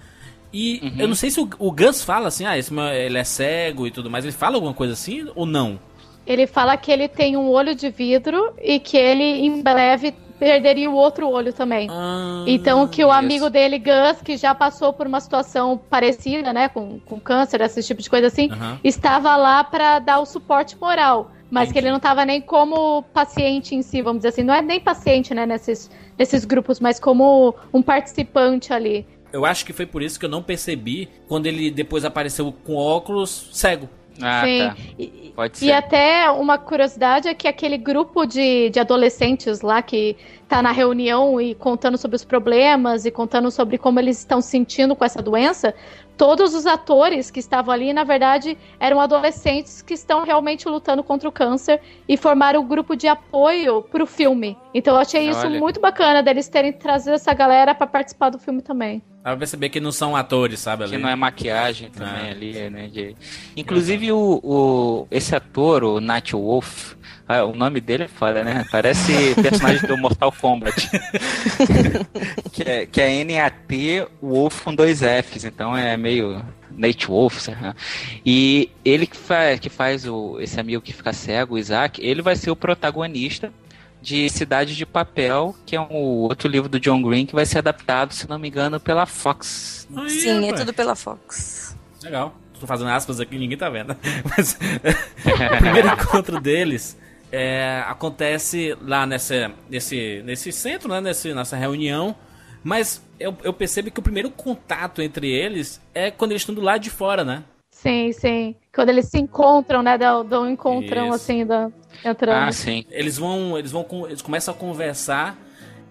E 0.52 0.80
Uhum. 0.84 0.94
eu 1.02 1.08
não 1.08 1.16
sei 1.16 1.30
se 1.32 1.40
o, 1.40 1.50
o 1.60 1.72
Gus 1.72 2.04
fala 2.04 2.28
assim, 2.28 2.46
ah, 2.46 2.58
esse 2.58 2.72
meu, 2.74 2.84
ele 2.86 3.18
é 3.18 3.24
cego 3.24 3.86
e 3.88 3.92
tudo 3.92 4.10
mais. 4.10 4.24
Ele 4.24 4.32
fala 4.32 4.56
alguma 4.56 4.74
coisa 4.74 4.94
assim 4.94 5.28
ou 5.36 5.46
não? 5.46 5.80
Ele 6.26 6.48
fala 6.48 6.78
que 6.78 6.90
ele 6.92 7.08
tem 7.10 7.36
um 7.36 7.50
olho 7.50 7.76
de 7.76 7.90
vidro 7.90 8.54
e 8.62 8.80
que 8.80 8.96
ele 8.96 9.24
em 9.24 9.62
breve 9.62 10.14
perderia 10.40 10.90
o 10.90 10.94
outro 10.96 11.30
olho 11.30 11.54
também. 11.54 11.88
Ah, 11.90 12.44
Então 12.48 12.88
que 12.88 13.04
o 13.04 13.08
isso. 13.08 13.16
amigo 13.18 13.50
dele, 13.50 13.80
Gus, 13.80 14.22
que 14.24 14.38
já 14.38 14.54
passou 14.54 14.94
por 14.94 15.08
uma 15.08 15.20
situação 15.20 15.80
parecida, 15.90 16.52
né, 16.52 16.70
com, 16.70 17.00
com 17.00 17.20
câncer, 17.20 17.62
esse 17.62 17.82
tipo 17.84 18.02
de 18.02 18.10
coisa 18.10 18.28
assim, 18.28 18.50
estava 18.84 19.36
lá 19.36 19.64
pra 19.64 20.00
dar 20.00 20.20
o 20.20 20.26
suporte 20.26 20.78
moral, 20.80 21.32
mas 21.50 21.72
que 21.72 21.78
ele 21.78 21.90
não 21.90 21.98
estava 21.98 22.26
nem 22.26 22.42
como 22.42 23.04
paciente 23.14 23.76
em 23.76 23.82
si, 23.82 24.02
vamos 24.02 24.20
dizer 24.20 24.30
assim, 24.30 24.44
não 24.44 24.54
é 24.54 24.62
nem 24.62 24.80
paciente, 24.80 25.34
né, 25.34 25.46
nesses, 25.46 25.90
nesses 26.18 26.46
grupos, 26.46 26.80
mas 26.80 27.00
como 27.00 27.56
um 27.74 27.82
participante 27.82 28.74
ali. 28.74 29.06
Eu 29.32 29.46
acho 29.46 29.66
que 29.66 29.74
foi 29.74 29.88
por 29.88 30.04
isso 30.04 30.20
que 30.20 30.26
eu 30.26 30.30
não 30.30 30.44
percebi 30.44 31.10
quando 31.28 31.48
ele 31.48 31.72
depois 31.72 32.06
apareceu 32.06 32.54
com 32.64 32.76
óculos 32.76 33.50
cego. 33.52 33.90
Ah, 34.22 34.44
Sim. 34.46 34.60
tá. 34.60 34.76
E, 35.00 35.34
Pode 35.36 35.56
e 35.56 35.58
ser. 35.58 35.72
até 35.72 36.30
uma 36.30 36.58
curiosidade 36.58 37.28
é 37.28 37.34
que 37.34 37.48
aquele 37.48 37.78
grupo 37.78 38.26
de, 38.26 38.70
de 38.70 38.80
adolescentes 38.80 39.62
lá 39.62 39.82
que 39.82 40.16
tá 40.48 40.62
na 40.62 40.72
reunião 40.72 41.42
e 41.42 41.56
contando 41.56 41.98
sobre 41.98 42.16
os 42.16 42.24
problemas 42.24 43.06
e 43.06 43.12
contando 43.12 43.50
sobre 43.50 43.78
como 43.78 44.00
eles 44.00 44.20
estão 44.20 44.42
se 44.42 44.50
sentindo 44.50 44.96
com 44.96 45.04
essa 45.04 45.22
doença, 45.22 45.74
todos 46.16 46.54
os 46.54 46.68
atores 46.68 47.32
que 47.32 47.40
estavam 47.40 47.74
ali, 47.74 47.92
na 47.92 48.04
verdade, 48.04 48.56
eram 48.80 49.00
adolescentes 49.00 49.82
que 49.82 49.96
estão 49.96 50.24
realmente 50.24 50.68
lutando 50.70 51.04
contra 51.04 51.28
o 51.28 51.32
câncer 51.32 51.82
e 52.08 52.16
formaram 52.16 52.60
o 52.60 52.64
grupo 52.64 52.96
de 52.96 53.08
apoio 53.08 53.82
pro 53.82 54.06
filme. 54.06 54.56
Então 54.74 54.94
eu 54.94 55.00
achei 55.02 55.28
isso 55.28 55.48
Olha. 55.48 55.60
muito 55.60 55.80
bacana 55.80 56.22
deles 56.22 56.48
terem 56.48 56.72
trazido 56.72 57.16
essa 57.16 57.34
galera 57.34 57.74
pra 57.74 57.88
participar 57.88 58.30
do 58.30 58.38
filme 58.38 58.62
também. 58.62 59.02
Dá 59.24 59.30
pra 59.30 59.38
perceber 59.38 59.70
que 59.70 59.80
não 59.80 59.92
são 59.92 60.16
atores, 60.18 60.60
sabe? 60.60 60.86
Que 60.86 60.96
Ali. 60.96 61.02
não 61.04 61.10
é 61.10 61.16
maquiagem 61.16 61.90
também 61.90 62.28
Ah. 62.28 62.32
ali, 62.32 62.70
né? 62.70 62.88
de- 62.88 63.16
Inclusive 63.56 64.12
o, 64.12 64.42
o- 64.44 65.08
esse 65.10 65.34
ator, 65.34 65.84
o 65.86 66.02
Night 66.02 66.34
Wolf, 66.36 66.96
ah, 67.26 67.46
o 67.46 67.56
nome 67.56 67.80
dele 67.80 68.04
é 68.04 68.08
foda, 68.10 68.44
né? 68.44 68.66
Parece 68.70 69.14
personagem 69.42 69.88
do 69.88 69.98
Mortal 69.98 70.30
Kombat. 70.30 70.90
que, 72.52 72.64
é, 72.64 72.86
que 72.86 73.00
é 73.02 73.12
N-A-T 73.22 74.08
Wolf 74.22 74.62
com 74.64 74.76
dois 74.76 75.00
Fs, 75.02 75.46
então 75.46 75.76
é 75.76 75.96
meio 75.96 76.44
Nate 76.70 77.08
Wolf. 77.08 77.48
E 78.26 78.70
ele 78.84 79.08
que, 79.08 79.16
fa 79.16 79.58
que 79.58 79.70
faz 79.70 80.06
o, 80.06 80.38
esse 80.42 80.60
amigo 80.60 80.82
que 80.82 80.92
fica 80.94 81.14
cego, 81.14 81.56
o 81.56 81.58
Isaac, 81.58 82.06
ele 82.06 82.22
vai 82.22 82.36
ser 82.36 82.52
o 82.52 82.56
protagonista 82.58 83.54
de 84.04 84.30
Cidade 84.30 84.76
de 84.76 84.86
Papel, 84.86 85.56
que 85.66 85.78
é 85.78 85.80
um 85.80 85.96
outro 85.96 86.50
livro 86.50 86.68
do 86.68 86.78
John 86.78 87.02
Green 87.02 87.26
que 87.26 87.34
vai 87.34 87.46
ser 87.46 87.60
adaptado, 87.60 88.14
se 88.14 88.30
não 88.30 88.38
me 88.38 88.50
engano, 88.50 88.78
pela 88.78 89.06
Fox. 89.06 89.88
Aí, 89.96 90.10
Sim, 90.10 90.50
é 90.50 90.54
tudo 90.54 90.74
pela 90.74 90.94
Fox. 90.94 91.76
Legal. 92.04 92.36
Tô 92.60 92.68
fazendo 92.68 92.90
aspas 92.90 93.22
aqui, 93.22 93.38
ninguém 93.38 93.58
tá 93.58 93.70
vendo. 93.70 93.96
Mas 94.30 94.60
o 95.56 95.58
primeiro 95.58 95.88
encontro 95.88 96.42
deles 96.42 96.98
é, 97.32 97.82
acontece 97.88 98.78
lá 98.82 99.06
nessa, 99.06 99.52
nesse, 99.70 100.22
nesse 100.26 100.52
centro, 100.52 100.90
né? 100.90 101.00
Nesse, 101.00 101.34
nessa 101.34 101.56
reunião. 101.56 102.14
Mas 102.62 103.02
eu, 103.18 103.36
eu 103.42 103.54
percebo 103.54 103.90
que 103.90 104.00
o 104.02 104.04
primeiro 104.04 104.30
contato 104.30 105.02
entre 105.02 105.32
eles 105.32 105.82
é 105.94 106.12
quando 106.12 106.32
eles 106.32 106.42
estão 106.42 106.54
do 106.54 106.62
lado 106.62 106.82
de 106.82 106.90
fora, 106.90 107.24
né? 107.24 107.44
Sim, 107.84 108.14
sim. 108.14 108.56
Quando 108.74 108.90
eles 108.90 109.08
se 109.08 109.20
encontram, 109.20 109.84
né? 109.84 109.98
Dão 109.98 110.26
dão 110.26 110.44
um 110.44 110.50
encontrão 110.50 111.08
Isso. 111.08 111.16
assim, 111.16 111.46
da, 111.46 111.70
entrando. 112.04 112.48
Ah, 112.48 112.52
sim. 112.52 112.86
Eles 112.90 113.18
vão, 113.18 113.58
eles 113.58 113.72
vão, 113.72 113.86
eles 114.08 114.22
começam 114.22 114.54
a 114.54 114.58
conversar 114.58 115.38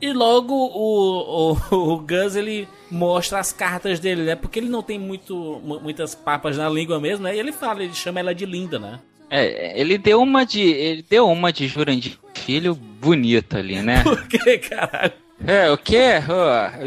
e 0.00 0.10
logo 0.12 0.54
o, 0.54 1.52
o, 1.52 1.56
o 1.92 1.98
Gus 1.98 2.34
ele 2.34 2.66
mostra 2.90 3.38
as 3.38 3.52
cartas 3.52 4.00
dele, 4.00 4.22
né? 4.22 4.34
Porque 4.34 4.58
ele 4.58 4.70
não 4.70 4.82
tem 4.82 4.98
muito, 4.98 5.60
mu- 5.62 5.80
muitas 5.80 6.14
papas 6.14 6.56
na 6.56 6.68
língua 6.68 6.98
mesmo, 6.98 7.24
né? 7.24 7.36
E 7.36 7.38
ele 7.38 7.52
fala, 7.52 7.82
ele 7.84 7.94
chama 7.94 8.20
ela 8.20 8.34
de 8.34 8.46
linda, 8.46 8.78
né? 8.78 8.98
É, 9.28 9.78
ele 9.80 9.96
deu 9.98 10.20
uma 10.20 10.44
de. 10.44 10.60
Ele 10.60 11.04
deu 11.08 11.26
uma 11.28 11.52
de 11.52 11.66
Jurandir 11.66 12.18
Filho 12.34 12.74
bonita 12.74 13.58
ali, 13.58 13.80
né? 13.80 14.02
Por 14.04 14.26
que, 14.26 14.58
caralho? 14.58 15.12
É, 15.46 15.70
o 15.70 15.76
quê? 15.76 16.22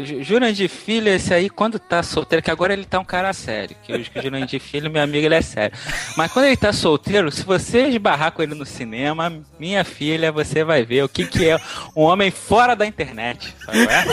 Ju- 0.04 0.22
Jurandir 0.22 0.68
Filho, 0.70 1.08
esse 1.08 1.32
aí, 1.34 1.50
quando 1.50 1.78
tá 1.78 2.02
solteiro, 2.02 2.42
que 2.42 2.50
agora 2.50 2.72
ele 2.72 2.84
tá 2.86 2.98
um 2.98 3.04
cara 3.04 3.32
sério. 3.32 3.76
Que 3.82 3.92
o 3.92 4.02
que 4.02 4.18
o 4.18 4.22
Jurandir 4.22 4.60
Filho, 4.60 4.90
meu 4.90 5.02
amigo, 5.02 5.26
ele 5.26 5.34
é 5.34 5.42
sério. 5.42 5.76
Mas 6.16 6.32
quando 6.32 6.46
ele 6.46 6.56
tá 6.56 6.72
solteiro, 6.72 7.30
se 7.30 7.42
você 7.42 7.86
esbarrar 7.88 8.32
com 8.32 8.42
ele 8.42 8.54
no 8.54 8.64
cinema, 8.64 9.32
minha 9.58 9.84
filha, 9.84 10.32
você 10.32 10.64
vai 10.64 10.84
ver 10.84 11.04
o 11.04 11.08
que, 11.08 11.26
que 11.26 11.48
é 11.50 11.58
um 11.94 12.02
homem 12.02 12.30
fora 12.30 12.74
da 12.74 12.86
internet. 12.86 13.54
Sabe? 13.64 13.78
é? 13.84 14.04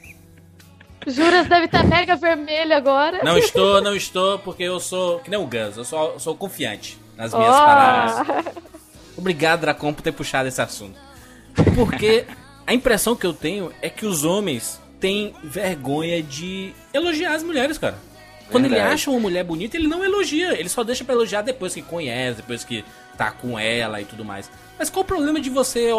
Juras 1.06 1.46
deve 1.48 1.66
estar 1.66 1.84
mega 1.84 2.16
vermelho 2.16 2.74
agora. 2.74 3.20
Não 3.22 3.36
estou, 3.36 3.80
não 3.82 3.94
estou, 3.94 4.38
porque 4.38 4.62
eu 4.62 4.80
sou. 4.80 5.18
Que 5.20 5.30
nem 5.30 5.38
o 5.38 5.44
Gus, 5.46 5.76
eu 5.76 5.84
sou, 5.84 6.12
eu 6.14 6.20
sou 6.20 6.34
confiante 6.34 6.98
nas 7.16 7.34
minhas 7.34 7.54
Ó. 7.54 7.64
palavras. 7.66 8.46
Obrigado, 9.16 9.60
Dracon, 9.60 9.92
por 9.92 10.00
ter 10.02 10.12
puxado 10.12 10.48
esse 10.48 10.62
assunto. 10.62 10.98
Porque 11.74 12.24
a 12.66 12.74
impressão 12.74 13.14
que 13.14 13.26
eu 13.26 13.32
tenho 13.32 13.72
é 13.80 13.88
que 13.88 14.06
os 14.06 14.24
homens 14.24 14.80
têm 15.00 15.34
vergonha 15.42 16.22
de 16.22 16.72
elogiar 16.92 17.34
as 17.34 17.42
mulheres, 17.42 17.78
cara. 17.78 17.96
Quando 18.50 18.66
ele 18.66 18.74
Verdade. 18.74 18.94
acha 18.94 19.10
uma 19.10 19.20
mulher 19.20 19.42
bonita, 19.44 19.76
ele 19.76 19.88
não 19.88 20.04
elogia. 20.04 20.58
Ele 20.58 20.68
só 20.68 20.84
deixa 20.84 21.04
pra 21.04 21.14
elogiar 21.14 21.42
depois 21.42 21.74
que 21.74 21.82
conhece, 21.82 22.36
depois 22.36 22.62
que 22.62 22.84
tá 23.16 23.30
com 23.30 23.58
ela 23.58 24.00
e 24.00 24.04
tudo 24.04 24.24
mais. 24.24 24.50
Mas 24.78 24.90
qual 24.90 25.02
o 25.02 25.06
problema 25.06 25.40
de 25.40 25.48
você, 25.50 25.90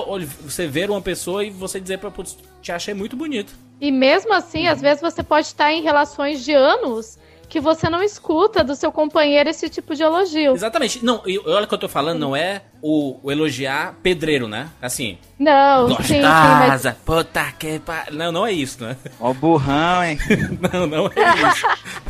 você 0.41 0.67
ver 0.67 0.89
uma 0.89 1.01
pessoa 1.01 1.43
e 1.43 1.49
você 1.49 1.79
dizer 1.79 1.97
pra 1.97 2.11
putz, 2.11 2.37
te 2.61 2.71
achei 2.71 2.93
muito 2.93 3.15
bonito? 3.15 3.53
E 3.79 3.91
mesmo 3.91 4.33
assim, 4.33 4.67
às 4.67 4.81
vezes 4.81 5.01
você 5.01 5.23
pode 5.23 5.47
estar 5.47 5.71
em 5.71 5.81
relações 5.81 6.43
de 6.43 6.53
anos 6.53 7.17
que 7.55 7.59
você 7.61 7.89
não 7.89 8.03
escuta 8.03 8.65
do 8.65 8.75
seu 8.75 8.91
companheiro 8.91 9.49
esse 9.49 9.69
tipo 9.69 9.95
de 9.95 10.03
elogio. 10.03 10.51
Exatamente. 10.53 11.05
Não, 11.05 11.21
e 11.25 11.39
olha 11.39 11.63
o 11.63 11.67
que 11.69 11.73
eu 11.73 11.77
tô 11.77 11.87
falando, 11.87 12.19
não 12.19 12.35
é 12.35 12.63
o, 12.81 13.17
o 13.23 13.31
elogiar 13.31 13.95
pedreiro, 14.03 14.45
né? 14.45 14.67
Assim, 14.81 15.17
Não, 15.39 15.87
sim, 16.03 16.15
sim, 16.15 16.21
mas 16.21 16.85
puta 17.05 17.45
que 17.57 17.79
pa... 17.79 18.07
Não, 18.11 18.29
não 18.29 18.45
é 18.45 18.51
isso, 18.51 18.83
né? 18.83 18.97
Ó, 19.21 19.31
burrão, 19.33 20.03
hein? 20.03 20.19
Não, 20.73 20.85
não 20.85 21.05
é 21.07 21.47
isso. 21.49 21.65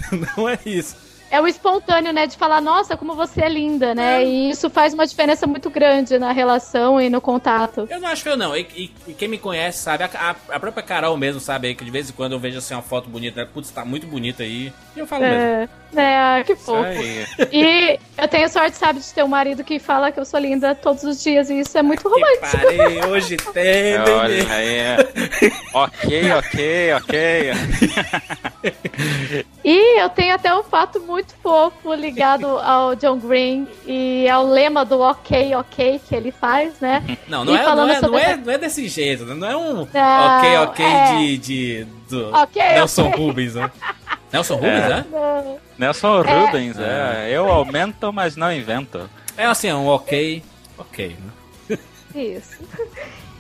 Não 0.38 0.49
é 0.49 0.60
isso. 0.65 0.95
é 1.29 1.39
o 1.39 1.47
espontâneo, 1.47 2.12
né? 2.12 2.25
De 2.25 2.38
falar, 2.38 2.60
nossa, 2.60 2.97
como 2.97 3.13
você 3.13 3.41
é 3.43 3.49
linda, 3.49 3.93
né? 3.93 4.23
E 4.25 4.49
isso 4.49 4.67
faz 4.69 4.93
uma 4.95 5.05
diferença 5.05 5.45
muito 5.45 5.69
grande 5.69 6.17
na 6.17 6.31
relação 6.31 6.99
e 6.99 7.08
no 7.10 7.21
contato. 7.21 7.88
Eu 7.89 7.99
não 7.99 8.08
acho 8.08 8.23
feio, 8.23 8.36
não. 8.38 8.55
E, 8.58 8.62
e- 8.75 8.91
e 9.10 9.13
quem 9.13 9.27
me 9.27 9.38
conhece 9.38 9.77
sabe, 9.79 10.05
a, 10.05 10.10
a- 10.12 10.55
a 10.55 10.60
própria 10.60 10.81
Carol 10.84 11.15
mesmo 11.17 11.39
sabe 11.39 11.67
aí, 11.67 11.75
que 11.75 11.86
de 11.86 11.91
vez 11.91 12.10
em 12.10 12.13
quando 12.13 12.31
eu 12.31 12.39
vejo 12.39 12.58
assim 12.58 12.73
uma 12.73 12.81
foto 12.81 13.10
bonita, 13.10 13.41
né? 13.43 13.49
Putz, 13.53 13.69
tá 13.69 13.86
muito 13.86 14.08
bonita 14.08 14.41
aí. 14.41 14.73
E 14.95 14.99
eu 14.99 15.05
falo 15.08 15.21
mesmo. 15.23 15.36
É, 15.38 15.69
né? 15.91 16.17
ah, 16.17 16.43
que 16.45 16.55
fofo. 16.55 17.01
E 17.51 17.99
eu 18.17 18.27
tenho 18.29 18.47
sorte, 18.49 18.77
sabe, 18.77 18.99
de 18.99 19.13
ter 19.13 19.23
um 19.23 19.27
marido 19.27 19.63
que 19.63 19.77
fala 19.77 20.12
que 20.12 20.19
eu 20.19 20.25
sou 20.25 20.39
linda 20.39 20.73
todos 20.73 21.03
os 21.03 21.21
dias, 21.21 21.49
e 21.49 21.60
isso 21.60 21.77
é 21.77 21.81
muito 21.81 22.01
Que 22.03 22.10
romântico. 22.10 22.47
parei, 22.51 23.05
hoje 23.05 23.38
tem, 23.53 23.97
Olha 23.99 24.53
aí. 24.53 25.51
ok, 25.73 26.31
ok, 26.34 26.93
ok. 26.93 27.51
E 29.63 29.99
eu 30.01 30.10
tenho 30.10 30.36
até 30.36 30.55
um 30.55 30.63
fato 30.63 30.99
muito 31.01 31.34
fofo 31.41 31.93
ligado 31.93 32.45
ao 32.60 32.95
John 32.95 33.17
Green 33.17 33.67
e 33.86 34.27
ao 34.29 34.45
lema 34.47 34.86
do 34.86 34.99
ok, 35.01 35.55
ok 35.55 35.99
que 36.08 36.15
ele 36.15 36.31
faz, 36.31 36.79
né? 36.79 37.03
Não, 37.27 37.43
não 37.43 37.53
E 37.53 37.58
é, 37.58 37.63
não, 37.63 37.71
é, 37.89 38.01
não, 38.01 38.17
é, 38.17 38.38
não 38.38 38.53
é 38.53 38.58
desse 38.58 38.88
jeito, 38.88 39.25
né? 39.25 39.34
não 39.34 39.47
é 39.49 39.58
um 39.58 39.88
Não, 39.93 40.38
ok, 40.38 40.58
ok 40.58 40.86
é. 40.86 41.15
de, 41.15 41.38
de 41.38 41.88
do 42.10 42.29
Ok, 42.36 42.62
Nelson 42.62 43.08
ok. 43.08 43.25
Rubens, 43.25 43.55
né? 43.55 43.71
Nelson 44.31 44.55
Rubens, 44.55 44.83
É. 44.83 44.89
né? 44.89 45.05
Não. 45.11 45.57
Nelson 45.77 46.21
Rubens, 46.21 46.77
é. 46.79 47.29
Eu 47.31 47.49
aumento, 47.49 48.11
mas 48.11 48.35
não 48.35 48.51
invento. 48.51 49.09
É 49.38 49.45
assim, 49.45 49.67
é 49.67 49.75
um 49.75 49.88
ok, 49.88 50.43
ok, 50.77 51.15
né? 51.69 51.77
Isso. 52.15 52.63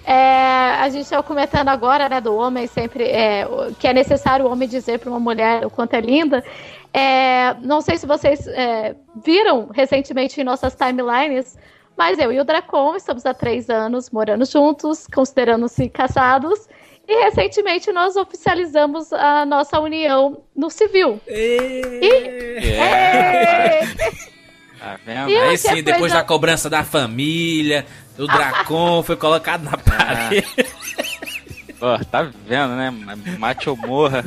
É, 0.05 0.75
a 0.79 0.89
gente 0.89 1.03
está 1.03 1.23
comentando 1.23 1.69
agora, 1.69 2.07
né, 2.07 2.21
do 2.21 2.35
homem 2.35 2.67
sempre 2.67 3.05
é, 3.05 3.47
o- 3.47 3.73
que 3.73 3.87
é 3.87 3.93
necessário 3.93 4.45
o 4.45 4.51
homem 4.51 4.67
dizer 4.67 4.99
para 4.99 5.09
uma 5.09 5.19
mulher 5.19 5.65
o 5.65 5.69
quanto 5.69 5.95
é 5.95 6.01
linda. 6.01 6.43
É, 6.93 7.55
não 7.61 7.81
sei 7.81 7.97
se 7.97 8.05
vocês 8.05 8.45
é, 8.47 8.95
viram 9.25 9.69
recentemente 9.73 10.39
em 10.39 10.43
nossas 10.43 10.75
timelines, 10.75 11.57
mas 11.97 12.19
eu 12.19 12.31
e 12.31 12.39
o 12.39 12.43
Dracon 12.43 12.95
estamos 12.95 13.25
há 13.25 13.33
três 13.33 13.69
anos 13.69 14.09
morando 14.11 14.45
juntos, 14.45 15.07
considerando-se 15.13 15.89
casados, 15.89 16.67
e 17.07 17.23
recentemente 17.23 17.91
nós 17.91 18.15
oficializamos 18.15 19.11
a 19.13 19.45
nossa 19.45 19.79
união 19.79 20.41
no 20.55 20.69
civil. 20.69 21.19
É. 21.27 23.81
Tá 24.79 24.99
vendo? 25.05 25.29
E 25.29 25.37
Aí 25.37 25.57
sim, 25.57 25.75
depois 25.83 25.99
coisa- 25.99 26.15
da 26.15 26.23
cobrança 26.23 26.69
da 26.69 26.83
família, 26.83 27.85
o 28.17 28.25
Dracon 28.27 29.03
foi 29.03 29.15
colocado 29.15 29.63
na 29.63 29.77
parede. 29.77 30.45
Pô, 31.79 31.97
tá 32.11 32.23
vendo, 32.45 32.73
né? 32.75 32.89
Mate 33.37 33.69
ou 33.69 33.75
morra. 33.75 34.23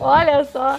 Olha 0.00 0.44
só. 0.44 0.78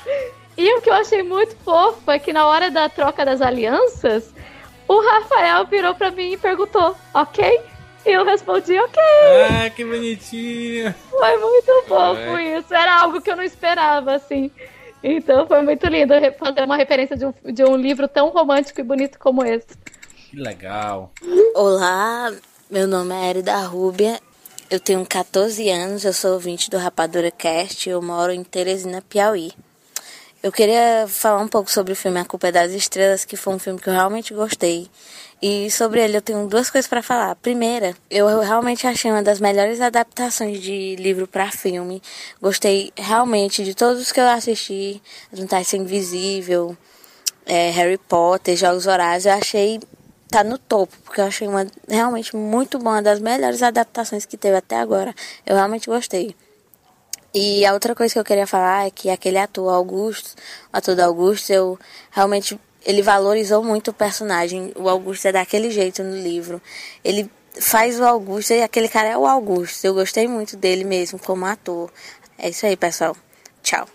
E 0.57 0.77
o 0.77 0.81
que 0.81 0.89
eu 0.89 0.93
achei 0.93 1.21
muito 1.21 1.55
fofo 1.63 2.09
é 2.09 2.17
que 2.17 2.33
na 2.33 2.47
hora 2.47 2.71
da 2.71 2.89
troca 2.89 3.23
das 3.25 3.41
alianças, 3.41 4.33
o 4.87 5.01
Rafael 5.01 5.65
virou 5.65 5.93
pra 5.93 6.11
mim 6.11 6.31
e 6.33 6.37
perguntou, 6.37 6.95
ok? 7.13 7.61
E 8.05 8.11
eu 8.11 8.23
respondi, 8.23 8.77
ok. 8.77 9.03
ah, 9.49 9.69
que 9.69 9.83
bonitinho. 9.83 10.93
Foi 11.09 11.37
muito 11.37 11.83
fofo 11.87 12.37
isso. 12.39 12.73
Era 12.73 13.01
algo 13.01 13.21
que 13.21 13.31
eu 13.31 13.35
não 13.35 13.43
esperava, 13.43 14.13
assim. 14.13 14.51
Então 15.03 15.47
foi 15.47 15.61
muito 15.61 15.85
lindo 15.87 16.13
fazer 16.37 16.63
uma 16.63 16.77
referência 16.77 17.15
de 17.15 17.25
um, 17.25 17.33
de 17.51 17.63
um 17.63 17.75
livro 17.75 18.07
tão 18.07 18.29
romântico 18.29 18.79
e 18.79 18.83
bonito 18.83 19.19
como 19.19 19.43
esse. 19.43 19.67
Que 20.29 20.37
legal. 20.37 21.11
Olá, 21.53 22.33
meu 22.69 22.87
nome 22.87 23.13
é 23.13 23.29
Erida 23.29 23.55
Rúbia, 23.61 24.19
eu 24.69 24.79
tenho 24.79 25.05
14 25.05 25.69
anos, 25.69 26.03
eu 26.03 26.11
sou 26.11 26.33
ouvinte 26.33 26.69
do 26.71 26.77
Rapadura 26.77 27.29
Cast, 27.29 27.87
eu 27.87 28.01
moro 28.01 28.31
em 28.31 28.43
Teresina, 28.43 29.01
Piauí. 29.01 29.51
Eu 30.41 30.51
queria 30.51 31.05
falar 31.07 31.41
um 31.41 31.47
pouco 31.47 31.71
sobre 31.71 31.93
o 31.93 31.95
filme 31.95 32.19
A 32.19 32.25
Culpa 32.25 32.47
é 32.47 32.51
das 32.51 32.71
Estrelas, 32.71 33.25
que 33.25 33.37
foi 33.37 33.53
um 33.53 33.59
filme 33.59 33.79
que 33.79 33.87
eu 33.87 33.93
realmente 33.93 34.33
gostei. 34.33 34.89
E 35.41 35.69
sobre 35.69 36.01
ele 36.01 36.17
eu 36.17 36.21
tenho 36.21 36.47
duas 36.47 36.69
coisas 36.69 36.87
para 36.87 37.03
falar. 37.03 37.31
A 37.31 37.35
primeira, 37.35 37.95
eu 38.09 38.39
realmente 38.39 38.87
achei 38.87 39.11
uma 39.11 39.21
das 39.21 39.39
melhores 39.39 39.81
adaptações 39.81 40.61
de 40.61 40.95
livro 40.95 41.27
para 41.27 41.51
filme. 41.51 42.01
Gostei 42.41 42.91
realmente 42.95 43.63
de 43.63 43.75
todos 43.75 44.11
que 44.11 44.19
eu 44.19 44.27
assisti. 44.27 45.01
Vantagem 45.31 45.81
Invisível, 45.81 46.75
é, 47.45 47.69
Harry 47.71 47.97
Potter, 47.97 48.55
Jogos 48.55 48.85
Vorazes, 48.85 49.25
eu 49.25 49.33
achei 49.33 49.79
tá 50.29 50.43
no 50.43 50.57
topo, 50.57 50.93
porque 51.03 51.21
eu 51.21 51.25
achei 51.25 51.47
uma 51.47 51.65
realmente 51.87 52.35
muito 52.35 52.79
boa, 52.79 52.95
uma 52.95 53.01
das 53.01 53.19
melhores 53.19 53.61
adaptações 53.61 54.25
que 54.25 54.35
teve 54.35 54.57
até 54.57 54.77
agora. 54.77 55.13
Eu 55.45 55.55
realmente 55.55 55.87
gostei. 55.87 56.35
E 57.33 57.65
a 57.65 57.73
outra 57.73 57.93
coisa 57.93 58.13
que 58.13 58.19
eu 58.19 58.23
queria 58.23 58.47
falar 58.47 58.87
é 58.87 58.89
que 58.89 59.09
aquele 59.09 59.37
ator 59.37 59.73
Augusto, 59.73 60.35
o 60.73 60.77
ator 60.77 60.95
do 60.95 61.01
Augusto, 61.01 61.51
eu 61.51 61.79
realmente 62.11 62.59
ele 62.85 63.01
valorizou 63.01 63.63
muito 63.63 63.89
o 63.89 63.93
personagem. 63.93 64.71
O 64.75 64.87
Augusto 64.87 65.27
é 65.27 65.31
daquele 65.31 65.71
jeito 65.71 66.03
no 66.03 66.15
livro. 66.15 66.61
Ele 67.03 67.29
faz 67.59 67.99
o 67.99 68.05
Augusto 68.05 68.53
e 68.53 68.61
aquele 68.61 68.87
cara 68.87 69.09
é 69.09 69.17
o 69.17 69.25
Augusto. 69.25 69.83
Eu 69.83 69.93
gostei 69.93 70.27
muito 70.27 70.55
dele 70.55 70.83
mesmo 70.83 71.17
como 71.17 71.45
ator. 71.45 71.91
É 72.37 72.49
isso 72.49 72.65
aí, 72.65 72.77
pessoal. 72.77 73.17
Tchau. 73.63 73.87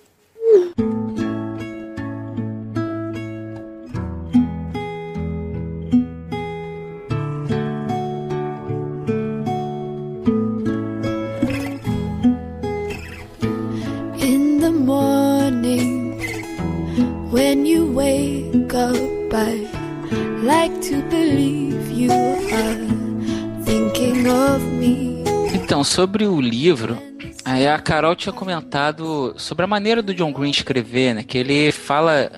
Sobre 26.00 26.26
o 26.26 26.40
livro, 26.40 26.96
aí 27.44 27.68
a 27.68 27.78
Carol 27.78 28.16
tinha 28.16 28.32
comentado 28.32 29.34
sobre 29.36 29.66
a 29.66 29.68
maneira 29.68 30.00
do 30.00 30.14
John 30.14 30.32
Green 30.32 30.50
escrever, 30.50 31.14
né? 31.14 31.22
Que 31.22 31.36
ele 31.36 31.70
fala 31.70 32.32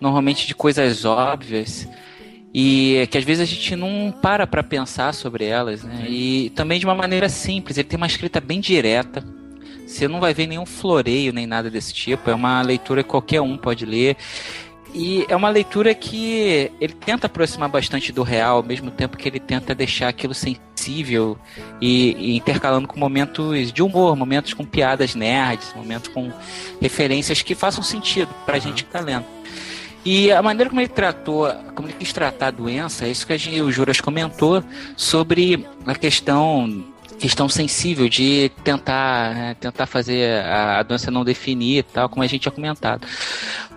normalmente 0.00 0.46
de 0.46 0.54
coisas 0.54 1.04
óbvias 1.04 1.86
e 2.54 3.06
que 3.10 3.18
às 3.18 3.24
vezes 3.24 3.42
a 3.42 3.44
gente 3.44 3.76
não 3.76 4.14
para 4.22 4.46
para 4.46 4.62
pensar 4.62 5.12
sobre 5.12 5.44
elas, 5.44 5.82
né? 5.82 6.06
E 6.08 6.48
também 6.56 6.80
de 6.80 6.86
uma 6.86 6.94
maneira 6.94 7.28
simples. 7.28 7.76
Ele 7.76 7.86
tem 7.86 7.98
uma 7.98 8.06
escrita 8.06 8.40
bem 8.40 8.60
direta. 8.60 9.22
Você 9.86 10.08
não 10.08 10.18
vai 10.18 10.32
ver 10.32 10.46
nenhum 10.46 10.64
floreio 10.64 11.34
nem 11.34 11.46
nada 11.46 11.68
desse 11.68 11.92
tipo. 11.92 12.30
É 12.30 12.34
uma 12.34 12.62
leitura 12.62 13.02
que 13.02 13.10
qualquer 13.10 13.42
um 13.42 13.58
pode 13.58 13.84
ler. 13.84 14.16
E 14.94 15.24
é 15.28 15.34
uma 15.34 15.48
leitura 15.48 15.94
que 15.94 16.70
ele 16.78 16.92
tenta 16.92 17.26
aproximar 17.26 17.68
bastante 17.68 18.12
do 18.12 18.22
real, 18.22 18.58
ao 18.58 18.62
mesmo 18.62 18.90
tempo 18.90 19.16
que 19.16 19.26
ele 19.26 19.40
tenta 19.40 19.74
deixar 19.74 20.08
aquilo 20.08 20.34
sensível 20.34 21.38
e, 21.80 22.14
e 22.18 22.36
intercalando 22.36 22.86
com 22.86 23.00
momentos 23.00 23.72
de 23.72 23.82
humor, 23.82 24.14
momentos 24.16 24.52
com 24.52 24.66
piadas 24.66 25.14
nerds, 25.14 25.72
momentos 25.74 26.08
com 26.08 26.30
referências 26.80 27.40
que 27.40 27.54
façam 27.54 27.82
sentido 27.82 28.28
pra 28.44 28.58
gente 28.58 28.84
que 28.84 28.90
tá 28.90 29.00
lendo. 29.00 29.24
E 30.04 30.30
a 30.32 30.42
maneira 30.42 30.68
como 30.68 30.80
ele 30.80 30.88
tratou, 30.88 31.48
como 31.74 31.88
ele 31.88 31.96
quis 31.98 32.12
tratar 32.12 32.48
a 32.48 32.50
doença, 32.50 33.06
é 33.06 33.10
isso 33.10 33.26
que 33.26 33.32
a 33.32 33.38
gente, 33.38 33.62
o 33.62 33.70
Juras 33.70 34.00
comentou 34.00 34.62
sobre 34.96 35.64
a 35.86 35.94
questão 35.94 36.91
questão 37.22 37.48
sensível 37.48 38.08
de 38.08 38.50
tentar 38.64 39.34
né, 39.34 39.56
tentar 39.60 39.86
fazer 39.86 40.42
a, 40.44 40.80
a 40.80 40.82
doença 40.82 41.08
não 41.10 41.24
definir 41.24 41.84
tal, 41.84 42.08
como 42.08 42.22
a 42.22 42.26
gente 42.26 42.42
tinha 42.42 42.52
comentado. 42.52 43.06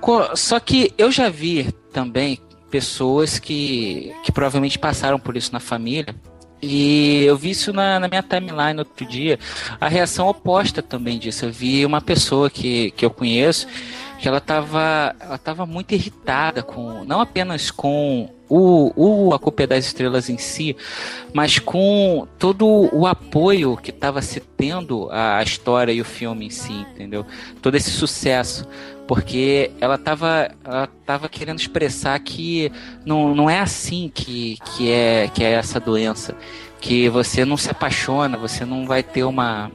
Co- 0.02 0.36
Só 0.36 0.60
que 0.60 0.92
eu 0.98 1.12
já 1.12 1.30
vi 1.30 1.72
também 1.94 2.40
pessoas 2.72 3.38
que, 3.38 4.12
que 4.24 4.32
provavelmente 4.32 4.80
passaram 4.80 5.20
por 5.20 5.38
isso 5.38 5.54
na 5.54 5.60
família. 5.60 6.16
E 6.62 7.24
eu 7.24 7.38
vi 7.38 7.52
isso 7.52 7.72
na, 7.72 8.00
na 8.00 8.08
minha 8.08 8.24
timeline 8.24 8.80
outro 8.80 9.06
dia. 9.06 9.38
A 9.80 9.88
reação 9.88 10.28
oposta 10.28 10.82
também 10.82 11.20
disso. 11.20 11.46
Eu 11.46 11.52
vi 11.52 11.86
uma 11.86 12.02
pessoa 12.02 12.50
que, 12.50 12.90
que 12.92 13.06
eu 13.06 13.12
conheço 13.12 13.68
que 14.18 14.28
ela 14.28 14.38
estava 14.40 15.14
ela 15.20 15.38
tava 15.38 15.66
muito 15.66 15.94
irritada 15.94 16.64
com 16.64 17.04
não 17.04 17.20
apenas 17.22 17.70
com 17.70 18.30
o, 18.48 18.92
o 18.96 19.34
A 19.34 19.40
Culpa 19.40 19.64
é 19.64 19.68
das 19.68 19.86
Estrelas 19.86 20.30
em 20.30 20.38
si, 20.38 20.76
mas 21.34 21.60
com 21.60 22.28
todo 22.38 22.90
o 22.94 23.08
apoio 23.08 23.78
que 23.78 23.90
estava 23.90 24.22
se 24.22 24.40
tendo 24.40 25.10
a, 25.12 25.38
a 25.38 25.44
história 25.44 25.92
e 25.92 26.02
o 26.02 26.06
filme 26.06 26.46
em 26.46 26.50
si, 26.50 26.74
entendeu? 26.74 27.26
Todo 27.62 27.76
esse 27.76 27.92
sucesso. 27.92 28.68
Porque 29.08 29.70
ela 29.80 29.96
estava 29.96 30.50
ela 30.64 30.88
tava 31.06 31.30
querendo 31.30 31.60
expressar 31.60 32.20
que 32.20 32.72
não, 33.06 33.36
não 33.36 33.48
é 33.48 33.60
assim 33.60 34.10
que, 34.12 34.58
que, 34.66 34.92
é, 34.92 35.28
que 35.28 35.44
é 35.44 35.52
essa 35.52 35.80
doença. 35.80 36.36
Que 36.82 37.08
você 37.08 37.46
não 37.46 37.56
se 37.56 37.70
apaixona, 37.70 38.36
você 38.36 38.66
não 38.66 38.88
vai 38.88 39.04
ter 39.04 39.24
uma, 39.24 39.72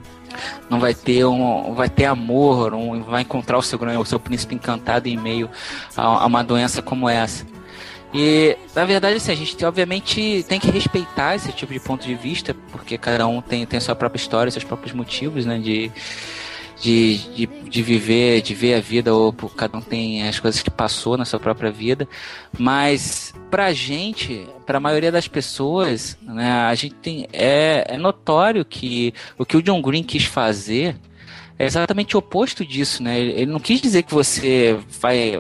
não 0.69 0.81
vai 0.81 0.95
ter 0.95 1.25
um, 1.25 1.75
vai 1.75 1.89
ter 1.89 2.07
amor, 2.07 2.75
um, 2.75 3.03
vai 3.03 3.23
encontrar 3.23 3.59
o 3.59 3.63
seu 3.63 3.79
o 3.79 4.05
seu 4.05 4.19
príncipe 4.19 4.55
encantado 4.55 5.09
em 5.09 5.17
meio 5.17 5.49
a, 5.97 6.03
a 6.03 6.27
uma 6.27 6.43
doença 6.43 6.83
como 6.83 7.09
essa. 7.09 7.47
E 8.13 8.57
na 8.75 8.85
verdade, 8.85 9.17
assim, 9.17 9.33
a 9.33 9.37
gente 9.37 9.65
obviamente 9.65 10.45
tem 10.49 10.59
que 10.59 10.71
respeitar 10.71 11.37
esse 11.37 11.53
tipo 11.53 11.73
de 11.73 11.81
ponto 11.81 12.07
de 12.07 12.15
vista, 12.15 12.55
porque 12.73 12.99
cada 12.99 13.27
um 13.27 13.41
tem, 13.41 13.65
tem 13.67 13.79
a 13.79 13.81
sua 13.81 13.95
própria 13.95 14.21
história, 14.21 14.51
seus 14.51 14.65
próprios 14.65 14.93
motivos, 14.93 15.47
né, 15.47 15.59
de, 15.59 15.93
de, 16.81 17.19
de, 17.35 17.47
de 17.47 17.83
viver, 17.83 18.43
de 18.43 18.55
ver 18.55 18.75
a 18.75 18.81
vida, 18.81 19.15
ou 19.15 19.33
cada 19.33 19.79
um 19.79 19.81
tem 19.81 20.27
as 20.27 20.41
coisas 20.41 20.61
que 20.61 20.71
passou 20.71 21.17
na 21.17 21.25
sua 21.25 21.39
própria 21.39 21.71
vida. 21.71 22.09
Mas 22.59 23.33
pra 23.49 23.73
gente, 23.73 24.47
pra 24.67 24.81
maioria 24.81 25.13
das 25.13 25.29
pessoas, 25.29 26.19
né, 26.23 26.51
a 26.51 26.75
gente 26.75 26.95
tem. 26.97 27.29
É, 27.33 27.95
é 27.95 27.97
notório 27.97 28.65
que 28.65 29.15
o 29.39 29.45
que 29.45 29.57
o 29.57 29.63
John 29.63 29.81
Green 29.81 30.03
quis 30.03 30.25
fazer 30.25 30.97
é 31.61 31.67
exatamente 31.67 32.17
o 32.17 32.21
oposto 32.21 32.65
disso, 32.65 33.03
né? 33.03 33.21
Ele 33.21 33.53
não 33.53 33.61
quis 33.61 33.83
dizer 33.83 34.03
que 34.03 34.15
você 34.15 34.79
vai. 34.99 35.35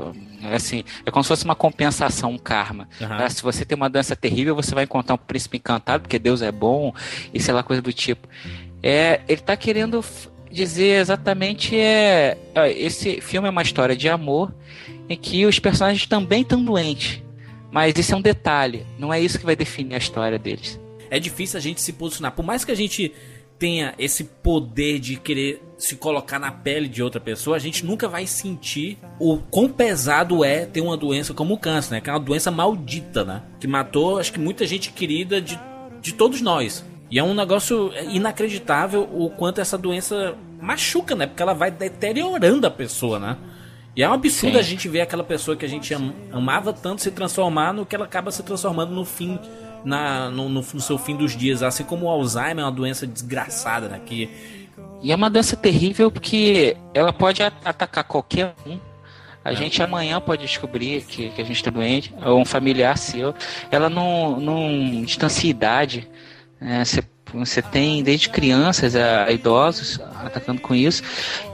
Assim, 0.53 0.85
é 1.05 1.11
como 1.11 1.23
se 1.23 1.29
fosse 1.29 1.45
uma 1.45 1.55
compensação, 1.55 2.33
um 2.33 2.39
karma. 2.39 2.89
Ah, 3.01 3.29
Se 3.29 3.43
você 3.43 3.65
tem 3.65 3.77
uma 3.77 3.91
doença 3.91 4.17
terrível, 4.17 4.55
você 4.55 4.75
vai 4.75 4.85
encontrar 4.85 5.15
um 5.15 5.19
príncipe 5.19 5.59
encantado, 5.59 6.03
porque 6.03 6.19
Deus 6.19 6.43
é 6.43 6.51
bom, 6.51 6.95
e 7.33 7.41
sei 7.41 7.53
lá, 7.55 7.63
coisa 7.63 7.83
do 7.83 7.93
tipo. 7.93 8.29
É, 8.83 9.21
ele 9.29 9.41
tá 9.41 9.57
querendo 9.57 10.03
dizer 10.51 11.01
exatamente 11.01 11.79
é, 11.79 12.37
esse 12.77 13.21
filme 13.21 13.47
é 13.47 13.51
uma 13.51 13.63
história 13.63 13.95
de 13.95 14.09
amor 14.09 14.53
em 15.09 15.17
que 15.17 15.47
os 15.47 15.59
personagens 15.59 16.07
também 16.07 16.43
estão 16.43 16.65
doentes. 16.65 17.23
Mas 17.71 17.97
isso 17.97 18.15
é 18.15 18.17
um 18.17 18.23
detalhe, 18.23 18.85
não 18.99 19.13
é 19.13 19.21
isso 19.21 19.39
que 19.39 19.47
vai 19.47 19.55
definir 19.55 19.95
a 19.95 19.99
história 19.99 20.39
deles. 20.39 20.81
É 21.09 21.21
difícil 21.21 21.59
a 21.59 21.61
gente 21.61 21.81
se 21.81 21.93
posicionar. 21.93 22.33
Por 22.33 22.45
mais 22.45 22.65
que 22.65 22.73
a 22.73 22.75
gente 22.75 23.13
tenha 23.61 23.95
esse 23.99 24.25
poder 24.25 24.99
de 24.99 25.17
querer 25.17 25.63
se 25.77 25.95
colocar 25.97 26.39
na 26.39 26.51
pele 26.51 26.89
de 26.89 27.03
outra 27.03 27.21
pessoa, 27.21 27.57
a 27.57 27.61
gente 27.61 27.85
nunca 27.85 28.09
vai 28.09 28.27
sentir 28.27 28.99
o 29.19 29.37
quão 29.37 29.69
pesado 29.69 30.43
é 30.43 30.65
ter 30.65 30.81
uma 30.81 30.97
doença 30.97 31.35
como 31.35 31.55
o 31.55 31.59
câncer, 31.59 31.93
né? 31.95 32.01
Que 32.01 32.09
é 32.09 32.13
uma 32.15 32.19
doença 32.19 32.51
maldita, 32.51 33.23
né? 33.23 33.43
Que 33.61 33.69
matou, 33.69 34.19
acho 34.19 34.33
que 34.33 34.41
muita 34.41 34.67
gente 34.67 34.91
querida 34.93 35.41
de, 35.41 35.61
de 36.01 36.13
todos 36.15 36.41
nós. 36.41 36.85
E 37.11 37.19
é 37.19 37.23
um 37.23 37.35
negócio 37.35 37.93
inacreditável 38.11 39.09
o 39.13 39.29
quanto 39.31 39.61
essa 39.61 39.77
doença 39.77 40.35
machuca, 40.61 41.15
né? 41.15 41.27
Porque 41.27 41.43
ela 41.43 41.55
vai 41.55 41.71
deteriorando 41.71 42.67
a 42.67 42.71
pessoa, 42.71 43.19
né? 43.19 43.37
E 43.95 44.03
é 44.03 44.09
um 44.09 44.13
absurdo 44.13 44.55
Sim. 44.55 44.59
a 44.59 44.63
gente 44.63 44.89
ver 44.89 45.03
aquela 45.03 45.25
pessoa 45.25 45.57
que 45.57 45.65
a 45.65 45.69
gente 45.69 45.93
am- 45.93 46.15
amava 46.33 46.73
tanto 46.73 47.03
se 47.03 47.11
transformar 47.11 47.75
no 47.75 47.85
que 47.85 47.95
ela 47.95 48.05
acaba 48.07 48.31
se 48.31 48.43
transformando 48.43 48.95
no 48.95 49.05
fim, 49.05 49.39
na, 49.85 50.31
no, 50.31 50.49
no- 50.49 50.61
no 50.75 50.81
seu 50.81 50.99
fim 50.99 51.17
dos 51.17 51.37
dias. 51.37 51.63
Assim 51.63 51.85
como 51.85 52.07
o 52.07 52.09
Alzheimer 52.09 52.59
é 52.61 52.65
uma 52.65 52.73
doença 52.73 53.07
desgraçada, 53.07 53.89
né? 53.89 54.01
Que 54.05 54.29
E 55.03 55.13
é 55.13 55.17
uma 55.17 55.31
doença 55.31 55.57
terrível 55.57 56.11
porque 56.11 56.77
ela 56.95 57.13
pode 57.13 57.43
atacar 57.43 58.05
qualquer 58.05 58.55
um. 58.67 58.79
A 59.43 59.55
gente 59.55 59.83
amanhã 59.83 60.21
pode 60.21 60.43
descobrir 60.43 61.03
que, 61.03 61.31
que 61.31 61.41
a 61.41 61.45
gente 61.45 61.57
está 61.57 61.71
doente, 61.71 62.15
ou 62.25 62.39
um 62.41 62.45
familiar 62.45 62.99
seu. 62.99 63.35
Ela 63.71 63.89
não, 63.89 64.39
não 64.39 65.03
distancia 65.03 65.49
idade. 65.49 66.07
né? 66.61 66.85
Você, 66.85 67.03
você 67.33 67.63
tem 67.63 68.03
desde 68.03 68.29
crianças 68.29 68.95
a, 68.95 69.25
a 69.25 69.33
idosos 69.33 69.99
atacando 70.27 70.61
com 70.61 70.75
isso. 70.75 71.03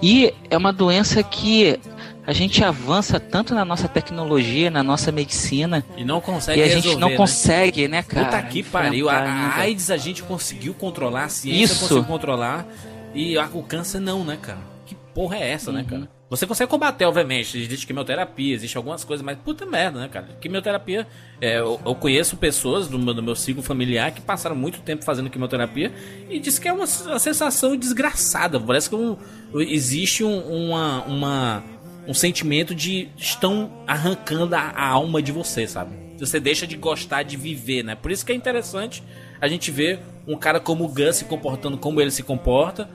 E 0.03 0.35
é 0.51 0.57
uma 0.57 0.73
doença 0.73 1.23
que 1.23 1.79
a 2.27 2.33
gente 2.33 2.63
avança 2.65 3.21
tanto 3.21 3.55
na 3.55 3.65
nossa 3.65 3.87
tecnologia, 3.89 4.71
na 4.71 4.83
nossa 4.83 5.13
medicina. 5.13 5.85
E 5.97 6.05
não 6.05 6.21
consegue 6.21 6.61
E 6.61 6.65
a 6.65 6.69
gente 6.69 6.77
resolver, 6.85 7.01
não 7.01 7.11
né? 7.11 7.17
consegue, 7.17 7.89
né, 7.89 8.03
cara? 8.03 8.27
Puta 8.27 8.43
que 8.43 8.63
pariu. 8.63 9.09
A, 9.09 9.15
a. 9.19 9.57
AIDS 9.61 9.91
a 9.91 9.97
gente 9.97 10.23
conseguiu 10.23 10.75
controlar, 10.75 11.25
a 11.25 11.29
ciência 11.29 11.65
Isso. 11.73 11.81
conseguiu 11.83 12.05
controlar. 12.05 12.67
E 13.15 13.39
o 13.39 13.63
câncer 13.63 14.01
não, 14.01 14.25
né, 14.25 14.37
cara? 14.41 14.59
Que 14.85 14.95
porra 15.15 15.37
é 15.37 15.51
essa, 15.53 15.71
né, 15.73 15.81
Uhum. 15.81 15.87
cara? 15.87 16.17
Você 16.29 16.45
consegue 16.45 16.69
combater, 16.69 17.05
obviamente. 17.05 17.57
Existe 17.57 17.87
quimioterapia, 17.87 18.53
existe 18.53 18.77
algumas 18.77 19.05
coisas, 19.05 19.25
mas 19.25 19.39
puta 19.39 19.65
merda, 19.65 20.01
né, 20.01 20.09
cara? 20.09 20.27
Quimioterapia. 20.41 21.07
é, 21.41 21.59
eu, 21.61 21.81
eu 21.87 21.95
conheço 21.95 22.37
pessoas 22.37 22.89
do 22.89 22.99
meu, 22.99 23.15
do 23.15 23.23
meu 23.23 23.37
ciclo 23.37 23.63
familiar 23.63 24.11
que 24.11 24.21
passaram 24.21 24.57
muito 24.57 24.81
tempo 24.81 25.05
fazendo 25.05 25.31
quimioterapia 25.31 25.93
e 26.29 26.41
diz 26.41 26.59
que 26.59 26.67
é 26.67 26.73
uma, 26.73 26.85
uma 27.07 27.19
sensação 27.21 27.77
desgraçada. 27.77 28.59
Parece 28.59 28.91
que 28.91 28.97
um- 28.97 29.17
existe 29.55 30.25
um, 30.25 30.41
uma, 30.41 31.03
uma- 31.05 31.65
um 32.07 32.15
sentimento 32.15 32.75
de 32.75 33.09
estão 33.17 33.83
arrancando 33.87 34.55
a, 34.55 34.61
a 34.61 34.87
alma 34.87 35.21
de 35.21 35.33
você, 35.33 35.67
sabe? 35.67 35.95
Você 36.19 36.41
deixa 36.41 36.67
de 36.67 36.77
gostar 36.77 37.23
de 37.23 37.37
viver, 37.37 37.83
né? 37.83 37.95
Por 37.95 38.11
isso 38.11 38.25
que 38.25 38.33
é 38.33 38.35
interessante 38.35 39.03
a 39.41 39.49
gente 39.49 39.71
ver 39.71 40.01
um 40.27 40.37
cara 40.37 40.59
como 40.59 40.85
o 40.85 40.89
Gus 40.89 41.17
se 41.17 41.25
comportando 41.25 41.77
como 41.77 42.01
ele 42.01 42.11
se 42.11 42.23
comporta. 42.23 42.89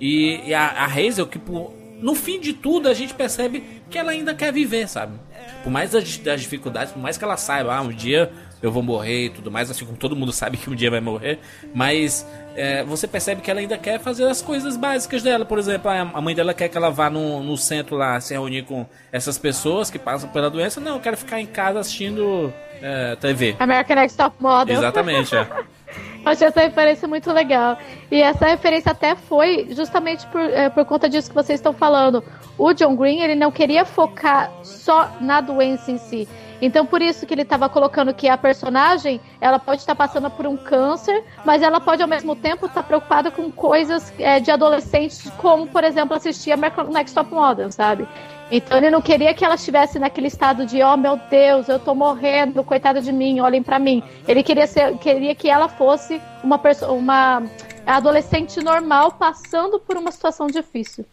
E, 0.00 0.40
e 0.46 0.54
a, 0.54 0.66
a 0.66 0.84
Hazel, 0.84 1.26
que 1.26 1.38
por 1.38 1.72
no 2.00 2.14
fim 2.14 2.40
de 2.40 2.52
tudo 2.52 2.88
a 2.88 2.94
gente 2.94 3.12
percebe 3.14 3.64
que 3.90 3.98
ela 3.98 4.12
ainda 4.12 4.34
quer 4.34 4.52
viver, 4.52 4.88
sabe? 4.88 5.18
Por 5.62 5.70
mais 5.70 5.90
das, 5.90 6.04
dificuldades, 6.40 6.92
por 6.92 7.00
mais 7.00 7.18
que 7.18 7.24
ela 7.24 7.36
saiba, 7.36 7.74
ah, 7.74 7.82
um 7.82 7.88
dia 7.88 8.30
eu 8.62 8.70
vou 8.70 8.82
morrer 8.82 9.26
e 9.26 9.30
tudo 9.30 9.50
mais, 9.50 9.70
assim 9.70 9.84
como 9.84 9.96
todo 9.96 10.16
mundo 10.16 10.32
sabe 10.32 10.56
que 10.56 10.70
um 10.70 10.74
dia 10.74 10.90
vai 10.90 11.00
morrer, 11.00 11.38
mas 11.74 12.26
é, 12.58 12.82
você 12.82 13.06
percebe 13.06 13.40
que 13.40 13.48
ela 13.48 13.60
ainda 13.60 13.78
quer 13.78 14.00
fazer 14.00 14.26
as 14.26 14.42
coisas 14.42 14.76
básicas 14.76 15.22
dela. 15.22 15.44
Por 15.44 15.60
exemplo, 15.60 15.88
a 15.88 16.20
mãe 16.20 16.34
dela 16.34 16.52
quer 16.52 16.68
que 16.68 16.76
ela 16.76 16.90
vá 16.90 17.08
no, 17.08 17.40
no 17.40 17.56
centro 17.56 17.94
lá 17.94 18.20
se 18.20 18.34
reunir 18.34 18.64
com 18.64 18.84
essas 19.12 19.38
pessoas 19.38 19.90
que 19.90 19.98
passam 19.98 20.28
pela 20.30 20.50
doença. 20.50 20.80
Não, 20.80 20.96
eu 20.96 21.00
quero 21.00 21.16
ficar 21.16 21.40
em 21.40 21.46
casa 21.46 21.78
assistindo 21.78 22.52
é, 22.82 23.14
TV. 23.14 23.54
American 23.60 23.94
Next 23.94 24.18
Top 24.18 24.34
Model. 24.40 24.76
Exatamente, 24.76 25.36
é. 25.36 25.46
Achei 26.26 26.48
essa 26.48 26.60
referência 26.60 27.06
muito 27.06 27.32
legal. 27.32 27.78
E 28.10 28.20
essa 28.20 28.46
referência 28.46 28.90
até 28.90 29.14
foi 29.14 29.68
justamente 29.70 30.26
por, 30.26 30.40
é, 30.40 30.68
por 30.68 30.84
conta 30.84 31.08
disso 31.08 31.28
que 31.28 31.34
vocês 31.34 31.60
estão 31.60 31.72
falando. 31.72 32.24
O 32.58 32.72
John 32.72 32.96
Green, 32.96 33.20
ele 33.20 33.36
não 33.36 33.52
queria 33.52 33.84
focar 33.84 34.50
só 34.64 35.08
na 35.20 35.40
doença 35.40 35.92
em 35.92 35.98
si. 35.98 36.28
Então, 36.60 36.84
por 36.84 37.00
isso 37.00 37.26
que 37.26 37.34
ele 37.34 37.42
estava 37.42 37.68
colocando 37.68 38.12
que 38.12 38.28
a 38.28 38.36
personagem, 38.36 39.20
ela 39.40 39.58
pode 39.58 39.80
estar 39.80 39.94
passando 39.94 40.30
por 40.30 40.46
um 40.46 40.56
câncer, 40.56 41.24
mas 41.44 41.62
ela 41.62 41.80
pode, 41.80 42.02
ao 42.02 42.08
mesmo 42.08 42.34
tempo, 42.34 42.66
estar 42.66 42.82
preocupada 42.82 43.30
com 43.30 43.50
coisas 43.50 44.12
é, 44.18 44.40
de 44.40 44.50
adolescentes, 44.50 45.30
como, 45.38 45.66
por 45.66 45.84
exemplo, 45.84 46.16
assistir 46.16 46.52
American 46.52 46.84
Next 46.86 47.14
Top 47.14 47.32
Model, 47.32 47.70
sabe? 47.70 48.08
Então 48.50 48.78
ele 48.78 48.90
não 48.90 49.02
queria 49.02 49.34
que 49.34 49.44
ela 49.44 49.56
estivesse 49.56 49.98
naquele 49.98 50.26
estado 50.26 50.64
de, 50.64 50.82
oh 50.82 50.96
meu 50.96 51.20
Deus, 51.30 51.68
eu 51.68 51.78
tô 51.78 51.94
morrendo, 51.94 52.64
coitada 52.64 53.00
de 53.00 53.12
mim, 53.12 53.40
olhem 53.40 53.62
pra 53.62 53.78
mim. 53.78 54.02
Ele 54.26 54.42
queria, 54.42 54.66
ser, 54.66 54.96
queria 54.98 55.34
que 55.34 55.50
ela 55.50 55.68
fosse 55.68 56.20
uma 56.42 56.58
pessoa, 56.58 56.92
uma 56.92 57.42
adolescente 57.86 58.62
normal 58.62 59.12
passando 59.12 59.78
por 59.78 59.96
uma 59.96 60.10
situação 60.10 60.46
difícil. 60.46 61.04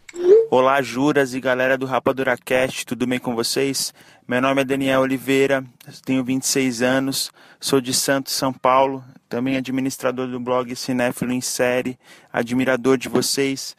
Olá, 0.50 0.80
Juras 0.80 1.34
e 1.34 1.40
galera 1.40 1.76
do 1.76 1.86
Rapadura 1.86 2.36
Cast, 2.36 2.86
tudo 2.86 3.06
bem 3.06 3.18
com 3.18 3.34
vocês? 3.34 3.92
Meu 4.26 4.40
nome 4.40 4.62
é 4.62 4.64
Daniel 4.64 5.00
Oliveira, 5.02 5.64
tenho 6.04 6.24
26 6.24 6.82
anos, 6.82 7.30
sou 7.60 7.80
de 7.80 7.92
Santos, 7.92 8.32
São 8.32 8.52
Paulo, 8.52 9.04
também 9.28 9.56
administrador 9.56 10.26
do 10.28 10.40
blog 10.40 10.74
Cinéfilo 10.74 11.32
em 11.32 11.40
Série, 11.40 11.98
admirador 12.32 12.96
de 12.96 13.08
vocês. 13.08 13.76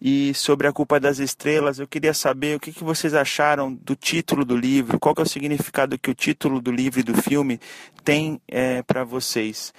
E 0.00 0.34
sobre 0.34 0.66
a 0.66 0.72
culpa 0.72 0.98
das 0.98 1.18
estrelas, 1.18 1.78
eu 1.78 1.86
queria 1.86 2.12
saber 2.12 2.56
o 2.56 2.60
que, 2.60 2.72
que 2.72 2.84
vocês 2.84 3.14
acharam 3.14 3.72
do 3.72 3.94
título 3.94 4.44
do 4.44 4.56
livro, 4.56 4.98
qual 4.98 5.14
é 5.18 5.22
o 5.22 5.28
significado 5.28 5.98
que 5.98 6.10
o 6.10 6.14
título 6.14 6.60
do 6.60 6.70
livro 6.70 7.00
e 7.00 7.04
do 7.04 7.14
filme 7.22 7.60
tem 8.04 8.40
é, 8.48 8.82
para 8.82 9.04
vocês. 9.04 9.72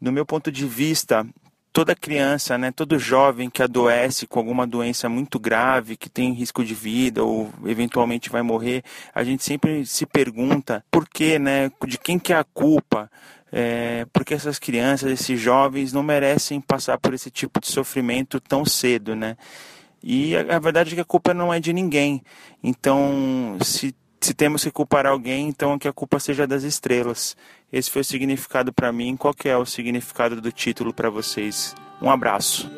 Do 0.00 0.12
meu 0.12 0.26
ponto 0.26 0.52
de 0.52 0.66
vista, 0.66 1.26
toda 1.72 1.94
criança, 1.96 2.58
né, 2.58 2.70
todo 2.70 2.98
jovem 2.98 3.48
que 3.48 3.62
adoece 3.62 4.26
com 4.26 4.38
alguma 4.38 4.66
doença 4.66 5.08
muito 5.08 5.38
grave, 5.38 5.96
que 5.96 6.10
tem 6.10 6.32
risco 6.32 6.64
de 6.64 6.74
vida 6.74 7.24
ou 7.24 7.50
eventualmente 7.64 8.28
vai 8.28 8.42
morrer, 8.42 8.84
a 9.14 9.24
gente 9.24 9.42
sempre 9.42 9.86
se 9.86 10.04
pergunta 10.04 10.84
por 10.90 11.08
que, 11.08 11.38
né, 11.38 11.70
de 11.86 11.98
quem 11.98 12.18
que 12.18 12.32
é 12.32 12.36
a 12.36 12.44
culpa? 12.44 13.10
É, 13.54 14.06
porque 14.12 14.32
essas 14.32 14.58
crianças, 14.58 15.10
esses 15.10 15.38
jovens 15.38 15.92
não 15.92 16.02
merecem 16.02 16.60
passar 16.60 16.98
por 16.98 17.12
esse 17.12 17.30
tipo 17.30 17.60
de 17.60 17.66
sofrimento 17.66 18.40
tão 18.40 18.64
cedo, 18.64 19.14
né? 19.14 19.36
E 20.02 20.34
a, 20.34 20.56
a 20.56 20.58
verdade 20.58 20.92
é 20.92 20.94
que 20.94 21.00
a 21.02 21.04
culpa 21.04 21.34
não 21.34 21.52
é 21.52 21.60
de 21.60 21.70
ninguém. 21.70 22.22
Então, 22.62 23.58
se, 23.62 23.94
se 24.22 24.34
temos 24.34 24.62
que 24.62 24.70
culpar 24.70 25.06
alguém, 25.06 25.48
então 25.48 25.78
que 25.78 25.88
a 25.88 25.92
culpa 25.92 26.20
seja 26.20 26.46
das 26.46 26.62
estrelas. 26.62 27.36
Esse 27.72 27.90
foi 27.90 28.02
o 28.02 28.04
significado 28.04 28.72
para 28.72 28.92
mim. 28.92 29.16
Qual 29.16 29.34
é 29.44 29.56
o 29.56 29.66
significado 29.66 30.40
do 30.40 30.52
título 30.52 30.92
para 30.92 31.10
vocês? 31.10 31.74
Um 32.00 32.10
abraço. 32.10 32.70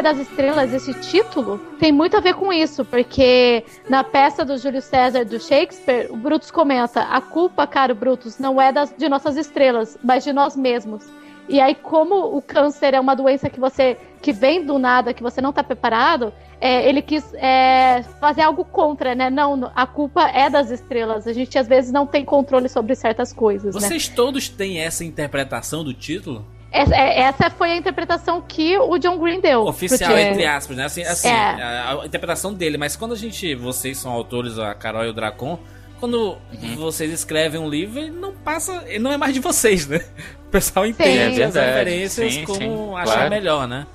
Das 0.00 0.18
estrelas, 0.18 0.72
esse 0.72 0.94
título, 0.94 1.58
tem 1.78 1.92
muito 1.92 2.16
a 2.16 2.20
ver 2.20 2.34
com 2.34 2.50
isso, 2.50 2.86
porque 2.86 3.62
na 3.88 4.02
peça 4.02 4.44
do 4.46 4.56
Júlio 4.56 4.80
César 4.80 5.26
do 5.26 5.38
Shakespeare, 5.38 6.10
o 6.10 6.16
Brutus 6.16 6.50
comenta: 6.50 7.02
a 7.02 7.20
culpa, 7.20 7.66
caro 7.66 7.94
Brutus, 7.94 8.38
não 8.38 8.60
é 8.60 8.72
das, 8.72 8.94
de 8.96 9.08
nossas 9.10 9.36
estrelas, 9.36 9.98
mas 10.02 10.24
de 10.24 10.32
nós 10.32 10.56
mesmos. 10.56 11.04
E 11.50 11.60
aí, 11.60 11.74
como 11.74 12.36
o 12.36 12.40
câncer 12.40 12.94
é 12.94 13.00
uma 13.00 13.14
doença 13.14 13.50
que 13.50 13.58
você 13.60 13.98
que 14.22 14.32
vem 14.32 14.64
do 14.64 14.78
nada, 14.78 15.12
que 15.12 15.22
você 15.22 15.40
não 15.40 15.50
está 15.50 15.62
preparado, 15.62 16.32
é, 16.60 16.88
ele 16.88 17.02
quis 17.02 17.24
é, 17.34 18.04
fazer 18.20 18.42
algo 18.42 18.64
contra, 18.64 19.14
né? 19.14 19.30
Não, 19.30 19.70
a 19.74 19.86
culpa 19.86 20.28
é 20.28 20.48
das 20.48 20.70
estrelas. 20.70 21.26
A 21.26 21.32
gente 21.32 21.58
às 21.58 21.66
vezes 21.66 21.90
não 21.90 22.06
tem 22.06 22.24
controle 22.24 22.68
sobre 22.68 22.94
certas 22.94 23.32
coisas, 23.32 23.74
né? 23.74 23.80
Vocês 23.80 24.08
todos 24.08 24.48
têm 24.48 24.80
essa 24.80 25.04
interpretação 25.04 25.82
do 25.82 25.92
título? 25.92 26.46
Essa, 26.72 26.94
é- 26.94 27.20
essa 27.20 27.50
foi 27.50 27.72
a 27.72 27.76
interpretação 27.76 28.40
que 28.40 28.78
o 28.78 28.96
John 28.98 29.18
Green 29.18 29.40
deu. 29.40 29.62
Oficial, 29.66 30.10
Porque- 30.10 30.22
entre 30.22 30.46
aspas, 30.46 30.76
né? 30.76 30.84
Assim, 30.84 31.02
assim 31.02 31.28
É. 31.28 31.32
a, 31.32 31.98
a 32.02 32.06
interpretação 32.06 32.54
dele. 32.54 32.78
Mas 32.78 32.94
quando 32.96 33.12
a 33.12 33.16
gente, 33.16 33.54
vocês 33.56 33.98
são 33.98 34.12
autores, 34.12 34.58
a 34.58 34.72
Carol 34.74 35.04
e 35.04 35.08
o 35.08 35.12
Dracon, 35.12 35.58
quando 35.98 36.36
Uhum. 36.62 36.76
vocês 36.76 37.12
escrevem 37.12 37.60
um 37.60 37.68
livro, 37.68 37.98
ele 37.98 38.10
não 38.12 38.32
passa, 38.32 38.84
ele 38.86 39.00
não 39.00 39.10
é 39.12 39.16
mais 39.16 39.34
de 39.34 39.40
vocês, 39.40 39.86
né? 39.88 40.00
O 40.46 40.50
pessoal 40.50 40.86
entende 40.86 41.40
É 41.42 41.44
as 41.44 41.54
referências 41.54 42.34
Sim, 42.34 42.44
como 42.44 42.58
sim, 42.58 42.94
achar 42.96 43.14
claro. 43.14 43.30
melhor, 43.30 43.68
né? 43.68 43.86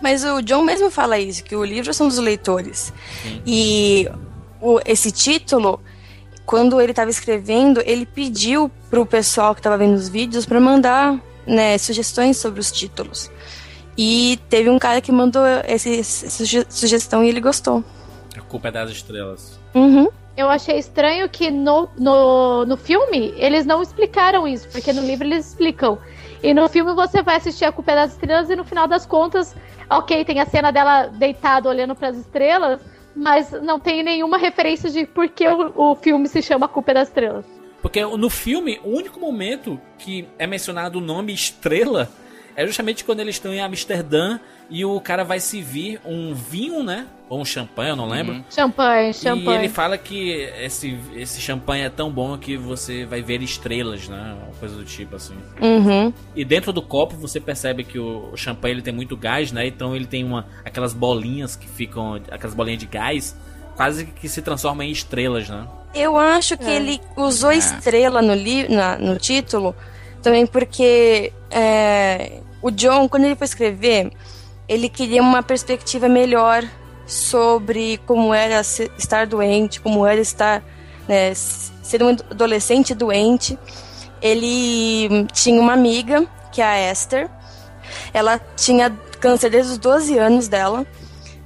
Mas 0.00 0.24
o 0.24 0.40
John 0.42 0.62
mesmo 0.62 0.90
fala 0.90 1.18
isso, 1.18 1.42
que 1.44 1.54
o 1.54 1.62
livro 1.64 1.92
são 1.92 2.08
dos 2.08 2.16
leitores. 2.18 2.92
E 3.46 4.08
o- 4.60 4.80
esse 4.86 5.10
título, 5.10 5.80
quando 6.46 6.80
ele 6.80 6.92
estava 6.92 7.10
escrevendo, 7.10 7.82
ele 7.84 8.06
pediu 8.06 8.70
pro 8.88 9.04
pessoal 9.04 9.54
que 9.54 9.60
estava 9.60 9.76
vendo 9.76 9.94
os 9.94 10.08
vídeos 10.08 10.46
para 10.46 10.58
mandar 10.60 11.18
né, 11.46 11.76
sugestões 11.78 12.36
sobre 12.36 12.60
os 12.60 12.70
títulos. 12.70 13.30
E 13.96 14.38
teve 14.48 14.70
um 14.70 14.78
cara 14.78 15.00
que 15.00 15.12
mandou 15.12 15.42
esse, 15.66 15.98
essa 16.00 16.30
suge- 16.30 16.66
sugestão 16.68 17.22
e 17.22 17.28
ele 17.28 17.40
gostou. 17.40 17.84
A 18.36 18.40
culpa 18.40 18.68
é 18.68 18.70
das 18.70 18.90
estrelas. 18.90 19.58
Uhum. 19.74 20.08
Eu 20.36 20.48
achei 20.48 20.78
estranho 20.78 21.28
que 21.28 21.50
no, 21.50 21.88
no, 21.98 22.64
no 22.64 22.76
filme 22.76 23.34
eles 23.36 23.66
não 23.66 23.82
explicaram 23.82 24.46
isso, 24.48 24.68
porque 24.68 24.92
no 24.92 25.02
livro 25.02 25.26
eles 25.26 25.48
explicam. 25.48 25.98
E 26.42 26.54
no 26.54 26.66
filme 26.68 26.94
você 26.94 27.22
vai 27.22 27.36
assistir 27.36 27.66
A 27.66 27.72
Culpa 27.72 27.92
é 27.92 27.96
das 27.96 28.12
Estrelas 28.12 28.48
e 28.48 28.56
no 28.56 28.64
final 28.64 28.88
das 28.88 29.04
contas, 29.04 29.54
ok, 29.90 30.24
tem 30.24 30.40
a 30.40 30.46
cena 30.46 30.70
dela 30.70 31.08
deitada 31.08 31.68
olhando 31.68 31.94
para 31.94 32.08
as 32.08 32.16
estrelas, 32.16 32.80
mas 33.14 33.50
não 33.50 33.78
tem 33.78 34.02
nenhuma 34.02 34.38
referência 34.38 34.88
de 34.88 35.04
por 35.04 35.28
que 35.28 35.46
o, 35.46 35.72
o 35.76 35.94
filme 35.96 36.26
se 36.28 36.40
chama 36.40 36.64
A 36.64 36.68
Culpa 36.68 36.92
é 36.92 36.94
das 36.94 37.08
Estrelas. 37.08 37.44
Porque 37.82 38.04
no 38.04 38.28
filme, 38.30 38.80
o 38.84 38.90
único 38.90 39.18
momento 39.18 39.80
que 39.98 40.28
é 40.38 40.46
mencionado 40.46 40.98
o 40.98 41.00
nome 41.00 41.32
estrela 41.32 42.08
é 42.56 42.66
justamente 42.66 43.04
quando 43.04 43.20
eles 43.20 43.36
estão 43.36 43.52
em 43.54 43.60
Amsterdã 43.60 44.38
e 44.68 44.84
o 44.84 45.00
cara 45.00 45.24
vai 45.24 45.40
servir 45.40 46.00
um 46.04 46.34
vinho, 46.34 46.82
né? 46.82 47.06
Ou 47.28 47.40
um 47.40 47.44
champanhe, 47.44 47.90
eu 47.90 47.96
não 47.96 48.08
lembro. 48.08 48.44
Champanhe, 48.50 49.10
E 49.10 49.14
champanhe. 49.14 49.58
ele 49.58 49.68
fala 49.68 49.96
que 49.96 50.30
esse, 50.60 50.98
esse 51.14 51.40
champanhe 51.40 51.84
é 51.84 51.88
tão 51.88 52.10
bom 52.10 52.36
que 52.36 52.56
você 52.56 53.04
vai 53.04 53.22
ver 53.22 53.40
estrelas, 53.40 54.08
né? 54.08 54.36
Uma 54.42 54.52
coisa 54.56 54.76
do 54.76 54.84
tipo 54.84 55.16
assim. 55.16 55.36
Uhum. 55.60 56.12
E 56.34 56.44
dentro 56.44 56.72
do 56.72 56.82
copo 56.82 57.16
você 57.16 57.40
percebe 57.40 57.84
que 57.84 57.98
o 57.98 58.36
champanhe 58.36 58.74
ele 58.74 58.82
tem 58.82 58.92
muito 58.92 59.16
gás, 59.16 59.52
né? 59.52 59.66
Então 59.66 59.94
ele 59.94 60.06
tem 60.06 60.24
uma 60.24 60.46
aquelas 60.64 60.92
bolinhas 60.92 61.56
que 61.56 61.68
ficam, 61.68 62.14
aquelas 62.30 62.54
bolinhas 62.54 62.80
de 62.80 62.86
gás, 62.86 63.36
quase 63.80 64.04
que 64.04 64.28
se 64.28 64.42
transformam 64.42 64.86
em 64.86 64.90
estrelas, 64.90 65.48
né? 65.48 65.66
Eu 65.94 66.18
acho 66.18 66.58
que 66.58 66.68
É. 66.68 66.74
ele 66.76 67.00
usou 67.16 67.50
estrela 67.50 68.20
no, 68.20 68.34
li 68.34 68.68
na- 68.68 68.98
no 68.98 69.16
título 69.16 69.74
também 70.22 70.46
porque 70.46 71.32
é, 71.50 72.40
o 72.60 72.70
John, 72.70 73.08
quando 73.08 73.24
ele 73.24 73.34
foi 73.36 73.46
escrever, 73.46 74.12
ele 74.68 74.90
queria 74.90 75.22
uma 75.22 75.42
perspectiva 75.42 76.10
melhor 76.10 76.62
sobre 77.06 77.98
como 78.06 78.34
era 78.34 78.60
estar 78.60 79.26
doente, 79.26 79.80
como 79.80 80.06
era 80.06 80.20
estar 80.20 80.62
né, 81.08 81.32
ser 81.34 82.02
um 82.02 82.10
adolescente 82.10 82.94
doente. 82.94 83.58
Ele 84.20 85.26
tinha 85.32 85.58
uma 85.58 85.72
amiga, 85.72 86.26
que 86.52 86.60
é 86.60 86.66
a 86.66 86.92
Esther. 86.92 87.30
Ela 88.12 88.38
tinha 88.56 88.90
câncer 89.18 89.48
desde 89.50 89.72
os 89.72 89.78
12 89.78 90.18
anos 90.18 90.48
dela. 90.48 90.86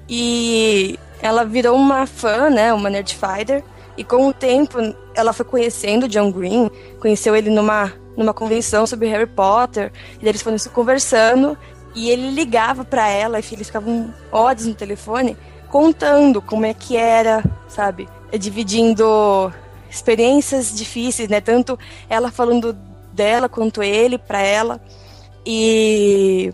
E 0.09 0.99
ela 1.25 1.43
virou 1.43 1.75
uma 1.75 2.07
fã, 2.07 2.51
né, 2.51 2.71
uma 2.75 2.91
nerdfighter. 2.91 3.65
E 3.97 4.05
com 4.05 4.29
o 4.29 4.33
tempo, 4.35 4.77
ela 5.15 5.33
foi 5.33 5.47
conhecendo 5.47 6.07
John 6.07 6.31
Green, 6.31 6.71
conheceu 7.01 7.35
ele 7.35 7.49
numa, 7.49 7.91
numa 8.15 8.35
convenção 8.35 8.87
sobre 8.87 9.09
Harry 9.09 9.27
Potter, 9.27 9.91
e 10.21 10.29
eles 10.29 10.43
foram 10.43 10.59
se 10.59 10.69
conversando, 10.69 11.57
E 11.95 12.11
ele 12.11 12.31
ligava 12.31 12.85
pra 12.85 13.09
ela, 13.09 13.39
e 13.39 13.45
eles 13.53 13.69
ficavam 13.69 14.13
horas 14.33 14.67
no 14.67 14.75
telefone, 14.75 15.37
contando 15.71 16.43
como 16.43 16.67
é 16.67 16.75
que 16.75 16.97
era, 16.97 17.43
sabe? 17.69 18.09
Dividindo 18.37 19.53
experiências 19.89 20.75
difíceis, 20.75 21.29
né? 21.29 21.41
Tanto 21.41 21.79
ela 22.11 22.33
falando 22.33 22.77
dela 23.13 23.49
quanto 23.49 23.81
ele 23.81 24.19
pra 24.19 24.41
ela. 24.43 24.81
E 25.47 26.51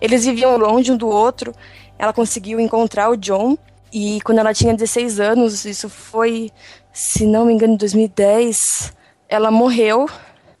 eles 0.00 0.24
viviam 0.24 0.56
longe 0.56 0.90
um 0.90 0.96
do 0.96 1.06
outro. 1.06 1.54
Ela 1.98 2.14
conseguiu 2.14 2.58
encontrar 2.58 3.10
o 3.10 3.16
John. 3.16 3.58
E 3.92 4.20
quando 4.22 4.38
ela 4.38 4.52
tinha 4.52 4.74
16 4.74 5.20
anos, 5.20 5.64
isso 5.64 5.88
foi, 5.88 6.50
se 6.92 7.26
não 7.26 7.46
me 7.46 7.52
engano, 7.52 7.74
em 7.74 7.76
2010, 7.76 8.92
ela 9.28 9.50
morreu. 9.50 10.08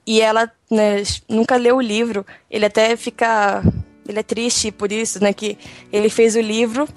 E 0.06 0.20
ela 0.22 0.50
né, 0.70 1.02
nunca 1.28 1.56
leu 1.56 1.76
o 1.76 1.82
livro. 1.82 2.24
Ele 2.50 2.64
até 2.64 2.96
fica. 2.96 3.62
Ele 4.08 4.18
é 4.18 4.22
triste 4.22 4.72
por 4.72 4.90
isso, 4.90 5.22
né? 5.22 5.34
Que 5.34 5.58
ele 5.92 6.08
fez 6.08 6.34
o 6.34 6.40
livro 6.40 6.88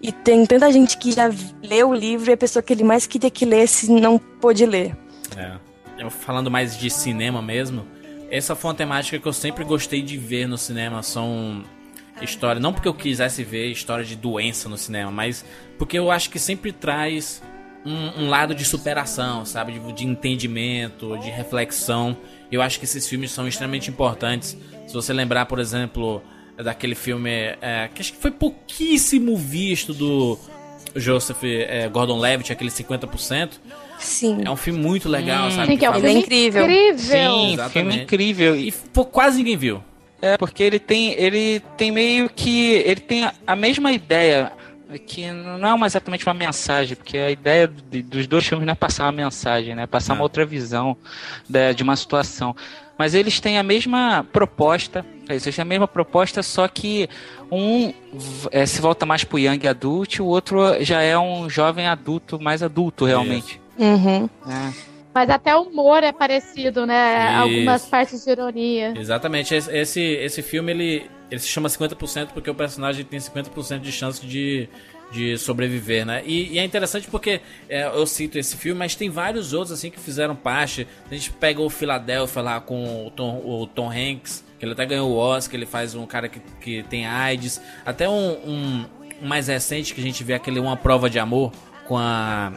e 0.00 0.12
tem 0.12 0.46
tanta 0.46 0.70
gente 0.70 0.96
que 0.96 1.12
já 1.12 1.30
leu 1.62 1.90
o 1.90 1.94
livro 1.94 2.30
e 2.30 2.34
a 2.34 2.36
pessoa 2.36 2.62
que 2.62 2.72
ele 2.72 2.84
mais 2.84 3.06
queria 3.06 3.30
que 3.30 3.44
lesse 3.44 3.90
não 3.90 4.18
pôde 4.18 4.64
ler. 4.64 4.96
É. 5.36 5.56
Eu 5.98 6.10
falando 6.10 6.50
mais 6.50 6.78
de 6.78 6.88
cinema 6.88 7.42
mesmo, 7.42 7.84
essa 8.30 8.54
foi 8.54 8.70
uma 8.70 8.76
temática 8.76 9.18
que 9.18 9.26
eu 9.26 9.32
sempre 9.32 9.64
gostei 9.64 10.00
de 10.00 10.16
ver 10.16 10.46
no 10.46 10.56
cinema. 10.56 11.02
São 11.02 11.64
histórias, 12.22 12.62
não 12.62 12.72
porque 12.72 12.88
eu 12.88 12.94
quisesse 12.94 13.42
ver 13.44 13.66
história 13.70 14.04
de 14.04 14.16
doença 14.16 14.68
no 14.68 14.76
cinema, 14.76 15.10
mas 15.10 15.44
porque 15.78 15.98
eu 15.98 16.10
acho 16.10 16.30
que 16.30 16.38
sempre 16.38 16.72
traz 16.72 17.42
um, 17.84 18.24
um 18.24 18.28
lado 18.28 18.54
de 18.54 18.64
superação, 18.64 19.44
sabe? 19.44 19.72
De, 19.78 19.92
de 19.92 20.06
entendimento, 20.06 21.16
de 21.18 21.30
reflexão. 21.30 22.16
Eu 22.50 22.60
acho 22.62 22.78
que 22.78 22.84
esses 22.84 23.06
filmes 23.08 23.30
são 23.30 23.46
extremamente 23.46 23.90
importantes. 23.90 24.56
Se 24.86 24.92
você 24.94 25.12
lembrar, 25.12 25.46
por 25.46 25.58
exemplo, 25.58 26.22
daquele 26.56 26.94
filme 26.94 27.30
é, 27.60 27.88
que 27.94 28.00
acho 28.00 28.12
que 28.12 28.18
foi 28.20 28.30
pouquíssimo 28.30 29.36
visto 29.36 29.94
do 29.94 30.38
Joseph 30.96 31.44
é, 31.44 31.88
Gordon-Levitt, 31.88 32.52
aquele 32.52 32.70
50%. 32.70 33.50
Sim. 33.98 34.42
É 34.44 34.50
um 34.50 34.56
filme 34.56 34.78
muito 34.80 35.08
legal, 35.08 35.48
Hum. 35.48 35.50
sabe? 35.52 35.68
Sim, 35.72 35.76
que 35.76 35.84
é 35.84 35.90
um 35.90 35.94
filme 35.94 36.12
incrível. 36.14 36.62
incrível. 36.64 36.98
Sim, 36.98 37.52
Exatamente. 37.54 37.72
filme 37.72 38.02
incrível. 38.02 38.56
E 38.56 38.72
pô, 38.92 39.04
quase 39.04 39.38
ninguém 39.38 39.56
viu. 39.56 39.82
É, 40.20 40.36
porque 40.36 40.62
ele 40.62 40.78
tem, 40.78 41.12
ele 41.12 41.60
tem 41.76 41.90
meio 41.92 42.28
que. 42.28 42.72
Ele 42.72 43.00
tem 43.00 43.24
a, 43.24 43.32
a 43.46 43.56
mesma 43.56 43.92
ideia. 43.92 44.52
Que 45.06 45.30
não 45.30 45.82
é 45.84 45.86
exatamente 45.86 46.24
uma 46.26 46.32
mensagem, 46.32 46.96
porque 46.96 47.18
a 47.18 47.30
ideia 47.30 47.68
de- 47.68 48.02
dos 48.02 48.26
dois 48.26 48.46
filmes 48.46 48.64
não 48.66 48.72
é 48.72 48.74
passar 48.74 49.04
uma 49.04 49.12
mensagem, 49.12 49.74
né? 49.74 49.82
É 49.82 49.86
passar 49.86 50.14
Não. 50.14 50.20
uma 50.20 50.22
outra 50.22 50.46
visão 50.46 50.96
da- 51.46 51.72
de 51.72 51.82
uma 51.82 51.94
situação. 51.94 52.56
Mas 52.96 53.12
eles 53.14 53.38
têm 53.38 53.58
a 53.58 53.62
mesma 53.62 54.26
proposta, 54.32 55.04
eles 55.28 55.42
têm 55.44 55.52
a 55.60 55.64
mesma 55.66 55.86
proposta, 55.86 56.42
só 56.42 56.66
que 56.66 57.06
um 57.52 57.92
é, 58.50 58.64
se 58.64 58.80
volta 58.80 59.04
mais 59.04 59.22
pro 59.24 59.38
young 59.38 59.66
adult, 59.68 60.14
e 60.14 60.22
o 60.22 60.26
outro 60.26 60.82
já 60.82 61.02
é 61.02 61.18
um 61.18 61.50
jovem 61.50 61.86
adulto, 61.86 62.40
mais 62.40 62.62
adulto 62.62 63.04
realmente. 63.04 63.60
Uhum. 63.78 64.26
né? 64.46 64.72
Mas 65.18 65.30
até 65.30 65.56
o 65.56 65.62
humor 65.62 66.04
é 66.04 66.12
parecido, 66.12 66.86
né? 66.86 67.32
Isso. 67.32 67.42
Algumas 67.42 67.86
partes 67.86 68.24
de 68.24 68.30
ironia. 68.30 68.94
Exatamente. 68.96 69.52
Esse, 69.52 69.76
esse, 69.76 70.00
esse 70.00 70.42
filme, 70.42 70.70
ele, 70.70 71.10
ele 71.28 71.40
se 71.40 71.48
chama 71.48 71.68
50% 71.68 72.28
porque 72.28 72.48
o 72.48 72.54
personagem 72.54 73.04
tem 73.04 73.18
50% 73.18 73.80
de 73.80 73.90
chance 73.90 74.24
de, 74.24 74.68
de 75.10 75.36
sobreviver, 75.36 76.06
né? 76.06 76.22
E, 76.24 76.52
e 76.52 76.58
é 76.60 76.64
interessante 76.64 77.08
porque 77.10 77.40
é, 77.68 77.84
eu 77.86 78.06
cito 78.06 78.38
esse 78.38 78.56
filme, 78.56 78.78
mas 78.78 78.94
tem 78.94 79.10
vários 79.10 79.52
outros, 79.52 79.72
assim, 79.72 79.90
que 79.90 79.98
fizeram 79.98 80.36
parte. 80.36 80.86
A 81.10 81.14
gente 81.14 81.32
pega 81.32 81.60
o 81.60 81.68
Philadelphia 81.68 82.40
lá 82.40 82.60
com 82.60 83.08
o 83.08 83.10
Tom, 83.10 83.42
o 83.44 83.66
Tom 83.66 83.90
Hanks, 83.90 84.44
que 84.56 84.64
ele 84.64 84.74
até 84.74 84.86
ganhou 84.86 85.10
o 85.10 85.16
Oscar, 85.16 85.56
ele 85.56 85.66
faz 85.66 85.96
um 85.96 86.06
cara 86.06 86.28
que, 86.28 86.38
que 86.60 86.84
tem 86.84 87.06
AIDS. 87.06 87.60
Até 87.84 88.08
um, 88.08 88.34
um, 88.46 88.86
um 89.20 89.26
mais 89.26 89.48
recente 89.48 89.92
que 89.92 90.00
a 90.00 90.04
gente 90.04 90.22
vê 90.22 90.34
aquele 90.34 90.60
Uma 90.60 90.76
Prova 90.76 91.10
de 91.10 91.18
Amor 91.18 91.50
com 91.88 91.98
a 91.98 92.52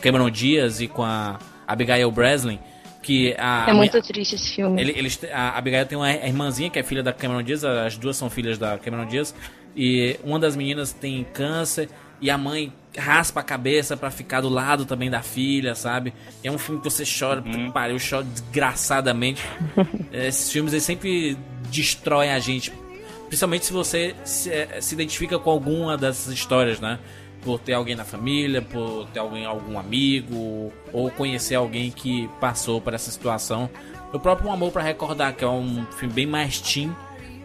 Cameron 0.00 0.30
Diaz 0.30 0.80
e 0.80 0.88
com 0.88 1.04
a 1.04 1.38
Abigail 1.66 2.10
Breslin. 2.10 2.58
Que 3.02 3.34
a, 3.38 3.66
É 3.68 3.72
muito 3.72 4.00
triste 4.02 4.34
esse 4.34 4.56
filme. 4.56 4.80
ele, 4.80 4.92
eles, 4.96 5.20
a 5.32 5.56
Abigail 5.56 5.86
tem 5.86 5.96
uma 5.96 6.12
irmãzinha 6.12 6.68
que 6.68 6.78
é 6.78 6.82
filha 6.82 7.02
da 7.02 7.12
Cameron 7.12 7.42
Diaz, 7.42 7.64
as 7.64 7.96
duas 7.96 8.16
são 8.16 8.28
filhas 8.28 8.58
da 8.58 8.76
Cameron 8.78 9.06
Diaz, 9.06 9.32
e 9.76 10.18
uma 10.24 10.40
das 10.40 10.56
meninas 10.56 10.92
tem 10.92 11.24
câncer 11.32 11.88
e 12.20 12.30
a 12.30 12.38
mãe 12.38 12.72
raspa 12.96 13.40
a 13.40 13.42
cabeça 13.42 13.96
pra 13.96 14.10
ficar 14.10 14.40
do 14.40 14.48
lado 14.48 14.84
também 14.86 15.10
da 15.10 15.22
filha, 15.22 15.74
sabe? 15.74 16.14
É 16.42 16.50
um 16.50 16.58
filme 16.58 16.80
que 16.80 16.90
você 16.90 17.04
chora, 17.04 17.44
pariu, 17.72 17.96
eu 17.96 18.00
choro 18.00 18.24
desgraçadamente. 18.24 19.42
Esses 20.12 20.50
filmes 20.50 20.72
eles 20.72 20.84
sempre 20.84 21.36
destroem 21.70 22.30
a 22.30 22.38
gente, 22.38 22.72
principalmente 23.28 23.66
se 23.66 23.72
você 23.72 24.14
se, 24.24 24.50
eh, 24.50 24.80
se 24.80 24.94
identifica 24.94 25.38
com 25.38 25.50
alguma 25.50 25.96
dessas 25.96 26.32
histórias, 26.32 26.80
né? 26.80 26.98
Por 27.46 27.60
ter 27.60 27.74
alguém 27.74 27.94
na 27.94 28.04
família, 28.04 28.60
por 28.60 29.06
ter 29.14 29.20
alguém, 29.20 29.46
algum 29.46 29.78
amigo, 29.78 30.72
ou 30.92 31.10
conhecer 31.12 31.54
alguém 31.54 31.92
que 31.92 32.28
passou 32.40 32.80
por 32.80 32.92
essa 32.92 33.08
situação. 33.08 33.70
O 34.12 34.18
próprio 34.18 34.50
Amor 34.50 34.72
para 34.72 34.82
Recordar, 34.82 35.32
que 35.32 35.44
é 35.44 35.48
um 35.48 35.86
filme 35.96 36.12
bem 36.12 36.26
mais 36.26 36.60
teen 36.60 36.90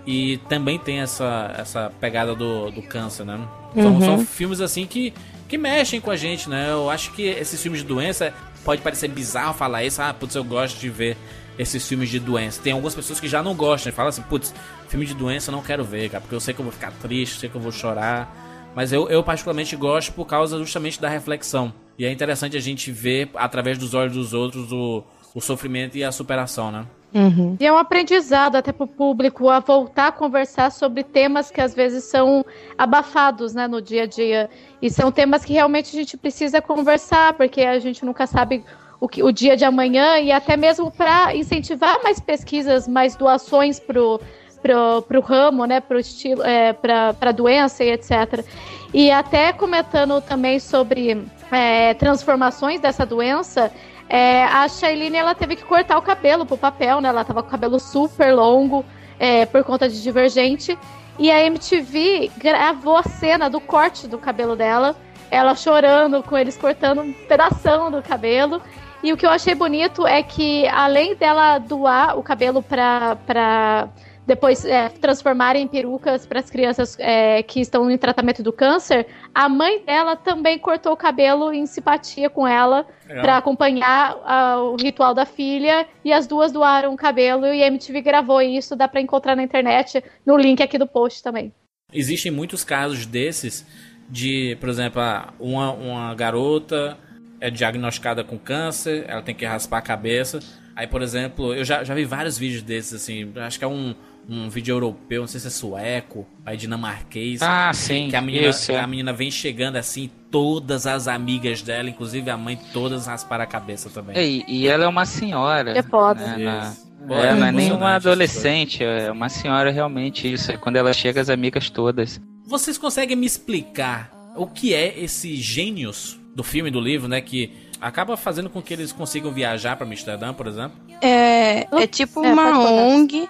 e 0.07 0.37
também 0.49 0.79
tem 0.79 1.01
essa, 1.01 1.53
essa 1.55 1.91
pegada 2.01 2.33
do, 2.33 2.71
do 2.71 2.81
câncer, 2.81 3.23
né? 3.23 3.39
São, 3.75 3.93
Uhum. 3.93 4.01
são 4.01 4.25
filmes 4.25 4.59
assim 4.59 4.87
que, 4.87 5.13
que 5.47 5.55
mexem 5.55 6.01
com 6.01 6.09
a 6.09 6.15
gente, 6.15 6.49
né? 6.49 6.71
Eu 6.71 6.89
acho 6.89 7.11
que 7.13 7.21
esses 7.21 7.61
filmes 7.61 7.81
de 7.81 7.87
doença 7.87 8.33
pode 8.65 8.81
parecer 8.81 9.07
bizarro 9.07 9.53
falar 9.53 9.83
isso, 9.83 10.01
ah, 10.01 10.11
putz, 10.13 10.33
eu 10.33 10.43
gosto 10.43 10.79
de 10.79 10.89
ver 10.89 11.15
esses 11.59 11.87
filmes 11.87 12.09
de 12.09 12.19
doença. 12.19 12.59
Tem 12.59 12.73
algumas 12.73 12.95
pessoas 12.95 13.19
que 13.19 13.27
já 13.27 13.43
não 13.43 13.53
gostam 13.53 13.91
e 13.91 13.95
falam 13.95 14.09
assim, 14.09 14.23
putz, 14.23 14.51
filme 14.89 15.05
de 15.05 15.13
doença 15.13 15.51
eu 15.51 15.55
não 15.55 15.61
quero 15.61 15.83
ver, 15.83 16.09
cara, 16.09 16.21
porque 16.21 16.33
eu 16.35 16.39
sei 16.39 16.55
que 16.55 16.59
eu 16.59 16.63
vou 16.65 16.71
ficar 16.73 16.91
triste, 17.01 17.39
sei 17.39 17.49
que 17.49 17.55
eu 17.55 17.61
vou 17.61 17.71
chorar. 17.71 18.49
Mas 18.75 18.93
eu, 18.93 19.09
eu 19.09 19.23
particularmente 19.23 19.75
gosto 19.75 20.13
por 20.13 20.25
causa 20.25 20.57
justamente 20.57 20.99
da 20.99 21.09
reflexão. 21.09 21.73
E 21.97 22.05
é 22.05 22.11
interessante 22.11 22.55
a 22.55 22.59
gente 22.59 22.91
ver, 22.91 23.29
através 23.35 23.77
dos 23.77 23.93
olhos 23.93 24.13
dos 24.13 24.33
outros, 24.33 24.71
o, 24.71 25.03
o 25.35 25.41
sofrimento 25.41 25.97
e 25.97 26.03
a 26.03 26.11
superação, 26.11 26.71
né? 26.71 26.85
Uhum. 27.13 27.57
E 27.59 27.65
é 27.65 27.71
um 27.71 27.77
aprendizado 27.77 28.55
até 28.55 28.71
para 28.71 28.85
o 28.85 28.87
público 28.87 29.49
a 29.49 29.59
voltar 29.59 30.07
a 30.07 30.11
conversar 30.11 30.71
sobre 30.71 31.03
temas 31.03 31.51
que 31.51 31.59
às 31.59 31.75
vezes 31.75 32.05
são 32.05 32.45
abafados 32.77 33.53
né, 33.53 33.67
no 33.67 33.81
dia 33.81 34.03
a 34.03 34.05
dia. 34.05 34.49
E 34.81 34.89
são 34.89 35.11
temas 35.11 35.43
que 35.43 35.51
realmente 35.51 35.95
a 35.95 35.99
gente 35.99 36.15
precisa 36.15 36.61
conversar, 36.61 37.33
porque 37.33 37.61
a 37.61 37.77
gente 37.79 38.05
nunca 38.05 38.25
sabe 38.25 38.63
o, 38.99 39.09
que, 39.09 39.21
o 39.21 39.31
dia 39.31 39.57
de 39.57 39.65
amanhã, 39.65 40.19
e 40.19 40.31
até 40.31 40.55
mesmo 40.55 40.89
para 40.89 41.35
incentivar 41.35 42.01
mais 42.01 42.19
pesquisas, 42.19 42.87
mais 42.87 43.15
doações 43.15 43.79
pro 43.79 44.21
pro, 44.61 45.01
pro 45.01 45.21
ramo, 45.21 45.65
né, 45.65 45.79
pro 45.79 45.99
estilo, 45.99 46.43
é, 46.43 46.73
pra, 46.73 47.31
doença 47.31 47.83
e 47.83 47.91
etc. 47.91 48.45
E 48.93 49.09
até 49.11 49.53
comentando 49.53 50.21
também 50.21 50.59
sobre 50.59 51.25
é, 51.51 51.93
transformações 51.95 52.79
dessa 52.79 53.05
doença, 53.05 53.71
é, 54.09 54.43
a 54.43 54.67
Shailene 54.67 55.17
ela 55.17 55.33
teve 55.33 55.55
que 55.55 55.63
cortar 55.63 55.97
o 55.97 56.01
cabelo 56.01 56.45
pro 56.45 56.57
papel, 56.57 56.99
né? 56.99 57.09
Ela 57.09 57.23
tava 57.23 57.41
com 57.41 57.47
o 57.47 57.51
cabelo 57.51 57.79
super 57.79 58.35
longo 58.35 58.83
é, 59.17 59.45
por 59.45 59.63
conta 59.63 59.87
de 59.87 60.01
Divergente. 60.03 60.77
E 61.17 61.31
a 61.31 61.45
MTV 61.45 62.31
gravou 62.37 62.97
a 62.97 63.03
cena 63.03 63.49
do 63.49 63.61
corte 63.61 64.07
do 64.07 64.17
cabelo 64.17 64.55
dela, 64.55 64.95
ela 65.29 65.55
chorando 65.55 66.23
com 66.23 66.37
eles 66.37 66.57
cortando 66.57 67.01
um 67.01 67.13
pedação 67.13 67.91
do 67.91 68.01
cabelo. 68.01 68.61
E 69.03 69.11
o 69.11 69.17
que 69.17 69.25
eu 69.25 69.29
achei 69.29 69.55
bonito 69.55 70.05
é 70.05 70.21
que, 70.21 70.67
além 70.67 71.15
dela 71.15 71.57
doar 71.57 72.17
o 72.17 72.23
cabelo 72.23 72.61
pra. 72.61 73.15
pra 73.25 73.87
depois 74.25 74.63
é, 74.65 74.89
transformarem 74.89 75.63
em 75.63 75.67
perucas 75.67 76.25
para 76.25 76.39
as 76.39 76.49
crianças 76.49 76.95
é, 76.99 77.41
que 77.43 77.59
estão 77.59 77.89
em 77.89 77.97
tratamento 77.97 78.43
do 78.43 78.53
câncer, 78.53 79.07
a 79.33 79.49
mãe 79.49 79.83
dela 79.83 80.15
também 80.15 80.59
cortou 80.59 80.93
o 80.93 80.97
cabelo 80.97 81.51
em 81.51 81.65
simpatia 81.65 82.29
com 82.29 82.47
ela 82.47 82.85
Legal. 83.07 83.23
para 83.23 83.37
acompanhar 83.37 84.17
ah, 84.23 84.57
o 84.61 84.75
ritual 84.75 85.13
da 85.13 85.25
filha 85.25 85.87
e 86.05 86.13
as 86.13 86.27
duas 86.27 86.51
doaram 86.51 86.93
o 86.93 86.97
cabelo 86.97 87.45
e 87.47 87.63
a 87.63 87.67
MTV 87.67 88.01
gravou 88.01 88.41
isso, 88.41 88.75
dá 88.75 88.87
para 88.87 89.01
encontrar 89.01 89.35
na 89.35 89.43
internet, 89.43 90.03
no 90.25 90.37
link 90.37 90.61
aqui 90.61 90.77
do 90.77 90.87
post 90.87 91.23
também. 91.23 91.51
Existem 91.91 92.31
muitos 92.31 92.63
casos 92.63 93.05
desses 93.05 93.65
de, 94.09 94.57
por 94.59 94.69
exemplo, 94.69 95.01
uma, 95.39 95.71
uma 95.71 96.15
garota 96.15 96.97
é 97.39 97.49
diagnosticada 97.49 98.23
com 98.23 98.37
câncer, 98.37 99.05
ela 99.07 99.21
tem 99.21 99.33
que 99.33 99.45
raspar 99.45 99.79
a 99.79 99.81
cabeça. 99.81 100.39
Aí, 100.75 100.85
por 100.85 101.01
exemplo, 101.01 101.53
eu 101.53 101.65
já, 101.65 101.83
já 101.83 101.93
vi 101.95 102.05
vários 102.05 102.37
vídeos 102.37 102.61
desses, 102.61 102.93
assim, 102.93 103.33
acho 103.35 103.57
que 103.57 103.65
é 103.65 103.67
um, 103.67 103.95
um 104.33 104.49
vídeo 104.49 104.73
europeu, 104.73 105.21
não 105.21 105.27
sei 105.27 105.39
se 105.41 105.47
é 105.47 105.49
sueco, 105.49 106.25
aí 106.45 106.55
dinamarquês. 106.55 107.41
Ah, 107.41 107.71
sim, 107.73 108.07
Que 108.09 108.15
a 108.15 108.21
menina, 108.21 108.47
isso, 108.47 108.71
é. 108.71 108.79
a 108.79 108.87
menina 108.87 109.11
vem 109.11 109.29
chegando 109.29 109.75
assim, 109.75 110.09
todas 110.31 110.87
as 110.87 111.07
amigas 111.07 111.61
dela, 111.61 111.89
inclusive 111.89 112.29
a 112.29 112.37
mãe, 112.37 112.57
todas 112.71 113.07
rasparam 113.07 113.43
a 113.43 113.47
cabeça 113.47 113.89
também. 113.89 114.15
E, 114.17 114.45
e 114.47 114.67
ela 114.67 114.85
é 114.85 114.87
uma 114.87 115.05
senhora. 115.05 115.77
É 115.77 115.83
foda. 115.83 116.37
né, 116.37 116.45
na- 116.45 116.73
é, 117.15 117.33
não 117.35 117.45
é 117.47 117.51
nem 117.51 117.71
uma 117.71 117.95
adolescente, 117.95 118.83
é 118.83 119.11
uma 119.11 119.27
senhora 119.27 119.71
realmente 119.71 120.31
isso. 120.31 120.51
É 120.51 120.57
quando 120.57 120.75
ela 120.77 120.93
chega, 120.93 121.19
as 121.19 121.29
amigas 121.29 121.69
todas. 121.69 122.21
Vocês 122.45 122.77
conseguem 122.77 123.17
me 123.17 123.25
explicar 123.25 124.11
o 124.35 124.45
que 124.47 124.73
é 124.73 124.97
esse 124.99 125.35
gênios 125.35 126.19
do 126.35 126.43
filme 126.43 126.69
e 126.69 126.71
do 126.71 126.79
livro, 126.79 127.07
né? 127.07 127.19
Que 127.19 127.51
acaba 127.81 128.15
fazendo 128.15 128.49
com 128.49 128.61
que 128.61 128.71
eles 128.73 128.91
consigam 128.93 129.31
viajar 129.31 129.75
pra 129.75 129.85
Amsterdã, 129.85 130.31
por 130.33 130.45
exemplo? 130.47 130.77
É, 131.01 131.65
é 131.83 131.87
tipo 131.87 132.23
É, 132.23 132.31
uma. 132.31 132.59
ONG, 132.59 133.27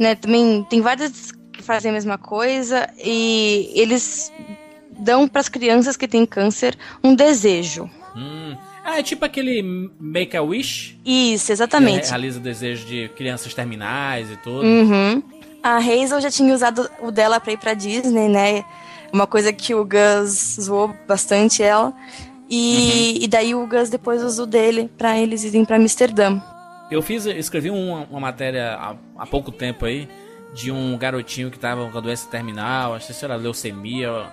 né? 0.00 0.14
Também 0.14 0.66
tem 0.68 0.80
várias 0.80 1.32
fazem 1.62 1.90
a 1.90 1.94
mesma 1.94 2.18
coisa 2.18 2.88
e 2.98 3.70
eles 3.74 4.32
dão 4.98 5.28
para 5.28 5.40
as 5.40 5.48
crianças 5.48 5.96
que 5.96 6.08
têm 6.08 6.26
câncer 6.26 6.76
um 7.04 7.14
desejo. 7.14 7.88
Hum. 8.16 8.56
Ah, 8.82 8.98
é 8.98 9.02
tipo 9.02 9.24
aquele 9.24 9.62
Make 10.00 10.36
a 10.36 10.42
Wish? 10.42 10.98
Isso, 11.04 11.52
exatamente. 11.52 12.04
Que 12.04 12.08
realiza 12.08 12.40
o 12.40 12.42
desejo 12.42 12.86
de 12.86 13.08
crianças 13.10 13.52
terminais 13.54 14.30
e 14.30 14.36
tudo. 14.38 14.64
Uhum. 14.64 15.22
A 15.62 15.76
Hazel 15.76 16.20
já 16.20 16.30
tinha 16.30 16.54
usado 16.54 16.90
o 17.00 17.10
dela 17.10 17.38
pra 17.38 17.52
ir 17.52 17.58
pra 17.58 17.74
Disney, 17.74 18.28
né? 18.28 18.64
Uma 19.12 19.26
coisa 19.26 19.52
que 19.52 19.74
o 19.74 19.84
Gus 19.84 20.56
zoou 20.60 20.94
bastante 21.06 21.62
ela. 21.62 21.92
E, 22.48 23.22
e 23.22 23.28
daí 23.28 23.54
o 23.54 23.66
Gus 23.66 23.90
depois 23.90 24.24
usou 24.24 24.46
dele 24.46 24.90
pra 24.96 25.16
eles 25.18 25.44
irem 25.44 25.64
pra 25.64 25.76
Amsterdã. 25.76 26.40
Eu 26.90 27.00
fiz, 27.02 27.24
escrevi 27.26 27.70
uma, 27.70 28.04
uma 28.10 28.20
matéria 28.20 28.74
há, 28.74 28.96
há 29.18 29.26
pouco 29.26 29.52
tempo 29.52 29.84
aí 29.84 30.08
de 30.54 30.72
um 30.72 30.98
garotinho 30.98 31.50
que 31.50 31.58
tava 31.58 31.88
com 31.88 31.96
a 31.96 32.00
doença 32.00 32.28
terminal, 32.28 32.94
acho 32.94 33.06
que 33.06 33.14
se 33.14 33.24
era 33.24 33.36
leucemia, 33.36 34.26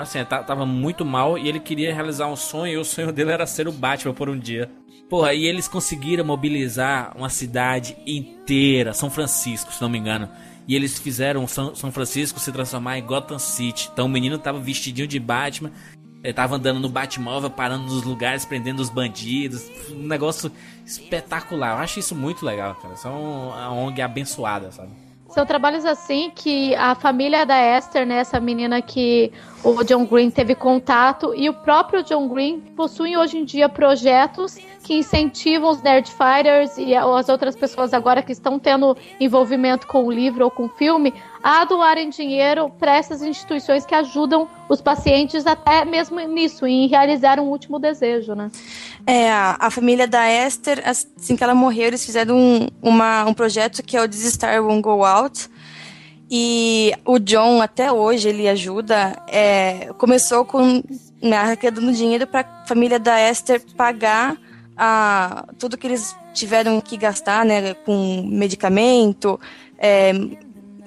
assim, 0.00 0.24
tá- 0.24 0.42
tava 0.42 0.64
muito 0.64 1.04
mal 1.04 1.36
e 1.36 1.48
ele 1.48 1.58
queria 1.58 1.92
realizar 1.92 2.28
um 2.28 2.36
sonho 2.36 2.72
e 2.74 2.76
o 2.76 2.84
sonho 2.84 3.12
dele 3.12 3.32
era 3.32 3.46
ser 3.46 3.66
o 3.66 3.72
Batman 3.72 4.14
por 4.14 4.28
um 4.28 4.38
dia. 4.38 4.70
Porra, 5.08 5.32
e 5.34 5.44
eles 5.46 5.66
conseguiram 5.66 6.24
mobilizar 6.24 7.12
uma 7.16 7.30
cidade 7.30 7.96
inteira, 8.06 8.92
São 8.92 9.10
Francisco, 9.10 9.72
se 9.72 9.80
não 9.80 9.88
me 9.88 9.98
engano. 9.98 10.28
E 10.68 10.76
eles 10.76 10.98
fizeram 10.98 11.46
São 11.46 11.90
Francisco 11.90 12.38
se 12.38 12.52
transformar 12.52 12.98
em 12.98 13.02
Gotham 13.02 13.38
City. 13.38 13.88
Então 13.90 14.04
o 14.04 14.08
menino 14.08 14.36
tava 14.38 14.60
vestidinho 14.60 15.08
de 15.08 15.18
Batman, 15.18 15.72
ele 16.22 16.32
tava 16.32 16.56
andando 16.56 16.80
no 16.80 16.88
Batmóvel, 16.88 17.50
parando 17.50 17.84
nos 17.84 18.02
lugares, 18.02 18.44
prendendo 18.44 18.80
os 18.80 18.90
bandidos. 18.90 19.70
Um 19.90 20.06
negócio 20.06 20.50
espetacular. 20.84 21.76
Eu 21.76 21.82
acho 21.82 22.00
isso 22.00 22.14
muito 22.14 22.44
legal, 22.44 22.74
cara. 22.74 22.96
São 22.96 23.50
uma 23.50 23.72
ONG 23.72 24.02
abençoada, 24.02 24.72
sabe? 24.72 24.90
São 25.28 25.44
trabalhos 25.44 25.84
assim 25.84 26.32
que 26.34 26.74
a 26.74 26.94
família 26.94 27.44
da 27.44 27.58
Esther, 27.76 28.06
né, 28.06 28.16
essa 28.16 28.40
menina 28.40 28.80
que 28.80 29.30
o 29.62 29.84
John 29.84 30.06
Green 30.06 30.30
teve 30.30 30.54
contato, 30.54 31.34
e 31.34 31.50
o 31.50 31.52
próprio 31.54 32.02
John 32.02 32.28
Green 32.28 32.60
possuem 32.74 33.16
hoje 33.16 33.36
em 33.36 33.44
dia 33.44 33.68
projetos 33.68 34.56
que 34.82 34.94
incentivam 34.94 35.68
os 35.68 35.82
Nerdfighters 35.82 36.78
e 36.78 36.94
as 36.94 37.28
outras 37.28 37.54
pessoas 37.54 37.92
agora 37.92 38.22
que 38.22 38.32
estão 38.32 38.58
tendo 38.58 38.96
envolvimento 39.20 39.86
com 39.86 40.06
o 40.06 40.10
livro 40.10 40.44
ou 40.44 40.50
com 40.50 40.64
o 40.64 40.68
filme 40.70 41.12
a 41.42 41.64
doarem 41.64 42.10
dinheiro 42.10 42.70
para 42.78 42.96
essas 42.96 43.22
instituições 43.22 43.86
que 43.86 43.94
ajudam 43.94 44.48
os 44.68 44.80
pacientes 44.80 45.46
até 45.46 45.84
mesmo 45.84 46.18
nisso, 46.20 46.66
em 46.66 46.86
realizar 46.88 47.38
um 47.38 47.48
último 47.48 47.78
desejo, 47.78 48.34
né? 48.34 48.50
É, 49.06 49.30
a, 49.32 49.70
família 49.70 50.06
da 50.06 50.30
Esther, 50.30 50.82
assim 50.84 51.36
que 51.36 51.42
ela 51.44 51.54
morreu, 51.54 51.86
eles 51.88 52.04
fizeram 52.04 52.36
um, 52.36 52.68
uma- 52.82 53.24
um 53.24 53.32
projeto 53.32 53.82
que 53.82 53.96
é 53.96 54.02
o 54.02 54.08
This 54.08 54.32
Star 54.34 54.62
Won't 54.62 54.82
Go 54.82 55.04
Out. 55.04 55.48
E 56.30 56.92
o 57.06 57.18
John, 57.18 57.62
até 57.62 57.90
hoje, 57.90 58.28
ele 58.28 58.46
ajuda. 58.48 59.16
é, 59.28 59.90
começou 59.96 60.44
com 60.44 60.82
né, 61.22 61.36
arrecadando 61.36 61.90
dinheiro 61.92 62.26
para 62.26 62.40
a 62.40 62.66
família 62.66 62.98
da 62.98 63.18
Esther 63.30 63.62
pagar 63.76 64.36
a, 64.76 65.46
tudo 65.58 65.76
que 65.78 65.86
eles 65.86 66.14
tiveram 66.34 66.80
que 66.80 66.96
gastar, 66.96 67.44
né, 67.44 67.74
com 67.74 68.22
medicamento, 68.28 69.40
é, 69.78 70.12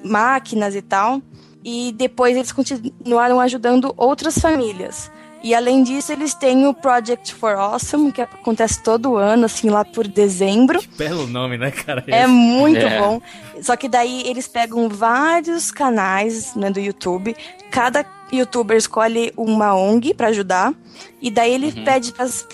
máquinas 0.04 0.76
e 0.76 0.82
tal. 0.82 1.22
E 1.64 1.92
depois 1.96 2.36
eles 2.36 2.52
continuaram 2.52 3.40
ajudando 3.40 3.94
outras 3.96 4.38
famílias. 4.38 5.12
E 5.44 5.56
além 5.56 5.82
disso, 5.82 6.12
eles 6.12 6.36
têm 6.36 6.68
o 6.68 6.74
Project 6.74 7.34
for 7.34 7.56
Awesome, 7.56 8.12
que 8.12 8.22
acontece 8.22 8.82
todo 8.84 9.16
ano, 9.16 9.46
assim, 9.46 9.70
lá 9.72 9.84
por 9.84 10.08
dezembro. 10.08 10.80
Belo 10.96 11.26
nome, 11.26 11.58
né, 11.58 11.72
cara? 11.72 12.04
É 12.08 12.22
Esse. 12.24 12.28
muito 12.32 12.78
É. 12.86 13.00
bom. 13.00 13.20
Só 13.60 13.76
que 13.76 13.90
daí 13.90 14.22
eles 14.28 14.48
pegam 14.48 14.88
vários 14.88 15.72
canais 15.72 16.54
né, 16.56 16.70
do 16.70 16.80
YouTube. 16.80 17.36
Cada 17.72 18.06
youtuber 18.32 18.78
escolhe 18.78 19.34
uma 19.36 19.74
ONG 19.76 20.14
pra 20.14 20.28
ajudar. 20.28 20.76
E 21.20 21.32
daí 21.32 21.54
ele 21.56 21.74
Uhum. 21.76 21.84
pede 21.86 22.12
pros, 22.14 22.46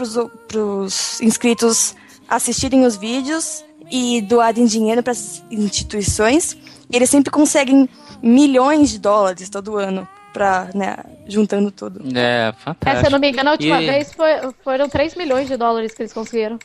pros 0.48 1.20
inscritos 1.22 1.94
assistirem 2.28 2.86
os 2.86 2.96
vídeos 2.96 3.66
e 3.92 4.22
doarem 4.22 4.66
dinheiro 4.66 5.04
para 5.04 5.12
as 5.12 5.44
instituições. 5.52 6.58
E 6.90 6.96
eles 6.96 7.10
sempre 7.10 7.30
conseguem 7.32 7.90
milhões 8.22 8.90
de 8.90 9.00
dólares 9.00 9.50
todo 9.50 9.78
ano, 9.78 10.08
pra, 10.34 10.68
né, 10.74 10.96
juntando 11.28 11.72
tudo. 11.72 12.02
É, 12.18 12.50
É, 12.50 12.54
fantástico. 12.54 13.00
se 13.02 13.08
eu 13.08 13.12
não 13.12 13.20
me 13.20 13.30
engano, 13.30 13.50
a 13.50 13.52
última 13.54 13.82
E- 13.82 13.86
vez 13.88 14.14
foi- 14.14 14.54
foram 14.64 14.88
3 14.88 15.16
milhões 15.16 15.48
de 15.48 15.58
dólares 15.58 15.94
que 15.94 16.02
eles 16.04 16.14
conseguiram. 16.14 16.60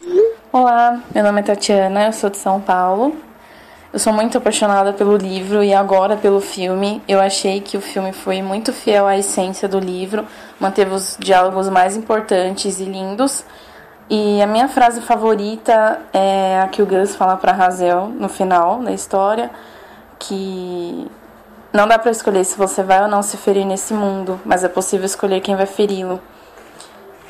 Olá, 0.52 1.00
meu 1.14 1.24
nome 1.24 1.40
é 1.40 1.42
Tatiana, 1.42 2.06
eu 2.06 2.12
sou 2.12 2.30
de 2.30 2.36
São 2.36 2.60
Paulo. 2.60 3.16
Eu 3.92 3.98
sou 3.98 4.12
muito 4.12 4.38
apaixonada 4.38 4.92
pelo 4.94 5.16
livro 5.18 5.62
e 5.62 5.74
agora 5.74 6.16
pelo 6.16 6.40
filme. 6.40 7.02
Eu 7.06 7.20
achei 7.20 7.60
que 7.60 7.76
o 7.76 7.80
filme 7.80 8.12
foi 8.12 8.40
muito 8.40 8.72
fiel 8.72 9.06
à 9.06 9.18
essência 9.18 9.68
do 9.68 9.78
livro, 9.78 10.24
manteve 10.58 10.94
os 10.94 11.16
diálogos 11.20 11.68
mais 11.68 11.94
importantes 11.96 12.80
e 12.80 12.84
lindos. 12.84 13.44
E 14.08 14.40
a 14.40 14.46
minha 14.46 14.66
frase 14.68 15.00
favorita 15.02 16.00
é 16.12 16.60
a 16.62 16.68
que 16.68 16.80
o 16.82 16.86
Gus 16.86 17.14
fala 17.14 17.36
para 17.36 17.52
Hazel 17.52 18.06
no 18.08 18.28
final 18.30 18.78
da 18.82 18.92
história, 18.92 19.50
que 20.22 21.10
não 21.72 21.88
dá 21.88 21.98
para 21.98 22.12
escolher 22.12 22.44
se 22.44 22.56
você 22.56 22.82
vai 22.82 23.02
ou 23.02 23.08
não 23.08 23.22
se 23.22 23.36
ferir 23.36 23.64
nesse 23.64 23.92
mundo, 23.92 24.40
mas 24.44 24.62
é 24.62 24.68
possível 24.68 25.04
escolher 25.04 25.40
quem 25.40 25.56
vai 25.56 25.66
feri-lo. 25.66 26.20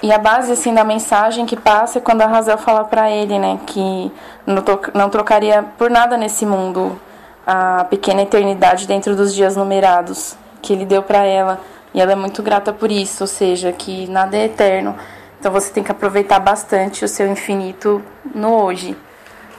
E 0.03 0.13
a 0.13 0.19
base 0.19 0.53
assim 0.53 0.75
da 0.75 0.85
mensagem 0.85 1.47
que 1.47 1.57
passa 1.57 1.99
é 1.99 2.03
quando 2.03 2.23
a 2.23 2.27
Razel 2.27 2.59
fala 2.59 2.85
pra 2.85 3.11
ele, 3.11 3.39
né, 3.39 3.59
que 3.67 4.13
não, 4.47 4.63
não 4.93 5.09
trocaria 5.09 5.65
por 5.79 5.89
nada 5.91 6.17
nesse 6.17 6.45
mundo 6.45 7.01
a 7.47 7.85
pequena 7.85 8.23
eternidade 8.23 8.87
dentro 8.87 9.17
dos 9.17 9.35
dias 9.35 9.57
numerados 9.57 10.37
que 10.61 10.73
ele 10.73 10.85
deu 10.85 11.03
pra 11.03 11.25
ela, 11.25 11.61
e 11.95 12.01
ela 12.01 12.13
é 12.13 12.17
muito 12.17 12.43
grata 12.43 12.73
por 12.73 12.91
isso, 12.91 13.25
ou 13.25 13.29
seja, 13.29 13.73
que 13.73 14.09
nada 14.09 14.37
é 14.37 14.45
eterno. 14.45 14.97
Então 15.41 15.51
você 15.51 15.73
tem 15.73 15.83
que 15.83 15.91
aproveitar 15.91 16.39
bastante 16.39 17.05
o 17.05 17.09
seu 17.09 17.27
infinito 17.27 18.03
no 18.35 18.63
hoje, 18.63 18.97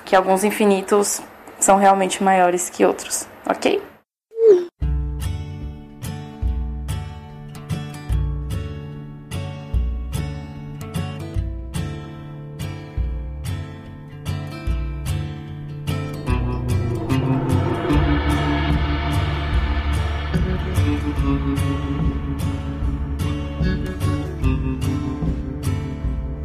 que 0.05 0.15
alguns 0.15 0.43
infinitos 0.43 1.21
são 1.63 1.77
realmente 1.77 2.21
maiores 2.21 2.69
que 2.69 2.83
outros, 2.83 3.25
OK? 3.49 3.81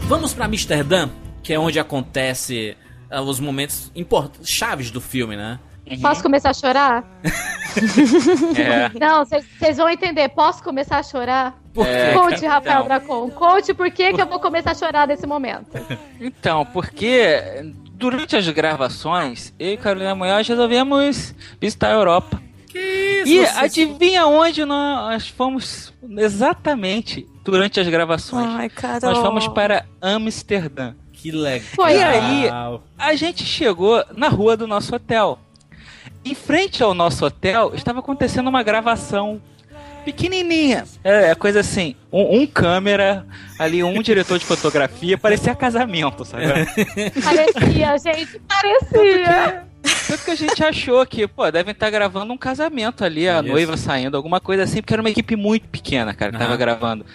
Vamos 0.02 0.32
pra 0.32 0.44
Amsterdã, 0.44 1.10
que 1.42 1.52
é 1.52 1.58
onde 1.58 1.80
acontece 1.80 2.76
os 3.10 3.40
momentos 3.40 3.90
import- 3.94 4.34
chaves 4.44 4.90
do 4.90 5.00
filme, 5.00 5.36
né? 5.36 5.58
Posso 6.02 6.22
começar 6.22 6.50
a 6.50 6.54
chorar? 6.54 7.04
É. 8.56 8.90
Não, 8.98 9.24
vocês 9.24 9.76
vão 9.76 9.88
entender. 9.88 10.28
Posso 10.30 10.62
começar 10.62 10.98
a 10.98 11.02
chorar? 11.02 11.56
Por 11.72 11.86
quê? 11.86 12.12
Conte, 12.14 12.46
Rafael 12.46 12.80
Não. 12.80 12.86
Dracon. 12.86 13.30
Conte 13.30 13.72
por 13.74 13.90
que, 13.90 14.12
que 14.12 14.20
eu 14.20 14.26
vou 14.26 14.40
começar 14.40 14.72
a 14.72 14.74
chorar 14.74 15.06
nesse 15.06 15.26
momento. 15.26 15.70
Então, 16.20 16.64
porque 16.66 17.72
durante 17.92 18.34
as 18.36 18.48
gravações, 18.48 19.52
eu 19.58 19.74
e 19.74 19.76
Carolina 19.76 20.14
Munhoz 20.14 20.48
resolvemos 20.48 21.34
visitar 21.60 21.88
a 21.90 21.92
Europa. 21.94 22.42
Que 22.68 23.22
E 23.26 23.44
vocês- 23.44 23.56
adivinha 23.56 24.26
onde 24.26 24.64
nós 24.64 25.28
fomos 25.28 25.92
exatamente 26.16 27.26
durante 27.44 27.78
as 27.80 27.88
gravações? 27.88 28.48
Ai, 28.56 28.68
Carol. 28.68 29.00
Nós 29.10 29.18
fomos 29.18 29.48
para 29.48 29.84
Amsterdã. 30.02 30.94
Que 31.30 31.36
legal. 31.36 31.68
Foi. 31.74 31.92
E 31.94 32.02
aí, 32.02 32.50
a 32.98 33.14
gente 33.14 33.44
chegou 33.44 34.04
na 34.16 34.28
rua 34.28 34.56
do 34.56 34.66
nosso 34.66 34.94
hotel. 34.94 35.38
Em 36.24 36.34
frente 36.34 36.82
ao 36.82 36.94
nosso 36.94 37.24
hotel, 37.24 37.72
estava 37.74 38.00
acontecendo 38.00 38.48
uma 38.48 38.62
gravação 38.62 39.40
pequenininha. 40.04 40.84
É, 41.04 41.30
é 41.30 41.34
coisa 41.34 41.60
assim, 41.60 41.94
um, 42.10 42.40
um 42.40 42.46
câmera, 42.46 43.26
ali 43.58 43.82
um 43.84 44.00
diretor 44.02 44.38
de 44.38 44.44
fotografia, 44.44 45.18
parecia 45.18 45.54
casamento, 45.54 46.24
sabe? 46.24 46.44
Parecia, 47.22 47.98
gente, 47.98 48.40
parecia. 48.48 49.67
Tanto 50.08 50.24
que 50.24 50.30
a 50.30 50.34
gente 50.34 50.64
achou 50.64 51.04
que, 51.04 51.26
pô, 51.28 51.50
devem 51.50 51.72
estar 51.72 51.90
gravando 51.90 52.32
um 52.32 52.36
casamento 52.38 53.04
ali, 53.04 53.28
a 53.28 53.40
Isso. 53.40 53.48
noiva 53.48 53.76
saindo, 53.76 54.16
alguma 54.16 54.40
coisa 54.40 54.62
assim, 54.62 54.80
porque 54.80 54.94
era 54.94 55.02
uma 55.02 55.10
equipe 55.10 55.36
muito 55.36 55.68
pequena, 55.68 56.14
cara, 56.14 56.32
que 56.32 56.38
tava 56.38 56.50
Aham. 56.50 56.58
gravando. 56.58 57.06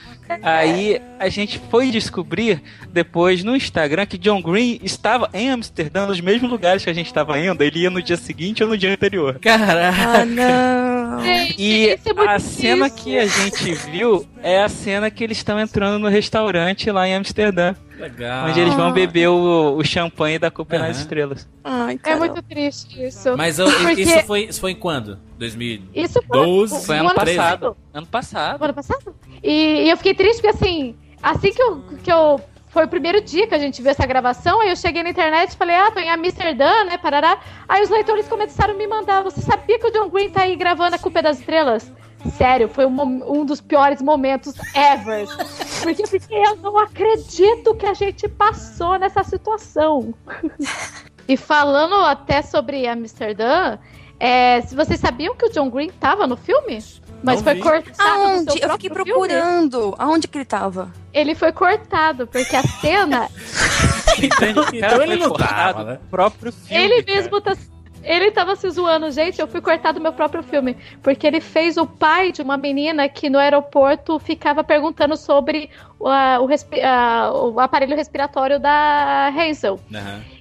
Aí 0.41 1.01
a 1.19 1.27
gente 1.27 1.59
foi 1.69 1.91
descobrir 1.91 2.61
depois 2.91 3.43
no 3.43 3.55
Instagram 3.55 4.05
que 4.05 4.17
John 4.17 4.41
Green 4.41 4.79
estava 4.83 5.29
em 5.33 5.49
Amsterdã, 5.49 6.05
nos 6.05 6.21
mesmos 6.21 6.49
lugares 6.49 6.83
que 6.83 6.89
a 6.89 6.93
gente 6.93 7.07
estava 7.07 7.37
indo. 7.39 7.61
Ele 7.63 7.79
ia 7.79 7.89
no 7.89 8.01
dia 8.01 8.17
seguinte 8.17 8.63
ou 8.63 8.69
no 8.69 8.77
dia 8.77 8.91
anterior. 8.93 9.39
Caraca. 9.39 10.21
Ah, 10.21 10.25
não. 10.25 11.25
E 11.57 11.89
é 11.89 11.97
a 12.27 12.39
cena 12.39 12.89
difícil. 12.89 13.03
que 13.03 13.17
a 13.17 13.25
gente 13.25 13.73
viu 13.91 14.25
é 14.41 14.63
a 14.63 14.69
cena 14.69 15.09
que 15.11 15.23
eles 15.23 15.37
estão 15.37 15.59
entrando 15.59 15.99
no 15.99 16.07
restaurante 16.07 16.89
lá 16.91 17.07
em 17.07 17.15
Amsterdã. 17.15 17.75
Legal. 18.03 18.49
Onde 18.49 18.59
eles 18.59 18.73
vão 18.73 18.91
beber 18.91 19.29
o, 19.29 19.77
o 19.77 19.83
champanhe 19.85 20.37
da 20.37 20.51
Culpa 20.51 20.77
nas 20.77 20.89
Aham. 20.97 21.01
Estrelas. 21.01 21.49
Ai, 21.63 21.97
É 22.03 22.15
muito 22.15 22.41
triste 22.43 23.01
isso. 23.01 23.37
Mas 23.37 23.59
eu- 23.59 23.71
Porque 23.71 24.01
isso, 24.01 24.19
foi, 24.25 24.41
isso 24.45 24.59
foi 24.59 24.71
em 24.71 24.75
quando? 24.75 25.17
2012? 25.37 25.89
Isso 26.03 26.21
foi, 26.21 26.79
Foi 26.85 26.97
ano 26.97 27.13
13. 27.13 27.37
passado. 27.37 27.77
Ano 27.93 28.07
passado. 28.07 28.63
Ano 28.63 28.73
passado? 28.73 29.15
E, 29.41 29.85
e 29.85 29.89
eu 29.89 29.95
fiquei 29.97 30.13
triste 30.13 30.41
porque 30.41 30.55
assim, 30.55 30.95
assim 31.21 31.51
que 31.53 31.61
eu, 31.61 31.81
que 32.03 32.11
eu. 32.11 32.41
Foi 32.69 32.85
o 32.85 32.87
primeiro 32.87 33.21
dia 33.21 33.45
que 33.47 33.53
a 33.53 33.59
gente 33.59 33.81
viu 33.83 33.91
essa 33.91 34.03
gravação, 34.05 34.59
aí 34.59 34.69
eu 34.69 34.75
cheguei 34.75 35.03
na 35.03 35.11
internet 35.11 35.51
e 35.51 35.55
falei, 35.55 35.75
ah, 35.75 35.91
tô 35.91 35.99
em 35.99 36.09
Amsterdã, 36.09 36.83
né? 36.85 36.97
Parará. 36.97 37.37
Aí 37.69 37.83
os 37.83 37.89
leitores 37.89 38.27
começaram 38.27 38.73
a 38.73 38.77
me 38.77 38.87
mandar. 38.87 39.21
Você 39.21 39.41
sabia 39.41 39.77
que 39.77 39.85
o 39.85 39.91
John 39.91 40.09
Green 40.09 40.29
tá 40.31 40.41
aí 40.41 40.55
gravando 40.55 40.95
a 40.95 40.99
Culpa 40.99 41.19
é 41.19 41.21
das 41.21 41.37
Estrelas? 41.39 41.89
Sério, 42.37 42.69
foi 42.69 42.85
um, 42.85 43.39
um 43.39 43.45
dos 43.45 43.59
piores 43.61 44.01
momentos 44.01 44.55
ever. 44.75 45.27
Porque 45.81 46.03
eu 46.03 46.07
fiquei, 46.07 46.45
eu 46.45 46.55
não 46.57 46.77
acredito 46.77 47.75
que 47.75 47.85
a 47.85 47.93
gente 47.93 48.27
passou 48.27 48.97
nessa 48.97 49.23
situação. 49.23 50.13
E 51.25 51.37
falando 51.37 51.95
até 51.95 52.41
sobre 52.41 52.85
Amsterdã, 52.85 53.77
é, 54.19 54.61
se 54.61 54.75
vocês 54.75 54.99
sabiam 54.99 55.33
que 55.35 55.45
o 55.45 55.49
John 55.49 55.69
Green 55.69 55.89
tava 55.89 56.27
no 56.27 56.35
filme? 56.35 56.83
Mas 57.23 57.37
Não 57.37 57.43
foi 57.43 57.53
vi. 57.55 57.61
cortado. 57.61 58.09
Aonde? 58.09 58.59
Eu 58.61 58.69
fiquei 58.71 58.89
próprio 58.89 59.15
filme. 59.15 59.29
procurando. 59.29 59.95
Aonde 59.97 60.27
que 60.27 60.37
ele 60.37 60.45
tava? 60.45 60.91
Ele 61.13 61.33
foi 61.33 61.53
cortado, 61.53 62.27
porque 62.27 62.55
a 62.55 62.63
cena. 62.63 63.29
Então 64.71 65.01
ele 65.01 65.15
não 65.15 65.33
tava, 65.33 65.83
né? 65.83 65.99
próprio 66.11 66.51
filme. 66.51 66.83
ele 66.83 67.03
mesmo 67.03 67.41
tá. 67.41 67.57
Ele 68.03 68.31
tava 68.31 68.55
se 68.55 68.69
zoando, 68.69 69.09
gente. 69.11 69.39
Eu 69.39 69.47
fui 69.47 69.61
cortado 69.61 69.99
do 69.99 70.03
meu 70.03 70.13
próprio 70.13 70.43
filme. 70.43 70.75
Porque 71.01 71.25
ele 71.25 71.39
fez 71.39 71.77
o 71.77 71.85
pai 71.85 72.31
de 72.31 72.41
uma 72.41 72.57
menina 72.57 73.07
que 73.07 73.29
no 73.29 73.37
aeroporto 73.39 74.19
ficava 74.19 74.63
perguntando 74.63 75.15
sobre 75.15 75.69
o, 75.99 76.07
a- 76.07 76.39
o, 76.41 76.45
respi- 76.45 76.81
a- 76.81 77.31
o 77.33 77.59
aparelho 77.59 77.95
respiratório 77.95 78.59
da 78.59 79.27
Hazel. 79.29 79.79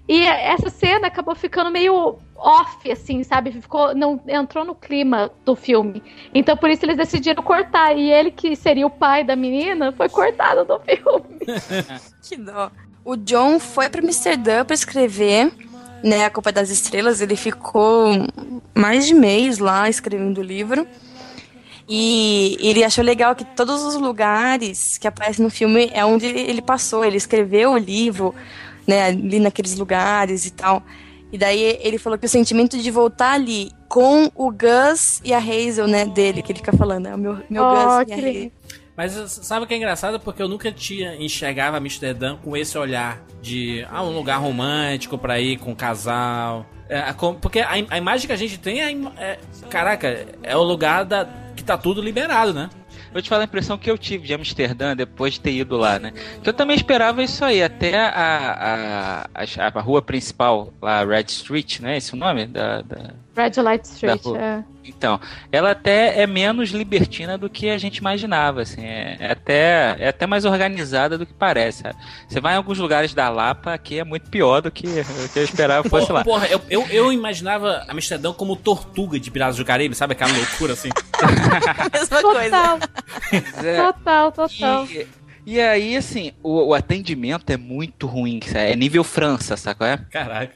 E 0.09 0.25
essa 0.25 0.69
cena 0.69 1.07
acabou 1.07 1.35
ficando 1.37 1.71
meio 1.71 2.19
off, 2.37 2.91
assim, 2.91 3.23
sabe? 3.23 3.53
Ficou, 3.53 3.95
não 3.95 4.21
entrou 4.27 4.65
no 4.65 4.75
clima 4.75 5.31
do 5.45 5.55
filme. 5.55 6.03
Então 6.35 6.57
por 6.57 6.69
isso 6.69 6.85
eles 6.85 6.97
decidiram 6.97 7.43
cortar. 7.43 7.97
E 7.97 8.11
ele, 8.11 8.33
que 8.33 8.57
seria 8.57 8.85
o 8.87 8.91
pai 8.91 9.23
da 9.23 9.37
menina, 9.37 9.93
foi 9.93 10.09
cortado 10.09 10.65
do 10.65 10.81
filme. 10.81 11.39
que 12.29 12.37
dó. 12.37 12.71
O 13.05 13.17
John 13.17 13.59
foi 13.59 13.89
pra 13.89 14.01
Amsterdã 14.01 14.65
pra 14.65 14.75
escrever, 14.75 15.53
né, 16.03 16.25
A 16.25 16.31
Culpa 16.31 16.53
das 16.53 16.71
Estrelas. 16.71 17.21
Ele 17.21 17.37
ficou 17.37 18.09
mais 18.75 19.07
de 19.07 19.15
mês 19.15 19.59
lá 19.59 19.89
escrevendo 19.89 20.39
o 20.39 20.43
livro. 20.43 20.87
E 21.89 22.57
ele 22.61 22.85
achou 22.85 23.05
legal 23.05 23.35
que 23.35 23.45
todos 23.45 23.83
os 23.83 23.97
lugares 23.97 24.99
que 24.99 25.07
aparecem 25.07 25.45
no 25.45 25.51
filme 25.51 25.91
é 25.93 26.05
onde 26.05 26.27
ele 26.27 26.63
passou. 26.63 27.05
Ele 27.05 27.17
escreveu 27.17 27.73
o 27.73 27.77
livro, 27.79 28.35
né, 28.87 29.07
ali 29.07 29.41
naqueles 29.41 29.77
lugares 29.77 30.47
e 30.47 30.51
tal. 30.51 30.83
E 31.33 31.39
daí 31.39 31.79
ele 31.81 31.99
falou 31.99 32.19
que 32.19 32.27
o 32.27 32.29
sentimento 32.29 32.79
de 32.79 32.91
voltar 32.91 33.33
ali 33.33 33.71
com 33.89 34.31
o 34.35 34.51
Gus 34.51 35.21
e 35.25 35.33
a 35.33 35.39
Hazel, 35.39 35.87
né, 35.87 36.05
dele, 36.05 36.43
que 36.43 36.53
ele 36.53 36.59
fica 36.59 36.77
falando, 36.77 37.07
é 37.07 37.15
o 37.15 37.19
meu, 37.19 37.39
meu 37.49 37.65
Oh, 37.65 37.99
Gus 37.99 38.09
e 38.09 38.13
a. 38.13 38.17
Hazel. 38.17 38.53
Mas 38.97 39.13
sabe 39.13 39.65
o 39.65 39.67
que 39.69 39.75
é 39.75 39.77
engraçado? 39.79 40.21
Porque 40.21 40.43
eu 40.43 40.49
nunca 40.49 40.71
tinha 40.71 41.17
enxergava 41.17 41.79
Amsterdã 41.79 42.37
com 42.37 42.57
esse 42.57 42.77
olhar 42.77 43.23
de 43.41 43.87
ah, 43.91 44.03
um 44.03 44.11
lugar 44.15 44.39
romântico 44.39 45.17
pra 45.17 45.41
ir 45.41 45.57
com 45.59 45.71
um 45.73 45.75
casal. 45.75 46.67
É, 46.89 47.03
porque 47.41 47.61
a, 47.61 47.71
a 47.89 47.97
imagem 47.99 48.27
que 48.27 48.33
a 48.33 48.37
gente 48.37 48.59
tem 48.59 48.83
é, 48.83 48.93
é- 49.19 49.39
Caraca, 49.71 50.27
é 50.43 50.55
o 50.57 50.63
lugar 50.63 51.05
da, 51.07 51.27
que 51.57 51.65
tá 51.65 51.79
tudo 51.79 52.03
liberado, 52.03 52.53
né? 52.53 52.69
Vou 53.13 53.21
te 53.21 53.29
falar 53.29 53.43
a 53.43 53.45
impressão 53.45 53.77
que 53.79 53.91
eu 53.91 53.97
tive 53.99 54.27
de 54.27 54.35
Amsterdã 54.35 54.97
depois 54.97 55.35
de 55.35 55.41
ter 55.41 55.53
ido 55.53 55.77
lá, 55.77 55.99
né? 55.99 56.13
Que 56.43 56.49
eu 56.49 56.53
também 56.55 56.77
esperava 56.77 57.23
isso 57.23 57.45
aí, 57.45 57.63
até 57.63 57.99
a, 57.99 58.09
a, 58.09 59.23
a, 59.35 59.79
a 59.79 59.81
rua 59.83 60.01
principal, 60.01 60.73
lá, 60.81 61.05
Red 61.05 61.25
Street, 61.29 61.81
né? 61.81 61.97
Esse 61.99 62.13
é 62.13 62.17
o 62.17 62.19
nome 62.19 62.47
da- 62.47 62.81
da, 62.83 63.15
Red 63.37 63.63
Light 63.63 63.85
Street. 63.85 64.21
É. 64.37 64.63
Então, 64.85 65.21
ela 65.51 65.71
até 65.71 66.21
é 66.21 66.27
menos 66.27 66.71
libertina 66.71 67.39
do 67.39 67.49
que 67.49 67.71
a 67.71 67.79
gente 67.79 67.99
imaginava, 67.99 68.63
assim, 68.63 68.85
é, 68.85 69.17
é 69.21 69.33
até, 69.33 69.97
é 69.99 70.09
até 70.09 70.27
mais 70.27 70.45
organizada 70.45 71.17
do 71.17 71.25
que 71.25 71.33
parece. 71.33 71.83
sabe? 71.83 71.97
Você 72.29 72.41
vai 72.41 72.55
em 72.55 72.57
alguns 72.57 72.79
lugares 72.79 73.15
da 73.15 73.29
Lapa, 73.29 73.73
aqui 73.73 73.99
é 73.99 74.05
muito 74.05 74.29
pior 74.29 74.61
do 74.61 74.71
que 74.71 74.87
o 74.87 75.29
que 75.33 75.39
eu 75.39 75.45
esperava 75.45 75.89
fosse 75.89 76.09
Porra, 76.09 76.19
lá. 76.19 76.25
porra, 76.25 76.47
eu, 76.49 76.61
eu, 76.69 76.87
eu 76.91 77.13
imaginava 77.13 77.85
Amsterdã 77.89 78.33
como 78.33 78.57
tortuga 78.57 79.19
de 79.21 79.31
Piratas 79.31 79.57
do 79.57 79.65
Caribe, 79.65 79.95
sabe 79.95 80.13
aquela 80.13 80.33
loucura 80.33 80.73
assim? 80.73 80.91
Mesma 81.93 82.21
Total. 82.21 82.79
É. 83.65 83.77
Total, 83.77 84.33
total. 84.33 84.87
E, 84.87 85.07
e 85.45 85.61
aí, 85.61 85.97
assim, 85.97 86.33
o, 86.43 86.69
o 86.69 86.75
atendimento 86.75 87.51
é 87.51 87.57
muito 87.57 88.07
ruim, 88.07 88.41
sabe? 88.45 88.73
é 88.73 88.77
nível 88.77 89.05
França, 89.05 89.57
sabe? 89.57 89.85
É? 89.85 89.97
Caraca. 90.11 90.55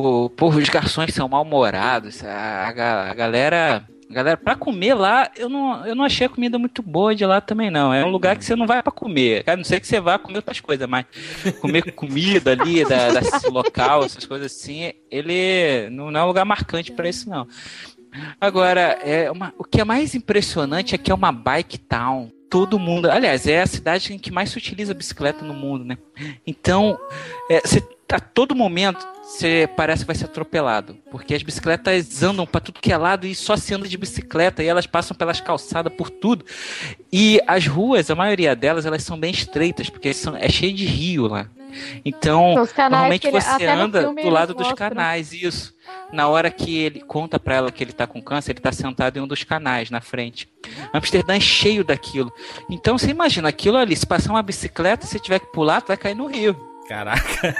O, 0.00 0.30
porra, 0.30 0.58
os 0.58 0.68
garçons 0.68 1.12
são 1.12 1.28
mal-humorados, 1.28 2.22
a, 2.24 2.70
ga- 2.72 3.10
a 3.10 3.14
galera... 3.14 3.84
A 4.08 4.14
galera, 4.14 4.36
pra 4.38 4.54
comer 4.54 4.94
lá, 4.94 5.30
eu 5.36 5.50
não, 5.50 5.84
eu 5.86 5.94
não 5.94 6.02
achei 6.02 6.26
a 6.26 6.30
comida 6.30 6.58
muito 6.58 6.80
boa 6.82 7.14
de 7.14 7.26
lá 7.26 7.42
também, 7.42 7.70
não. 7.70 7.92
É 7.92 8.02
um 8.02 8.08
lugar 8.08 8.38
que 8.38 8.44
você 8.44 8.56
não 8.56 8.66
vai 8.66 8.82
pra 8.82 8.90
comer. 8.90 9.44
A 9.46 9.54
não 9.54 9.62
ser 9.62 9.80
que 9.80 9.86
você 9.86 10.00
vá 10.00 10.18
comer 10.18 10.36
outras 10.38 10.60
coisas, 10.60 10.88
mas 10.88 11.04
comer 11.60 11.82
comida 11.92 12.52
ali 12.52 12.84
da, 12.86 13.10
da 13.10 13.20
local, 13.50 14.04
essas 14.04 14.24
coisas 14.24 14.50
assim, 14.50 14.94
ele 15.10 15.90
não, 15.90 16.10
não 16.10 16.20
é 16.20 16.24
um 16.24 16.28
lugar 16.28 16.46
marcante 16.46 16.90
pra 16.90 17.06
isso, 17.06 17.28
não. 17.28 17.46
Agora, 18.40 18.98
é 19.04 19.30
uma, 19.30 19.52
o 19.58 19.64
que 19.64 19.78
é 19.78 19.84
mais 19.84 20.14
impressionante 20.14 20.94
é 20.94 20.98
que 20.98 21.10
é 21.12 21.14
uma 21.14 21.30
bike 21.30 21.76
town. 21.76 22.30
Todo 22.48 22.78
mundo. 22.78 23.10
Aliás, 23.10 23.46
é 23.46 23.60
a 23.60 23.66
cidade 23.66 24.14
em 24.14 24.18
que 24.18 24.30
mais 24.30 24.48
se 24.48 24.56
utiliza 24.56 24.94
bicicleta 24.94 25.44
no 25.44 25.52
mundo, 25.52 25.84
né? 25.84 25.98
Então, 26.46 26.98
é, 27.50 27.60
você 27.60 27.86
a 28.10 28.18
todo 28.20 28.54
momento 28.54 29.06
você 29.28 29.68
parece 29.76 30.02
que 30.02 30.06
vai 30.06 30.16
ser 30.16 30.24
atropelado. 30.24 30.96
Porque 31.10 31.34
as 31.34 31.42
bicicletas 31.42 32.22
andam 32.22 32.46
pra 32.46 32.60
tudo 32.60 32.80
que 32.80 32.90
é 32.92 32.96
lado 32.96 33.26
e 33.26 33.34
só 33.34 33.56
se 33.56 33.74
anda 33.74 33.86
de 33.86 33.96
bicicleta 33.98 34.62
e 34.62 34.66
elas 34.66 34.86
passam 34.86 35.14
pelas 35.16 35.38
calçadas 35.40 35.92
por 35.92 36.08
tudo. 36.08 36.44
E 37.12 37.38
as 37.46 37.66
ruas, 37.66 38.10
a 38.10 38.14
maioria 38.14 38.56
delas, 38.56 38.86
elas 38.86 39.02
são 39.04 39.18
bem 39.18 39.30
estreitas, 39.30 39.90
porque 39.90 40.14
são, 40.14 40.34
é 40.34 40.48
cheio 40.48 40.72
de 40.72 40.86
rio 40.86 41.26
lá. 41.26 41.46
Então, 42.04 42.54
canais 42.74 42.90
normalmente 42.90 43.26
ele- 43.26 43.40
você 43.40 43.66
anda 43.66 44.02
do 44.22 44.30
lado 44.30 44.54
dos 44.54 44.68
mostram. 44.68 44.88
canais, 44.88 45.32
isso. 45.34 45.74
Na 46.10 46.26
hora 46.26 46.50
que 46.50 46.78
ele 46.78 47.00
conta 47.00 47.38
pra 47.38 47.56
ela 47.56 47.70
que 47.70 47.84
ele 47.84 47.92
tá 47.92 48.06
com 48.06 48.22
câncer, 48.22 48.52
ele 48.52 48.60
tá 48.60 48.72
sentado 48.72 49.18
em 49.18 49.20
um 49.20 49.26
dos 49.26 49.44
canais 49.44 49.90
na 49.90 50.00
frente. 50.00 50.48
Amsterdã 50.92 51.34
é 51.36 51.40
cheio 51.40 51.84
daquilo. 51.84 52.32
Então 52.70 52.96
você 52.96 53.10
imagina 53.10 53.50
aquilo 53.50 53.76
ali, 53.76 53.94
se 53.94 54.06
passar 54.06 54.30
uma 54.30 54.42
bicicleta, 54.42 55.06
se 55.06 55.20
tiver 55.20 55.40
que 55.40 55.52
pular, 55.52 55.82
tu 55.82 55.88
vai 55.88 55.96
cair 55.98 56.14
no 56.16 56.26
rio. 56.26 56.56
Caraca. 56.88 57.54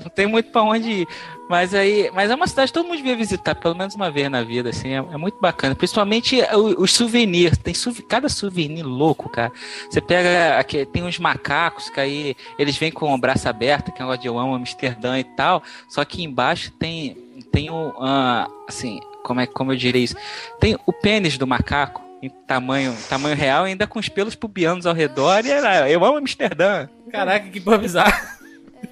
Não 0.00 0.08
tem 0.10 0.26
muito 0.26 0.50
pra 0.50 0.62
onde 0.62 0.90
ir. 0.90 1.08
Mas 1.48 1.72
aí, 1.74 2.10
mas 2.12 2.30
é 2.30 2.34
uma 2.34 2.46
cidade 2.46 2.72
que 2.72 2.74
todo 2.78 2.86
mundo 2.86 2.96
devia 2.96 3.16
visitar 3.16 3.54
pelo 3.54 3.74
menos 3.76 3.94
uma 3.94 4.10
vez 4.10 4.28
na 4.30 4.42
vida, 4.42 4.70
assim, 4.70 4.88
é, 4.88 4.96
é 4.96 5.16
muito 5.16 5.38
bacana. 5.40 5.74
Principalmente 5.74 6.40
o- 6.52 6.82
os 6.82 6.92
souvenirs, 6.92 7.56
tem 7.58 7.72
cada 8.08 8.28
souvenir 8.28 8.84
louco, 8.84 9.28
cara. 9.28 9.52
Você 9.88 10.00
pega 10.00 10.58
aqui, 10.58 10.84
tem 10.86 11.02
uns 11.04 11.18
macacos 11.18 11.88
que 11.90 12.00
aí 12.00 12.36
eles 12.58 12.76
vêm 12.76 12.90
com 12.90 13.12
o 13.14 13.18
braço 13.18 13.48
aberto, 13.48 13.92
que 13.92 14.02
é 14.02 14.04
um 14.04 14.08
negócio 14.08 14.22
de 14.22 14.28
eu 14.28 14.38
amo 14.38 14.54
Amsterdã 14.54 15.18
e 15.18 15.24
tal. 15.24 15.62
Só 15.88 16.04
que 16.04 16.22
embaixo 16.22 16.72
tem 16.72 17.16
tem 17.52 17.70
o 17.70 17.92
ah, 18.00 18.48
assim, 18.68 19.00
como 19.24 19.40
é 19.40 19.46
como 19.46 19.72
eu 19.72 19.76
diria 19.76 20.02
isso? 20.02 20.16
Tem 20.58 20.76
o 20.86 20.92
pênis 20.92 21.38
do 21.38 21.46
macaco 21.46 22.02
em 22.22 22.28
tamanho, 22.46 22.94
tamanho 23.08 23.34
real, 23.34 23.64
ainda 23.64 23.86
com 23.86 23.98
os 23.98 24.08
pelos 24.08 24.34
pubianos 24.34 24.84
ao 24.86 24.92
redor, 24.94 25.44
e 25.46 25.50
era, 25.50 25.88
eu 25.90 26.04
amo 26.04 26.18
Amsterdã. 26.18 26.86
Caraca, 27.10 27.48
que 27.48 27.60
porra 27.60 27.78
bizarra. 27.78 28.39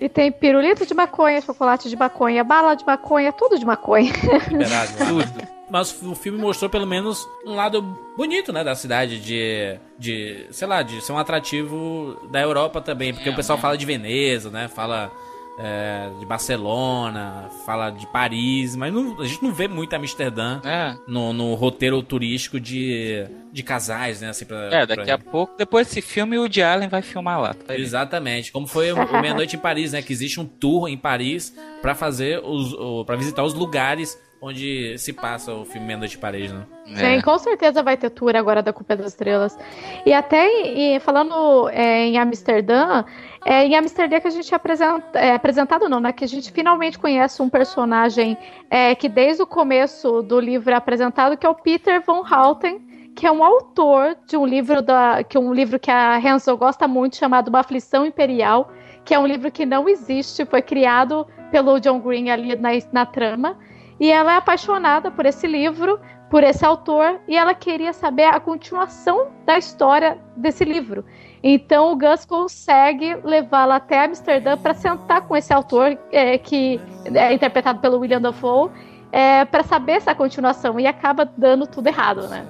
E 0.01 0.09
tem 0.09 0.31
pirulito 0.31 0.87
de 0.87 0.95
maconha, 0.95 1.41
chocolate 1.41 1.89
de 1.89 1.97
maconha, 1.97 2.45
bala 2.45 2.75
de 2.75 2.85
maconha, 2.85 3.33
tudo 3.33 3.59
de 3.59 3.65
maconha. 3.65 4.13
Liberado 4.49 4.93
lá. 4.99 5.07
Tudo. 5.07 5.49
Mas 5.71 6.03
o 6.03 6.15
filme 6.15 6.39
mostrou 6.39 6.71
pelo 6.71 6.87
menos 6.87 7.29
um 7.45 7.55
lado 7.55 7.83
bonito, 8.17 8.53
né, 8.53 8.65
da 8.65 8.75
cidade 8.75 9.21
de, 9.21 9.79
de, 9.99 10.47
sei 10.51 10.67
lá, 10.67 10.83
de 10.83 11.03
ser 11.03 11.13
um 11.13 11.19
atrativo 11.19 12.17
da 12.31 12.41
Europa 12.41 12.81
também, 12.81 13.13
porque 13.13 13.29
o 13.29 13.37
pessoal 13.37 13.59
fala 13.59 13.77
de 13.77 13.85
Veneza, 13.85 14.51
né, 14.51 14.67
fala 14.67 15.13
é, 15.59 16.11
de 16.19 16.25
Barcelona, 16.27 17.49
fala 17.67 17.91
de 17.91 18.07
Paris, 18.07 18.77
mas 18.77 18.93
não- 18.93 19.21
a 19.21 19.27
gente 19.27 19.43
não 19.43 19.53
vê 19.53 19.67
muito 19.69 19.95
Amsterdã 19.95 20.61
É. 20.65 20.95
no, 21.07 21.33
no 21.33 21.55
roteiro 21.55 22.03
turístico 22.03 22.61
de, 22.61 23.27
de 23.53 23.63
casais, 23.63 24.21
né, 24.21 24.29
assim, 24.31 24.45
pra, 24.45 24.57
É, 24.73 24.87
daqui 24.87 25.05
pra- 25.05 25.15
a 25.15 25.19
pouco, 25.19 25.57
depois 25.57 25.87
desse 25.87 26.01
filme, 26.03 26.37
o 26.39 26.43
Woody 26.43 26.63
Allen 26.63 26.89
vai 26.89 27.03
filmar 27.03 27.41
lá. 27.41 27.55
ver. 27.67 27.81
Exatamente. 27.81 28.53
Como 28.53 28.67
foi 28.67 28.93
o 28.93 29.21
Meia 29.21 29.35
Noite 29.35 29.57
em 29.57 29.59
Paris, 29.59 29.93
né? 29.93 30.03
Que 30.03 30.13
existe 30.13 30.39
um 30.41 30.45
tour 30.47 30.89
em 30.89 30.97
Paris 30.97 31.55
pra 31.83 31.95
fazer 31.95 32.41
os, 32.45 32.75
para 33.05 33.17
visitar 33.17 33.43
os 33.45 33.55
lugares 33.55 34.19
onde 34.41 34.97
se 34.99 35.13
passa 35.13 35.53
o 35.53 35.65
filme 35.65 35.97
Noite 35.97 36.17
em 36.17 36.21
Paris, 36.21 36.53
né? 36.53 36.65
Sim, 36.87 37.21
com 37.21 37.37
certeza 37.39 37.83
vai 37.83 37.97
ter 37.97 38.11
tour 38.11 38.35
agora 38.37 38.63
da 38.63 38.73
Culpa 38.73 38.97
das 38.97 39.09
Estrelas. 39.09 39.59
E 40.07 40.13
até 40.13 40.49
e 40.67 41.01
falando 41.01 41.69
é, 41.71 42.07
em 42.07 42.19
Amsterdã, 42.19 43.05
é 43.45 43.65
em 43.65 43.77
Amsterdã 43.77 44.21
que 44.21 44.29
a 44.29 44.31
gente 44.31 44.53
é, 44.53 44.57
apresenta, 44.57 45.19
é 45.19 45.35
apresentado, 45.35 45.89
não, 45.89 46.01
né? 46.01 46.13
Que 46.13 46.25
a 46.25 46.29
gente 46.29 46.53
finalmente 46.53 46.99
conhece 46.99 47.43
um 47.43 47.49
personagem 47.49 48.39
é, 48.71 48.95
que 48.95 49.09
desde 49.09 49.43
o 49.43 49.47
começo 49.47 50.23
do 50.23 50.39
livro 50.39 50.71
é 50.71 50.75
apresentado, 50.75 51.37
que 51.37 51.47
é 51.47 51.49
o 51.49 51.55
Peter 51.55 52.01
von 52.01 52.23
Houten, 52.25 52.81
que 53.15 53.27
é 53.27 53.33
um 53.33 53.43
autor 53.43 54.17
de 54.27 54.37
um 54.37 54.47
livro 54.47 54.81
da, 54.81 55.25
que 55.25 55.37
é 55.37 55.41
um 55.41 55.53
livro 55.53 55.79
que 55.79 55.91
a 55.91 56.17
Hansel 56.17 56.57
gosta 56.57 56.87
muito, 56.87 57.17
chamado 57.17 57.49
Uma 57.49 57.61
Aflição 57.61 58.07
Imperial, 58.07 58.71
que 59.05 59.13
é 59.13 59.19
um 59.19 59.27
livro 59.27 59.51
que 59.51 59.67
não 59.67 59.89
existe, 59.89 60.47
foi 60.47 60.63
criado 60.63 61.27
pelo 61.51 61.81
John 61.81 61.99
Green 61.99 62.31
ali 62.31 62.55
na, 62.55 62.71
na 62.93 63.05
trama. 63.05 63.59
E 64.01 64.11
ela 64.11 64.35
é 64.35 64.37
apaixonada 64.37 65.11
por 65.11 65.27
esse 65.27 65.47
livro, 65.47 66.01
por 66.31 66.45
esse 66.45 66.65
autor, 66.65 67.21
e 67.27 67.37
ela 67.37 67.55
queria 67.55 67.93
saber 67.93 68.25
a 68.25 68.39
continuação 68.39 69.29
da 69.45 69.59
história 69.59 70.19
desse 70.37 70.65
livro. 70.65 71.05
Então 71.43 71.93
o 71.93 71.97
Gus 71.97 72.25
consegue 72.25 73.17
levá-la 73.25 73.77
até 73.77 74.05
Amsterdã 74.05 74.57
para 74.57 74.75
sentar 74.75 75.23
com 75.23 75.37
esse 75.37 75.53
autor, 75.53 75.99
é, 76.13 76.37
que 76.37 76.81
é 77.15 77.33
interpretado 77.33 77.81
pelo 77.81 77.99
William 77.99 78.21
Dafoe, 78.21 78.71
é, 79.11 79.45
para 79.45 79.63
saber 79.63 79.93
essa 79.93 80.15
continuação, 80.15 80.79
e 80.79 80.87
acaba 80.87 81.25
dando 81.37 81.67
tudo 81.67 81.87
errado, 81.87 82.29
né? 82.29 82.47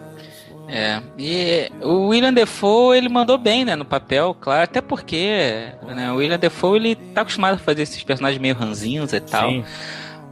É, 0.70 1.00
e 1.16 1.72
o 1.82 2.08
William 2.08 2.32
Defoe, 2.32 2.98
ele 2.98 3.08
mandou 3.08 3.38
bem, 3.38 3.64
né, 3.64 3.74
no 3.74 3.86
papel, 3.86 4.36
claro, 4.38 4.64
até 4.64 4.82
porque 4.82 5.72
né, 5.82 6.12
o 6.12 6.16
William 6.16 6.38
Defoe, 6.38 6.76
ele 6.76 6.94
tá 6.94 7.22
acostumado 7.22 7.54
a 7.54 7.58
fazer 7.58 7.82
esses 7.82 8.02
personagens 8.02 8.40
meio 8.40 8.54
ranzinhos 8.54 9.14
e 9.14 9.20
tal. 9.20 9.48
Sim. 9.48 9.64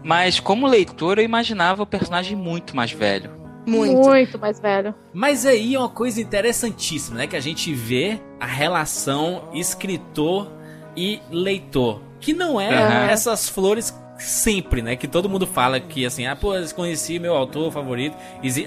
Mas 0.07 0.39
como 0.39 0.69
leitor, 0.69 1.19
eu 1.19 1.25
imaginava 1.25 1.83
o 1.83 1.87
personagem 1.87 2.37
muito 2.37 2.77
mais 2.77 2.93
velho. 2.93 3.29
Muito. 3.67 4.39
mais 4.39 4.61
velho. 4.61 4.95
Mas 5.13 5.45
aí 5.45 5.75
é 5.75 5.79
uma 5.81 5.89
coisa 5.89 6.21
interessantíssima, 6.21 7.19
né? 7.19 7.27
Que 7.27 7.35
a 7.35 7.41
gente 7.41 7.75
vê 7.75 8.21
a 8.39 8.47
relação 8.47 9.51
escritor 9.53 10.49
e 10.97 11.21
leitor. 11.29 12.01
Que 12.21 12.33
não 12.33 12.61
é 12.61 12.73
Aham. 12.73 13.11
essas 13.11 13.49
flores 13.49 13.93
sempre, 14.19 14.83
né? 14.83 14.97
Que 14.97 15.07
todo 15.07 15.29
mundo 15.29 15.47
fala 15.47 15.79
que 15.81 16.05
assim, 16.05 16.27
ah, 16.27 16.37
pô, 16.37 16.55
eu 16.55 16.67
conheci 16.75 17.19
meu 17.19 17.35
autor 17.35 17.71
favorito. 17.71 18.17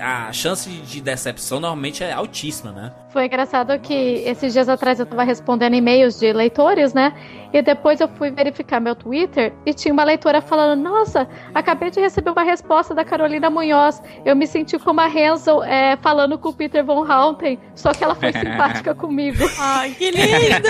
A 0.01 0.31
chance 0.31 0.69
de 0.69 1.01
decepção 1.01 1.59
normalmente 1.59 2.03
é 2.03 2.11
altíssima, 2.11 2.71
né? 2.71 2.91
Foi 3.09 3.25
engraçado 3.25 3.77
que 3.79 3.93
esses 3.93 4.53
dias 4.53 4.69
atrás 4.69 4.99
eu 4.99 5.05
tava 5.05 5.23
respondendo 5.23 5.73
e-mails 5.73 6.19
de 6.19 6.31
leitores, 6.31 6.93
né? 6.93 7.13
E 7.51 7.61
depois 7.61 7.99
eu 7.99 8.07
fui 8.07 8.29
verificar 8.29 8.79
meu 8.79 8.95
Twitter 8.95 9.51
e 9.65 9.73
tinha 9.73 9.93
uma 9.93 10.03
leitora 10.03 10.41
falando: 10.41 10.79
Nossa, 10.81 11.27
acabei 11.53 11.89
de 11.89 11.99
receber 11.99 12.29
uma 12.29 12.43
resposta 12.43 12.93
da 12.93 13.03
Carolina 13.03 13.49
Munhoz. 13.49 14.01
Eu 14.23 14.35
me 14.35 14.45
senti 14.45 14.77
como 14.77 15.01
a 15.01 15.07
Hansel 15.07 15.63
é, 15.63 15.97
falando 15.97 16.37
com 16.37 16.49
o 16.49 16.53
Peter 16.53 16.85
Von 16.85 17.07
Houten, 17.11 17.57
só 17.73 17.91
que 17.91 18.03
ela 18.03 18.13
foi 18.13 18.31
simpática 18.37 18.93
comigo. 18.93 19.49
Ai, 19.57 19.91
que 19.91 20.11
lindo! 20.11 20.69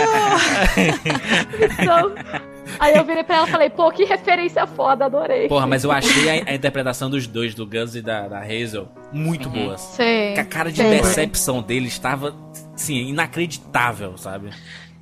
Então, 1.82 2.14
aí 2.80 2.96
eu 2.98 3.04
virei 3.06 3.24
pra 3.24 3.38
ela 3.38 3.48
e 3.48 3.52
falei: 3.52 3.70
Pô, 3.70 3.92
que 3.92 4.04
referência 4.04 4.68
foda, 4.68 5.06
adorei. 5.06 5.48
Porra, 5.48 5.66
mas 5.66 5.84
eu 5.84 5.92
achei 5.92 6.30
a, 6.42 6.52
a 6.52 6.54
interpretação 6.54 7.10
dos 7.10 7.26
dois, 7.28 7.56
do 7.56 7.66
Gus 7.66 7.96
e 7.96 8.02
da, 8.02 8.28
da 8.28 8.40
Hazel, 8.42 8.88
muito 9.12 9.50
boas. 9.50 9.80
Sim. 9.82 10.34
Que 10.34 10.40
a 10.40 10.46
cara 10.46 10.72
de 10.72 10.82
sim. 10.82 10.90
decepção 10.90 11.62
dele 11.62 11.88
estava, 11.88 12.36
assim, 12.76 12.96
inacreditável, 13.10 14.18
sabe? 14.18 14.50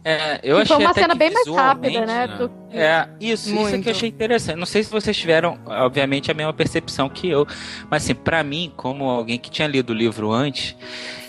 É, 0.04 0.40
eu 0.42 0.58
E 0.58 0.62
achei 0.62 0.76
foi 0.78 0.86
uma 0.86 0.92
até 0.92 1.02
cena 1.02 1.16
bem 1.16 1.32
mais 1.32 1.48
rápida, 1.50 2.06
né? 2.06 2.28
né? 2.28 2.38
do- 2.38 2.52
É, 2.72 3.10
isso, 3.20 3.50
isso 3.50 3.58
é 3.60 3.64
que 3.64 3.72
Muito. 3.74 3.88
eu 3.88 3.92
achei 3.92 4.08
interessante. 4.10 4.56
Não 4.58 4.66
sei 4.66 4.82
se 4.84 4.90
vocês 4.90 5.18
tiveram, 5.18 5.60
obviamente, 5.66 6.32
a 6.32 6.34
mesma 6.34 6.54
percepção 6.54 7.10
que 7.10 7.28
eu, 7.30 7.46
mas 7.90 8.04
assim, 8.04 8.16
pra 8.16 8.42
mim, 8.42 8.72
como 8.78 9.04
alguém 9.10 9.38
que 9.38 9.50
tinha 9.52 9.68
lido 9.68 9.90
o 9.90 9.94
livro 9.94 10.32
antes, 10.32 10.78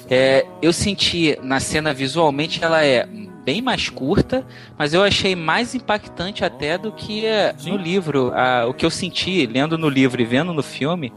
é, 0.09 0.47
eu 0.62 0.72
senti 0.72 1.36
na 1.43 1.59
cena 1.59 1.93
visualmente 1.93 2.62
ela 2.62 2.84
é 2.84 3.09
bem 3.49 3.62
mais 3.62 3.88
curta, 3.88 4.44
mas 4.76 4.92
eu 4.92 5.03
achei 5.03 5.34
mais 5.34 5.74
impactante 5.74 6.44
até 6.44 6.76
do 6.76 6.92
que 6.92 7.24
é, 7.24 7.55
Sim. 7.57 7.70
no 7.70 7.76
livro. 7.78 8.30
A- 8.34 8.66
o 8.66 8.74
que 8.74 8.84
eu 8.84 8.90
senti 8.90 9.46
lendo 9.46 9.78
no 9.78 9.88
livro 9.88 10.20
e 10.20 10.24
vendo 10.26 10.53
no 10.53 10.62
filme, 10.62 11.11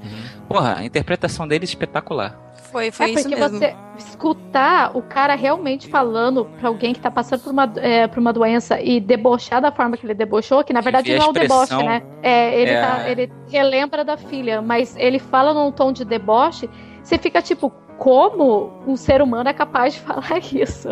porra, 0.47 0.77
a 0.77 0.86
interpretação 0.86 1.45
dele 1.45 1.65
é 1.65 1.67
espetacular. 1.67 2.39
Foi, 2.71 2.89
foi 2.89 3.07
é 3.07 3.09
isso 3.09 3.23
porque 3.23 3.36
mesmo. 3.36 3.57
você 3.59 3.75
escutar 3.97 4.95
o 4.95 5.01
cara 5.01 5.36
realmente 5.36 5.89
falando 5.89 6.45
pra 6.57 6.69
alguém 6.69 6.93
que 6.93 7.01
tá 7.01 7.11
passando 7.11 7.41
por 7.41 7.51
uma, 7.51 7.69
é, 7.75 8.07
por 8.07 8.19
uma 8.19 8.32
doença 8.32 8.79
e 8.79 9.01
debochar 9.01 9.61
da 9.61 9.73
forma 9.73 9.97
que 9.97 10.05
ele 10.05 10.13
debochou, 10.13 10.63
que 10.63 10.71
na 10.71 10.79
verdade 10.79 11.13
não 11.13 11.25
é 11.25 11.29
um 11.29 11.34
deboche, 11.34 11.75
né? 11.84 12.01
É, 12.23 12.61
ele, 12.61 12.71
É. 12.71 12.82
tá- 12.82 13.09
ele 13.09 13.29
relembra 13.49 14.05
da 14.05 14.15
filha, 14.15 14.61
mas 14.61 14.95
ele 14.95 15.19
fala 15.19 15.53
num 15.53 15.69
tom 15.69 15.91
de 15.91 16.05
deboche, 16.05 16.69
você 17.03 17.17
fica 17.17 17.41
tipo, 17.41 17.73
como 18.01 18.73
um 18.87 18.97
ser 18.97 19.21
humano 19.21 19.47
é 19.47 19.53
capaz 19.53 19.93
de 19.93 19.99
falar 19.99 20.39
isso? 20.51 20.89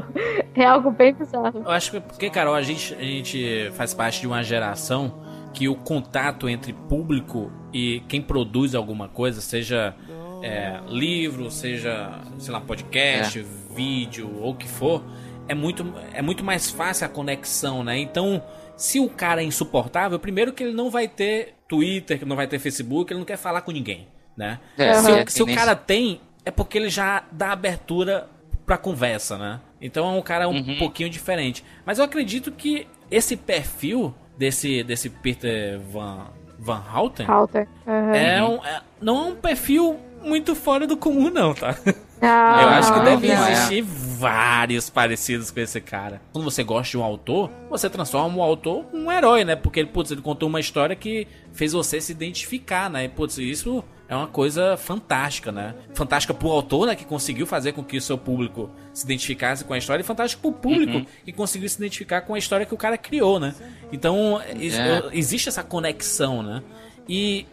É 0.53 0.63
algo 0.63 0.91
bem 0.91 1.11
bizarro. 1.11 1.63
Eu 1.65 1.71
acho 1.71 1.89
que 1.89 1.99
porque, 1.99 2.29
Carol, 2.29 2.53
a 2.53 2.61
gente, 2.61 2.93
a 2.93 3.01
gente 3.01 3.71
faz 3.73 3.95
parte 3.95 4.21
de 4.21 4.27
uma 4.27 4.43
geração 4.43 5.15
que 5.51 5.67
o 5.67 5.73
contato 5.75 6.47
entre 6.47 6.71
público 6.71 7.51
e 7.73 8.01
quem 8.07 8.21
produz 8.21 8.75
alguma 8.75 9.07
coisa, 9.07 9.41
seja 9.41 9.95
é, 10.43 10.79
livro, 10.87 11.49
seja, 11.49 12.11
sei 12.37 12.53
lá, 12.53 12.61
podcast, 12.61 13.43
vídeo 13.75 14.29
ou 14.39 14.51
o 14.51 14.55
que 14.55 14.67
for, 14.69 15.03
é 15.47 15.55
muito, 15.55 15.83
é 16.13 16.21
muito 16.21 16.43
mais 16.43 16.69
fácil 16.69 17.07
a 17.07 17.09
conexão, 17.09 17.83
né? 17.83 17.97
Então, 17.97 18.39
se 18.77 18.99
o 18.99 19.09
cara 19.09 19.41
é 19.41 19.43
insuportável, 19.45 20.19
primeiro 20.19 20.53
que 20.53 20.63
ele 20.63 20.73
não 20.75 20.91
vai 20.91 21.07
ter 21.07 21.55
Twitter, 21.67 22.19
que 22.19 22.25
não 22.25 22.35
vai 22.35 22.45
ter 22.45 22.59
Facebook, 22.59 23.11
ele 23.11 23.17
não 23.17 23.25
quer 23.25 23.37
falar 23.37 23.61
com 23.61 23.71
ninguém, 23.71 24.07
né? 24.37 24.59
É, 24.77 24.93
Se, 24.93 25.11
é, 25.11 25.23
o- 25.23 25.29
se 25.31 25.41
o 25.41 25.47
cara 25.55 25.75
tem, 25.75 26.21
é 26.45 26.51
porque 26.51 26.77
ele 26.77 26.89
já 26.89 27.23
dá 27.31 27.51
abertura 27.51 28.27
pra 28.65 28.77
conversa, 28.77 29.37
né? 29.37 29.59
Então 29.81 30.05
é 30.07 30.17
um 30.17 30.21
cara 30.21 30.47
um 30.47 30.53
Uhum. 30.57 30.77
pouquinho 30.77 31.09
diferente. 31.09 31.63
Mas 31.85 31.97
eu 31.99 32.05
acredito 32.05 32.51
que 32.51 32.87
esse 33.09 33.35
perfil 33.35 34.13
desse, 34.37 34.83
desse 34.83 35.09
Peter 35.09 35.79
Van, 35.79 36.27
Van 36.57 36.83
Houten 36.93 37.25
Halter. 37.25 37.67
Aham. 37.87 38.15
é 38.15 38.43
um, 38.43 38.55
é- 38.65 38.81
não 39.01 39.17
é 39.17 39.27
um 39.31 39.35
perfil 39.35 39.99
muito 40.23 40.53
fora 40.55 40.85
do 40.85 40.95
comum, 40.97 41.29
não, 41.29 41.53
tá? 41.53 41.75
Ah, 42.21 42.61
Eu 42.63 42.67
acho 42.69 42.91
que 42.91 42.97
não, 42.99 43.05
deve 43.05 43.27
não 43.33 43.45
é. 43.45 43.51
existir 43.53 43.81
vários 43.81 44.89
parecidos 44.89 45.51
com 45.51 45.59
esse 45.61 45.79
cara. 45.79 46.21
Quando 46.33 46.43
você 46.43 46.63
gosta 46.65 46.91
de 46.91 46.97
um 46.97 47.03
autor, 47.03 47.49
você 47.69 47.89
transforma 47.89 48.35
o 48.37 48.41
autor 48.43 48.85
em 48.93 49.05
um 49.05 49.09
herói, 49.09 49.45
né? 49.45 49.55
Porque 49.55 49.79
ele, 49.79 49.87
putz, 49.87 50.11
ele 50.11 50.21
contou 50.21 50.49
uma 50.49 50.59
história 50.59 50.97
que 50.97 51.25
fez 51.53 51.71
você 51.71 52.01
se 52.01 52.11
identificar, 52.11 52.89
né? 52.89 53.05
E, 53.05 53.07
putz, 53.07 53.37
isso 53.37 53.81
é 54.09 54.15
uma 54.15 54.25
coisa 54.27 54.75
fantástica, 54.75 55.51
né? 55.51 55.75
Fantástica 55.93 56.33
pro 56.33 56.49
autor, 56.49 56.87
né? 56.87 56.95
Que 56.95 57.05
conseguiu 57.05 57.45
fazer 57.45 57.73
com 57.73 57.83
que 57.83 57.95
o 57.95 58.01
seu 58.01 58.17
público 58.17 58.69
se 58.91 59.05
identificasse 59.05 59.63
com 59.63 59.73
a 59.73 59.77
história. 59.77 60.01
E 60.01 60.05
fantástica 60.05 60.41
pro 60.41 60.51
público 60.51 61.05
que 61.23 61.31
conseguiu 61.31 61.69
se 61.69 61.77
identificar 61.77 62.21
com 62.21 62.33
a 62.33 62.39
história 62.39 62.65
que 62.65 62.73
o 62.73 62.77
cara 62.77 62.97
criou, 62.97 63.39
né? 63.39 63.53
Então, 63.91 64.41
É. 64.41 65.03
existe 65.13 65.47
essa 65.47 65.63
conexão, 65.63 66.41
né? 66.41 66.63
E 67.07 67.45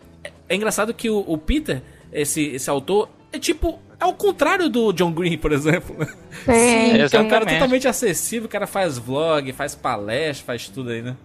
é 0.48 0.56
engraçado 0.56 0.94
que 0.94 1.10
o, 1.10 1.18
o 1.26 1.36
Peter, 1.36 1.82
esse, 2.10 2.42
esse 2.46 2.70
autor, 2.70 3.10
é 3.30 3.38
tipo. 3.38 3.78
É 3.98 4.04
o 4.04 4.12
contrário 4.12 4.68
do 4.68 4.92
John 4.92 5.10
Green, 5.12 5.38
por 5.38 5.52
exemplo. 5.52 5.96
Sim, 6.44 7.06
Que 7.08 7.16
é 7.16 7.20
um 7.20 7.28
cara 7.28 7.44
totalmente 7.46 7.88
acessível, 7.88 8.46
o 8.46 8.50
cara 8.50 8.66
faz 8.66 8.98
vlog, 8.98 9.52
faz 9.52 9.74
palestra, 9.74 10.46
faz 10.46 10.68
tudo 10.68 10.90
aí, 10.90 11.00
né? 11.02 11.16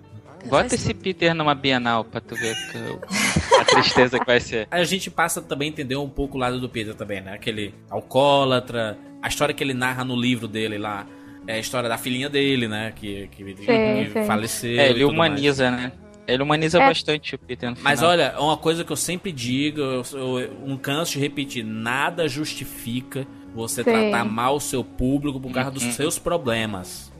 Bota 0.45 0.75
esse 0.75 0.93
Peter 0.93 1.33
numa 1.35 1.53
Bienal 1.55 2.03
pra 2.03 2.19
tu 2.19 2.35
ver 2.35 2.55
que- 2.71 3.57
a 3.59 3.65
tristeza 3.65 4.19
que 4.19 4.25
vai 4.25 4.39
ser. 4.39 4.67
Aí 4.71 4.81
a 4.81 4.85
gente 4.85 5.09
passa 5.09 5.41
também 5.41 5.67
a 5.69 5.71
entender 5.71 5.95
um 5.95 6.09
pouco 6.09 6.37
o 6.37 6.39
lado 6.39 6.59
do 6.59 6.67
Peter 6.67 6.93
também, 6.95 7.21
né? 7.21 7.33
Aquele 7.33 7.73
alcoólatra, 7.89 8.97
a 9.21 9.27
história 9.27 9.53
que 9.53 9.63
ele 9.63 9.73
narra 9.73 10.03
no 10.03 10.15
livro 10.15 10.47
dele 10.47 10.77
lá. 10.77 11.05
É 11.47 11.53
a 11.55 11.59
história 11.59 11.89
da 11.89 11.97
filhinha 11.97 12.29
dele, 12.29 12.67
né? 12.67 12.93
Que, 12.95 13.27
que, 13.31 13.43
que 13.53 13.65
sim. 13.65 14.25
faleceu. 14.25 14.79
É, 14.79 14.87
e 14.87 14.89
ele 14.91 15.01
tudo 15.01 15.13
mais. 15.15 15.31
humaniza, 15.31 15.71
né? 15.71 15.91
Ele 16.27 16.43
humaniza 16.43 16.79
É. 16.81 16.87
bastante 16.87 17.35
o 17.35 17.39
Peter 17.39 17.69
no 17.71 17.77
Mas 17.81 17.99
final. 17.99 18.11
olha, 18.13 18.33
é 18.35 18.39
uma 18.39 18.55
coisa 18.57 18.83
que 18.83 18.91
eu 18.91 18.95
sempre 18.95 19.31
digo, 19.31 19.81
eu, 19.81 20.03
eu 20.39 20.53
não 20.67 20.77
canso 20.77 21.13
de 21.13 21.19
repetir, 21.19 21.63
nada 21.65 22.27
justifica 22.27 23.25
você 23.55 23.83
Sim. 23.83 23.91
tratar 23.91 24.23
mal 24.23 24.55
o 24.55 24.59
seu 24.61 24.83
público 24.83 25.39
por 25.39 25.51
causa 25.51 25.71
dos 25.71 25.83
seus 25.95 26.19
problemas. 26.19 27.10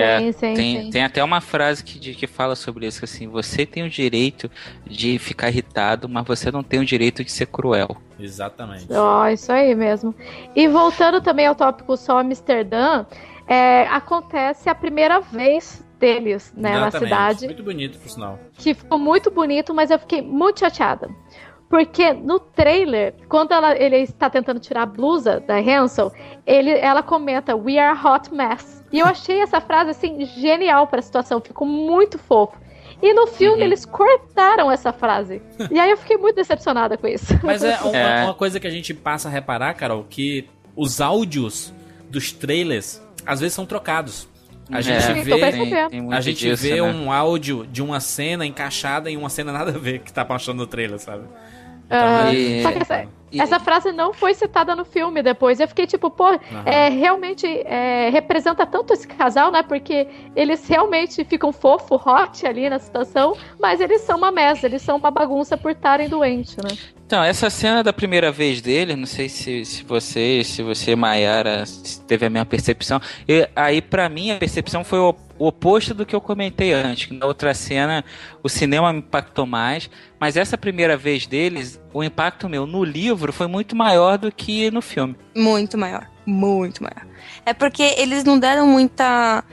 É, 0.00 0.18
Sim, 0.20 0.32
sim, 0.32 0.54
tem, 0.54 0.82
sim. 0.84 0.90
tem 0.90 1.04
até 1.04 1.22
uma 1.24 1.40
frase 1.40 1.82
que, 1.84 1.98
de- 1.98 2.14
que 2.14 2.26
fala 2.26 2.54
sobre 2.54 2.86
isso, 2.86 2.98
que 3.00 3.04
assim, 3.04 3.26
você 3.28 3.66
tem 3.66 3.82
o 3.82 3.90
direito 3.90 4.50
de 4.86 5.18
ficar 5.18 5.48
irritado, 5.48 6.08
mas 6.08 6.24
você 6.26 6.50
não 6.50 6.62
tem 6.62 6.80
o 6.80 6.84
direito 6.84 7.24
de 7.24 7.30
ser 7.32 7.46
cruel. 7.46 7.96
Exatamente. 8.18 8.86
Ó, 8.92 9.26
isso 9.28 9.50
aí 9.52 9.74
mesmo. 9.74 10.14
E 10.54 10.68
voltando 10.68 11.20
também 11.20 11.46
ao 11.46 11.54
tópico 11.54 11.96
só 11.96 12.18
Amsterdã, 12.20 13.04
é, 13.46 13.82
acontece 13.88 14.68
a 14.68 14.74
primeira 14.74 15.20
vez 15.20 15.84
deles 15.98 16.52
né, 16.56 16.72
na 16.78 16.88
Exatamente. 16.88 17.08
cidade, 17.08 17.46
Muito 17.46 17.62
bonito, 17.62 17.98
por 17.98 18.08
sinal. 18.08 18.38
que 18.56 18.72
ficou 18.74 18.98
muito 18.98 19.30
bonito, 19.30 19.74
mas 19.74 19.90
eu 19.90 19.98
fiquei 19.98 20.22
muito 20.22 20.60
chateada. 20.60 21.08
Porque 21.68 22.12
no 22.14 22.38
trailer, 22.40 23.14
quando 23.28 23.52
ela- 23.52 23.76
ele 23.76 23.96
está 23.98 24.30
tentando 24.30 24.58
tirar 24.58 24.82
a 24.82 24.86
blusa 24.86 25.38
da 25.40 25.56
Hansel, 25.58 26.10
ele, 26.46 26.70
ela 26.70 27.02
comenta 27.02 27.54
We 27.54 27.78
are 27.78 27.98
hot 28.02 28.32
mess. 28.32 28.77
E 28.92 28.98
eu 28.98 29.06
achei 29.06 29.40
essa 29.40 29.60
frase 29.60 29.90
assim 29.90 30.24
genial 30.24 30.86
para 30.86 30.98
a 31.00 31.02
situação, 31.02 31.40
ficou 31.40 31.66
muito 31.66 32.18
fofo. 32.18 32.56
E 33.02 33.12
no 33.14 33.26
filme 33.26 33.62
eles 33.62 33.84
cortaram 33.84 34.70
essa 34.70 34.92
frase. 34.92 35.40
E 35.70 35.78
aí 35.78 35.90
eu 35.90 35.96
fiquei 35.96 36.16
muito 36.16 36.36
decepcionada 36.36 36.96
com 36.96 37.06
isso. 37.06 37.38
Mas 37.42 37.62
é 37.62 37.78
uma, 37.80 37.96
É. 37.96 38.24
uma 38.24 38.34
coisa 38.34 38.58
que 38.58 38.66
a 38.66 38.70
gente 38.70 38.92
passa 38.94 39.28
a 39.28 39.30
reparar, 39.30 39.74
Carol, 39.74 40.04
que 40.08 40.48
os 40.74 41.00
áudios 41.00 41.72
dos 42.10 42.32
trailers 42.32 43.00
às 43.26 43.40
vezes 43.40 43.54
são 43.54 43.66
trocados. 43.66 44.26
A 44.70 44.80
gente 44.80 45.06
tô 45.06 45.36
vê, 45.38 45.88
tem 45.88 46.00
muito 46.02 46.14
a 46.14 46.20
gente 46.20 46.38
disso, 46.40 46.62
vê 46.62 46.74
né? 46.74 46.82
um 46.82 47.10
áudio 47.10 47.66
de 47.66 47.82
uma 47.82 48.00
cena 48.00 48.44
encaixada 48.44 49.10
em 49.10 49.16
uma 49.16 49.30
cena 49.30 49.50
nada 49.52 49.70
a 49.70 49.78
ver 49.78 50.00
que 50.00 50.12
tá 50.12 50.24
passando 50.24 50.58
no 50.58 50.66
trailer, 50.66 50.98
sabe? 50.98 51.24
Ah, 51.90 52.32
E- 52.32 52.62
só 52.62 52.72
que 52.72 52.78
essa, 52.78 53.06
e- 53.32 53.40
essa 53.40 53.58
frase 53.60 53.92
não 53.92 54.12
foi 54.12 54.34
citada 54.34 54.74
no 54.76 54.84
filme 54.84 55.22
depois. 55.22 55.60
Eu 55.60 55.68
fiquei 55.68 55.86
tipo, 55.86 56.10
pô, 56.10 56.28
é, 56.64 56.88
realmente 56.88 57.46
é, 57.46 58.08
representa 58.10 58.66
tanto 58.66 58.92
esse 58.92 59.06
casal, 59.06 59.50
né? 59.50 59.62
Porque 59.62 60.06
eles 60.36 60.66
realmente 60.68 61.24
ficam 61.24 61.52
fofo, 61.52 61.94
hot 61.96 62.46
ali 62.46 62.68
na 62.70 62.78
situação, 62.78 63.36
mas 63.60 63.80
eles 63.80 64.02
são 64.02 64.16
uma 64.18 64.30
mesa, 64.30 64.66
eles 64.66 64.82
são 64.82 64.96
uma 64.96 65.10
bagunça 65.10 65.56
por 65.56 65.70
estarem 65.72 66.08
doentes, 66.08 66.56
né? 66.56 66.76
Então, 67.06 67.24
essa 67.24 67.48
cena 67.48 67.82
da 67.82 67.90
primeira 67.90 68.30
vez 68.30 68.60
dele, 68.60 68.94
não 68.94 69.06
sei 69.06 69.30
se, 69.30 69.64
se 69.64 69.82
você, 69.82 70.42
se 70.44 70.62
você, 70.62 70.94
Mayara, 70.94 71.64
teve 72.06 72.26
a 72.26 72.28
mesma 72.30 72.44
percepção. 72.44 73.00
E 73.26 73.48
aí, 73.56 73.80
pra 73.80 74.10
mim, 74.10 74.30
a 74.30 74.36
percepção 74.36 74.84
foi 74.84 74.98
o, 74.98 75.14
o 75.38 75.46
oposto 75.46 75.94
do 75.94 76.04
que 76.04 76.14
eu 76.14 76.20
comentei 76.20 76.72
antes. 76.72 77.06
que 77.06 77.14
Na 77.14 77.26
outra 77.26 77.54
cena, 77.54 78.04
o 78.42 78.48
cinema 78.48 78.92
me 78.92 78.98
impactou 78.98 79.46
mais, 79.46 79.88
mas 80.18 80.36
essa 80.36 80.58
primeira 80.58 80.96
vez 80.96 81.26
deles, 81.26 81.80
o 81.92 82.02
impacto 82.02 82.48
meu 82.48 82.66
no 82.66 82.82
livro 82.84 83.32
foi 83.32 83.46
muito 83.46 83.76
maior 83.76 84.18
do 84.18 84.32
que 84.32 84.70
no 84.70 84.82
filme. 84.82 85.16
Muito 85.34 85.78
maior. 85.78 86.08
Muito 86.26 86.82
maior. 86.82 87.06
É 87.46 87.54
porque 87.54 87.82
eles 87.82 88.24
não 88.24 88.38
deram 88.38 88.66
muita. 88.66 89.44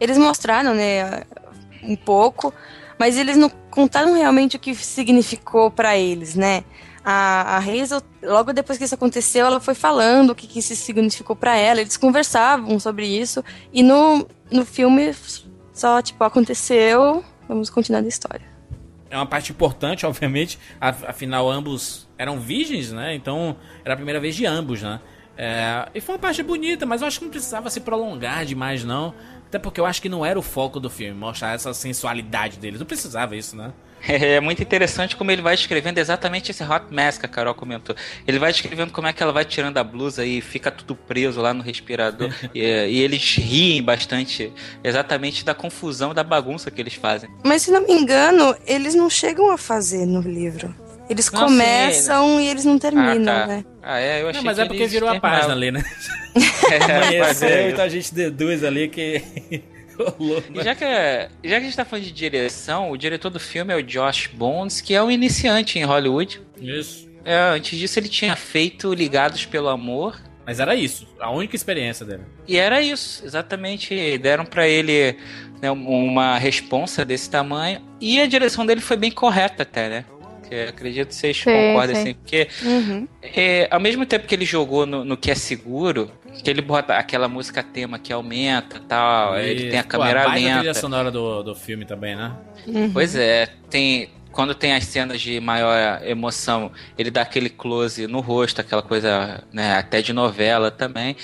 Eles 0.00 0.18
mostraram, 0.18 0.74
né, 0.74 1.22
um 1.82 1.94
pouco, 1.94 2.52
mas 2.98 3.16
eles 3.16 3.36
não 3.36 3.50
contaram 3.70 4.14
realmente 4.14 4.56
o 4.56 4.60
que 4.60 4.74
significou 4.74 5.70
pra 5.70 5.96
eles, 5.96 6.34
né? 6.34 6.64
A, 7.04 7.56
a 7.56 7.58
Hazel, 7.58 8.00
logo 8.22 8.52
depois 8.52 8.78
que 8.78 8.84
isso 8.84 8.94
aconteceu, 8.94 9.44
ela 9.44 9.60
foi 9.60 9.74
falando 9.74 10.30
o 10.30 10.34
que, 10.34 10.46
que 10.46 10.58
isso 10.58 10.74
significou 10.74 11.36
pra 11.36 11.54
ela. 11.54 11.82
Eles 11.82 11.98
conversavam 11.98 12.80
sobre 12.80 13.06
isso. 13.06 13.44
E 13.72 13.82
no, 13.82 14.26
no 14.54 14.64
filme, 14.64 15.14
só, 15.72 16.00
tipo, 16.00 16.22
aconteceu. 16.24 17.24
Vamos 17.48 17.68
continuar 17.70 18.02
a 18.02 18.06
história. 18.06 18.46
É 19.10 19.16
uma 19.16 19.26
parte 19.26 19.52
importante, 19.52 20.04
obviamente. 20.06 20.58
af- 20.80 21.04
Afinal, 21.06 21.50
ambos 21.50 22.08
eram 22.16 22.38
virgens, 22.40 22.92
né? 22.92 23.14
Então, 23.14 23.56
era 23.84 23.94
a 23.94 23.96
primeira 23.96 24.20
vez 24.20 24.34
de 24.34 24.46
ambos, 24.46 24.80
né? 24.82 25.00
É, 25.36 25.88
e 25.94 26.00
foi 26.00 26.14
uma 26.14 26.18
parte 26.20 26.42
bonita, 26.42 26.86
mas 26.86 27.00
eu 27.02 27.08
acho 27.08 27.18
que 27.18 27.24
não 27.24 27.30
precisava 27.32 27.68
se 27.68 27.80
prolongar 27.80 28.44
demais, 28.44 28.84
não. 28.84 29.12
Até 29.46 29.58
porque 29.58 29.80
eu 29.80 29.86
acho 29.86 30.00
que 30.00 30.08
não 30.08 30.24
era 30.24 30.38
o 30.38 30.42
foco 30.42 30.78
do 30.80 30.88
filme, 30.88 31.12
mostrar 31.18 31.54
essa 31.54 31.74
sensualidade 31.74 32.58
deles. 32.58 32.78
Não 32.80 32.86
precisava 32.86 33.36
isso, 33.36 33.56
né? 33.56 33.72
É 34.06 34.40
muito 34.40 34.62
interessante 34.62 35.16
como 35.16 35.30
ele 35.30 35.42
vai 35.42 35.54
escrevendo 35.54 35.98
exatamente 35.98 36.50
esse 36.50 36.62
hot 36.62 36.86
mess 36.90 37.18
que 37.18 37.26
a 37.26 37.28
Carol 37.28 37.54
comentou. 37.54 37.96
Ele 38.26 38.38
vai 38.38 38.50
escrevendo 38.50 38.92
como 38.92 39.06
é 39.06 39.12
que 39.12 39.22
ela 39.22 39.32
vai 39.32 39.44
tirando 39.44 39.78
a 39.78 39.84
blusa 39.84 40.24
e 40.24 40.40
fica 40.40 40.70
tudo 40.70 40.94
preso 40.94 41.40
lá 41.40 41.54
no 41.54 41.62
respirador. 41.62 42.30
e, 42.54 42.60
e 42.60 43.00
eles 43.00 43.36
riem 43.36 43.82
bastante 43.82 44.52
exatamente 44.82 45.44
da 45.44 45.54
confusão, 45.54 46.12
da 46.12 46.22
bagunça 46.22 46.70
que 46.70 46.80
eles 46.80 46.94
fazem. 46.94 47.30
Mas 47.42 47.62
se 47.62 47.70
não 47.70 47.86
me 47.86 47.92
engano, 47.92 48.54
eles 48.66 48.94
não 48.94 49.08
chegam 49.08 49.50
a 49.50 49.58
fazer 49.58 50.06
no 50.06 50.20
livro. 50.20 50.74
Eles 51.08 51.30
Não, 51.30 51.40
sim, 51.40 51.46
começam 51.46 52.40
e 52.40 52.48
eles 52.48 52.64
não 52.64 52.78
terminam, 52.78 53.34
ah, 53.34 53.40
tá. 53.40 53.46
né? 53.46 53.64
Ah, 53.82 54.00
é, 54.00 54.22
eu 54.22 54.28
achei 54.28 54.40
Não, 54.40 54.46
mas 54.46 54.56
que 54.56 54.62
é 54.62 54.66
porque 54.66 54.86
virou 54.86 55.08
a 55.08 55.20
página 55.20 55.52
ali, 55.52 55.70
né? 55.70 55.84
É, 56.68 56.82
Amanheceu, 56.82 57.48
é, 57.48 57.70
então 57.70 57.84
a 57.84 57.88
gente 57.88 58.12
deduz 58.12 58.64
ali 58.64 58.88
que. 58.88 59.22
Rolou, 59.98 60.42
E 60.50 60.58
né? 60.58 60.64
já 60.64 60.74
que, 60.74 60.84
já 60.84 61.28
que 61.42 61.54
a 61.54 61.60
gente 61.60 61.76
tá 61.76 61.84
falando 61.84 62.04
de 62.04 62.12
direção, 62.12 62.90
o 62.90 62.96
diretor 62.96 63.30
do 63.30 63.40
filme 63.40 63.72
é 63.72 63.76
o 63.76 63.82
Josh 63.82 64.28
Bones, 64.32 64.80
que 64.80 64.94
é 64.94 65.02
um 65.02 65.10
iniciante 65.10 65.78
em 65.78 65.84
Hollywood. 65.84 66.40
Isso. 66.60 67.08
É, 67.24 67.36
antes 67.54 67.78
disso 67.78 67.98
ele 67.98 68.08
tinha 68.08 68.36
feito 68.36 68.92
Ligados 68.92 69.44
pelo 69.46 69.68
Amor. 69.68 70.20
Mas 70.46 70.60
era 70.60 70.74
isso, 70.74 71.08
a 71.18 71.30
única 71.30 71.56
experiência 71.56 72.04
dele. 72.04 72.24
E 72.46 72.58
era 72.58 72.82
isso, 72.82 73.24
exatamente. 73.24 74.18
Deram 74.18 74.44
pra 74.44 74.68
ele 74.68 75.16
né, 75.62 75.70
uma 75.70 76.36
responsa 76.36 77.02
desse 77.02 77.30
tamanho. 77.30 77.80
E 77.98 78.20
a 78.20 78.26
direção 78.26 78.66
dele 78.66 78.82
foi 78.82 78.98
bem 78.98 79.10
correta 79.10 79.62
até, 79.62 79.88
né? 79.88 80.04
Que 80.46 80.54
eu 80.54 80.68
acredito 80.68 81.08
que 81.08 81.14
vocês 81.14 81.38
Sim, 81.38 81.44
concordem 81.44 81.96
sim. 81.96 82.02
assim. 82.02 82.14
Porque 82.14 82.48
Uhum. 82.62 83.08
é, 83.22 83.66
ao 83.70 83.80
mesmo 83.80 84.04
tempo 84.04 84.26
que 84.26 84.34
ele 84.34 84.44
jogou 84.44 84.84
no, 84.84 85.02
no 85.02 85.16
que 85.16 85.30
é 85.30 85.34
seguro, 85.34 86.10
que 86.42 86.50
ele 86.50 86.60
bota 86.62 86.96
aquela 86.96 87.28
música 87.28 87.62
tema 87.62 87.98
que 87.98 88.12
aumenta 88.12 88.80
tal, 88.80 89.38
ele 89.38 89.64
E, 89.64 89.70
tem 89.70 89.78
a 89.78 89.82
pô, 89.82 89.88
câmera 89.90 90.24
baita 90.24 90.32
trilha 90.54 90.72
lenta. 90.72 90.74
sonora 90.74 91.10
do, 91.10 91.42
do 91.42 91.54
filme 91.54 91.84
também, 91.84 92.16
né? 92.16 92.32
Pois 92.92 93.14
é, 93.14 93.46
tem. 93.70 94.10
Quando 94.32 94.52
tem 94.52 94.74
as 94.74 94.84
cenas 94.84 95.20
de 95.20 95.38
maior 95.38 96.02
emoção, 96.04 96.72
ele 96.98 97.08
dá 97.08 97.22
aquele 97.22 97.48
close 97.48 98.08
no 98.08 98.18
rosto, 98.18 98.60
aquela 98.60 98.82
coisa, 98.82 99.44
né, 99.52 99.76
até 99.76 100.02
de 100.02 100.12
novela 100.12 100.72
também. 100.72 101.14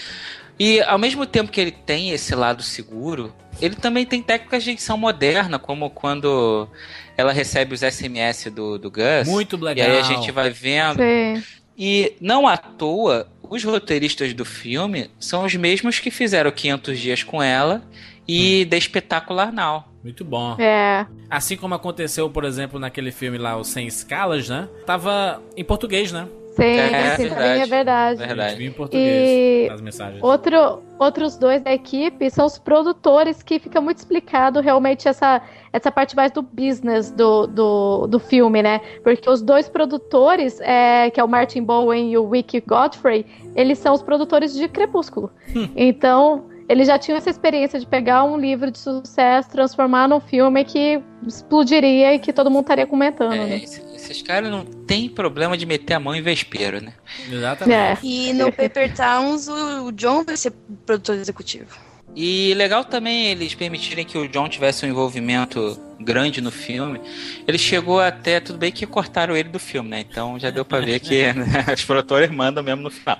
E 0.57 0.81
ao 0.83 0.97
mesmo 0.99 1.27
tempo 1.27 1.51
que 1.51 1.61
ele 1.61 1.73
tem 1.73 2.11
esse 2.13 2.35
lado 2.37 2.63
seguro, 2.63 3.35
ele 3.61 3.75
também 3.75 4.07
tem 4.07 4.23
técnicas 4.23 4.63
de 4.63 4.71
edição 4.71 4.97
moderna, 4.97 5.59
como 5.59 5.91
quando 5.91 6.69
ela 7.17 7.33
recebe 7.33 7.75
os 7.75 7.81
SMS 7.81 8.45
do, 8.49 8.79
do 8.79 8.91
Gus. 8.91 9.27
Muito 9.27 9.57
E 9.57 9.61
legal. 9.61 9.91
aí 9.91 9.99
a 9.99 10.03
gente 10.03 10.31
vai 10.31 10.51
vendo. 10.51 10.99
Sim. 11.03 11.43
E 11.77 12.15
não 12.21 12.47
à 12.47 12.57
toa, 12.59 13.27
os 13.51 13.65
roteiristas 13.65 14.33
do 14.33 14.45
filme 14.45 15.11
são 15.19 15.45
os 15.45 15.55
mesmos 15.57 15.99
que 15.99 16.11
fizeram 16.11 16.53
500 16.53 16.99
Dias 16.99 17.23
com 17.25 17.43
ela 17.43 17.83
e 18.27 18.65
The 18.71 18.79
Espetacular 18.79 19.53
Now. 19.53 19.85
Muito 20.05 20.25
bom. 20.25 20.57
É. 20.59 21.05
Assim 21.29 21.57
como 21.57 21.75
aconteceu, 21.75 22.31
por 22.31 22.45
exemplo, 22.45 22.79
naquele 22.79 23.11
filme 23.11 23.37
lá, 23.37 23.57
o 23.57 23.65
Sem 23.65 23.89
Escalas, 23.89 24.49
né? 24.49 24.69
Tava 24.87 25.43
em 25.57 25.65
português, 25.65 26.13
né? 26.13 26.29
Sim, 26.51 26.63
É, 26.65 27.17
sim, 27.17 27.23
verdade. 27.23 27.29
também 27.29 27.63
é 27.63 27.67
verdade. 27.67 28.19
Verdade. 28.27 28.65
Em 28.65 28.73
português 28.73 29.29
E 29.29 29.69
as 29.73 29.81
mensagens. 29.81 30.23
Outro, 30.23 30.83
outros 30.99 31.37
dois 31.37 31.63
da 31.63 31.73
equipe 31.73 32.29
são 32.31 32.45
os 32.45 32.59
produtores, 32.59 33.43
que 33.43 33.59
fica 33.59 33.81
muito 33.81 33.99
explicado 33.99 34.61
realmente 34.61 35.09
essa, 35.09 35.41
essa 35.73 35.93
parte 35.93 36.17
mais 36.17 36.33
do 36.33 36.43
business 36.43 37.11
do, 37.13 37.47
do, 37.47 38.07
do 38.09 38.19
filme, 38.19 38.63
né? 38.63 38.81
Porque 39.03 39.31
os 39.31 39.41
dois 39.41 39.69
produtores, 39.69 40.61
é, 40.61 41.09
que 41.11 41.21
é 41.21 41.25
o 41.25 41.29
Martin 41.29 41.63
Bowen 41.63 42.11
e 42.13 42.19
o 42.19 42.25
Wiki 42.29 42.61
Godfrey, 42.61 43.25
eles 43.55 43.79
são 43.79 43.95
os 43.95 44.03
produtores 44.03 44.53
de 44.53 44.69
Crepúsculo. 44.69 45.31
Então, 45.77 46.50
eles 46.71 46.87
já 46.87 46.99
tinham 46.99 47.19
essa 47.19 47.29
experiência 47.29 47.81
de 47.81 47.87
pegar 47.87 48.23
um 48.25 48.37
livro 48.39 48.71
de 48.71 48.79
sucesso, 48.79 49.51
transformar 49.51 50.09
num 50.09 50.21
filme 50.21 50.65
que 50.65 51.01
explodiria 51.27 52.15
e 52.15 52.19
que 52.19 52.33
todo 52.33 52.51
mundo 52.51 52.63
estaria 52.63 52.87
comentando, 52.87 53.33
É, 53.35 53.45
né? 53.47 53.57
esse- 53.63 53.83
esses 53.95 54.23
caras 54.23 54.51
não 54.51 54.65
tem 54.65 55.09
problema 55.09 55.57
de 55.57 55.67
meter 55.67 55.95
a 55.95 56.01
mão 56.01 56.15
em 56.15 56.23
vespeiro, 56.23 56.81
né? 56.81 56.93
Exatamente. 57.31 57.75
É. 57.77 57.99
E 58.09 58.33
no 58.33 58.51
Paper 58.53 58.95
Towns, 58.95 59.49
o 59.49 59.91
John 59.93 60.25
vai 60.25 60.37
ser 60.37 60.53
produtor 60.87 61.17
executivo. 61.17 61.77
E 62.17 62.53
legal 62.55 62.85
também 62.85 63.27
eles 63.27 63.55
permitirem 63.55 64.05
que 64.05 64.19
o 64.19 64.27
John 64.29 64.49
tivesse 64.49 64.85
um 64.85 64.89
envolvimento 64.89 65.79
grande 66.01 66.41
no 66.41 66.51
filme. 66.51 67.01
Ele 67.47 67.57
chegou 67.59 68.01
até, 68.01 68.41
tudo 68.41 68.59
bem 68.59 68.73
que 68.73 68.85
cortaram 68.85 69.37
ele 69.37 69.49
do 69.49 69.61
filme, 69.61 69.89
né? 69.91 70.01
Então 70.09 70.37
já 70.37 70.51
deu 70.51 70.65
pra 70.65 70.81
ver 70.81 70.99
que 70.99 71.33
né, 71.33 71.65
os 71.73 71.85
produtores 71.85 72.29
mandam 72.31 72.65
mesmo 72.65 72.83
no 72.83 72.91
final. 72.91 73.19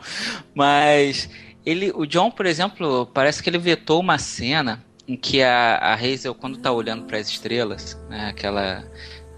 Mas 0.53 1.29
ele, 1.71 1.93
o 1.95 2.07
John, 2.07 2.31
por 2.31 2.47
exemplo, 2.47 3.07
parece 3.07 3.43
que 3.43 3.49
ele 3.51 3.59
vetou 3.59 4.01
uma 4.01 4.19
cena 4.19 4.85
em 5.07 5.17
que 5.17 5.43
a, 5.43 5.77
a 5.77 5.95
Hazel, 5.95 6.35
quando 6.35 6.59
tá 6.59 6.71
olhando 6.71 7.05
para 7.05 7.19
as 7.19 7.29
estrelas, 7.29 8.01
né, 8.09 8.29
aquela, 8.29 8.85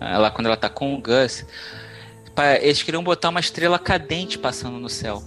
ela 0.00 0.30
quando 0.30 0.46
ela 0.46 0.56
tá 0.56 0.68
com 0.68 0.94
o 0.94 1.00
Gus, 1.00 1.46
eles 2.60 2.82
queriam 2.82 3.02
botar 3.02 3.28
uma 3.28 3.40
estrela 3.40 3.78
cadente 3.78 4.38
passando 4.38 4.78
no 4.78 4.88
céu. 4.88 5.22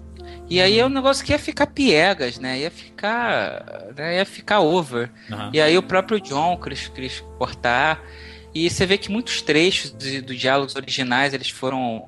E 0.47 0.61
aí 0.61 0.79
é 0.79 0.85
um 0.85 0.89
negócio 0.89 1.25
que 1.25 1.31
ia 1.31 1.39
ficar 1.39 1.67
piegas, 1.67 2.37
né? 2.37 2.59
Ia 2.59 2.69
ficar, 2.69 3.87
né? 3.95 4.17
ia 4.17 4.25
ficar 4.25 4.59
over. 4.59 5.09
Aham. 5.31 5.49
E 5.51 5.59
aí 5.59 5.75
o 5.75 5.81
próprio 5.81 6.19
John 6.19 6.57
quis, 6.57 6.87
quis 6.87 7.23
cortar. 7.39 8.03
E 8.53 8.69
você 8.69 8.85
vê 8.85 8.97
que 8.97 9.11
muitos 9.11 9.41
trechos 9.41 9.91
dos 9.91 10.39
diálogos 10.39 10.75
originais 10.75 11.33
eles 11.33 11.49
foram 11.49 12.07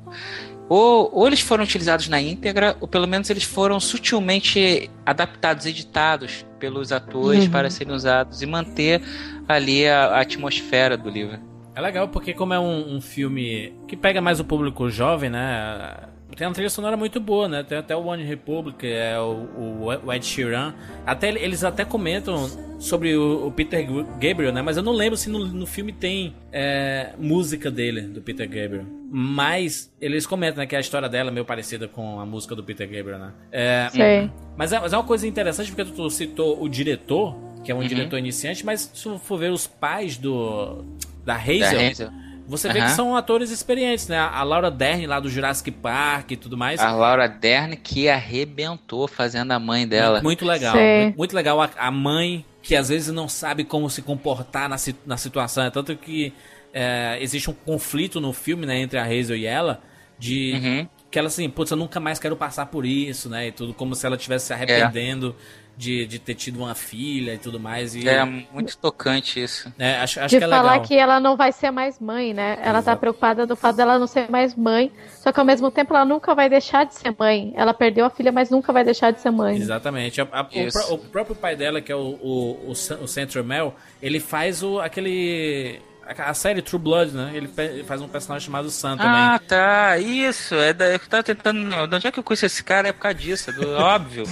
ou, 0.69 1.09
ou 1.13 1.27
eles 1.27 1.39
foram 1.41 1.63
utilizados 1.63 2.07
na 2.09 2.21
íntegra, 2.21 2.75
ou 2.79 2.87
pelo 2.87 3.07
menos 3.07 3.29
eles 3.29 3.43
foram 3.43 3.79
sutilmente 3.79 4.89
adaptados, 5.05 5.65
editados 5.65 6.45
pelos 6.59 6.91
atores 6.91 7.45
Uhum. 7.45 7.51
para 7.51 7.69
serem 7.69 7.93
usados 7.93 8.41
e 8.41 8.45
manter 8.45 9.01
ali 9.47 9.87
a, 9.87 10.05
a 10.07 10.21
atmosfera 10.21 10.97
do 10.97 11.09
livro. 11.09 11.39
É 11.75 11.81
legal 11.81 12.07
porque 12.07 12.33
como 12.33 12.53
é 12.53 12.59
um, 12.59 12.95
um 12.95 13.01
filme 13.01 13.73
que 13.87 13.95
pega 13.95 14.19
mais 14.19 14.39
o 14.39 14.43
público 14.45 14.89
jovem, 14.89 15.29
né? 15.29 16.09
Tem 16.37 16.45
uma 16.47 16.53
trilha 16.53 16.69
sonora 16.69 16.95
muito 16.95 17.19
boa, 17.19 17.47
né? 17.47 17.63
Tem 17.63 17.77
até 17.79 17.95
o 17.95 18.05
One 18.05 18.23
Republic, 18.23 18.85
é 18.87 19.19
o, 19.19 19.23
o- 19.57 20.05
o 20.05 20.13
Ed 20.13 20.23
Sheeran. 20.23 20.73
Até, 21.05 21.29
eles 21.29 21.63
até 21.63 21.83
comentam 21.83 22.47
sobre 22.79 23.17
o, 23.17 23.47
o 23.47 23.51
Peter 23.51 23.83
Gabriel, 24.19 24.53
né? 24.53 24.61
Mas 24.61 24.77
eu 24.77 24.83
não 24.83 24.93
lembro 24.93 25.17
se 25.17 25.29
no, 25.31 25.39
no 25.47 25.65
filme 25.65 25.91
tem 25.91 26.35
é, 26.51 27.13
música 27.17 27.71
dele, 27.71 28.01
do 28.01 28.21
Peter 28.21 28.47
Gabriel. 28.47 28.85
Mas 29.09 29.91
eles 29.99 30.27
comentam 30.27 30.59
né, 30.61 30.67
que 30.67 30.75
a 30.75 30.79
história 30.79 31.09
dela 31.09 31.31
é 31.31 31.33
meio 31.33 31.45
parecida 31.45 31.87
com 31.87 32.19
a 32.19 32.25
música 32.25 32.53
do 32.55 32.63
Peter 32.63 32.87
Gabriel, 32.87 33.17
né? 33.17 33.31
É, 33.51 33.89
Sei. 33.91 34.29
mas 34.55 34.71
é, 34.71 34.79
mas 34.79 34.93
é 34.93 34.97
uma 34.97 35.03
coisa 35.05 35.27
interessante 35.27 35.71
porque 35.71 35.91
tu 35.91 36.07
citou 36.11 36.61
o 36.61 36.69
diretor, 36.69 37.35
que 37.63 37.71
é 37.71 37.75
um 37.75 37.79
Uhum. 37.79 37.87
diretor 37.87 38.17
iniciante, 38.19 38.63
mas 38.63 38.81
se 38.93 39.03
tu 39.03 39.17
for 39.17 39.37
ver 39.39 39.51
os 39.51 39.65
pais 39.65 40.17
do 40.17 40.85
da 41.25 41.33
Da 41.33 41.39
Hazel, 41.39 41.79
Hazel. 41.89 42.09
Você 42.47 42.71
vê 42.71 42.81
que 42.81 42.91
são 42.91 43.15
atores 43.15 43.51
experientes, 43.51 44.07
né? 44.07 44.17
A 44.17 44.41
Laura 44.43 44.71
Dern 44.71 45.05
lá 45.05 45.19
do 45.19 45.29
Jurassic 45.29 45.69
Park 45.71 46.31
e 46.31 46.37
tudo 46.37 46.57
mais. 46.57 46.79
A 46.79 46.91
Laura 46.91 47.27
Dern 47.27 47.75
que 47.75 48.07
arrebentou 48.09 49.07
fazendo 49.07 49.51
a 49.51 49.59
mãe 49.59 49.87
dela. 49.87 50.21
Muito 50.21 50.45
legal. 50.45 50.75
Muito, 50.75 51.17
muito 51.17 51.35
legal 51.35 51.61
a, 51.61 51.69
a 51.77 51.91
mãe 51.91 52.45
que 52.61 52.75
às 52.75 52.89
vezes 52.89 53.13
não 53.13 53.27
sabe 53.29 53.63
como 53.63 53.89
se 53.89 54.01
comportar 54.01 54.67
na, 54.69 54.77
na 55.05 55.17
situação. 55.17 55.65
É 55.65 55.69
tanto 55.69 55.95
que 55.95 56.33
é, 56.73 57.17
existe 57.21 57.49
um 57.49 57.53
conflito 57.53 58.19
no 58.19 58.33
filme, 58.33 58.65
né, 58.65 58.77
entre 58.79 58.97
a 58.99 59.03
Hazel 59.03 59.35
e 59.37 59.45
ela. 59.45 59.81
De 60.19 60.53
Uhum. 60.55 60.87
que 61.11 61.19
ela 61.19 61.27
assim, 61.27 61.47
putz, 61.49 61.69
eu 61.69 61.77
nunca 61.77 61.99
mais 61.99 62.17
quero 62.17 62.35
passar 62.35 62.65
por 62.65 62.85
isso, 62.85 63.29
né? 63.29 63.47
E 63.47 63.51
tudo 63.51 63.73
como 63.73 63.93
se 63.93 64.05
ela 64.05 64.15
estivesse 64.15 64.47
se 64.47 64.53
arrependendo 64.53 65.35
de, 65.77 66.07
de 66.07 66.17
ter 66.17 66.33
tido 66.33 66.57
uma 66.57 66.73
filha 66.73 67.35
e 67.35 67.37
tudo 67.37 67.59
mais. 67.59 67.93
E, 67.93 68.09
É 68.09 68.25
muito 68.25 68.75
tocante 68.77 69.41
isso. 69.43 69.71
É, 69.77 69.97
acho, 69.97 70.19
acho 70.19 70.29
de 70.29 70.39
que 70.39 70.43
é 70.43 70.47
falar 70.47 70.71
legal. 70.71 70.87
que 70.87 70.95
ela 70.95 71.19
não 71.19 71.37
vai 71.37 71.51
ser 71.51 71.69
mais 71.69 71.99
mãe, 71.99 72.33
né? 72.33 72.57
Ela 72.63 72.73
tá 72.73 72.79
Exato. 72.79 72.99
preocupada 72.99 73.45
do 73.45 73.55
fato 73.55 73.75
dela 73.75 73.99
não 73.99 74.07
ser 74.07 74.29
mais 74.29 74.55
mãe, 74.55 74.91
só 75.21 75.31
que 75.31 75.39
ao 75.39 75.45
mesmo 75.45 75.69
tempo 75.69 75.93
ela 75.95 76.03
nunca 76.03 76.33
vai 76.33 76.49
deixar 76.49 76.83
de 76.85 76.95
ser 76.95 77.15
mãe. 77.17 77.53
Ela 77.55 77.73
perdeu 77.75 78.05
a 78.05 78.09
filha, 78.09 78.31
mas 78.31 78.49
nunca 78.49 78.73
vai 78.73 78.83
deixar 78.83 79.11
de 79.11 79.21
ser 79.21 79.29
mãe. 79.29 79.55
Exatamente. 79.57 80.19
A- 80.19 80.27
a- 80.31 80.47
o, 80.89 80.93
o 80.95 80.97
próprio 80.97 81.35
pai 81.35 81.55
dela, 81.55 81.79
que 81.79 81.91
é 81.91 81.95
o, 81.95 82.17
o, 82.21 82.69
o, 82.69 82.71
o 82.71 83.07
Central 83.07 83.43
Mel, 83.43 83.75
ele 84.01 84.19
faz 84.19 84.63
o, 84.63 84.79
aquele. 84.79 85.79
A 86.07 86.29
a 86.29 86.33
série 86.33 86.61
True 86.61 86.81
Blood, 86.81 87.11
né? 87.11 87.31
Ele 87.33 87.83
faz 87.83 88.01
um 88.01 88.07
personagem 88.07 88.45
chamado 88.45 88.69
Sam 88.69 88.97
também. 88.97 89.11
Ah, 89.11 89.39
tá. 89.45 89.97
Isso. 89.97 90.55
É 90.55 90.73
da, 90.73 90.85
eu 90.87 90.99
tava 90.99 91.23
tentando. 91.23 91.87
De 91.87 91.95
onde 91.95 92.07
é 92.07 92.11
que 92.11 92.19
eu 92.19 92.23
conheço 92.23 92.45
esse 92.45 92.63
cara? 92.63 92.87
É 92.87 92.91
por 92.91 93.01
causa 93.01 93.15
disso, 93.17 93.51
do, 93.51 93.71
óbvio. 93.75 94.23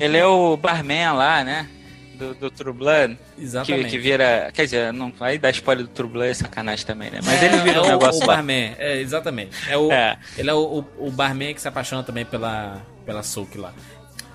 Ele 0.00 0.16
é 0.16 0.26
o 0.26 0.56
barman 0.56 1.12
lá, 1.12 1.42
né? 1.42 1.68
Do, 2.16 2.34
do 2.34 2.50
True 2.50 2.72
Blood. 2.72 3.18
Exatamente. 3.38 3.84
Que, 3.84 3.90
que 3.90 3.98
vira. 3.98 4.50
Quer 4.54 4.64
dizer, 4.64 4.92
não 4.92 5.10
vai 5.10 5.36
dar 5.38 5.50
spoiler 5.50 5.84
do 5.84 5.90
True 5.90 6.08
Blood, 6.08 6.30
é 6.30 6.34
sacanagem 6.34 6.86
também, 6.86 7.10
né? 7.10 7.20
Mas 7.24 7.42
É, 7.42 7.46
ele 7.46 7.56
vira 7.58 7.78
é 7.78 7.80
um 7.80 7.84
o, 7.84 7.88
negócio 7.88 8.22
o 8.22 8.26
barman, 8.26 8.74
é, 8.78 9.00
exatamente. 9.00 9.56
É 9.68 9.76
o, 9.76 9.90
É. 9.90 10.16
Ele 10.36 10.48
é 10.50 10.54
o, 10.54 10.84
o, 10.98 11.08
o 11.08 11.10
barman 11.10 11.52
que 11.54 11.60
se 11.60 11.66
apaixona 11.66 12.04
também 12.04 12.24
pela, 12.24 12.80
pela 13.04 13.22
Sook 13.22 13.58
lá. 13.58 13.72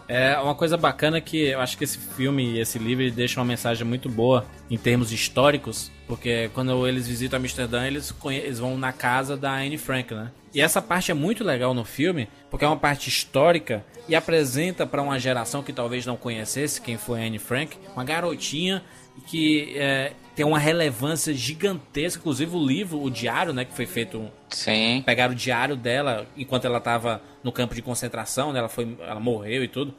É 0.10 0.36
uma 0.40 0.56
coisa 0.56 0.76
bacana 0.76 1.22
que 1.22 1.50
eu 1.50 1.62
acho 1.62 1.78
que 1.78 1.84
esse 1.84 2.00
filme 2.00 2.56
e 2.56 2.60
esse 2.60 2.80
livro 2.80 3.12
deixam 3.12 3.44
uma 3.44 3.48
mensagem 3.48 3.86
muito 3.86 4.10
boa 4.10 4.44
em 4.68 4.76
termos 4.76 5.12
históricos, 5.12 5.92
porque 6.08 6.50
quando 6.56 6.88
eles 6.88 7.08
visitam 7.08 7.38
Amsterdã, 7.38 7.86
eles, 7.86 8.12
eles 8.26 8.58
vão 8.58 8.76
na 8.76 8.92
casa 8.92 9.38
da 9.38 9.54
Anne 9.54 9.78
Frank, 9.78 10.12
né? 10.12 10.32
E 10.52 10.62
essa 10.62 10.82
parte 10.82 11.12
é 11.12 11.14
muito 11.14 11.44
legal 11.44 11.76
no 11.76 11.86
filme, 11.86 12.28
porque 12.50 12.66
é 12.66 12.68
uma 12.68 12.76
parte 12.76 13.08
histórica 13.08 13.86
e 14.08 14.16
apresenta 14.16 14.88
para 14.88 15.00
uma 15.00 15.20
geração 15.20 15.62
que 15.62 15.72
talvez 15.72 16.08
não 16.08 16.18
conhecesse 16.18 16.82
quem 16.82 16.98
foi 16.98 17.24
Anne 17.24 17.38
Frank, 17.38 17.78
uma 17.94 18.04
garotinha 18.04 18.84
que 19.28 19.74
é, 19.78 20.14
tem 20.36 20.46
uma 20.46 20.60
relevância 20.60 21.34
gigantesca, 21.34 22.20
inclusive 22.20 22.56
o 22.56 22.66
livro, 22.66 23.02
o 23.02 23.10
diário, 23.12 23.54
né, 23.54 23.66
que 23.66 23.74
foi 23.76 23.86
feito 23.86 24.30
Sim. 24.50 25.04
pegaram 25.06 25.34
o 25.34 25.36
diário 25.36 25.76
dela 25.76 26.26
enquanto 26.38 26.66
ela 26.66 26.78
estava 26.78 27.22
no 27.44 27.52
campo 27.52 27.74
de 27.76 27.82
concentração, 27.82 28.52
né? 28.52 28.60
Ela 28.60 28.70
foi, 28.70 28.98
ela 29.02 29.20
morreu 29.20 29.64
e 29.64 29.68
tudo. 29.68 29.94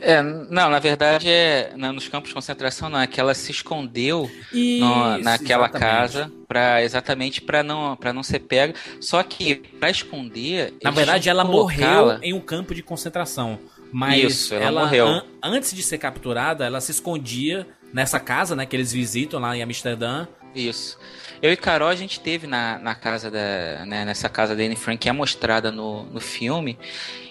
É, 0.00 0.22
não, 0.22 0.70
na 0.70 0.78
verdade, 0.78 1.28
é, 1.28 1.72
na- 1.76 1.92
nos 1.92 2.08
campos 2.08 2.28
de 2.28 2.34
concentração 2.34 2.88
não, 2.88 3.00
é 3.00 3.06
que 3.06 3.20
ela 3.20 3.34
se 3.34 3.50
escondeu 3.50 4.30
no- 4.52 4.58
Isso, 4.58 5.24
naquela 5.24 5.64
exatamente. 5.66 5.72
casa 5.80 6.32
para 6.46 6.82
exatamente 6.84 7.40
para 7.42 7.62
não 7.62 7.96
para 7.96 8.12
não 8.12 8.22
ser 8.22 8.40
pega. 8.40 8.74
Só 9.00 9.22
que 9.22 9.56
para 9.56 9.90
esconder, 9.90 10.74
Na 10.82 10.90
verdade, 10.90 11.28
ela 11.28 11.44
morreu 11.44 12.18
em 12.22 12.32
um 12.32 12.40
campo 12.40 12.74
de 12.74 12.82
concentração. 12.82 13.58
Mas 13.90 14.22
Isso, 14.32 14.54
ela 14.54 14.82
morreu. 14.82 15.06
an- 15.06 15.24
antes 15.42 15.72
de 15.74 15.82
ser 15.82 15.96
capturada, 15.98 16.64
ela 16.66 16.80
se 16.80 16.90
escondia 16.92 17.66
nessa 17.92 18.18
casa, 18.20 18.54
né? 18.56 18.66
Que 18.66 18.76
eles 18.76 18.92
visitam 18.92 19.40
lá 19.40 19.56
em 19.56 19.62
Amsterdã. 19.62 20.26
Isso. 20.54 20.98
Eu 21.40 21.52
e 21.52 21.56
Carol, 21.56 21.88
a 21.88 21.94
gente 21.94 22.18
teve 22.20 22.46
na, 22.46 22.78
na 22.78 22.94
casa 22.94 23.30
da. 23.30 23.84
né, 23.86 24.04
nessa 24.04 24.28
casa 24.28 24.56
da 24.56 24.62
Anne 24.62 24.74
Frank, 24.76 24.98
que 24.98 25.08
é 25.08 25.12
mostrada 25.12 25.70
no, 25.70 26.04
no 26.04 26.20
filme. 26.20 26.78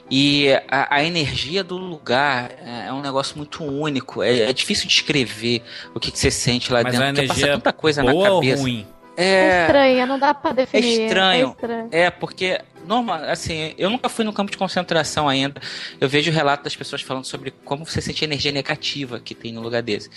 E 0.09 0.47
a, 0.69 0.95
a 0.95 1.03
energia 1.03 1.63
do 1.63 1.75
lugar 1.77 2.51
é, 2.63 2.87
é 2.87 2.93
um 2.93 3.01
negócio 3.01 3.35
muito 3.37 3.63
único. 3.63 4.23
É, 4.23 4.43
é 4.43 4.53
difícil 4.53 4.87
descrever 4.87 5.61
o 5.93 5.99
que, 5.99 6.11
que 6.11 6.17
você 6.17 6.31
sente 6.31 6.71
lá 6.71 6.81
Mas 6.83 6.93
dentro. 6.93 7.05
a 7.07 7.09
porque 7.11 7.27
passa 7.27 7.39
energia 7.39 7.53
tanta 7.57 7.73
coisa 7.73 8.01
boa 8.03 8.23
na 8.29 8.33
ou 8.35 8.39
cabeça. 8.41 8.61
ruim? 8.61 8.87
É 9.17 9.61
estranha, 9.63 10.05
não 10.05 10.19
dá 10.19 10.33
pra 10.33 10.51
É 10.51 10.53
definir. 10.53 11.01
estranho. 11.01 11.47
É 11.47 11.49
estranho. 11.51 11.89
É, 11.91 12.09
porque, 12.11 12.61
normal, 12.87 13.23
assim, 13.25 13.73
eu 13.77 13.89
nunca 13.89 14.09
fui 14.09 14.23
no 14.23 14.33
campo 14.33 14.51
de 14.51 14.57
concentração 14.57 15.27
ainda. 15.27 15.61
Eu 15.99 16.07
vejo 16.07 16.31
relato 16.31 16.63
das 16.63 16.75
pessoas 16.75 17.01
falando 17.01 17.25
sobre 17.25 17.51
como 17.63 17.85
você 17.85 18.01
sente 18.01 18.23
a 18.23 18.27
energia 18.27 18.51
negativa 18.51 19.19
que 19.19 19.35
tem 19.35 19.51
no 19.51 19.61
lugar 19.61 19.81
desse. 19.81 20.09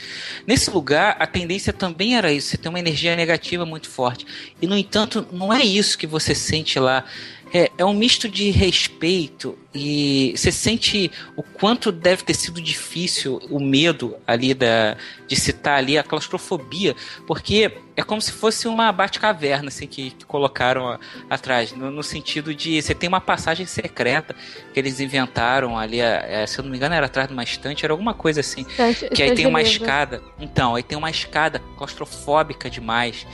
Nesse 0.47 0.71
lugar, 0.71 1.17
a 1.19 1.27
tendência 1.27 1.73
também 1.73 2.17
era 2.17 2.33
isso, 2.33 2.49
você 2.49 2.57
tem 2.57 2.69
uma 2.69 2.79
energia 2.79 3.15
negativa 3.17 3.67
muito 3.67 3.89
forte. 3.89 4.27
E, 4.61 4.67
no 4.67 4.77
entanto, 4.77 5.27
não 5.33 5.53
é 5.53 5.65
isso 5.65 5.99
que 5.99 6.07
você 6.07 6.35
sente 6.35 6.79
lá. 6.79 7.05
É, 7.53 7.71
é 7.79 7.85
um 7.85 7.93
misto 7.93 8.29
de 8.29 8.51
respeito 8.51 9.59
e 9.73 10.33
você 10.37 10.51
sente 10.51 11.11
o 11.37 11.43
quanto 11.45 11.93
deve 11.93 12.25
ter 12.25 12.35
sido 12.35 12.61
difícil 12.61 13.41
o 13.51 13.61
medo 13.61 14.17
ali 14.27 14.53
da, 14.53 14.97
de 15.29 15.37
citar 15.37 15.79
ali 15.79 15.97
a 15.97 16.03
claustrofobia, 16.03 16.97
porque 17.27 17.71
é 17.97 18.03
como 18.03 18.21
se 18.21 18.33
fosse 18.33 18.67
uma 18.67 18.91
bate-caverna 18.91 19.69
assim, 19.69 19.87
que, 19.87 20.11
que 20.11 20.25
colocaram 20.25 20.89
a- 20.89 20.99
atrás, 21.29 21.71
no, 21.73 21.89
no 21.91 22.03
sentido 22.03 22.53
de 22.53 22.83
você 22.83 22.95
tem 22.97 23.09
uma 23.09 23.21
passagem 23.21 23.65
secreta 23.65 24.35
que 24.75 24.81
eles 24.81 24.99
inventaram 24.99 25.79
ali, 25.79 26.01
é, 26.01 26.45
se 26.49 26.59
eu 26.59 26.65
não 26.65 26.71
me 26.73 26.77
engano 26.77 26.95
era 26.97 27.07
atrás 27.07 27.29
de 27.29 27.33
uma 27.35 27.45
estante, 27.45 27.85
era 27.85 27.93
alguma 27.93 28.13
coisa 28.15 28.41
assim, 28.41 28.63
Estante- 28.63 29.09
que 29.11 29.23
aí 29.23 29.29
estante 29.29 29.37
tem 29.37 29.47
uma 29.47 29.63
livros. 29.63 29.81
escada, 29.81 30.21
então, 30.41 30.75
aí 30.75 30.83
tem 30.83 30.99
uma 30.99 31.11
escada 31.11 31.61
claustrofóbica 31.77 32.69
demais, 32.69 33.25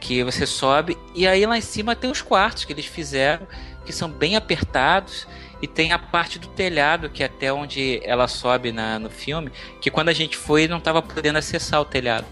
que 0.00 0.24
você 0.24 0.46
sobe 0.46 0.96
e 1.14 1.26
aí 1.26 1.44
lá 1.44 1.58
em 1.58 1.60
cima 1.60 1.94
tem 1.94 2.10
os 2.10 2.22
quartos 2.22 2.64
que 2.64 2.72
eles 2.72 2.86
fizeram, 2.86 3.46
que 3.84 3.92
são 3.92 4.08
bem 4.08 4.36
apertados 4.36 5.26
e 5.62 5.68
tem 5.68 5.92
a 5.92 5.98
parte 5.98 6.40
do 6.40 6.48
telhado 6.48 7.08
que 7.08 7.22
é 7.22 7.26
até 7.26 7.52
onde 7.52 8.02
ela 8.04 8.26
sobe 8.26 8.72
na, 8.72 8.98
no 8.98 9.08
filme, 9.08 9.52
que 9.80 9.90
quando 9.90 10.08
a 10.08 10.12
gente 10.12 10.36
foi 10.36 10.66
não 10.66 10.78
estava 10.78 11.00
podendo 11.00 11.38
acessar 11.38 11.80
o 11.80 11.84
telhado. 11.84 12.26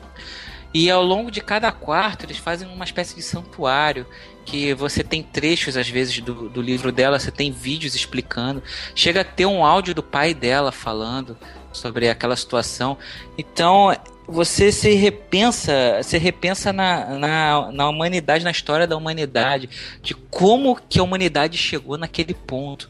E 0.74 0.90
ao 0.90 1.02
longo 1.02 1.30
de 1.30 1.40
cada 1.40 1.72
quarto 1.72 2.26
eles 2.26 2.36
fazem 2.36 2.68
uma 2.68 2.84
espécie 2.84 3.14
de 3.14 3.22
santuário 3.22 4.06
que 4.44 4.74
você 4.74 5.04
tem 5.04 5.22
trechos 5.22 5.76
às 5.76 5.88
vezes 5.88 6.20
do, 6.20 6.48
do 6.48 6.60
livro 6.60 6.90
dela, 6.90 7.18
você 7.18 7.30
tem 7.30 7.52
vídeos 7.52 7.94
explicando, 7.94 8.62
chega 8.94 9.20
a 9.20 9.24
ter 9.24 9.46
um 9.46 9.64
áudio 9.64 9.94
do 9.94 10.02
pai 10.02 10.34
dela 10.34 10.72
falando 10.72 11.38
sobre 11.72 12.08
aquela 12.08 12.34
situação. 12.36 12.98
Então 13.38 13.94
você 14.26 14.70
se 14.70 14.94
repensa, 14.94 16.00
se 16.02 16.16
repensa 16.16 16.72
na, 16.72 17.18
na, 17.18 17.72
na 17.72 17.88
humanidade, 17.88 18.44
na 18.44 18.50
história 18.50 18.86
da 18.86 18.96
humanidade, 18.96 19.68
de 20.00 20.14
como 20.14 20.78
que 20.88 21.00
a 21.00 21.02
humanidade 21.02 21.58
chegou 21.58 21.98
naquele 21.98 22.32
ponto. 22.32 22.88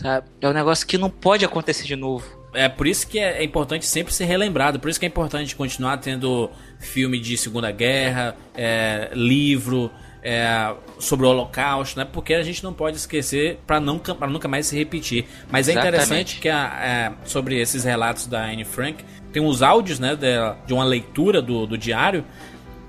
Sabe? 0.00 0.26
É 0.40 0.48
um 0.48 0.52
negócio 0.52 0.86
que 0.86 0.96
não 0.96 1.10
pode 1.10 1.44
acontecer 1.44 1.84
de 1.84 1.96
novo. 1.96 2.26
É 2.52 2.68
por 2.68 2.86
isso 2.86 3.06
que 3.06 3.18
é, 3.18 3.38
é 3.38 3.44
importante 3.44 3.86
sempre 3.86 4.12
ser 4.12 4.24
relembrado. 4.24 4.80
Por 4.80 4.90
isso 4.90 4.98
que 4.98 5.06
é 5.06 5.08
importante 5.08 5.54
continuar 5.54 5.98
tendo 5.98 6.50
filme 6.78 7.20
de 7.20 7.36
Segunda 7.36 7.70
Guerra, 7.70 8.34
é, 8.56 9.10
livro 9.12 9.90
é, 10.22 10.74
sobre 10.98 11.26
o 11.26 11.30
Holocausto, 11.30 11.98
né? 11.98 12.06
Porque 12.10 12.34
a 12.34 12.42
gente 12.42 12.64
não 12.64 12.72
pode 12.72 12.96
esquecer 12.96 13.58
para 13.66 13.78
nunca, 13.78 14.14
pra 14.14 14.26
nunca 14.28 14.48
mais 14.48 14.66
se 14.66 14.76
repetir. 14.76 15.26
Mas 15.50 15.68
é 15.68 15.72
Exatamente. 15.72 15.94
interessante 16.02 16.40
que 16.40 16.48
a- 16.48 16.80
é, 16.82 17.12
sobre 17.28 17.58
esses 17.60 17.84
relatos 17.84 18.26
da 18.26 18.44
Anne 18.44 18.64
Frank 18.64 19.04
tem 19.32 19.42
os 19.44 19.62
áudios, 19.62 19.98
né? 20.00 20.16
dela- 20.16 20.58
de 20.66 20.74
uma 20.74 20.84
leitura 20.84 21.40
do, 21.40 21.66
do 21.66 21.78
diário 21.78 22.24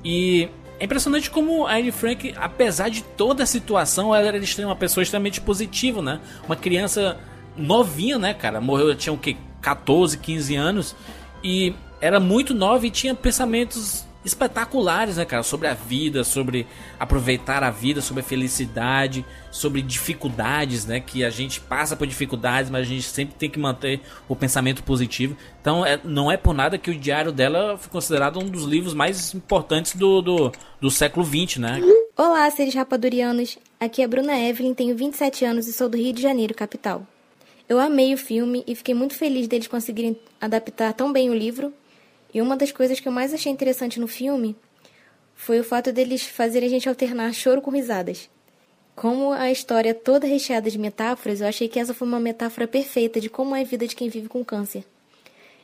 e 0.03 0.49
é 0.81 0.85
impressionante 0.85 1.29
como 1.29 1.67
a 1.67 1.75
Anne 1.75 1.91
Frank, 1.91 2.33
apesar 2.35 2.89
de 2.89 3.03
toda 3.03 3.43
a 3.43 3.45
situação, 3.45 4.15
ela 4.15 4.27
era 4.29 4.41
uma 4.65 4.75
pessoa 4.75 5.03
extremamente 5.03 5.39
positiva, 5.39 6.01
né? 6.01 6.19
Uma 6.43 6.55
criança 6.55 7.19
novinha, 7.55 8.17
né, 8.17 8.33
cara? 8.33 8.59
Morreu, 8.59 8.95
tinha 8.95 9.13
o 9.13 9.17
quê? 9.17 9.37
14, 9.61 10.17
15 10.17 10.55
anos. 10.55 10.95
E 11.43 11.75
era 12.01 12.19
muito 12.19 12.55
nova 12.55 12.87
e 12.87 12.89
tinha 12.89 13.13
pensamentos 13.13 14.07
espetaculares, 14.23 15.17
né, 15.17 15.25
cara? 15.25 15.43
Sobre 15.43 15.67
a 15.67 15.73
vida, 15.73 16.23
sobre 16.23 16.67
aproveitar 16.99 17.63
a 17.63 17.71
vida, 17.71 18.01
sobre 18.01 18.21
a 18.21 18.23
felicidade, 18.23 19.25
sobre 19.51 19.81
dificuldades, 19.81 20.85
né? 20.85 20.99
Que 20.99 21.23
a 21.23 21.29
gente 21.29 21.59
passa 21.59 21.95
por 21.95 22.05
dificuldades, 22.07 22.69
mas 22.69 22.81
a 22.81 22.89
gente 22.89 23.03
sempre 23.03 23.35
tem 23.35 23.49
que 23.49 23.59
manter 23.59 24.01
o 24.27 24.35
pensamento 24.35 24.83
positivo. 24.83 25.35
Então, 25.61 25.85
é- 25.85 25.99
não 26.03 26.31
é 26.31 26.37
por 26.37 26.53
nada 26.53 26.77
que 26.77 26.91
o 26.91 26.95
diário 26.97 27.31
dela 27.31 27.77
foi 27.77 27.91
considerado 27.91 28.39
um 28.39 28.47
dos 28.47 28.63
livros 28.63 28.93
mais 28.93 29.33
importantes 29.33 29.95
do, 29.95 30.21
do, 30.21 30.51
do 30.79 30.91
século 30.91 31.25
XX, 31.25 31.57
né? 31.57 31.81
Olá, 32.15 32.49
seres 32.51 32.75
rapadurianos. 32.75 33.57
Aqui 33.79 34.01
é 34.01 34.07
Bruna 34.07 34.37
Evelyn, 34.37 34.73
tenho 34.73 34.95
27 34.95 35.43
anos 35.43 35.67
e 35.67 35.73
sou 35.73 35.89
do 35.89 35.97
Rio 35.97 36.13
de 36.13 36.21
Janeiro, 36.21 36.53
capital. 36.53 37.05
Eu 37.67 37.79
amei 37.79 38.13
o 38.13 38.17
filme 38.17 38.63
e 38.67 38.75
fiquei 38.75 38.93
muito 38.93 39.15
feliz 39.15 39.47
deles 39.47 39.67
conseguirem 39.67 40.19
adaptar 40.39 40.93
tão 40.93 41.11
bem 41.11 41.29
o 41.29 41.33
livro. 41.33 41.73
E 42.33 42.41
uma 42.41 42.55
das 42.55 42.71
coisas 42.71 42.99
que 42.99 43.07
eu 43.07 43.11
mais 43.11 43.33
achei 43.33 43.51
interessante 43.51 43.99
no 43.99 44.07
filme 44.07 44.55
foi 45.35 45.59
o 45.59 45.63
fato 45.63 45.91
deles 45.91 46.23
fazerem 46.23 46.67
a 46.67 46.71
gente 46.71 46.87
alternar 46.87 47.33
choro 47.33 47.61
com 47.61 47.71
risadas. 47.71 48.29
Como 48.95 49.31
a 49.31 49.51
história 49.51 49.89
é 49.89 49.93
toda 49.93 50.27
recheada 50.27 50.69
de 50.69 50.77
metáforas, 50.77 51.41
eu 51.41 51.47
achei 51.47 51.67
que 51.67 51.79
essa 51.79 51.93
foi 51.93 52.07
uma 52.07 52.19
metáfora 52.19 52.67
perfeita 52.67 53.19
de 53.19 53.29
como 53.29 53.55
é 53.55 53.61
a 53.61 53.65
vida 53.65 53.87
de 53.87 53.95
quem 53.95 54.09
vive 54.09 54.27
com 54.27 54.45
câncer. 54.45 54.85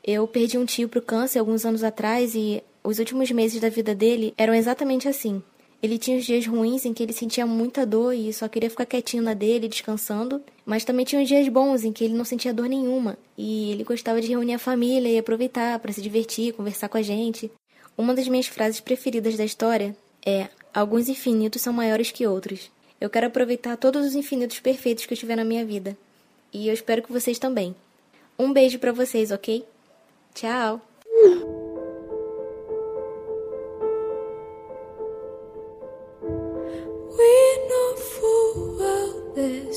Eu 0.03 0.27
perdi 0.27 0.57
um 0.57 0.65
tio 0.65 0.89
pro 0.89 1.01
câncer 1.01 1.39
alguns 1.39 1.65
anos 1.65 1.83
atrás 1.83 2.33
e 2.33 2.63
os 2.83 2.99
últimos 2.99 3.29
meses 3.29 3.59
da 3.61 3.69
vida 3.69 3.93
dele 3.93 4.33
eram 4.37 4.53
exatamente 4.53 5.07
assim. 5.07 5.43
Ele 5.87 5.97
tinha 5.97 6.17
os 6.17 6.25
dias 6.25 6.45
ruins 6.45 6.83
em 6.83 6.93
que 6.93 7.01
ele 7.01 7.13
sentia 7.13 7.45
muita 7.45 7.85
dor 7.85 8.13
e 8.13 8.33
só 8.33 8.49
queria 8.49 8.69
ficar 8.69 8.85
quietinho 8.85 9.23
na 9.23 9.33
dele, 9.33 9.69
descansando, 9.69 10.43
mas 10.65 10.83
também 10.83 11.05
tinha 11.05 11.21
os 11.21 11.29
dias 11.29 11.47
bons 11.47 11.85
em 11.85 11.93
que 11.93 12.03
ele 12.03 12.13
não 12.13 12.25
sentia 12.25 12.53
dor 12.53 12.67
nenhuma 12.67 13.17
e 13.37 13.71
ele 13.71 13.85
gostava 13.85 14.19
de 14.19 14.27
reunir 14.27 14.55
a 14.55 14.59
família 14.59 15.07
e 15.07 15.17
aproveitar 15.17 15.79
para 15.79 15.93
se 15.93 16.01
divertir, 16.01 16.51
conversar 16.51 16.89
com 16.89 16.97
a 16.97 17.01
gente. 17.01 17.49
Uma 17.97 18.13
das 18.13 18.27
minhas 18.27 18.47
frases 18.47 18.81
preferidas 18.81 19.37
da 19.37 19.45
história 19.45 19.95
é: 20.25 20.49
Alguns 20.73 21.07
infinitos 21.07 21.61
são 21.61 21.71
maiores 21.71 22.11
que 22.11 22.27
outros. 22.27 22.69
Eu 22.99 23.09
quero 23.09 23.27
aproveitar 23.27 23.77
todos 23.77 24.05
os 24.07 24.13
infinitos 24.13 24.59
perfeitos 24.59 25.05
que 25.05 25.13
eu 25.13 25.17
tiver 25.17 25.37
na 25.37 25.45
minha 25.45 25.65
vida. 25.65 25.97
E 26.51 26.67
eu 26.67 26.73
espero 26.73 27.01
que 27.01 27.13
vocês 27.13 27.39
também. 27.39 27.73
Um 28.37 28.51
beijo 28.51 28.77
pra 28.77 28.91
vocês, 28.91 29.31
ok? 29.31 29.63
Tchau! 30.35 30.81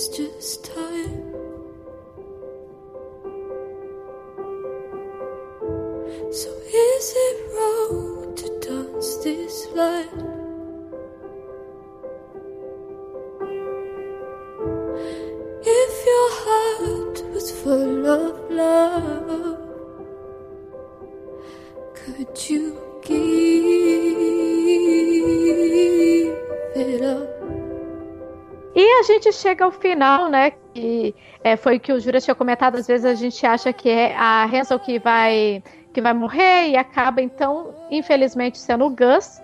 Well 0.01 0.17
just 0.17 0.65
time. 0.65 1.33
So 6.33 6.51
is 6.73 7.13
it 7.17 7.37
wrong 7.55 8.35
to 8.37 8.61
dance 8.61 9.17
this 9.17 9.67
line? 9.75 10.07
If 15.63 16.07
your 16.07 16.31
heart 16.45 17.35
was 17.35 17.51
full 17.51 18.07
of 18.07 18.51
love, 18.51 19.59
could 21.95 22.51
you 22.51 22.80
a 29.01 29.03
gente 29.03 29.33
chega 29.33 29.65
ao 29.65 29.71
final, 29.71 30.29
né? 30.29 30.53
Que 30.75 31.15
é, 31.43 31.57
foi 31.57 31.77
o 31.77 31.81
que 31.81 31.93
o 31.93 31.99
Júlia 31.99 32.21
tinha 32.21 32.35
comentado. 32.35 32.77
Às 32.77 32.87
vezes 32.87 33.05
a 33.05 33.15
gente 33.15 33.45
acha 33.47 33.73
que 33.73 33.89
é 33.89 34.15
a 34.17 34.45
Hansel 34.45 34.79
que 34.79 34.99
vai, 34.99 35.63
que 35.93 36.01
vai 36.01 36.13
morrer 36.13 36.69
e 36.69 36.77
acaba, 36.77 37.21
então, 37.21 37.75
infelizmente, 37.91 38.59
sendo 38.59 38.87
o 38.87 38.91
Gus. 38.91 39.41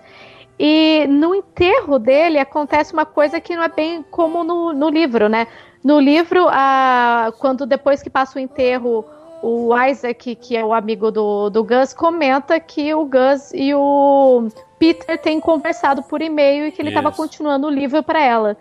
E 0.59 1.05
no 1.07 1.35
enterro 1.35 1.99
dele 1.99 2.39
acontece 2.39 2.93
uma 2.93 3.05
coisa 3.05 3.39
que 3.39 3.55
não 3.55 3.63
é 3.63 3.69
bem 3.69 4.03
como 4.09 4.43
no, 4.43 4.73
no 4.73 4.89
livro, 4.89 5.27
né? 5.27 5.47
No 5.83 5.99
livro, 5.99 6.47
a, 6.49 7.31
quando 7.39 7.65
depois 7.65 8.01
que 8.01 8.09
passa 8.09 8.39
o 8.39 8.41
enterro, 8.41 9.05
o 9.41 9.69
Isaac, 9.77 10.35
que 10.35 10.57
é 10.57 10.65
o 10.65 10.73
amigo 10.73 11.11
do, 11.11 11.49
do 11.49 11.63
Gus, 11.63 11.93
comenta 11.93 12.59
que 12.59 12.93
o 12.93 13.05
Gus 13.05 13.53
e 13.53 13.73
o 13.73 14.47
Peter 14.79 15.17
têm 15.17 15.39
conversado 15.39 16.01
por 16.03 16.21
e-mail 16.21 16.65
e 16.65 16.71
que 16.71 16.81
ele 16.81 16.89
estava 16.89 17.11
continuando 17.11 17.67
o 17.67 17.69
livro 17.69 18.01
para 18.01 18.21
ela. 18.21 18.57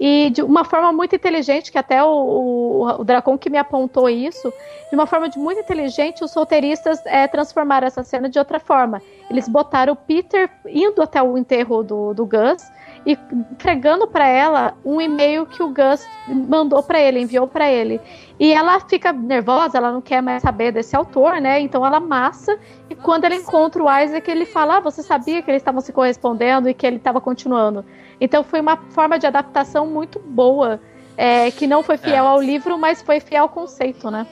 E 0.00 0.30
de 0.30 0.42
uma 0.42 0.64
forma 0.64 0.92
muito 0.92 1.14
inteligente, 1.14 1.72
que 1.72 1.78
até 1.78 2.02
o, 2.02 2.08
o, 2.08 3.00
o 3.00 3.04
Dracon 3.04 3.36
que 3.36 3.50
me 3.50 3.58
apontou 3.58 4.08
isso, 4.08 4.52
de 4.88 4.94
uma 4.94 5.06
forma 5.06 5.28
de 5.28 5.38
muito 5.38 5.60
inteligente, 5.60 6.22
os 6.22 6.32
roteiristas 6.32 7.04
é, 7.04 7.26
transformaram 7.26 7.86
essa 7.86 8.04
cena 8.04 8.28
de 8.28 8.38
outra 8.38 8.60
forma. 8.60 9.02
Eles 9.28 9.48
botaram 9.48 9.92
o 9.92 9.96
Peter 9.96 10.48
indo 10.66 11.02
até 11.02 11.22
o 11.22 11.36
enterro 11.36 11.82
do, 11.82 12.14
do 12.14 12.24
Gus 12.24 12.62
e 13.08 13.18
entregando 13.32 14.06
para 14.06 14.28
ela 14.28 14.76
um 14.84 15.00
e-mail 15.00 15.46
que 15.46 15.62
o 15.62 15.68
Gus 15.68 16.06
mandou 16.28 16.82
para 16.82 17.00
ele, 17.00 17.20
enviou 17.20 17.46
para 17.46 17.66
ele. 17.70 17.98
E 18.38 18.52
ela 18.52 18.78
fica 18.80 19.14
nervosa, 19.14 19.78
ela 19.78 19.90
não 19.90 20.02
quer 20.02 20.20
mais 20.20 20.42
saber 20.42 20.72
desse 20.72 20.94
autor, 20.94 21.40
né? 21.40 21.58
Então 21.58 21.86
ela 21.86 21.96
amassa 21.96 22.58
e 22.90 22.94
quando 22.94 23.24
ela 23.24 23.34
encontra 23.34 23.82
o 23.82 23.90
Isaac, 23.90 24.30
ele 24.30 24.44
fala: 24.44 24.76
ah, 24.76 24.80
você 24.80 25.02
sabia 25.02 25.40
que 25.40 25.50
eles 25.50 25.62
estavam 25.62 25.80
se 25.80 25.90
correspondendo 25.90 26.68
e 26.68 26.74
que 26.74 26.86
ele 26.86 26.96
estava 26.96 27.18
continuando. 27.18 27.82
Então 28.20 28.44
foi 28.44 28.60
uma 28.60 28.76
forma 28.90 29.18
de 29.18 29.26
adaptação 29.26 29.86
muito 29.86 30.18
boa, 30.18 30.78
é, 31.18 31.50
que 31.50 31.66
não 31.66 31.82
foi 31.82 31.98
fiel 31.98 32.24
É. 32.24 32.28
ao 32.28 32.40
livro, 32.40 32.78
mas 32.78 33.02
foi 33.02 33.20
fiel 33.20 33.42
ao 33.42 33.48
conceito, 33.50 34.10
né? 34.10 34.26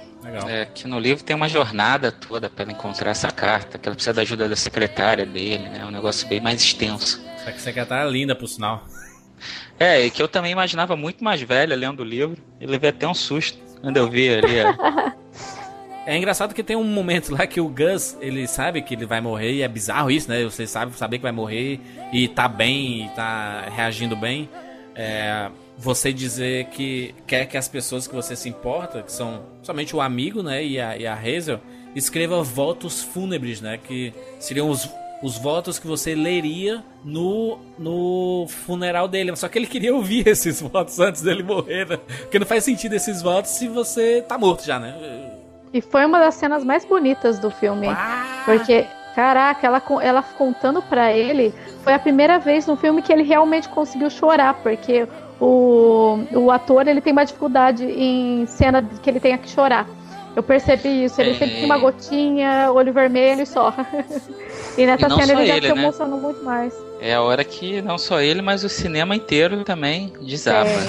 É, 0.48 0.64
que 0.64 0.88
no 0.88 0.98
livro 0.98 1.22
tem 1.22 1.36
uma 1.36 1.48
jornada 1.48 2.10
toda 2.10 2.48
para 2.48 2.62
ela 2.64 2.72
encontrar 2.72 3.10
essa 3.10 3.30
carta, 3.30 3.76
que 3.78 3.88
ela 3.88 3.94
precisa 3.94 4.12
da 4.14 4.22
ajuda 4.22 4.48
da 4.48 4.56
secretária 4.56 5.24
dele, 5.26 5.68
né? 5.68 5.80
É 5.82 5.84
um 5.84 5.90
negócio 5.90 6.26
bem 6.26 6.40
mais 6.40 6.60
extenso. 6.62 7.22
Essa 7.46 7.58
secretária 7.58 8.08
é 8.08 8.10
linda, 8.10 8.34
por 8.34 8.48
sinal. 8.48 8.84
É, 9.78 10.00
e 10.06 10.10
que 10.10 10.20
eu 10.22 10.26
também 10.26 10.50
imaginava 10.52 10.96
muito 10.96 11.22
mais 11.22 11.40
velha 11.42 11.76
lendo 11.76 12.00
o 12.00 12.04
livro, 12.04 12.36
e 12.60 12.66
levei 12.66 12.90
até 12.90 13.06
um 13.06 13.14
susto 13.14 13.58
quando 13.82 13.96
eu 13.98 14.08
vi 14.10 14.28
ali. 14.34 14.60
a- 14.60 15.14
É 16.08 16.16
engraçado 16.16 16.54
que 16.54 16.62
tem 16.62 16.76
um 16.76 16.84
momento 16.84 17.32
lá 17.32 17.48
que 17.48 17.60
o 17.60 17.68
Gus, 17.68 18.16
ele 18.20 18.46
sabe 18.46 18.80
que 18.80 18.94
ele 18.94 19.04
vai 19.04 19.20
morrer, 19.20 19.52
e 19.54 19.62
é 19.62 19.66
bizarro 19.68 20.08
isso, 20.08 20.28
né? 20.30 20.44
Você 20.44 20.64
sabe 20.64 20.96
saber 20.96 21.18
que 21.18 21.22
vai 21.24 21.32
morrer 21.32 21.80
e 22.12 22.28
tá 22.28 22.46
bem, 22.46 23.06
e 23.06 23.08
tá 23.10 23.64
reagindo 23.74 24.14
bem. 24.14 24.48
É, 24.94 25.48
você 25.78 26.12
dizer 26.12 26.66
que 26.66 27.15
quer 27.27 27.47
que 27.47 27.57
as 27.57 27.69
pessoas 27.69 28.07
que 28.07 28.15
você 28.15 28.35
se 28.35 28.48
importa, 28.48 29.03
que 29.03 29.12
são 29.12 29.43
somente 29.62 29.94
o 29.94 30.01
amigo, 30.01 30.43
né, 30.43 30.65
e 30.65 30.81
a, 30.81 30.97
e 30.97 31.07
a 31.07 31.15
Hazel, 31.15 31.61
escreva 31.94 32.43
votos 32.43 33.03
fúnebres, 33.03 33.61
né? 33.61 33.78
Que 33.82 34.12
seriam 34.39 34.69
os, 34.69 34.89
os 35.23 35.39
votos 35.39 35.78
que 35.78 35.86
você 35.86 36.15
leria 36.15 36.85
no, 37.03 37.59
no 37.78 38.47
funeral 38.48 39.09
dele. 39.09 39.35
Só 39.36 39.48
que 39.48 39.59
ele 39.59 39.66
queria 39.66 39.94
ouvir 39.94 40.27
esses 40.28 40.61
votos 40.61 41.01
antes 41.01 41.23
dele 41.23 41.43
morrer, 41.43 41.86
né? 41.89 41.97
Porque 41.97 42.39
não 42.39 42.47
faz 42.47 42.65
sentido 42.65 42.94
esses 42.94 43.23
votos 43.23 43.53
se 43.53 43.66
você 43.66 44.23
tá 44.23 44.36
morto 44.36 44.65
já, 44.65 44.78
né? 44.78 44.94
E 45.73 45.81
foi 45.81 46.05
uma 46.05 46.19
das 46.19 46.35
cenas 46.35 46.62
mais 46.65 46.85
bonitas 46.85 47.39
do 47.39 47.51
filme. 47.51 47.89
Porque, 48.44 48.86
caraca, 49.15 49.66
ela, 49.66 49.82
ela 50.03 50.23
contando 50.23 50.81
pra 50.82 51.12
ele, 51.12 51.53
foi 51.82 51.93
a 51.94 51.98
primeira 51.98 52.39
vez 52.39 52.66
no 52.66 52.77
filme 52.77 53.03
que 53.03 53.12
ele 53.12 53.23
realmente 53.23 53.69
conseguiu 53.69 54.09
chorar, 54.09 54.55
porque 54.62 55.07
o, 55.40 56.18
o 56.34 56.50
ator 56.50 56.86
ele 56.88 57.00
tem 57.00 57.12
uma 57.12 57.24
dificuldade 57.24 57.84
em 57.84 58.46
cena 58.46 58.82
que 59.02 59.08
ele 59.10 59.20
tenha 59.20 59.38
que 59.38 59.48
chorar. 59.48 59.86
Eu 60.34 60.42
percebi 60.42 61.04
isso, 61.04 61.18
ele 61.20 61.30
É. 61.30 61.34
sempre 61.34 61.54
tem 61.56 61.64
uma 61.64 61.78
gotinha, 61.78 62.70
olho 62.70 62.92
vermelho 62.92 63.42
e 63.42 63.46
só. 63.46 63.72
e 64.76 64.84
nessa 64.86 65.06
E 65.06 65.08
não 65.08 65.18
cena 65.20 65.32
ele 65.40 65.46
já 65.46 65.56
ele, 65.56 65.66
se 65.68 65.74
né? 65.74 65.80
emocionou 65.82 66.20
muito 66.20 66.44
mais. 66.44 66.74
É 67.00 67.14
a 67.14 67.22
hora 67.22 67.42
que 67.42 67.80
não 67.82 67.96
só 67.96 68.20
ele, 68.20 68.42
mas 68.42 68.62
o 68.64 68.68
cinema 68.68 69.16
inteiro 69.16 69.64
também 69.64 70.12
desaba. 70.22 70.68
É. 70.68 70.76
né? 70.76 70.86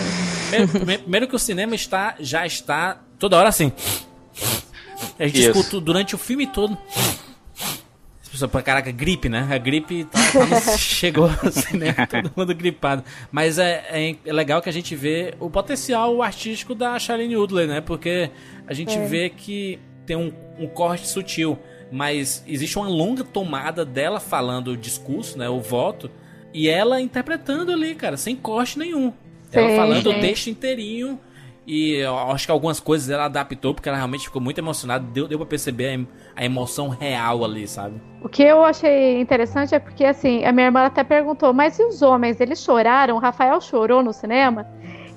Primeiro, 0.49 0.67
prime- 0.71 0.97
primeiro 0.97 1.27
que 1.27 1.35
o 1.35 1.39
cinema 1.39 1.75
está, 1.75 2.15
já 2.19 2.45
está 2.45 2.97
toda 3.19 3.37
hora 3.37 3.47
assim. 3.49 3.71
A 5.19 5.25
gente 5.27 5.39
Isso. 5.41 5.51
escuta 5.51 5.79
durante 5.79 6.15
o 6.15 6.17
filme 6.17 6.47
todo. 6.47 6.77
As 8.37 8.41
pessoas, 8.41 8.51
pô, 8.51 8.61
caraca, 8.61 8.91
gripe, 8.91 9.27
né? 9.29 9.47
A 9.51 9.57
gripe 9.57 10.03
tá, 10.05 10.19
tá 10.47 10.77
chegou 10.77 11.25
assim, 11.43 11.77
né? 11.77 11.93
Todo 12.09 12.31
mundo 12.35 12.53
gripado. 12.53 13.03
Mas 13.31 13.57
é, 13.57 13.83
é, 13.89 14.15
é 14.25 14.33
legal 14.33 14.61
que 14.61 14.69
a 14.69 14.73
gente 14.73 14.95
vê 14.95 15.33
o 15.39 15.49
potencial 15.49 16.21
artístico 16.21 16.75
da 16.75 16.97
Shailene 16.99 17.35
Woodley, 17.35 17.67
né? 17.67 17.81
Porque 17.81 18.29
a 18.67 18.73
gente 18.73 18.95
É. 18.97 19.05
vê 19.05 19.29
que 19.29 19.79
tem 20.05 20.15
um, 20.15 20.31
um 20.59 20.67
corte 20.67 21.07
sutil, 21.07 21.57
mas 21.91 22.43
existe 22.47 22.77
uma 22.77 22.87
longa 22.87 23.23
tomada 23.23 23.83
dela 23.83 24.19
falando 24.19 24.69
o 24.69 24.77
discurso, 24.77 25.37
né? 25.37 25.49
O 25.49 25.59
voto, 25.59 26.09
e 26.53 26.69
ela 26.69 27.01
interpretando 27.01 27.71
ali, 27.71 27.95
cara, 27.95 28.17
sem 28.17 28.35
corte 28.35 28.77
nenhum. 28.79 29.11
Ela 29.51 29.69
Sim, 29.69 29.75
falando 29.75 30.11
sim. 30.11 30.17
o 30.17 30.21
texto 30.21 30.47
inteirinho. 30.47 31.19
E 31.67 31.95
eu 31.95 32.17
acho 32.17 32.45
que 32.45 32.51
algumas 32.51 32.79
coisas 32.79 33.09
ela 33.09 33.25
adaptou, 33.25 33.73
porque 33.73 33.89
ela 33.89 33.97
realmente 33.97 34.23
ficou 34.25 34.41
muito 34.41 34.57
emocionada. 34.57 35.05
Deu, 35.11 35.27
deu 35.27 35.37
pra 35.37 35.45
perceber 35.45 35.87
a, 35.89 35.93
em- 35.95 36.07
a 36.33 36.45
emoção 36.45 36.87
real 36.87 37.43
ali, 37.43 37.67
sabe? 37.67 38.01
O 38.21 38.29
que 38.29 38.41
eu 38.41 38.63
achei 38.63 39.19
interessante 39.19 39.75
é 39.75 39.79
porque, 39.79 40.05
assim, 40.05 40.45
a 40.45 40.51
minha 40.53 40.67
irmã 40.67 40.85
até 40.85 41.03
perguntou, 41.03 41.53
mas 41.53 41.77
e 41.77 41.83
os 41.83 42.01
homens, 42.01 42.39
eles 42.39 42.63
choraram? 42.63 43.17
O 43.17 43.19
Rafael 43.19 43.59
chorou 43.59 44.01
no 44.01 44.13
cinema? 44.13 44.65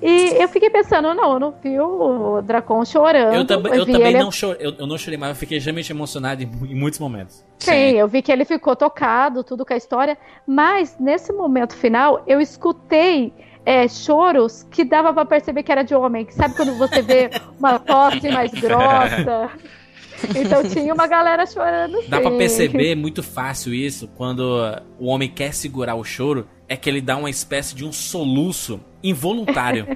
E 0.02 0.43
eu 0.43 0.48
fiquei 0.48 0.70
pensando, 0.70 1.12
não, 1.14 1.35
eu 1.35 1.39
não 1.39 1.55
vi 1.62 1.78
o 1.78 2.40
Dracon 2.43 2.85
chorando. 2.86 3.35
Eu, 3.35 3.44
também 3.47 3.74
eu 3.74 3.85
também 3.86 4.09
ele- 4.09 4.18
não 4.18 4.32
chorei, 4.32 4.66
eu, 4.66 4.74
eu 4.78 4.86
não 4.86 4.97
chorei, 4.97 5.18
mas 5.18 5.28
eu 5.28 5.35
fiquei 5.36 5.59
extremamente 5.59 5.93
emocionado 5.93 6.43
em, 6.43 6.47
em 6.47 6.74
muitos 6.74 6.98
momentos. 6.98 7.44
Sim, 7.59 7.93
eu 7.98 8.09
vi 8.09 8.22
que 8.22 8.32
ele 8.32 8.47
ficou 8.47 8.74
tocado, 8.74 9.44
tudo 9.44 9.64
com 9.64 9.74
a 9.74 9.77
história, 9.77 10.16
mas 10.47 10.97
nesse 10.98 11.32
momento 11.35 11.77
final 11.77 12.22
eu 12.27 12.40
escutei 12.40 13.35
é, 13.65 13.87
choros 13.89 14.66
que 14.70 14.85
dava 14.85 15.12
pra 15.12 15.24
perceber 15.24 15.62
que 15.62 15.73
era 15.73 15.82
de 15.82 15.95
homem. 15.95 16.24
Que 16.24 16.35
Sabe 16.35 16.55
quando 16.55 16.77
você 16.77 17.03
vê 17.03 17.31
uma 17.59 17.78
tosse 17.78 18.28
mais 18.31 18.51
grossa? 18.59 19.51
Então 20.37 20.69
tinha 20.69 20.93
uma 20.93 21.07
galera 21.07 21.47
chorando. 21.47 21.99
Dá 22.09 22.20
pra 22.20 22.31
sim. 22.31 22.39
perceber 22.39 22.95
muito 22.95 23.23
fácil 23.23 23.73
isso 23.73 24.09
quando 24.09 24.61
o 24.99 25.07
homem 25.07 25.28
quer 25.28 25.55
segurar 25.55 25.95
o 25.95 26.05
choro, 26.05 26.47
é 26.69 26.77
que 26.77 26.89
ele 26.89 27.01
dá 27.01 27.16
uma 27.16 27.31
espécie 27.31 27.74
de 27.74 27.85
um 27.85 27.93
soluço 27.93 28.81
involuntário. 29.03 29.87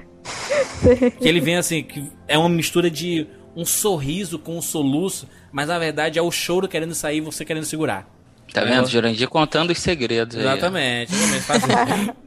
que 1.19 1.27
ele 1.27 1.39
vem 1.39 1.57
assim, 1.57 1.83
que 1.83 2.11
é 2.27 2.37
uma 2.37 2.49
mistura 2.49 2.89
de 2.89 3.27
um 3.55 3.65
sorriso 3.65 4.37
com 4.37 4.57
um 4.57 4.61
soluço, 4.61 5.29
mas 5.51 5.67
na 5.67 5.79
verdade 5.79 6.19
é 6.19 6.21
o 6.21 6.31
choro 6.31 6.67
querendo 6.67 6.93
sair 6.93 7.17
e 7.17 7.21
você 7.21 7.45
querendo 7.45 7.65
segurar. 7.65 8.07
Tá 8.53 8.63
vendo? 8.63 8.87
Jurandir 8.87 9.27
contando 9.27 9.71
os 9.71 9.79
segredos 9.79 10.37
aí. 10.37 10.45
ó. 10.45 10.51
Exatamente. 10.51 11.11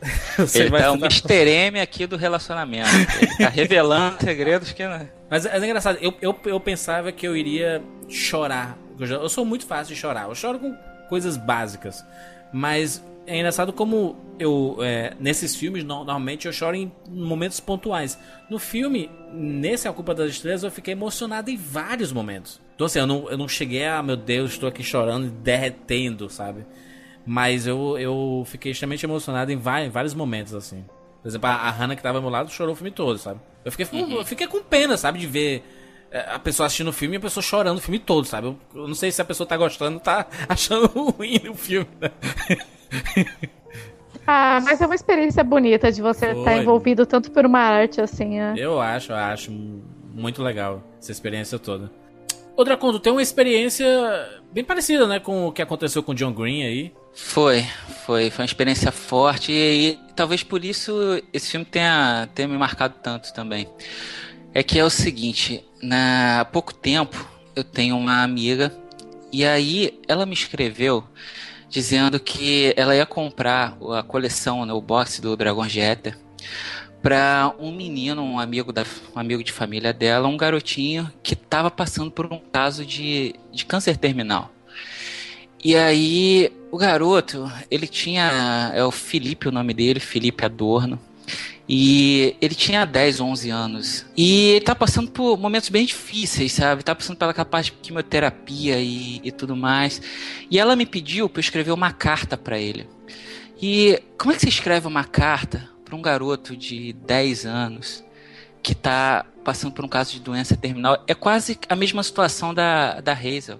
Você 0.38 0.60
Ele 0.62 0.70
vai 0.70 0.82
tá 0.82 0.92
o 0.92 0.94
estar- 1.06 1.06
Mr. 1.34 1.50
M 1.50 1.80
aqui 1.80 2.06
do 2.06 2.16
relacionamento. 2.16 2.88
Ele 3.20 3.36
tá 3.38 3.48
revelando 3.48 4.16
segredos 4.22 4.72
que 4.72 4.86
não. 4.86 5.08
Mas 5.30 5.44
é, 5.44 5.56
engraçado, 5.58 5.98
eu, 6.00 6.14
eu, 6.22 6.38
eu 6.44 6.60
pensava 6.60 7.10
que 7.12 7.26
eu 7.26 7.36
iria 7.36 7.82
chorar. 8.08 8.78
Eu, 8.98 9.06
já- 9.06 9.16
eu 9.16 9.28
sou 9.28 9.44
muito 9.44 9.66
fácil 9.66 9.94
de 9.94 10.00
chorar. 10.00 10.28
Eu 10.28 10.34
choro 10.34 10.58
com 10.58 10.74
coisas 11.08 11.36
básicas. 11.36 12.04
Mas 12.52 13.02
é 13.26 13.36
engraçado 13.36 13.72
como 13.72 14.16
eu. 14.38 14.78
é, 14.80 15.12
nesses 15.18 15.54
filmes, 15.56 15.82
no- 15.82 15.96
normalmente 15.96 16.46
eu 16.46 16.52
choro 16.52 16.76
em 16.76 16.90
momentos 17.10 17.58
pontuais. 17.60 18.18
No 18.48 18.58
filme, 18.58 19.10
nesse 19.32 19.86
A 19.88 19.92
Culpa 19.92 20.14
das 20.14 20.30
Estrelas, 20.30 20.62
eu 20.62 20.70
fiquei 20.70 20.92
emocionado 20.92 21.50
em 21.50 21.56
vários 21.56 22.12
momentos. 22.12 22.60
Então 22.74 22.86
assim, 22.86 23.00
eu 23.00 23.06
não, 23.06 23.28
eu 23.28 23.36
não 23.36 23.48
cheguei 23.48 23.84
a, 23.84 24.00
meu 24.02 24.16
Deus, 24.16 24.52
estou 24.52 24.68
aqui 24.68 24.82
chorando 24.84 25.26
e 25.26 25.30
derretendo, 25.30 26.30
sabe? 26.30 26.64
Mas 27.30 27.66
eu, 27.66 27.98
eu 27.98 28.42
fiquei 28.46 28.72
extremamente 28.72 29.04
emocionado 29.04 29.52
em 29.52 29.56
vai- 29.56 29.84
em 29.84 29.90
vários 29.90 30.14
momentos, 30.14 30.54
assim. 30.54 30.82
Por 31.20 31.28
exemplo, 31.28 31.46
a, 31.46 31.52
a 31.52 31.70
Hannah 31.70 31.94
que 31.94 32.02
tava 32.02 32.16
ao 32.16 32.22
meu 32.22 32.30
lado 32.30 32.50
chorou 32.50 32.72
o 32.72 32.74
filme 32.74 32.90
todo, 32.90 33.18
sabe? 33.18 33.38
Eu 33.62 33.70
fiquei, 33.70 33.86
eu 34.16 34.24
fiquei 34.24 34.46
com 34.46 34.62
pena, 34.62 34.96
sabe, 34.96 35.18
de 35.18 35.26
ver 35.26 35.62
é, 36.10 36.20
a 36.20 36.38
pessoa 36.38 36.66
assistindo 36.66 36.88
o 36.88 36.92
filme 36.92 37.16
e 37.16 37.18
a 37.18 37.20
pessoa 37.20 37.44
chorando 37.44 37.76
o 37.76 37.80
filme 37.82 37.98
todo, 37.98 38.24
sabe? 38.24 38.46
Eu, 38.46 38.56
eu 38.74 38.88
não 38.88 38.94
sei 38.94 39.12
se 39.12 39.20
a 39.20 39.26
pessoa 39.26 39.46
tá 39.46 39.58
gostando, 39.58 40.00
tá 40.00 40.26
achando 40.48 40.86
ruim 40.86 41.38
o 41.50 41.54
filme, 41.54 41.88
né? 42.00 42.10
Ah, 44.30 44.60
mas 44.62 44.78
é 44.80 44.84
uma 44.84 44.94
experiência 44.94 45.42
bonita 45.42 45.90
de 45.90 46.02
você 46.02 46.26
estar 46.26 46.42
Foi. 46.52 46.58
envolvido 46.58 47.06
tanto 47.06 47.30
por 47.30 47.46
uma 47.46 47.60
arte 47.60 47.98
assim. 47.98 48.38
É. 48.38 48.52
Eu 48.58 48.78
acho, 48.78 49.10
eu 49.10 49.16
acho 49.16 49.50
muito 49.50 50.42
legal 50.42 50.82
essa 50.98 51.10
experiência 51.10 51.58
toda. 51.58 51.90
Outra 52.58 52.76
conta, 52.76 52.98
tem 52.98 53.12
uma 53.12 53.22
experiência 53.22 53.86
bem 54.52 54.64
parecida, 54.64 55.06
né, 55.06 55.20
com 55.20 55.46
o 55.46 55.52
que 55.52 55.62
aconteceu 55.62 56.02
com 56.02 56.10
o 56.10 56.14
John 56.16 56.32
Green 56.32 56.64
aí. 56.64 56.92
Foi, 57.14 57.64
foi, 58.04 58.30
foi 58.30 58.42
uma 58.42 58.46
experiência 58.46 58.90
forte 58.90 59.52
e, 59.52 59.90
e 59.90 59.98
talvez 60.16 60.42
por 60.42 60.64
isso 60.64 60.92
esse 61.32 61.52
filme 61.52 61.64
tenha, 61.64 62.28
tenha 62.34 62.48
me 62.48 62.58
marcado 62.58 62.96
tanto 63.00 63.32
também. 63.32 63.68
É 64.52 64.64
que 64.64 64.76
é 64.76 64.84
o 64.84 64.90
seguinte, 64.90 65.64
na, 65.80 66.40
há 66.40 66.44
pouco 66.44 66.74
tempo 66.74 67.24
eu 67.54 67.62
tenho 67.62 67.96
uma 67.96 68.24
amiga 68.24 68.76
e 69.32 69.44
aí 69.44 70.00
ela 70.08 70.26
me 70.26 70.34
escreveu 70.34 71.04
dizendo 71.68 72.18
que 72.18 72.74
ela 72.76 72.96
ia 72.96 73.06
comprar 73.06 73.78
a 73.96 74.02
coleção, 74.02 74.66
né, 74.66 74.72
o 74.72 74.80
box 74.80 75.20
do 75.20 75.36
Dragon 75.36 75.68
Jeter 75.68 76.18
para 77.02 77.54
um 77.58 77.72
menino, 77.72 78.22
um 78.22 78.38
amigo, 78.38 78.72
da, 78.72 78.84
um 79.14 79.18
amigo 79.18 79.42
de 79.42 79.52
família 79.52 79.92
dela, 79.92 80.28
um 80.28 80.36
garotinho 80.36 81.10
que 81.22 81.34
estava 81.34 81.70
passando 81.70 82.10
por 82.10 82.32
um 82.32 82.40
caso 82.52 82.84
de, 82.84 83.34
de 83.52 83.64
câncer 83.64 83.96
terminal. 83.96 84.50
E 85.62 85.74
aí, 85.74 86.52
o 86.70 86.78
garoto, 86.78 87.50
ele 87.70 87.86
tinha. 87.86 88.72
É 88.74 88.84
o 88.84 88.90
Felipe 88.90 89.48
o 89.48 89.52
nome 89.52 89.74
dele, 89.74 89.98
Felipe 89.98 90.44
Adorno. 90.44 90.98
E 91.68 92.34
ele 92.40 92.54
tinha 92.54 92.86
10, 92.86 93.20
11 93.20 93.50
anos. 93.50 94.06
E 94.16 94.52
ele 94.52 94.64
tá 94.64 94.74
passando 94.74 95.10
por 95.10 95.36
momentos 95.36 95.68
bem 95.68 95.84
difíceis, 95.84 96.52
sabe? 96.52 96.82
Tá 96.82 96.94
passando 96.94 97.18
pela 97.18 97.34
capaz 97.34 97.66
de 97.66 97.72
quimioterapia 97.72 98.80
e, 98.80 99.20
e 99.22 99.30
tudo 99.30 99.54
mais. 99.54 100.00
E 100.50 100.58
ela 100.58 100.74
me 100.74 100.86
pediu 100.86 101.28
para 101.28 101.40
eu 101.40 101.42
escrever 101.42 101.72
uma 101.72 101.92
carta 101.92 102.38
para 102.38 102.58
ele. 102.58 102.88
E 103.60 104.00
como 104.16 104.32
é 104.32 104.36
que 104.36 104.40
você 104.40 104.48
escreve 104.48 104.86
uma 104.86 105.04
carta 105.04 105.68
para 105.88 105.96
um 105.96 106.02
garoto 106.02 106.56
de 106.56 106.92
10 106.92 107.46
anos 107.46 108.04
que 108.62 108.74
tá 108.74 109.24
passando 109.42 109.72
por 109.72 109.84
um 109.84 109.88
caso 109.88 110.12
de 110.12 110.20
doença 110.20 110.56
terminal? 110.56 111.02
É 111.06 111.14
quase 111.14 111.58
a 111.68 111.74
mesma 111.74 112.02
situação 112.02 112.52
da, 112.52 113.00
da 113.00 113.12
Hazel 113.12 113.58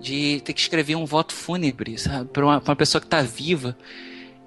de 0.00 0.40
ter 0.44 0.52
que 0.52 0.60
escrever 0.60 0.96
um 0.96 1.04
voto 1.04 1.34
fúnebre, 1.34 1.96
para 2.32 2.44
uma, 2.44 2.58
uma 2.58 2.76
pessoa 2.76 3.00
que 3.00 3.06
está 3.06 3.20
viva. 3.20 3.76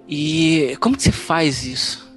E 0.08 0.76
como 0.80 0.96
que 0.96 1.04
se 1.04 1.12
faz 1.12 1.66
isso? 1.66 2.10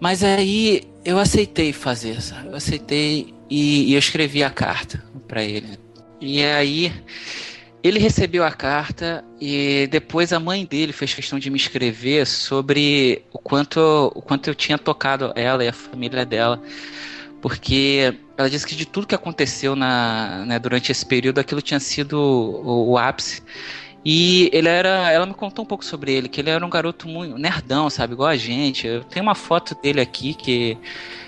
Mas 0.00 0.22
aí 0.22 0.82
eu 1.04 1.18
aceitei 1.18 1.72
fazer, 1.72 2.22
sabe? 2.22 2.48
Eu 2.48 2.54
aceitei 2.54 3.34
e, 3.50 3.90
e 3.90 3.94
eu 3.94 3.98
escrevi 3.98 4.42
a 4.42 4.50
carta 4.50 5.04
para 5.26 5.42
ele. 5.42 5.78
E 6.20 6.42
aí 6.44 6.92
ele 7.82 7.98
recebeu 7.98 8.44
a 8.44 8.50
carta 8.50 9.24
e 9.40 9.86
depois 9.90 10.32
a 10.32 10.40
mãe 10.40 10.64
dele 10.64 10.92
fez 10.92 11.14
questão 11.14 11.38
de 11.38 11.50
me 11.50 11.56
escrever 11.56 12.26
sobre 12.26 13.22
o 13.32 13.38
quanto, 13.38 14.12
o 14.14 14.22
quanto 14.22 14.48
eu 14.48 14.54
tinha 14.54 14.76
tocado 14.76 15.32
ela 15.36 15.64
e 15.64 15.68
a 15.68 15.72
família 15.72 16.26
dela 16.26 16.60
porque 17.40 18.14
ela 18.36 18.50
disse 18.50 18.66
que 18.66 18.74
de 18.74 18.86
tudo 18.86 19.06
que 19.06 19.14
aconteceu 19.14 19.76
na, 19.76 20.44
né, 20.46 20.58
durante 20.58 20.90
esse 20.90 21.04
período, 21.04 21.38
aquilo 21.38 21.62
tinha 21.62 21.80
sido 21.80 22.18
o, 22.18 22.90
o, 22.90 22.98
ápice. 22.98 23.42
E 24.04 24.48
ele 24.52 24.68
era. 24.68 25.10
Ela 25.10 25.26
me 25.26 25.34
contou 25.34 25.64
um 25.64 25.68
pouco 25.68 25.84
sobre 25.84 26.12
ele, 26.12 26.28
que 26.28 26.40
ele 26.40 26.50
era 26.50 26.64
um 26.64 26.70
garoto 26.70 27.08
muito 27.08 27.36
nerdão, 27.36 27.90
sabe? 27.90 28.14
Igual 28.14 28.28
a 28.28 28.36
gente. 28.36 28.86
Eu 28.86 29.04
tenho 29.04 29.24
uma 29.24 29.34
foto 29.34 29.76
dele 29.80 30.00
aqui 30.00 30.34
que, 30.34 30.78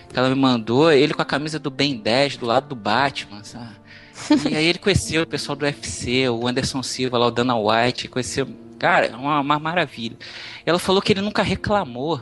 que 0.08 0.18
ela 0.18 0.28
me 0.28 0.34
mandou, 0.34 0.90
ele 0.90 1.14
com 1.14 1.22
a 1.22 1.24
camisa 1.24 1.58
do 1.58 1.70
Ben 1.70 1.96
10 1.96 2.38
do 2.38 2.46
lado 2.46 2.68
do 2.68 2.76
Batman, 2.76 3.42
sabe? 3.44 3.79
E 4.50 4.56
aí 4.56 4.66
ele 4.66 4.78
conheceu 4.78 5.22
o 5.22 5.26
pessoal 5.26 5.56
do 5.56 5.64
UFC, 5.64 6.28
o 6.28 6.46
Anderson 6.46 6.82
Silva 6.82 7.18
lá, 7.18 7.26
o 7.26 7.30
Dana 7.30 7.56
White, 7.56 8.08
conheceu. 8.08 8.48
Cara, 8.78 9.16
uma, 9.16 9.40
uma 9.40 9.58
maravilha. 9.58 10.16
Ela 10.64 10.78
falou 10.78 11.02
que 11.02 11.12
ele 11.12 11.20
nunca 11.20 11.42
reclamou 11.42 12.20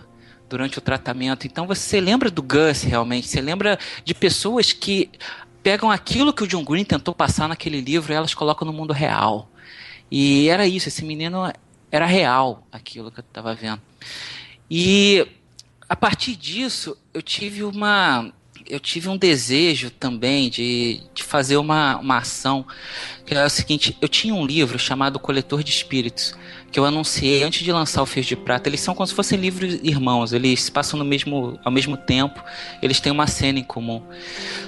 durante 0.48 0.78
o 0.78 0.80
tratamento. 0.80 1.46
Então 1.46 1.66
você 1.66 2.00
lembra 2.00 2.30
do 2.30 2.42
Gus 2.42 2.82
realmente, 2.82 3.28
você 3.28 3.40
lembra 3.40 3.78
de 4.04 4.14
pessoas 4.14 4.72
que 4.72 5.10
pegam 5.62 5.90
aquilo 5.90 6.32
que 6.32 6.42
o 6.42 6.46
John 6.46 6.64
Green 6.64 6.84
tentou 6.84 7.14
passar 7.14 7.48
naquele 7.48 7.80
livro 7.80 8.12
e 8.12 8.16
elas 8.16 8.34
colocam 8.34 8.66
no 8.66 8.72
mundo 8.72 8.92
real. 8.92 9.50
E 10.10 10.48
era 10.48 10.66
isso, 10.66 10.88
esse 10.88 11.04
menino 11.04 11.52
era 11.90 12.06
real 12.06 12.66
aquilo 12.72 13.10
que 13.10 13.20
eu 13.20 13.24
estava 13.24 13.54
vendo. 13.54 13.80
E 14.70 15.26
a 15.88 15.96
partir 15.96 16.36
disso 16.36 16.96
eu 17.12 17.22
tive 17.22 17.62
uma 17.62 18.32
eu 18.66 18.80
tive 18.80 19.08
um 19.08 19.16
desejo 19.16 19.90
também 19.90 20.48
de, 20.48 21.00
de 21.14 21.22
fazer 21.22 21.56
uma, 21.56 21.96
uma 21.98 22.18
ação 22.18 22.66
que 23.24 23.34
é 23.34 23.44
o 23.44 23.50
seguinte, 23.50 23.96
eu 24.00 24.08
tinha 24.08 24.34
um 24.34 24.46
livro 24.46 24.78
chamado 24.78 25.18
Coletor 25.18 25.62
de 25.62 25.70
Espíritos 25.70 26.34
que 26.70 26.78
eu 26.78 26.84
anunciei 26.84 27.42
antes 27.42 27.62
de 27.62 27.72
lançar 27.72 28.02
o 28.02 28.06
Fios 28.06 28.26
de 28.26 28.36
Prata. 28.36 28.68
Eles 28.68 28.80
são 28.80 28.94
como 28.94 29.06
se 29.06 29.14
fossem 29.14 29.38
livros 29.38 29.74
irmãos, 29.82 30.32
eles 30.32 30.62
se 30.62 30.70
passam 30.70 30.98
no 30.98 31.04
mesmo, 31.04 31.58
ao 31.64 31.72
mesmo 31.72 31.96
tempo, 31.96 32.42
eles 32.82 33.00
têm 33.00 33.12
uma 33.12 33.26
cena 33.26 33.58
em 33.58 33.64
comum. 33.64 34.02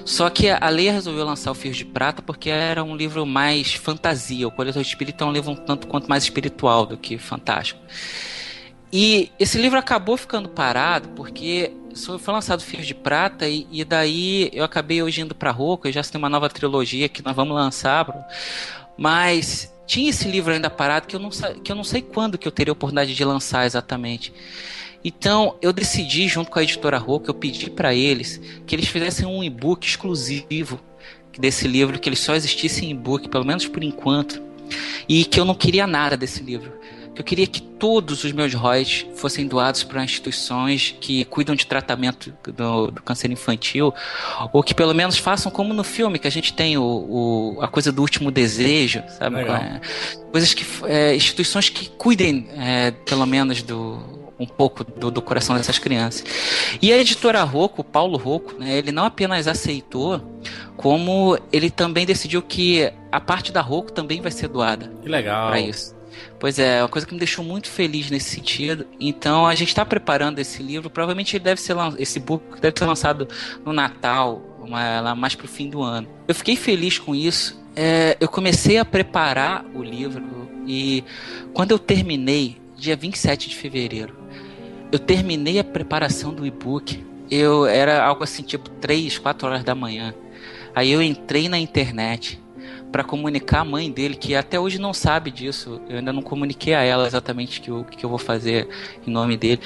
Só 0.04 0.30
que 0.30 0.48
a 0.48 0.68
Leia 0.68 0.92
resolveu 0.92 1.24
lançar 1.24 1.50
o 1.50 1.54
Fios 1.54 1.76
de 1.76 1.84
Prata 1.84 2.22
porque 2.22 2.50
era 2.50 2.82
um 2.82 2.96
livro 2.96 3.24
mais 3.26 3.74
fantasia. 3.74 4.48
O 4.48 4.50
Coletor 4.50 4.82
de 4.82 4.88
Espírito 4.88 5.22
é 5.22 5.26
um 5.26 5.32
livro 5.32 5.50
um 5.50 5.56
tanto 5.56 5.86
quanto 5.86 6.08
mais 6.08 6.24
espiritual 6.24 6.86
do 6.86 6.96
que 6.96 7.18
fantástico. 7.18 7.80
E 8.92 9.30
esse 9.38 9.56
livro 9.58 9.78
acabou 9.78 10.16
ficando 10.16 10.48
parado 10.48 11.08
porque 11.10 11.72
foi 12.18 12.32
lançado 12.34 12.62
Fios 12.62 12.86
de 12.86 12.94
Prata 12.94 13.48
e, 13.48 13.66
e 13.70 13.84
daí 13.84 14.50
eu 14.52 14.64
acabei 14.64 15.02
hoje 15.02 15.20
indo 15.20 15.34
para 15.34 15.50
Roco, 15.50 15.88
e 15.88 15.92
já 15.92 16.02
tem 16.02 16.18
uma 16.18 16.28
nova 16.28 16.48
trilogia 16.48 17.08
que 17.08 17.22
nós 17.22 17.34
vamos 17.34 17.54
lançar, 17.54 18.06
mas 18.96 19.72
tinha 19.86 20.10
esse 20.10 20.28
livro 20.28 20.52
ainda 20.52 20.70
parado 20.70 21.06
que 21.06 21.16
eu 21.16 21.20
não, 21.20 21.30
que 21.30 21.70
eu 21.70 21.76
não 21.76 21.84
sei 21.84 22.02
quando 22.02 22.38
que 22.38 22.46
eu 22.46 22.52
teria 22.52 22.70
a 22.70 22.74
oportunidade 22.74 23.14
de 23.14 23.24
lançar 23.24 23.66
exatamente. 23.66 24.32
Então 25.04 25.56
eu 25.62 25.72
decidi, 25.72 26.28
junto 26.28 26.50
com 26.50 26.58
a 26.58 26.62
editora 26.62 26.98
Roca, 26.98 27.30
eu 27.30 27.34
pedi 27.34 27.70
para 27.70 27.94
eles 27.94 28.40
que 28.66 28.74
eles 28.74 28.88
fizessem 28.88 29.26
um 29.26 29.42
e-book 29.42 29.86
exclusivo 29.86 30.78
desse 31.38 31.66
livro, 31.66 31.98
que 31.98 32.08
ele 32.08 32.16
só 32.16 32.34
existisse 32.34 32.84
em 32.84 32.90
e-book, 32.90 33.28
pelo 33.28 33.44
menos 33.44 33.66
por 33.66 33.82
enquanto, 33.82 34.42
e 35.08 35.24
que 35.24 35.40
eu 35.40 35.44
não 35.44 35.54
queria 35.54 35.86
nada 35.86 36.16
desse 36.16 36.42
livro. 36.42 36.79
Eu 37.20 37.24
queria 37.24 37.46
que 37.46 37.60
todos 37.60 38.24
os 38.24 38.32
meus 38.32 38.54
royalties 38.54 39.06
fossem 39.14 39.46
doados 39.46 39.84
para 39.84 40.02
instituições 40.02 40.96
que 40.98 41.26
cuidam 41.26 41.54
de 41.54 41.66
tratamento 41.66 42.32
do, 42.46 42.90
do, 42.90 43.02
câncer 43.02 43.30
infantil, 43.30 43.92
ou 44.54 44.62
que 44.62 44.74
pelo 44.74 44.94
menos 44.94 45.18
façam 45.18 45.52
como 45.52 45.74
no 45.74 45.84
filme, 45.84 46.18
que 46.18 46.26
a 46.26 46.30
gente 46.30 46.54
tem 46.54 46.78
o, 46.78 46.82
o 46.82 47.58
a 47.60 47.68
coisa 47.68 47.92
do 47.92 48.00
último 48.00 48.30
desejo, 48.30 49.02
sabe? 49.18 49.40
É, 49.40 49.82
coisas 50.32 50.54
que. 50.54 50.64
É, 50.86 51.14
instituições 51.14 51.68
que 51.68 51.90
cuidem, 51.90 52.48
é, 52.56 52.90
pelo 52.90 53.26
menos, 53.26 53.60
do 53.60 54.18
um 54.38 54.46
pouco 54.46 54.82
do, 54.82 55.10
do, 55.10 55.20
coração 55.20 55.54
dessas 55.54 55.78
crianças. 55.78 56.24
E 56.80 56.90
a 56.90 56.96
editora 56.96 57.42
Rocco, 57.42 57.82
o 57.82 57.84
Paulo 57.84 58.16
Rocco, 58.16 58.58
né, 58.58 58.78
ele 58.78 58.90
não 58.90 59.04
apenas 59.04 59.46
aceitou, 59.46 60.40
como 60.74 61.38
ele 61.52 61.70
também 61.70 62.06
decidiu 62.06 62.40
que 62.40 62.90
a 63.12 63.20
parte 63.20 63.52
da 63.52 63.60
Rocco 63.60 63.92
também 63.92 64.22
vai 64.22 64.30
ser 64.30 64.48
doada. 64.48 64.90
Que 65.02 65.08
legal. 65.10 65.48
Para 65.48 65.60
isso. 65.60 65.99
Pois 66.38 66.58
é, 66.58 66.82
uma 66.82 66.88
coisa 66.88 67.06
que 67.06 67.12
me 67.12 67.18
deixou 67.18 67.44
muito 67.44 67.68
feliz 67.68 68.10
nesse 68.10 68.30
sentido. 68.30 68.86
Então 68.98 69.46
a 69.46 69.54
gente 69.54 69.68
está 69.68 69.84
preparando 69.84 70.38
esse 70.38 70.62
livro. 70.62 70.90
Provavelmente 70.90 71.36
ele 71.36 71.44
deve 71.44 71.60
ser 71.60 71.76
esse 71.98 72.18
book 72.18 72.60
deve 72.60 72.78
ser 72.78 72.86
lançado 72.86 73.28
no 73.64 73.72
Natal, 73.72 74.42
lá 74.68 75.14
mais 75.14 75.34
pro 75.34 75.48
fim 75.48 75.68
do 75.68 75.82
ano. 75.82 76.08
Eu 76.26 76.34
fiquei 76.34 76.56
feliz 76.56 76.98
com 76.98 77.14
isso. 77.14 77.60
É, 77.76 78.16
eu 78.20 78.28
comecei 78.28 78.78
a 78.78 78.84
preparar 78.84 79.64
o 79.74 79.82
livro 79.82 80.50
e 80.66 81.04
quando 81.52 81.72
eu 81.72 81.78
terminei, 81.78 82.60
dia 82.76 82.96
27 82.96 83.48
de 83.48 83.56
fevereiro, 83.56 84.16
eu 84.92 84.98
terminei 84.98 85.58
a 85.58 85.64
preparação 85.64 86.32
do 86.32 86.46
e-book. 86.46 87.04
Eu 87.30 87.66
era 87.66 88.04
algo 88.04 88.24
assim, 88.24 88.42
tipo 88.42 88.68
3, 88.70 89.18
4 89.18 89.46
horas 89.46 89.64
da 89.64 89.74
manhã. 89.74 90.14
Aí 90.74 90.90
eu 90.90 91.02
entrei 91.02 91.48
na 91.48 91.58
internet 91.58 92.40
para 92.90 93.04
comunicar 93.04 93.60
a 93.60 93.64
mãe 93.64 93.90
dele, 93.90 94.14
que 94.14 94.34
até 94.34 94.58
hoje 94.58 94.78
não 94.78 94.92
sabe 94.92 95.30
disso. 95.30 95.80
Eu 95.88 95.98
ainda 95.98 96.12
não 96.12 96.22
comuniquei 96.22 96.74
a 96.74 96.82
ela 96.82 97.06
exatamente 97.06 97.60
que 97.60 97.70
o 97.70 97.84
que 97.84 98.04
eu 98.04 98.10
vou 98.10 98.18
fazer 98.18 98.68
em 99.06 99.10
nome 99.10 99.36
dele. 99.36 99.60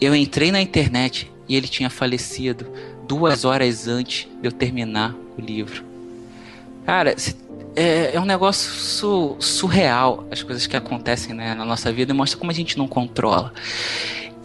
Eu 0.00 0.14
entrei 0.14 0.52
na 0.52 0.60
internet 0.60 1.30
e 1.48 1.56
ele 1.56 1.66
tinha 1.66 1.90
falecido 1.90 2.66
duas 3.06 3.44
horas 3.44 3.88
antes 3.88 4.28
de 4.40 4.46
eu 4.46 4.52
terminar 4.52 5.14
o 5.36 5.40
livro. 5.40 5.82
Cara, 6.84 7.14
é, 7.74 8.14
é 8.14 8.20
um 8.20 8.24
negócio 8.24 8.70
su, 8.70 9.36
surreal 9.38 10.26
as 10.30 10.42
coisas 10.42 10.66
que 10.66 10.76
acontecem 10.76 11.34
né, 11.34 11.54
na 11.54 11.64
nossa 11.64 11.92
vida 11.92 12.12
e 12.12 12.14
mostra 12.14 12.38
como 12.38 12.50
a 12.50 12.54
gente 12.54 12.76
não 12.76 12.86
controla. 12.86 13.52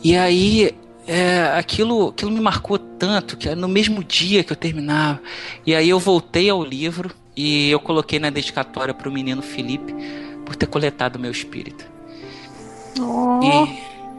E 0.03 0.15
aí 0.15 0.73
é, 1.07 1.43
aquilo, 1.57 2.09
aquilo 2.09 2.31
me 2.31 2.39
marcou 2.39 2.77
tanto 2.77 3.35
que 3.35 3.53
no 3.55 3.67
mesmo 3.67 4.03
dia 4.03 4.43
que 4.43 4.51
eu 4.51 4.57
terminava. 4.57 5.21
E 5.65 5.75
aí 5.75 5.89
eu 5.89 5.99
voltei 5.99 6.49
ao 6.49 6.63
livro 6.63 7.11
e 7.35 7.69
eu 7.69 7.79
coloquei 7.79 8.19
na 8.19 8.29
dedicatória 8.29 8.93
para 8.93 9.09
o 9.09 9.11
menino 9.11 9.41
Felipe 9.41 9.93
por 10.45 10.55
ter 10.55 10.67
coletado 10.67 11.19
meu 11.19 11.31
espírito. 11.31 11.85
Oh, 12.99 13.39
e, 13.43 13.67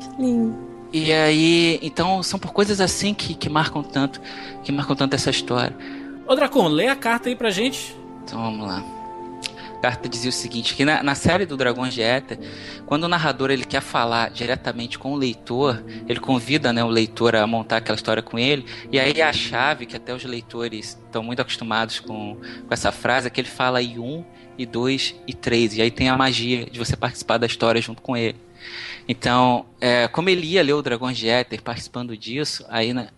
que 0.00 0.22
lindo. 0.22 0.56
E 0.92 1.12
aí, 1.12 1.78
então 1.82 2.22
são 2.22 2.38
por 2.38 2.52
coisas 2.52 2.80
assim 2.80 3.14
que, 3.14 3.34
que 3.34 3.48
marcam 3.48 3.82
tanto, 3.82 4.20
que 4.62 4.70
marcam 4.70 4.94
tanto 4.94 5.14
essa 5.14 5.30
história. 5.30 5.76
Ô 6.26 6.34
Dracon, 6.34 6.68
lê 6.68 6.88
a 6.88 6.96
carta 6.96 7.28
aí 7.28 7.36
pra 7.36 7.50
gente. 7.50 7.96
Então 8.24 8.40
vamos 8.40 8.66
lá. 8.66 8.82
A 9.84 9.88
carta 9.88 10.08
dizia 10.08 10.30
o 10.30 10.32
seguinte, 10.32 10.74
que 10.74 10.82
na, 10.82 11.02
na 11.02 11.14
série 11.14 11.44
do 11.44 11.58
Dragões 11.58 11.92
de 11.92 12.00
Éter, 12.00 12.38
quando 12.86 13.04
o 13.04 13.08
narrador 13.08 13.50
ele 13.50 13.66
quer 13.66 13.82
falar 13.82 14.30
diretamente 14.30 14.98
com 14.98 15.12
o 15.12 15.14
leitor, 15.14 15.84
ele 16.08 16.18
convida 16.18 16.72
né, 16.72 16.82
o 16.82 16.88
leitor 16.88 17.36
a 17.36 17.46
montar 17.46 17.76
aquela 17.76 17.94
história 17.94 18.22
com 18.22 18.38
ele, 18.38 18.64
e 18.90 18.98
aí 18.98 19.20
a 19.20 19.30
chave, 19.30 19.84
que 19.84 19.94
até 19.94 20.14
os 20.14 20.24
leitores 20.24 20.98
estão 21.04 21.22
muito 21.22 21.42
acostumados 21.42 22.00
com, 22.00 22.34
com 22.66 22.72
essa 22.72 22.90
frase, 22.90 23.26
é 23.26 23.30
que 23.30 23.38
ele 23.38 23.48
fala 23.48 23.82
e 23.82 23.98
um, 23.98 24.24
e 24.56 24.64
dois, 24.64 25.14
e 25.26 25.34
três, 25.34 25.76
e 25.76 25.82
aí 25.82 25.90
tem 25.90 26.08
a 26.08 26.16
magia 26.16 26.64
de 26.64 26.78
você 26.78 26.96
participar 26.96 27.36
da 27.36 27.46
história 27.46 27.78
junto 27.82 28.00
com 28.00 28.16
ele. 28.16 28.40
Então, 29.06 29.66
é, 29.82 30.08
como 30.08 30.30
ele 30.30 30.46
ia 30.46 30.62
ler 30.62 30.72
o 30.72 30.80
Dragões 30.80 31.18
de 31.18 31.28
Éter 31.28 31.60
participando 31.60 32.16
disso, 32.16 32.64
aí 32.70 32.94
né, 32.94 33.08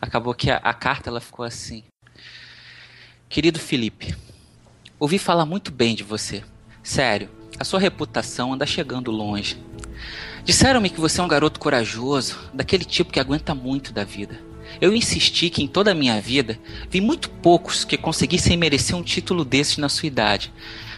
acabou 0.00 0.32
que 0.32 0.50
a, 0.50 0.56
a 0.56 0.72
carta 0.72 1.10
ela 1.10 1.20
ficou 1.20 1.44
assim. 1.44 1.84
Querido 3.28 3.58
Felipe, 3.58 4.14
ouvi 4.98 5.18
falar 5.18 5.44
muito 5.44 5.70
bem 5.70 5.94
de 5.94 6.02
você. 6.02 6.42
Sério, 6.82 7.28
a 7.58 7.64
sua 7.64 7.80
reputação 7.80 8.52
anda 8.52 8.66
chegando 8.66 9.10
longe. 9.10 9.58
Disseram-me 10.44 10.90
que 10.90 11.00
você 11.00 11.20
é 11.20 11.24
um 11.24 11.28
garoto 11.28 11.58
corajoso, 11.58 12.38
daquele 12.52 12.84
tipo 12.84 13.12
que 13.12 13.20
aguenta 13.20 13.54
muito 13.54 13.92
da 13.92 14.04
vida. 14.04 14.38
Eu 14.80 14.94
insisti 14.94 15.50
que 15.50 15.62
em 15.62 15.68
toda 15.68 15.92
a 15.92 15.94
minha 15.94 16.20
vida 16.20 16.58
vi 16.90 17.00
muito 17.00 17.30
poucos 17.30 17.84
que 17.84 17.96
conseguissem 17.96 18.56
merecer 18.56 18.96
um 18.96 19.02
título 19.02 19.44
desses 19.44 19.78
na 19.78 19.88
sua 19.88 20.06
idade, 20.06 20.52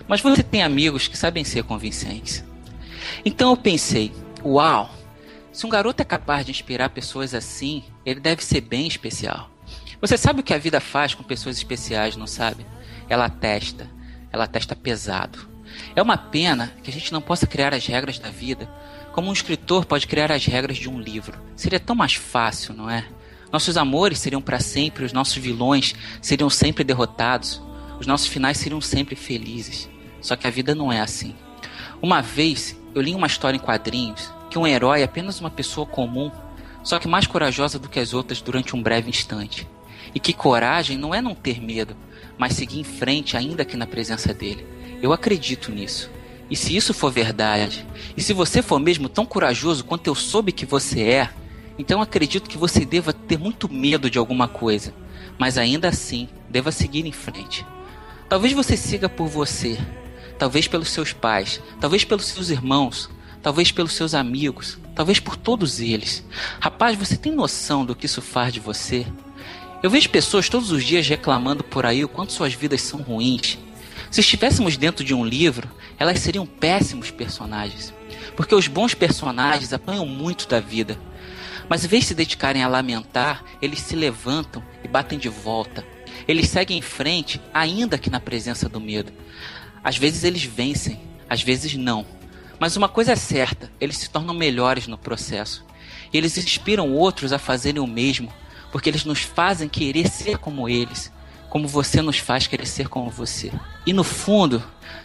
mas 0.09 0.21
você 0.21 0.43
tem 0.43 0.63
amigos 0.63 1.09
que 1.09 1.17
sabem 1.17 1.45
ser 1.45 1.65
convincentes. 1.65 2.45
Então 3.25 3.51
eu 3.51 3.57
pensei, 3.57 4.13
uau, 4.45 4.91
se 5.53 5.65
um 5.67 5.69
garoto 5.69 6.03
é 6.03 6.05
capaz 6.05 6.45
de 6.45 6.51
inspirar 6.51 6.91
pessoas 6.91 7.35
assim, 7.35 7.85
ele 8.05 8.21
deve 8.21 8.45
ser 8.45 8.61
bem 8.61 8.87
especial. 8.87 9.51
Você 10.01 10.17
sabe 10.17 10.41
o 10.41 10.43
que 10.43 10.55
a 10.55 10.59
vida 10.59 10.81
faz 10.81 11.15
com 11.15 11.23
pessoas 11.23 11.57
especiais, 11.57 12.17
não 12.17 12.27
sabe? 12.27 12.67
Ela 13.09 13.29
testa, 13.29 13.91
ela 14.33 14.47
testa 14.47 14.75
pesado. 14.75 15.49
É 15.95 16.03
uma 16.03 16.17
pena 16.17 16.73
que 16.83 16.91
a 16.91 16.93
gente 16.93 17.13
não 17.13 17.21
possa 17.21 17.47
criar 17.47 17.75
as 17.75 17.87
regras 17.87 18.19
da 18.19 18.31
vida 18.31 18.69
como 19.17 19.31
um 19.31 19.33
escritor 19.33 19.87
pode 19.87 20.07
criar 20.07 20.31
as 20.31 20.45
regras 20.45 20.77
de 20.77 20.91
um 20.91 21.01
livro. 21.01 21.41
Seria 21.57 21.81
tão 21.81 21.97
mais 21.97 22.13
fácil, 22.13 22.75
não 22.75 22.91
é? 22.91 23.07
Nossos 23.51 23.79
amores 23.79 24.19
seriam 24.19 24.43
para 24.43 24.61
sempre, 24.61 25.07
os 25.07 25.13
nossos 25.15 25.39
vilões 25.39 25.95
seriam 26.21 26.51
sempre 26.51 26.85
derrotados, 26.85 27.63
os 27.99 28.07
nossos 28.07 28.27
finais 28.27 28.59
seriam 28.59 28.79
sempre 28.79 29.17
felizes. 29.17 29.89
Só 30.21 30.37
que 30.37 30.47
a 30.47 30.51
vida 30.51 30.75
não 30.75 30.93
é 30.93 31.01
assim. 31.01 31.35
Uma 32.03 32.21
vez 32.21 32.79
eu 32.95 33.01
li 33.01 33.15
uma 33.15 33.27
história 33.27 33.57
em 33.57 33.61
quadrinhos 33.61 34.31
que 34.51 34.59
um 34.59 34.67
herói 34.67 35.01
é 35.01 35.05
apenas 35.05 35.41
uma 35.41 35.51
pessoa 35.51 35.87
comum, 35.87 36.31
só 36.83 36.99
que 36.99 37.09
mais 37.09 37.27
corajosa 37.27 37.79
do 37.79 37.89
que 37.89 37.99
as 37.99 38.13
outras 38.13 38.43
durante 38.43 38.77
um 38.77 38.83
breve 38.83 39.09
instante. 39.09 39.67
E 40.15 40.21
que 40.21 40.35
coragem 40.35 40.99
não 40.99 41.15
é 41.15 41.23
não 41.23 41.35
ter 41.35 41.59
medo, 41.59 41.97
mas 42.39 42.55
seguir 42.55 42.81
em 42.81 42.85
frente 42.85 43.37
ainda 43.37 43.65
que 43.65 43.77
na 43.77 43.87
presença 43.87 44.33
dele. 44.33 44.67
Eu 45.03 45.13
acredito 45.13 45.71
nisso. 45.71 46.11
E 46.51 46.57
se 46.57 46.77
isso 46.77 46.95
for 46.95 47.11
verdade, 47.11 47.85
e 48.17 48.23
se 48.23 48.33
você 48.33 48.63
for 48.63 48.79
mesmo 48.79 49.09
tão 49.09 49.27
corajoso 49.27 49.85
quanto 49.85 50.07
eu 50.07 50.15
soube 50.15 50.53
que 50.53 50.65
você 50.65 51.03
é, 51.03 51.31
então 51.79 52.01
acredito 52.01 52.49
que 52.49 52.57
você 52.57 52.85
deva 52.85 53.13
ter 53.13 53.39
muito 53.39 53.69
medo 53.69 54.09
de 54.09 54.19
alguma 54.19 54.47
coisa, 54.47 54.95
mas 55.39 55.59
ainda 55.59 55.89
assim 55.89 56.29
deva 56.49 56.71
seguir 56.71 57.05
em 57.05 57.13
frente. 57.13 57.67
Talvez 58.29 58.53
você 58.53 58.77
siga 58.77 59.09
por 59.09 59.27
você, 59.29 59.79
talvez 60.39 60.69
pelos 60.69 60.89
seus 60.89 61.13
pais, 61.13 61.61
talvez 61.81 62.05
pelos 62.05 62.27
seus 62.27 62.49
irmãos, 62.49 63.11
talvez 63.43 63.71
pelos 63.73 63.93
seus 63.93 64.15
amigos, 64.15 64.79
talvez 64.95 65.21
por 65.21 65.37
todos 65.37 65.81
eles. 65.81 66.25
Rapaz, 66.61 66.97
você 66.97 67.17
tem 67.17 67.33
noção 67.33 67.85
do 67.85 67.95
que 67.95 68.07
isso 68.07 68.23
faz 68.23 68.53
de 68.53 68.61
você? 68.61 69.07
Eu 69.87 69.91
vejo 69.91 70.11
pessoas 70.11 70.49
todos 70.49 70.73
os 70.73 70.83
dias 70.83 71.07
reclamando 71.07 71.63
por 71.63 71.87
aí 71.87 72.05
o 72.05 72.09
quanto 72.09 72.33
suas 72.33 72.53
vidas 72.53 72.83
são 72.83 73.03
ruins. 73.03 73.57
Se 74.11 74.21
estivéssemos 74.21 74.77
dentro 74.77 75.05
de 75.05 75.15
um 75.15 75.25
livro, 75.25 75.71
elas 75.97 76.19
seriam 76.19 76.45
péssimos 76.45 77.13
personagens. 77.13 77.95
Porque 78.35 78.53
os 78.53 78.67
bons 78.67 78.95
personagens 78.95 79.73
apanham 79.73 80.05
muito 80.05 80.49
da 80.49 80.59
vida. 80.59 80.99
Mas 81.69 81.85
em 81.85 81.87
vez 81.87 82.03
de 82.03 82.09
se 82.09 82.15
dedicarem 82.17 82.65
a 82.65 82.69
lamentar, 82.69 83.45
eles 83.63 83.79
se 83.79 83.95
levantam 83.95 84.61
e 84.83 84.89
batem 84.89 85.21
de 85.21 85.29
volta. 85.29 85.87
Eles 86.27 86.49
seguem 86.49 86.79
em 86.79 86.83
frente, 86.83 87.41
ainda 87.55 87.97
que 87.97 88.11
na 88.11 88.19
presença 88.19 88.69
do 88.69 88.81
medo. 88.81 89.13
Às 89.85 89.97
vezes 89.97 90.25
eles 90.25 90.43
vencem, 90.43 90.99
às 91.31 91.43
vezes 91.43 91.77
não. 91.77 92.05
Mas 92.59 92.77
uma 92.77 92.89
coisa 92.89 93.13
é 93.13 93.17
certa: 93.17 93.71
eles 93.81 93.99
se 93.99 94.11
tornam 94.11 94.35
melhores 94.35 94.89
no 94.89 94.99
processo. 94.99 95.65
E 96.13 96.19
eles 96.19 96.37
inspiram 96.37 96.93
outros 96.93 97.33
a 97.33 97.39
fazerem 97.39 97.81
o 97.81 97.87
mesmo, 97.87 98.33
porque 98.77 98.91
eles 98.91 99.07
nos 99.07 99.23
fazem 99.23 99.71
querer 99.71 100.07
ser 100.07 100.37
como 100.37 100.69
eles, 100.69 101.11
como 101.49 101.67
você 101.67 102.03
nos 102.03 102.19
faz 102.19 102.47
querer 102.47 102.67
ser 102.67 102.91
como 102.91 103.09
você. 103.09 103.51
E 103.87 103.93
no 103.95 104.05
fundo, 104.05 104.63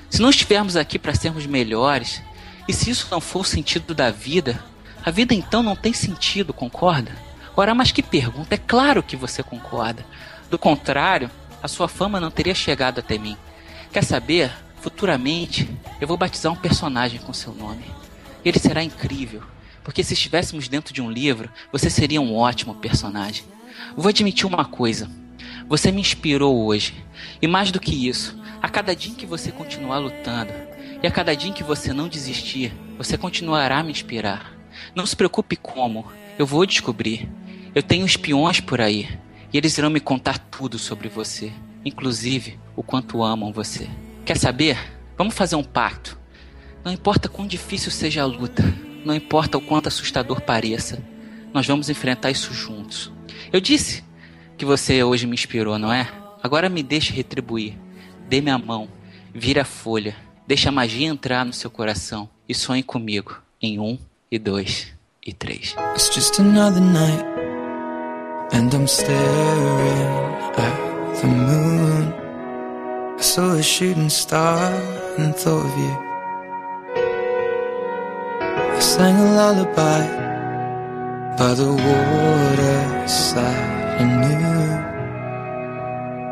se 0.09 0.21
não 0.21 0.29
estivermos 0.29 0.75
aqui 0.75 0.99
para 0.99 1.15
sermos 1.15 1.45
melhores, 1.45 2.21
e 2.67 2.73
se 2.73 2.89
isso 2.89 3.07
não 3.09 3.21
for 3.21 3.39
o 3.39 3.45
sentido 3.45 3.95
da 3.95 4.11
vida, 4.11 4.61
a 5.05 5.09
vida 5.09 5.33
então 5.33 5.63
não 5.63 5.73
tem 5.73 5.93
sentido, 5.93 6.53
concorda? 6.53 7.15
Ora, 7.55 7.73
mas 7.73 7.93
que 7.93 8.03
pergunta! 8.03 8.55
É 8.55 8.57
claro 8.57 9.01
que 9.01 9.15
você 9.15 9.41
concorda. 9.41 10.05
Do 10.49 10.59
contrário, 10.59 11.31
a 11.63 11.69
sua 11.69 11.87
fama 11.87 12.19
não 12.19 12.29
teria 12.29 12.53
chegado 12.53 12.99
até 12.99 13.17
mim. 13.17 13.37
Quer 13.93 14.03
saber? 14.03 14.51
Futuramente, 14.81 15.69
eu 16.01 16.09
vou 16.09 16.17
batizar 16.17 16.51
um 16.51 16.57
personagem 16.57 17.21
com 17.21 17.31
seu 17.31 17.53
nome. 17.53 17.85
Ele 18.43 18.59
será 18.59 18.83
incrível, 18.83 19.41
porque 19.81 20.03
se 20.03 20.13
estivéssemos 20.13 20.67
dentro 20.67 20.93
de 20.93 21.01
um 21.01 21.09
livro, 21.09 21.49
você 21.71 21.89
seria 21.89 22.19
um 22.19 22.35
ótimo 22.35 22.75
personagem. 22.75 23.45
Vou 23.95 24.09
admitir 24.09 24.45
uma 24.45 24.65
coisa: 24.65 25.09
você 25.67 25.91
me 25.91 26.01
inspirou 26.01 26.65
hoje. 26.65 26.93
E 27.41 27.47
mais 27.47 27.71
do 27.71 27.79
que 27.79 28.07
isso, 28.07 28.37
a 28.61 28.69
cada 28.69 28.95
dia 28.95 29.15
que 29.15 29.25
você 29.25 29.51
continuar 29.51 29.99
lutando, 29.99 30.51
e 31.01 31.07
a 31.07 31.11
cada 31.11 31.35
dia 31.35 31.53
que 31.53 31.63
você 31.63 31.93
não 31.93 32.07
desistir, 32.07 32.73
você 32.97 33.17
continuará 33.17 33.79
a 33.79 33.83
me 33.83 33.91
inspirar. 33.91 34.53
Não 34.95 35.05
se 35.05 35.15
preocupe 35.15 35.55
como, 35.55 36.05
eu 36.37 36.45
vou 36.45 36.65
descobrir. 36.65 37.29
Eu 37.73 37.81
tenho 37.81 38.05
espiões 38.05 38.59
por 38.59 38.81
aí, 38.81 39.07
e 39.51 39.57
eles 39.57 39.77
irão 39.77 39.89
me 39.89 39.99
contar 39.99 40.37
tudo 40.37 40.77
sobre 40.77 41.07
você, 41.07 41.51
inclusive 41.85 42.59
o 42.75 42.83
quanto 42.83 43.23
amam 43.23 43.51
você. 43.51 43.89
Quer 44.25 44.37
saber? 44.37 44.77
Vamos 45.17 45.33
fazer 45.33 45.55
um 45.55 45.63
pacto. 45.63 46.19
Não 46.83 46.91
importa 46.91 47.29
quão 47.29 47.47
difícil 47.47 47.91
seja 47.91 48.23
a 48.23 48.25
luta, 48.25 48.63
não 49.05 49.15
importa 49.15 49.57
o 49.57 49.61
quanto 49.61 49.87
assustador 49.87 50.41
pareça, 50.41 51.01
nós 51.53 51.67
vamos 51.67 51.89
enfrentar 51.89 52.31
isso 52.31 52.53
juntos. 52.53 53.11
Eu 53.51 53.59
disse 53.61 54.03
que 54.57 54.65
você 54.65 55.03
hoje 55.03 55.25
me 55.25 55.33
inspirou, 55.33 55.77
não 55.79 55.91
é? 55.91 56.07
Agora 56.43 56.69
me 56.69 56.83
deixe 56.83 57.13
retribuir. 57.13 57.75
Dê-me 58.27 58.49
a 58.49 58.57
mão, 58.57 58.87
vira 59.33 59.61
a 59.61 59.65
folha, 59.65 60.15
deixa 60.47 60.69
a 60.69 60.71
magia 60.71 61.07
entrar 61.07 61.45
no 61.45 61.53
seu 61.53 61.69
coração 61.69 62.29
e 62.47 62.53
sonhe 62.53 62.83
comigo 62.83 63.41
em 63.61 63.79
um 63.79 63.97
e 64.31 64.39
dois 64.39 64.87
e 65.25 65.33
três. 65.33 65.75
It's 65.93 66.13
just 66.13 66.39
another 66.39 66.81
night, 66.81 67.25
and 68.53 68.73
I'm 68.73 68.87
staring 68.87 70.21
at 70.57 71.21
the 71.21 71.27
moon. 71.27 72.13
I 73.17 73.21
saw 73.21 73.53
a 73.53 73.61
shooting 73.61 74.09
star 74.09 74.57
and 75.17 75.33
thought 75.33 75.65
of 75.65 75.77
you. 75.79 75.97
I 78.75 78.79
sang 78.79 79.15
a 79.15 79.35
lullaby 79.35 80.30
by 81.37 81.53
the 81.53 81.71
waterside 81.87 83.41
I 84.01 84.05
knew 84.21 84.41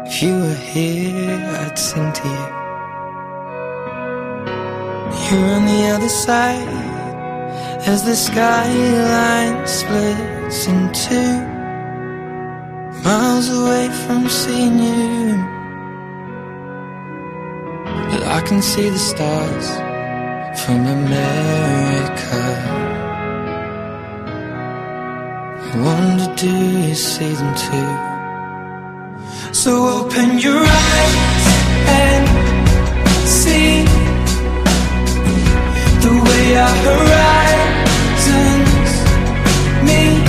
if 0.10 0.24
you 0.24 0.34
were 0.40 0.54
here, 0.56 1.40
I'd 1.62 1.78
sing 1.78 2.12
to 2.12 2.28
you. 2.28 2.48
You're 5.30 5.50
on 5.58 5.66
the 5.66 5.82
other 5.96 6.10
side 6.10 6.68
as 7.88 8.04
the 8.04 8.16
skyline 8.16 9.68
splits 9.68 10.68
in 10.68 10.92
two, 10.94 11.36
miles 13.04 13.50
away 13.50 13.90
from 14.04 14.28
seeing 14.28 14.80
you. 14.80 15.38
But 18.10 18.24
I 18.24 18.42
can 18.48 18.62
see 18.64 18.90
the 18.90 18.98
stars 18.98 19.68
from 20.66 20.88
America. 20.88 22.79
Wonder, 25.76 26.34
do 26.36 26.50
you 26.50 26.96
see 26.96 27.34
them 27.34 27.54
too? 27.56 27.96
So 29.54 30.02
open 30.02 30.40
your 30.40 30.58
eyes 30.58 31.48
and 31.88 32.28
see 33.28 33.86
the 36.04 36.14
way 36.28 36.58
our 36.58 36.76
horizons 36.90 38.92
meet, 39.88 40.28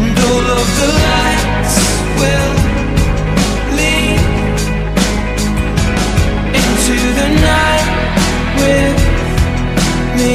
and 0.00 0.18
all 0.28 0.46
of 0.58 0.66
the 0.80 0.88
lights 1.06 1.76
will 2.20 2.54
lead 3.78 4.22
into 6.58 6.96
the 7.18 7.28
night 7.50 7.88
with 8.60 8.98
me. 10.16 10.34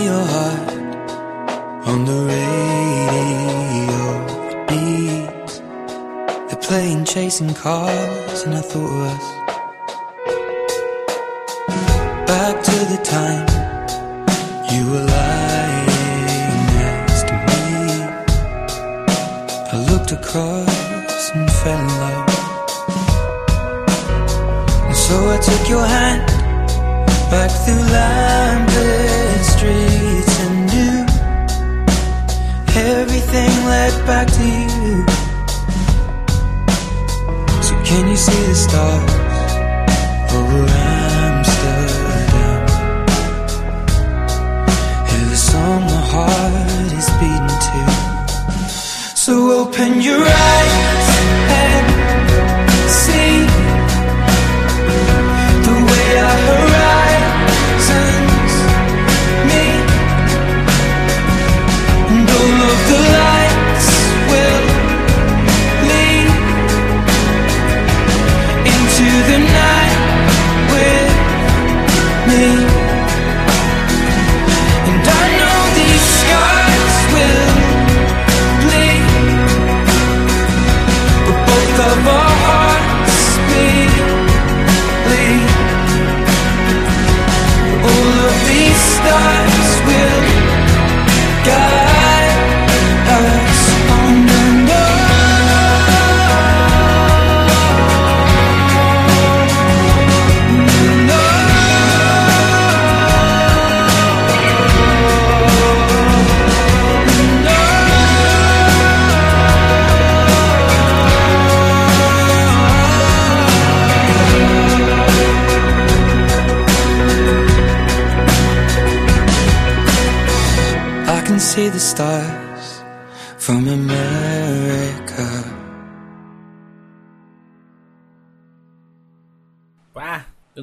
chasing 7.13 7.53
cars, 7.53 8.43
and 8.43 8.53
I 8.55 8.61
thought 8.61 8.87
of 8.87 9.01
us. 9.11 9.25
Back 12.25 12.63
to 12.63 12.77
the 12.93 12.99
time 13.03 13.47
you 14.71 14.81
were 14.91 15.05
lying 15.17 15.87
next 16.79 17.21
to 17.27 17.33
me. 17.47 17.63
I 19.73 19.77
looked 19.91 20.11
across 20.13 21.31
and 21.35 21.51
fell 21.51 21.79
in 21.79 21.87
love. 21.99 22.29
And 24.87 24.95
so 24.95 25.15
I 25.35 25.37
took 25.47 25.63
your 25.67 25.85
hand 25.85 26.27
back 27.29 27.51
through 27.63 27.83
lamplit 27.93 28.00
see 38.21 38.45
the 38.45 38.53
stars 38.53 39.20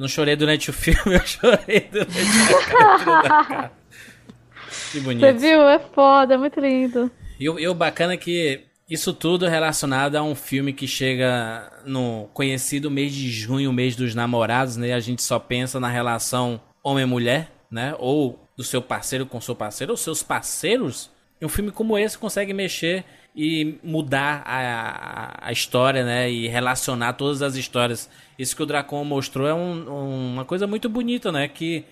não 0.09 0.15
chorei 0.15 0.35
durante 0.35 0.69
o 0.71 0.73
filme, 0.73 1.13
eu 1.15 1.25
chorei 1.25 1.87
durante 1.91 2.17
a. 3.37 3.69
Que 4.91 4.99
bonito. 4.99 5.21
Você 5.21 5.33
viu? 5.33 5.67
É 5.67 5.79
foda, 5.79 6.33
é 6.33 6.37
muito 6.37 6.59
lindo. 6.59 7.11
E 7.39 7.47
o, 7.49 7.59
e 7.59 7.67
o 7.67 7.73
bacana 7.75 8.13
é 8.13 8.17
que 8.17 8.61
isso 8.89 9.13
tudo 9.13 9.45
é 9.45 9.49
relacionado 9.49 10.15
a 10.15 10.23
um 10.23 10.33
filme 10.33 10.73
que 10.73 10.87
chega 10.87 11.71
no 11.85 12.27
conhecido 12.33 12.89
mês 12.89 13.13
de 13.13 13.29
junho, 13.31 13.73
mês 13.73 13.95
dos 13.95 14.15
namorados, 14.15 14.77
né? 14.77 14.93
A 14.93 14.99
gente 14.99 15.21
só 15.21 15.37
pensa 15.37 15.79
na 15.79 15.89
relação 15.89 16.59
homem-mulher, 16.83 17.51
né? 17.69 17.95
Ou 17.99 18.39
do 18.55 18.63
seu 18.63 18.81
parceiro 18.81 19.25
com 19.25 19.39
seu 19.41 19.55
parceiro, 19.55 19.93
ou 19.93 19.97
seus 19.97 20.23
parceiros. 20.23 21.09
E 21.39 21.45
um 21.45 21.49
filme 21.49 21.71
como 21.71 21.97
esse 21.97 22.17
consegue 22.17 22.53
mexer 22.53 23.05
e 23.35 23.79
mudar 23.83 24.43
a, 24.45 24.57
a, 24.57 25.49
a 25.49 25.51
história, 25.51 26.03
né? 26.03 26.31
E 26.31 26.47
relacionar 26.47 27.13
todas 27.13 27.41
as 27.41 27.55
histórias. 27.55 28.09
Isso 28.39 28.55
que 28.55 28.63
o 28.63 28.65
Dracon 28.65 29.03
mostrou 29.03 29.45
é 29.47 29.53
um- 29.53 29.89
um- 29.91 30.33
uma 30.33 30.45
coisa 30.45 30.65
muito 30.65 30.87
bonita, 30.89 31.31
né? 31.31 31.47
Que 31.49 31.83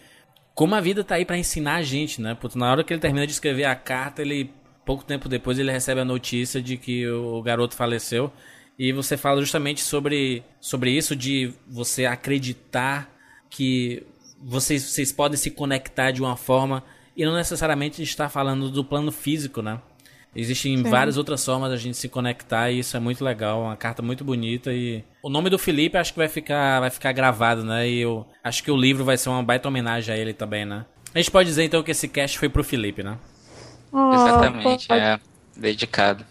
como 0.56 0.74
a 0.74 0.80
vida 0.82 1.04
tá 1.04 1.16
aí 1.16 1.26
pra 1.26 1.38
ensinar 1.38 1.76
a 1.76 1.82
gente, 1.84 2.22
né? 2.22 2.34
Porque 2.40 2.58
na 2.58 2.72
hora 2.72 2.84
que 2.84 2.92
ele 2.94 3.02
termina 3.02 3.28
de 3.28 3.34
escrever 3.34 3.66
a 3.66 3.76
carta, 3.76 4.22
ele 4.22 4.50
pouco 4.86 5.04
tempo 5.04 5.28
depois 5.28 5.60
ele 5.60 5.70
recebe 5.72 6.00
a 6.00 6.06
notícia 6.06 6.62
de 6.62 6.78
que 6.78 7.06
o 7.08 7.42
garoto 7.42 7.76
faleceu 7.76 8.32
e 8.80 8.94
você 8.94 9.18
fala 9.18 9.42
justamente 9.42 9.82
sobre 9.82 10.42
sobre 10.62 10.92
isso 10.92 11.14
de 11.14 11.54
você 11.68 12.06
acreditar 12.06 13.14
que 13.50 14.04
vocês 14.42 14.84
vocês 14.84 15.12
podem 15.12 15.38
se 15.38 15.52
conectar 15.52 16.12
de 16.12 16.22
uma 16.22 16.38
forma 16.38 16.82
e 17.18 17.26
não 17.26 17.34
necessariamente 17.36 18.02
estar 18.02 18.30
falando 18.30 18.70
do 18.72 18.84
plano 18.86 19.12
físico, 19.12 19.62
né? 19.62 19.82
Existem 20.40 20.78
Sim. 20.78 20.84
várias 20.84 21.18
outras 21.18 21.44
formas 21.44 21.72
da 21.72 21.78
gente 21.78 21.98
se 21.98 22.08
conectar 22.08 22.70
e 22.70 22.78
isso 22.78 22.96
é 22.96 23.00
muito 23.00 23.26
legal, 23.26 23.64
uma 23.64 23.76
carta 23.76 24.04
muito 24.04 24.24
bonita 24.24 24.72
e 24.72 25.04
o 25.24 25.30
nome 25.30 25.50
do 25.50 25.58
Felipe 25.58 25.98
acho 25.98 26.14
que 26.14 26.20
vai 26.20 26.28
ficar 26.28 26.80
vai 26.80 26.92
ficar 26.92 27.12
gravado, 27.12 27.64
né? 27.64 27.90
E 27.90 28.02
eu 28.02 28.24
acho 28.44 28.64
que 28.64 28.70
o 28.70 28.78
livro 28.78 29.04
vai 29.04 29.18
ser 29.18 29.30
uma 29.30 29.42
baita 29.42 29.68
homenagem 29.68 30.14
a 30.14 30.18
ele 30.18 30.34
também, 30.34 30.64
né? 30.64 30.86
A 31.12 31.18
gente 31.18 31.32
pode 31.32 31.50
dizer 31.50 31.64
então 31.64 31.82
que 31.82 31.90
esse 31.90 32.08
cast 32.08 32.38
foi 32.38 32.50
pro 32.50 32.64
Felipe, 32.64 33.02
né? 33.02 33.18
Oh, 33.92 34.14
Exatamente, 34.14 34.88
pode. 34.88 35.02
é 35.02 35.20
dedicado. 35.56 36.24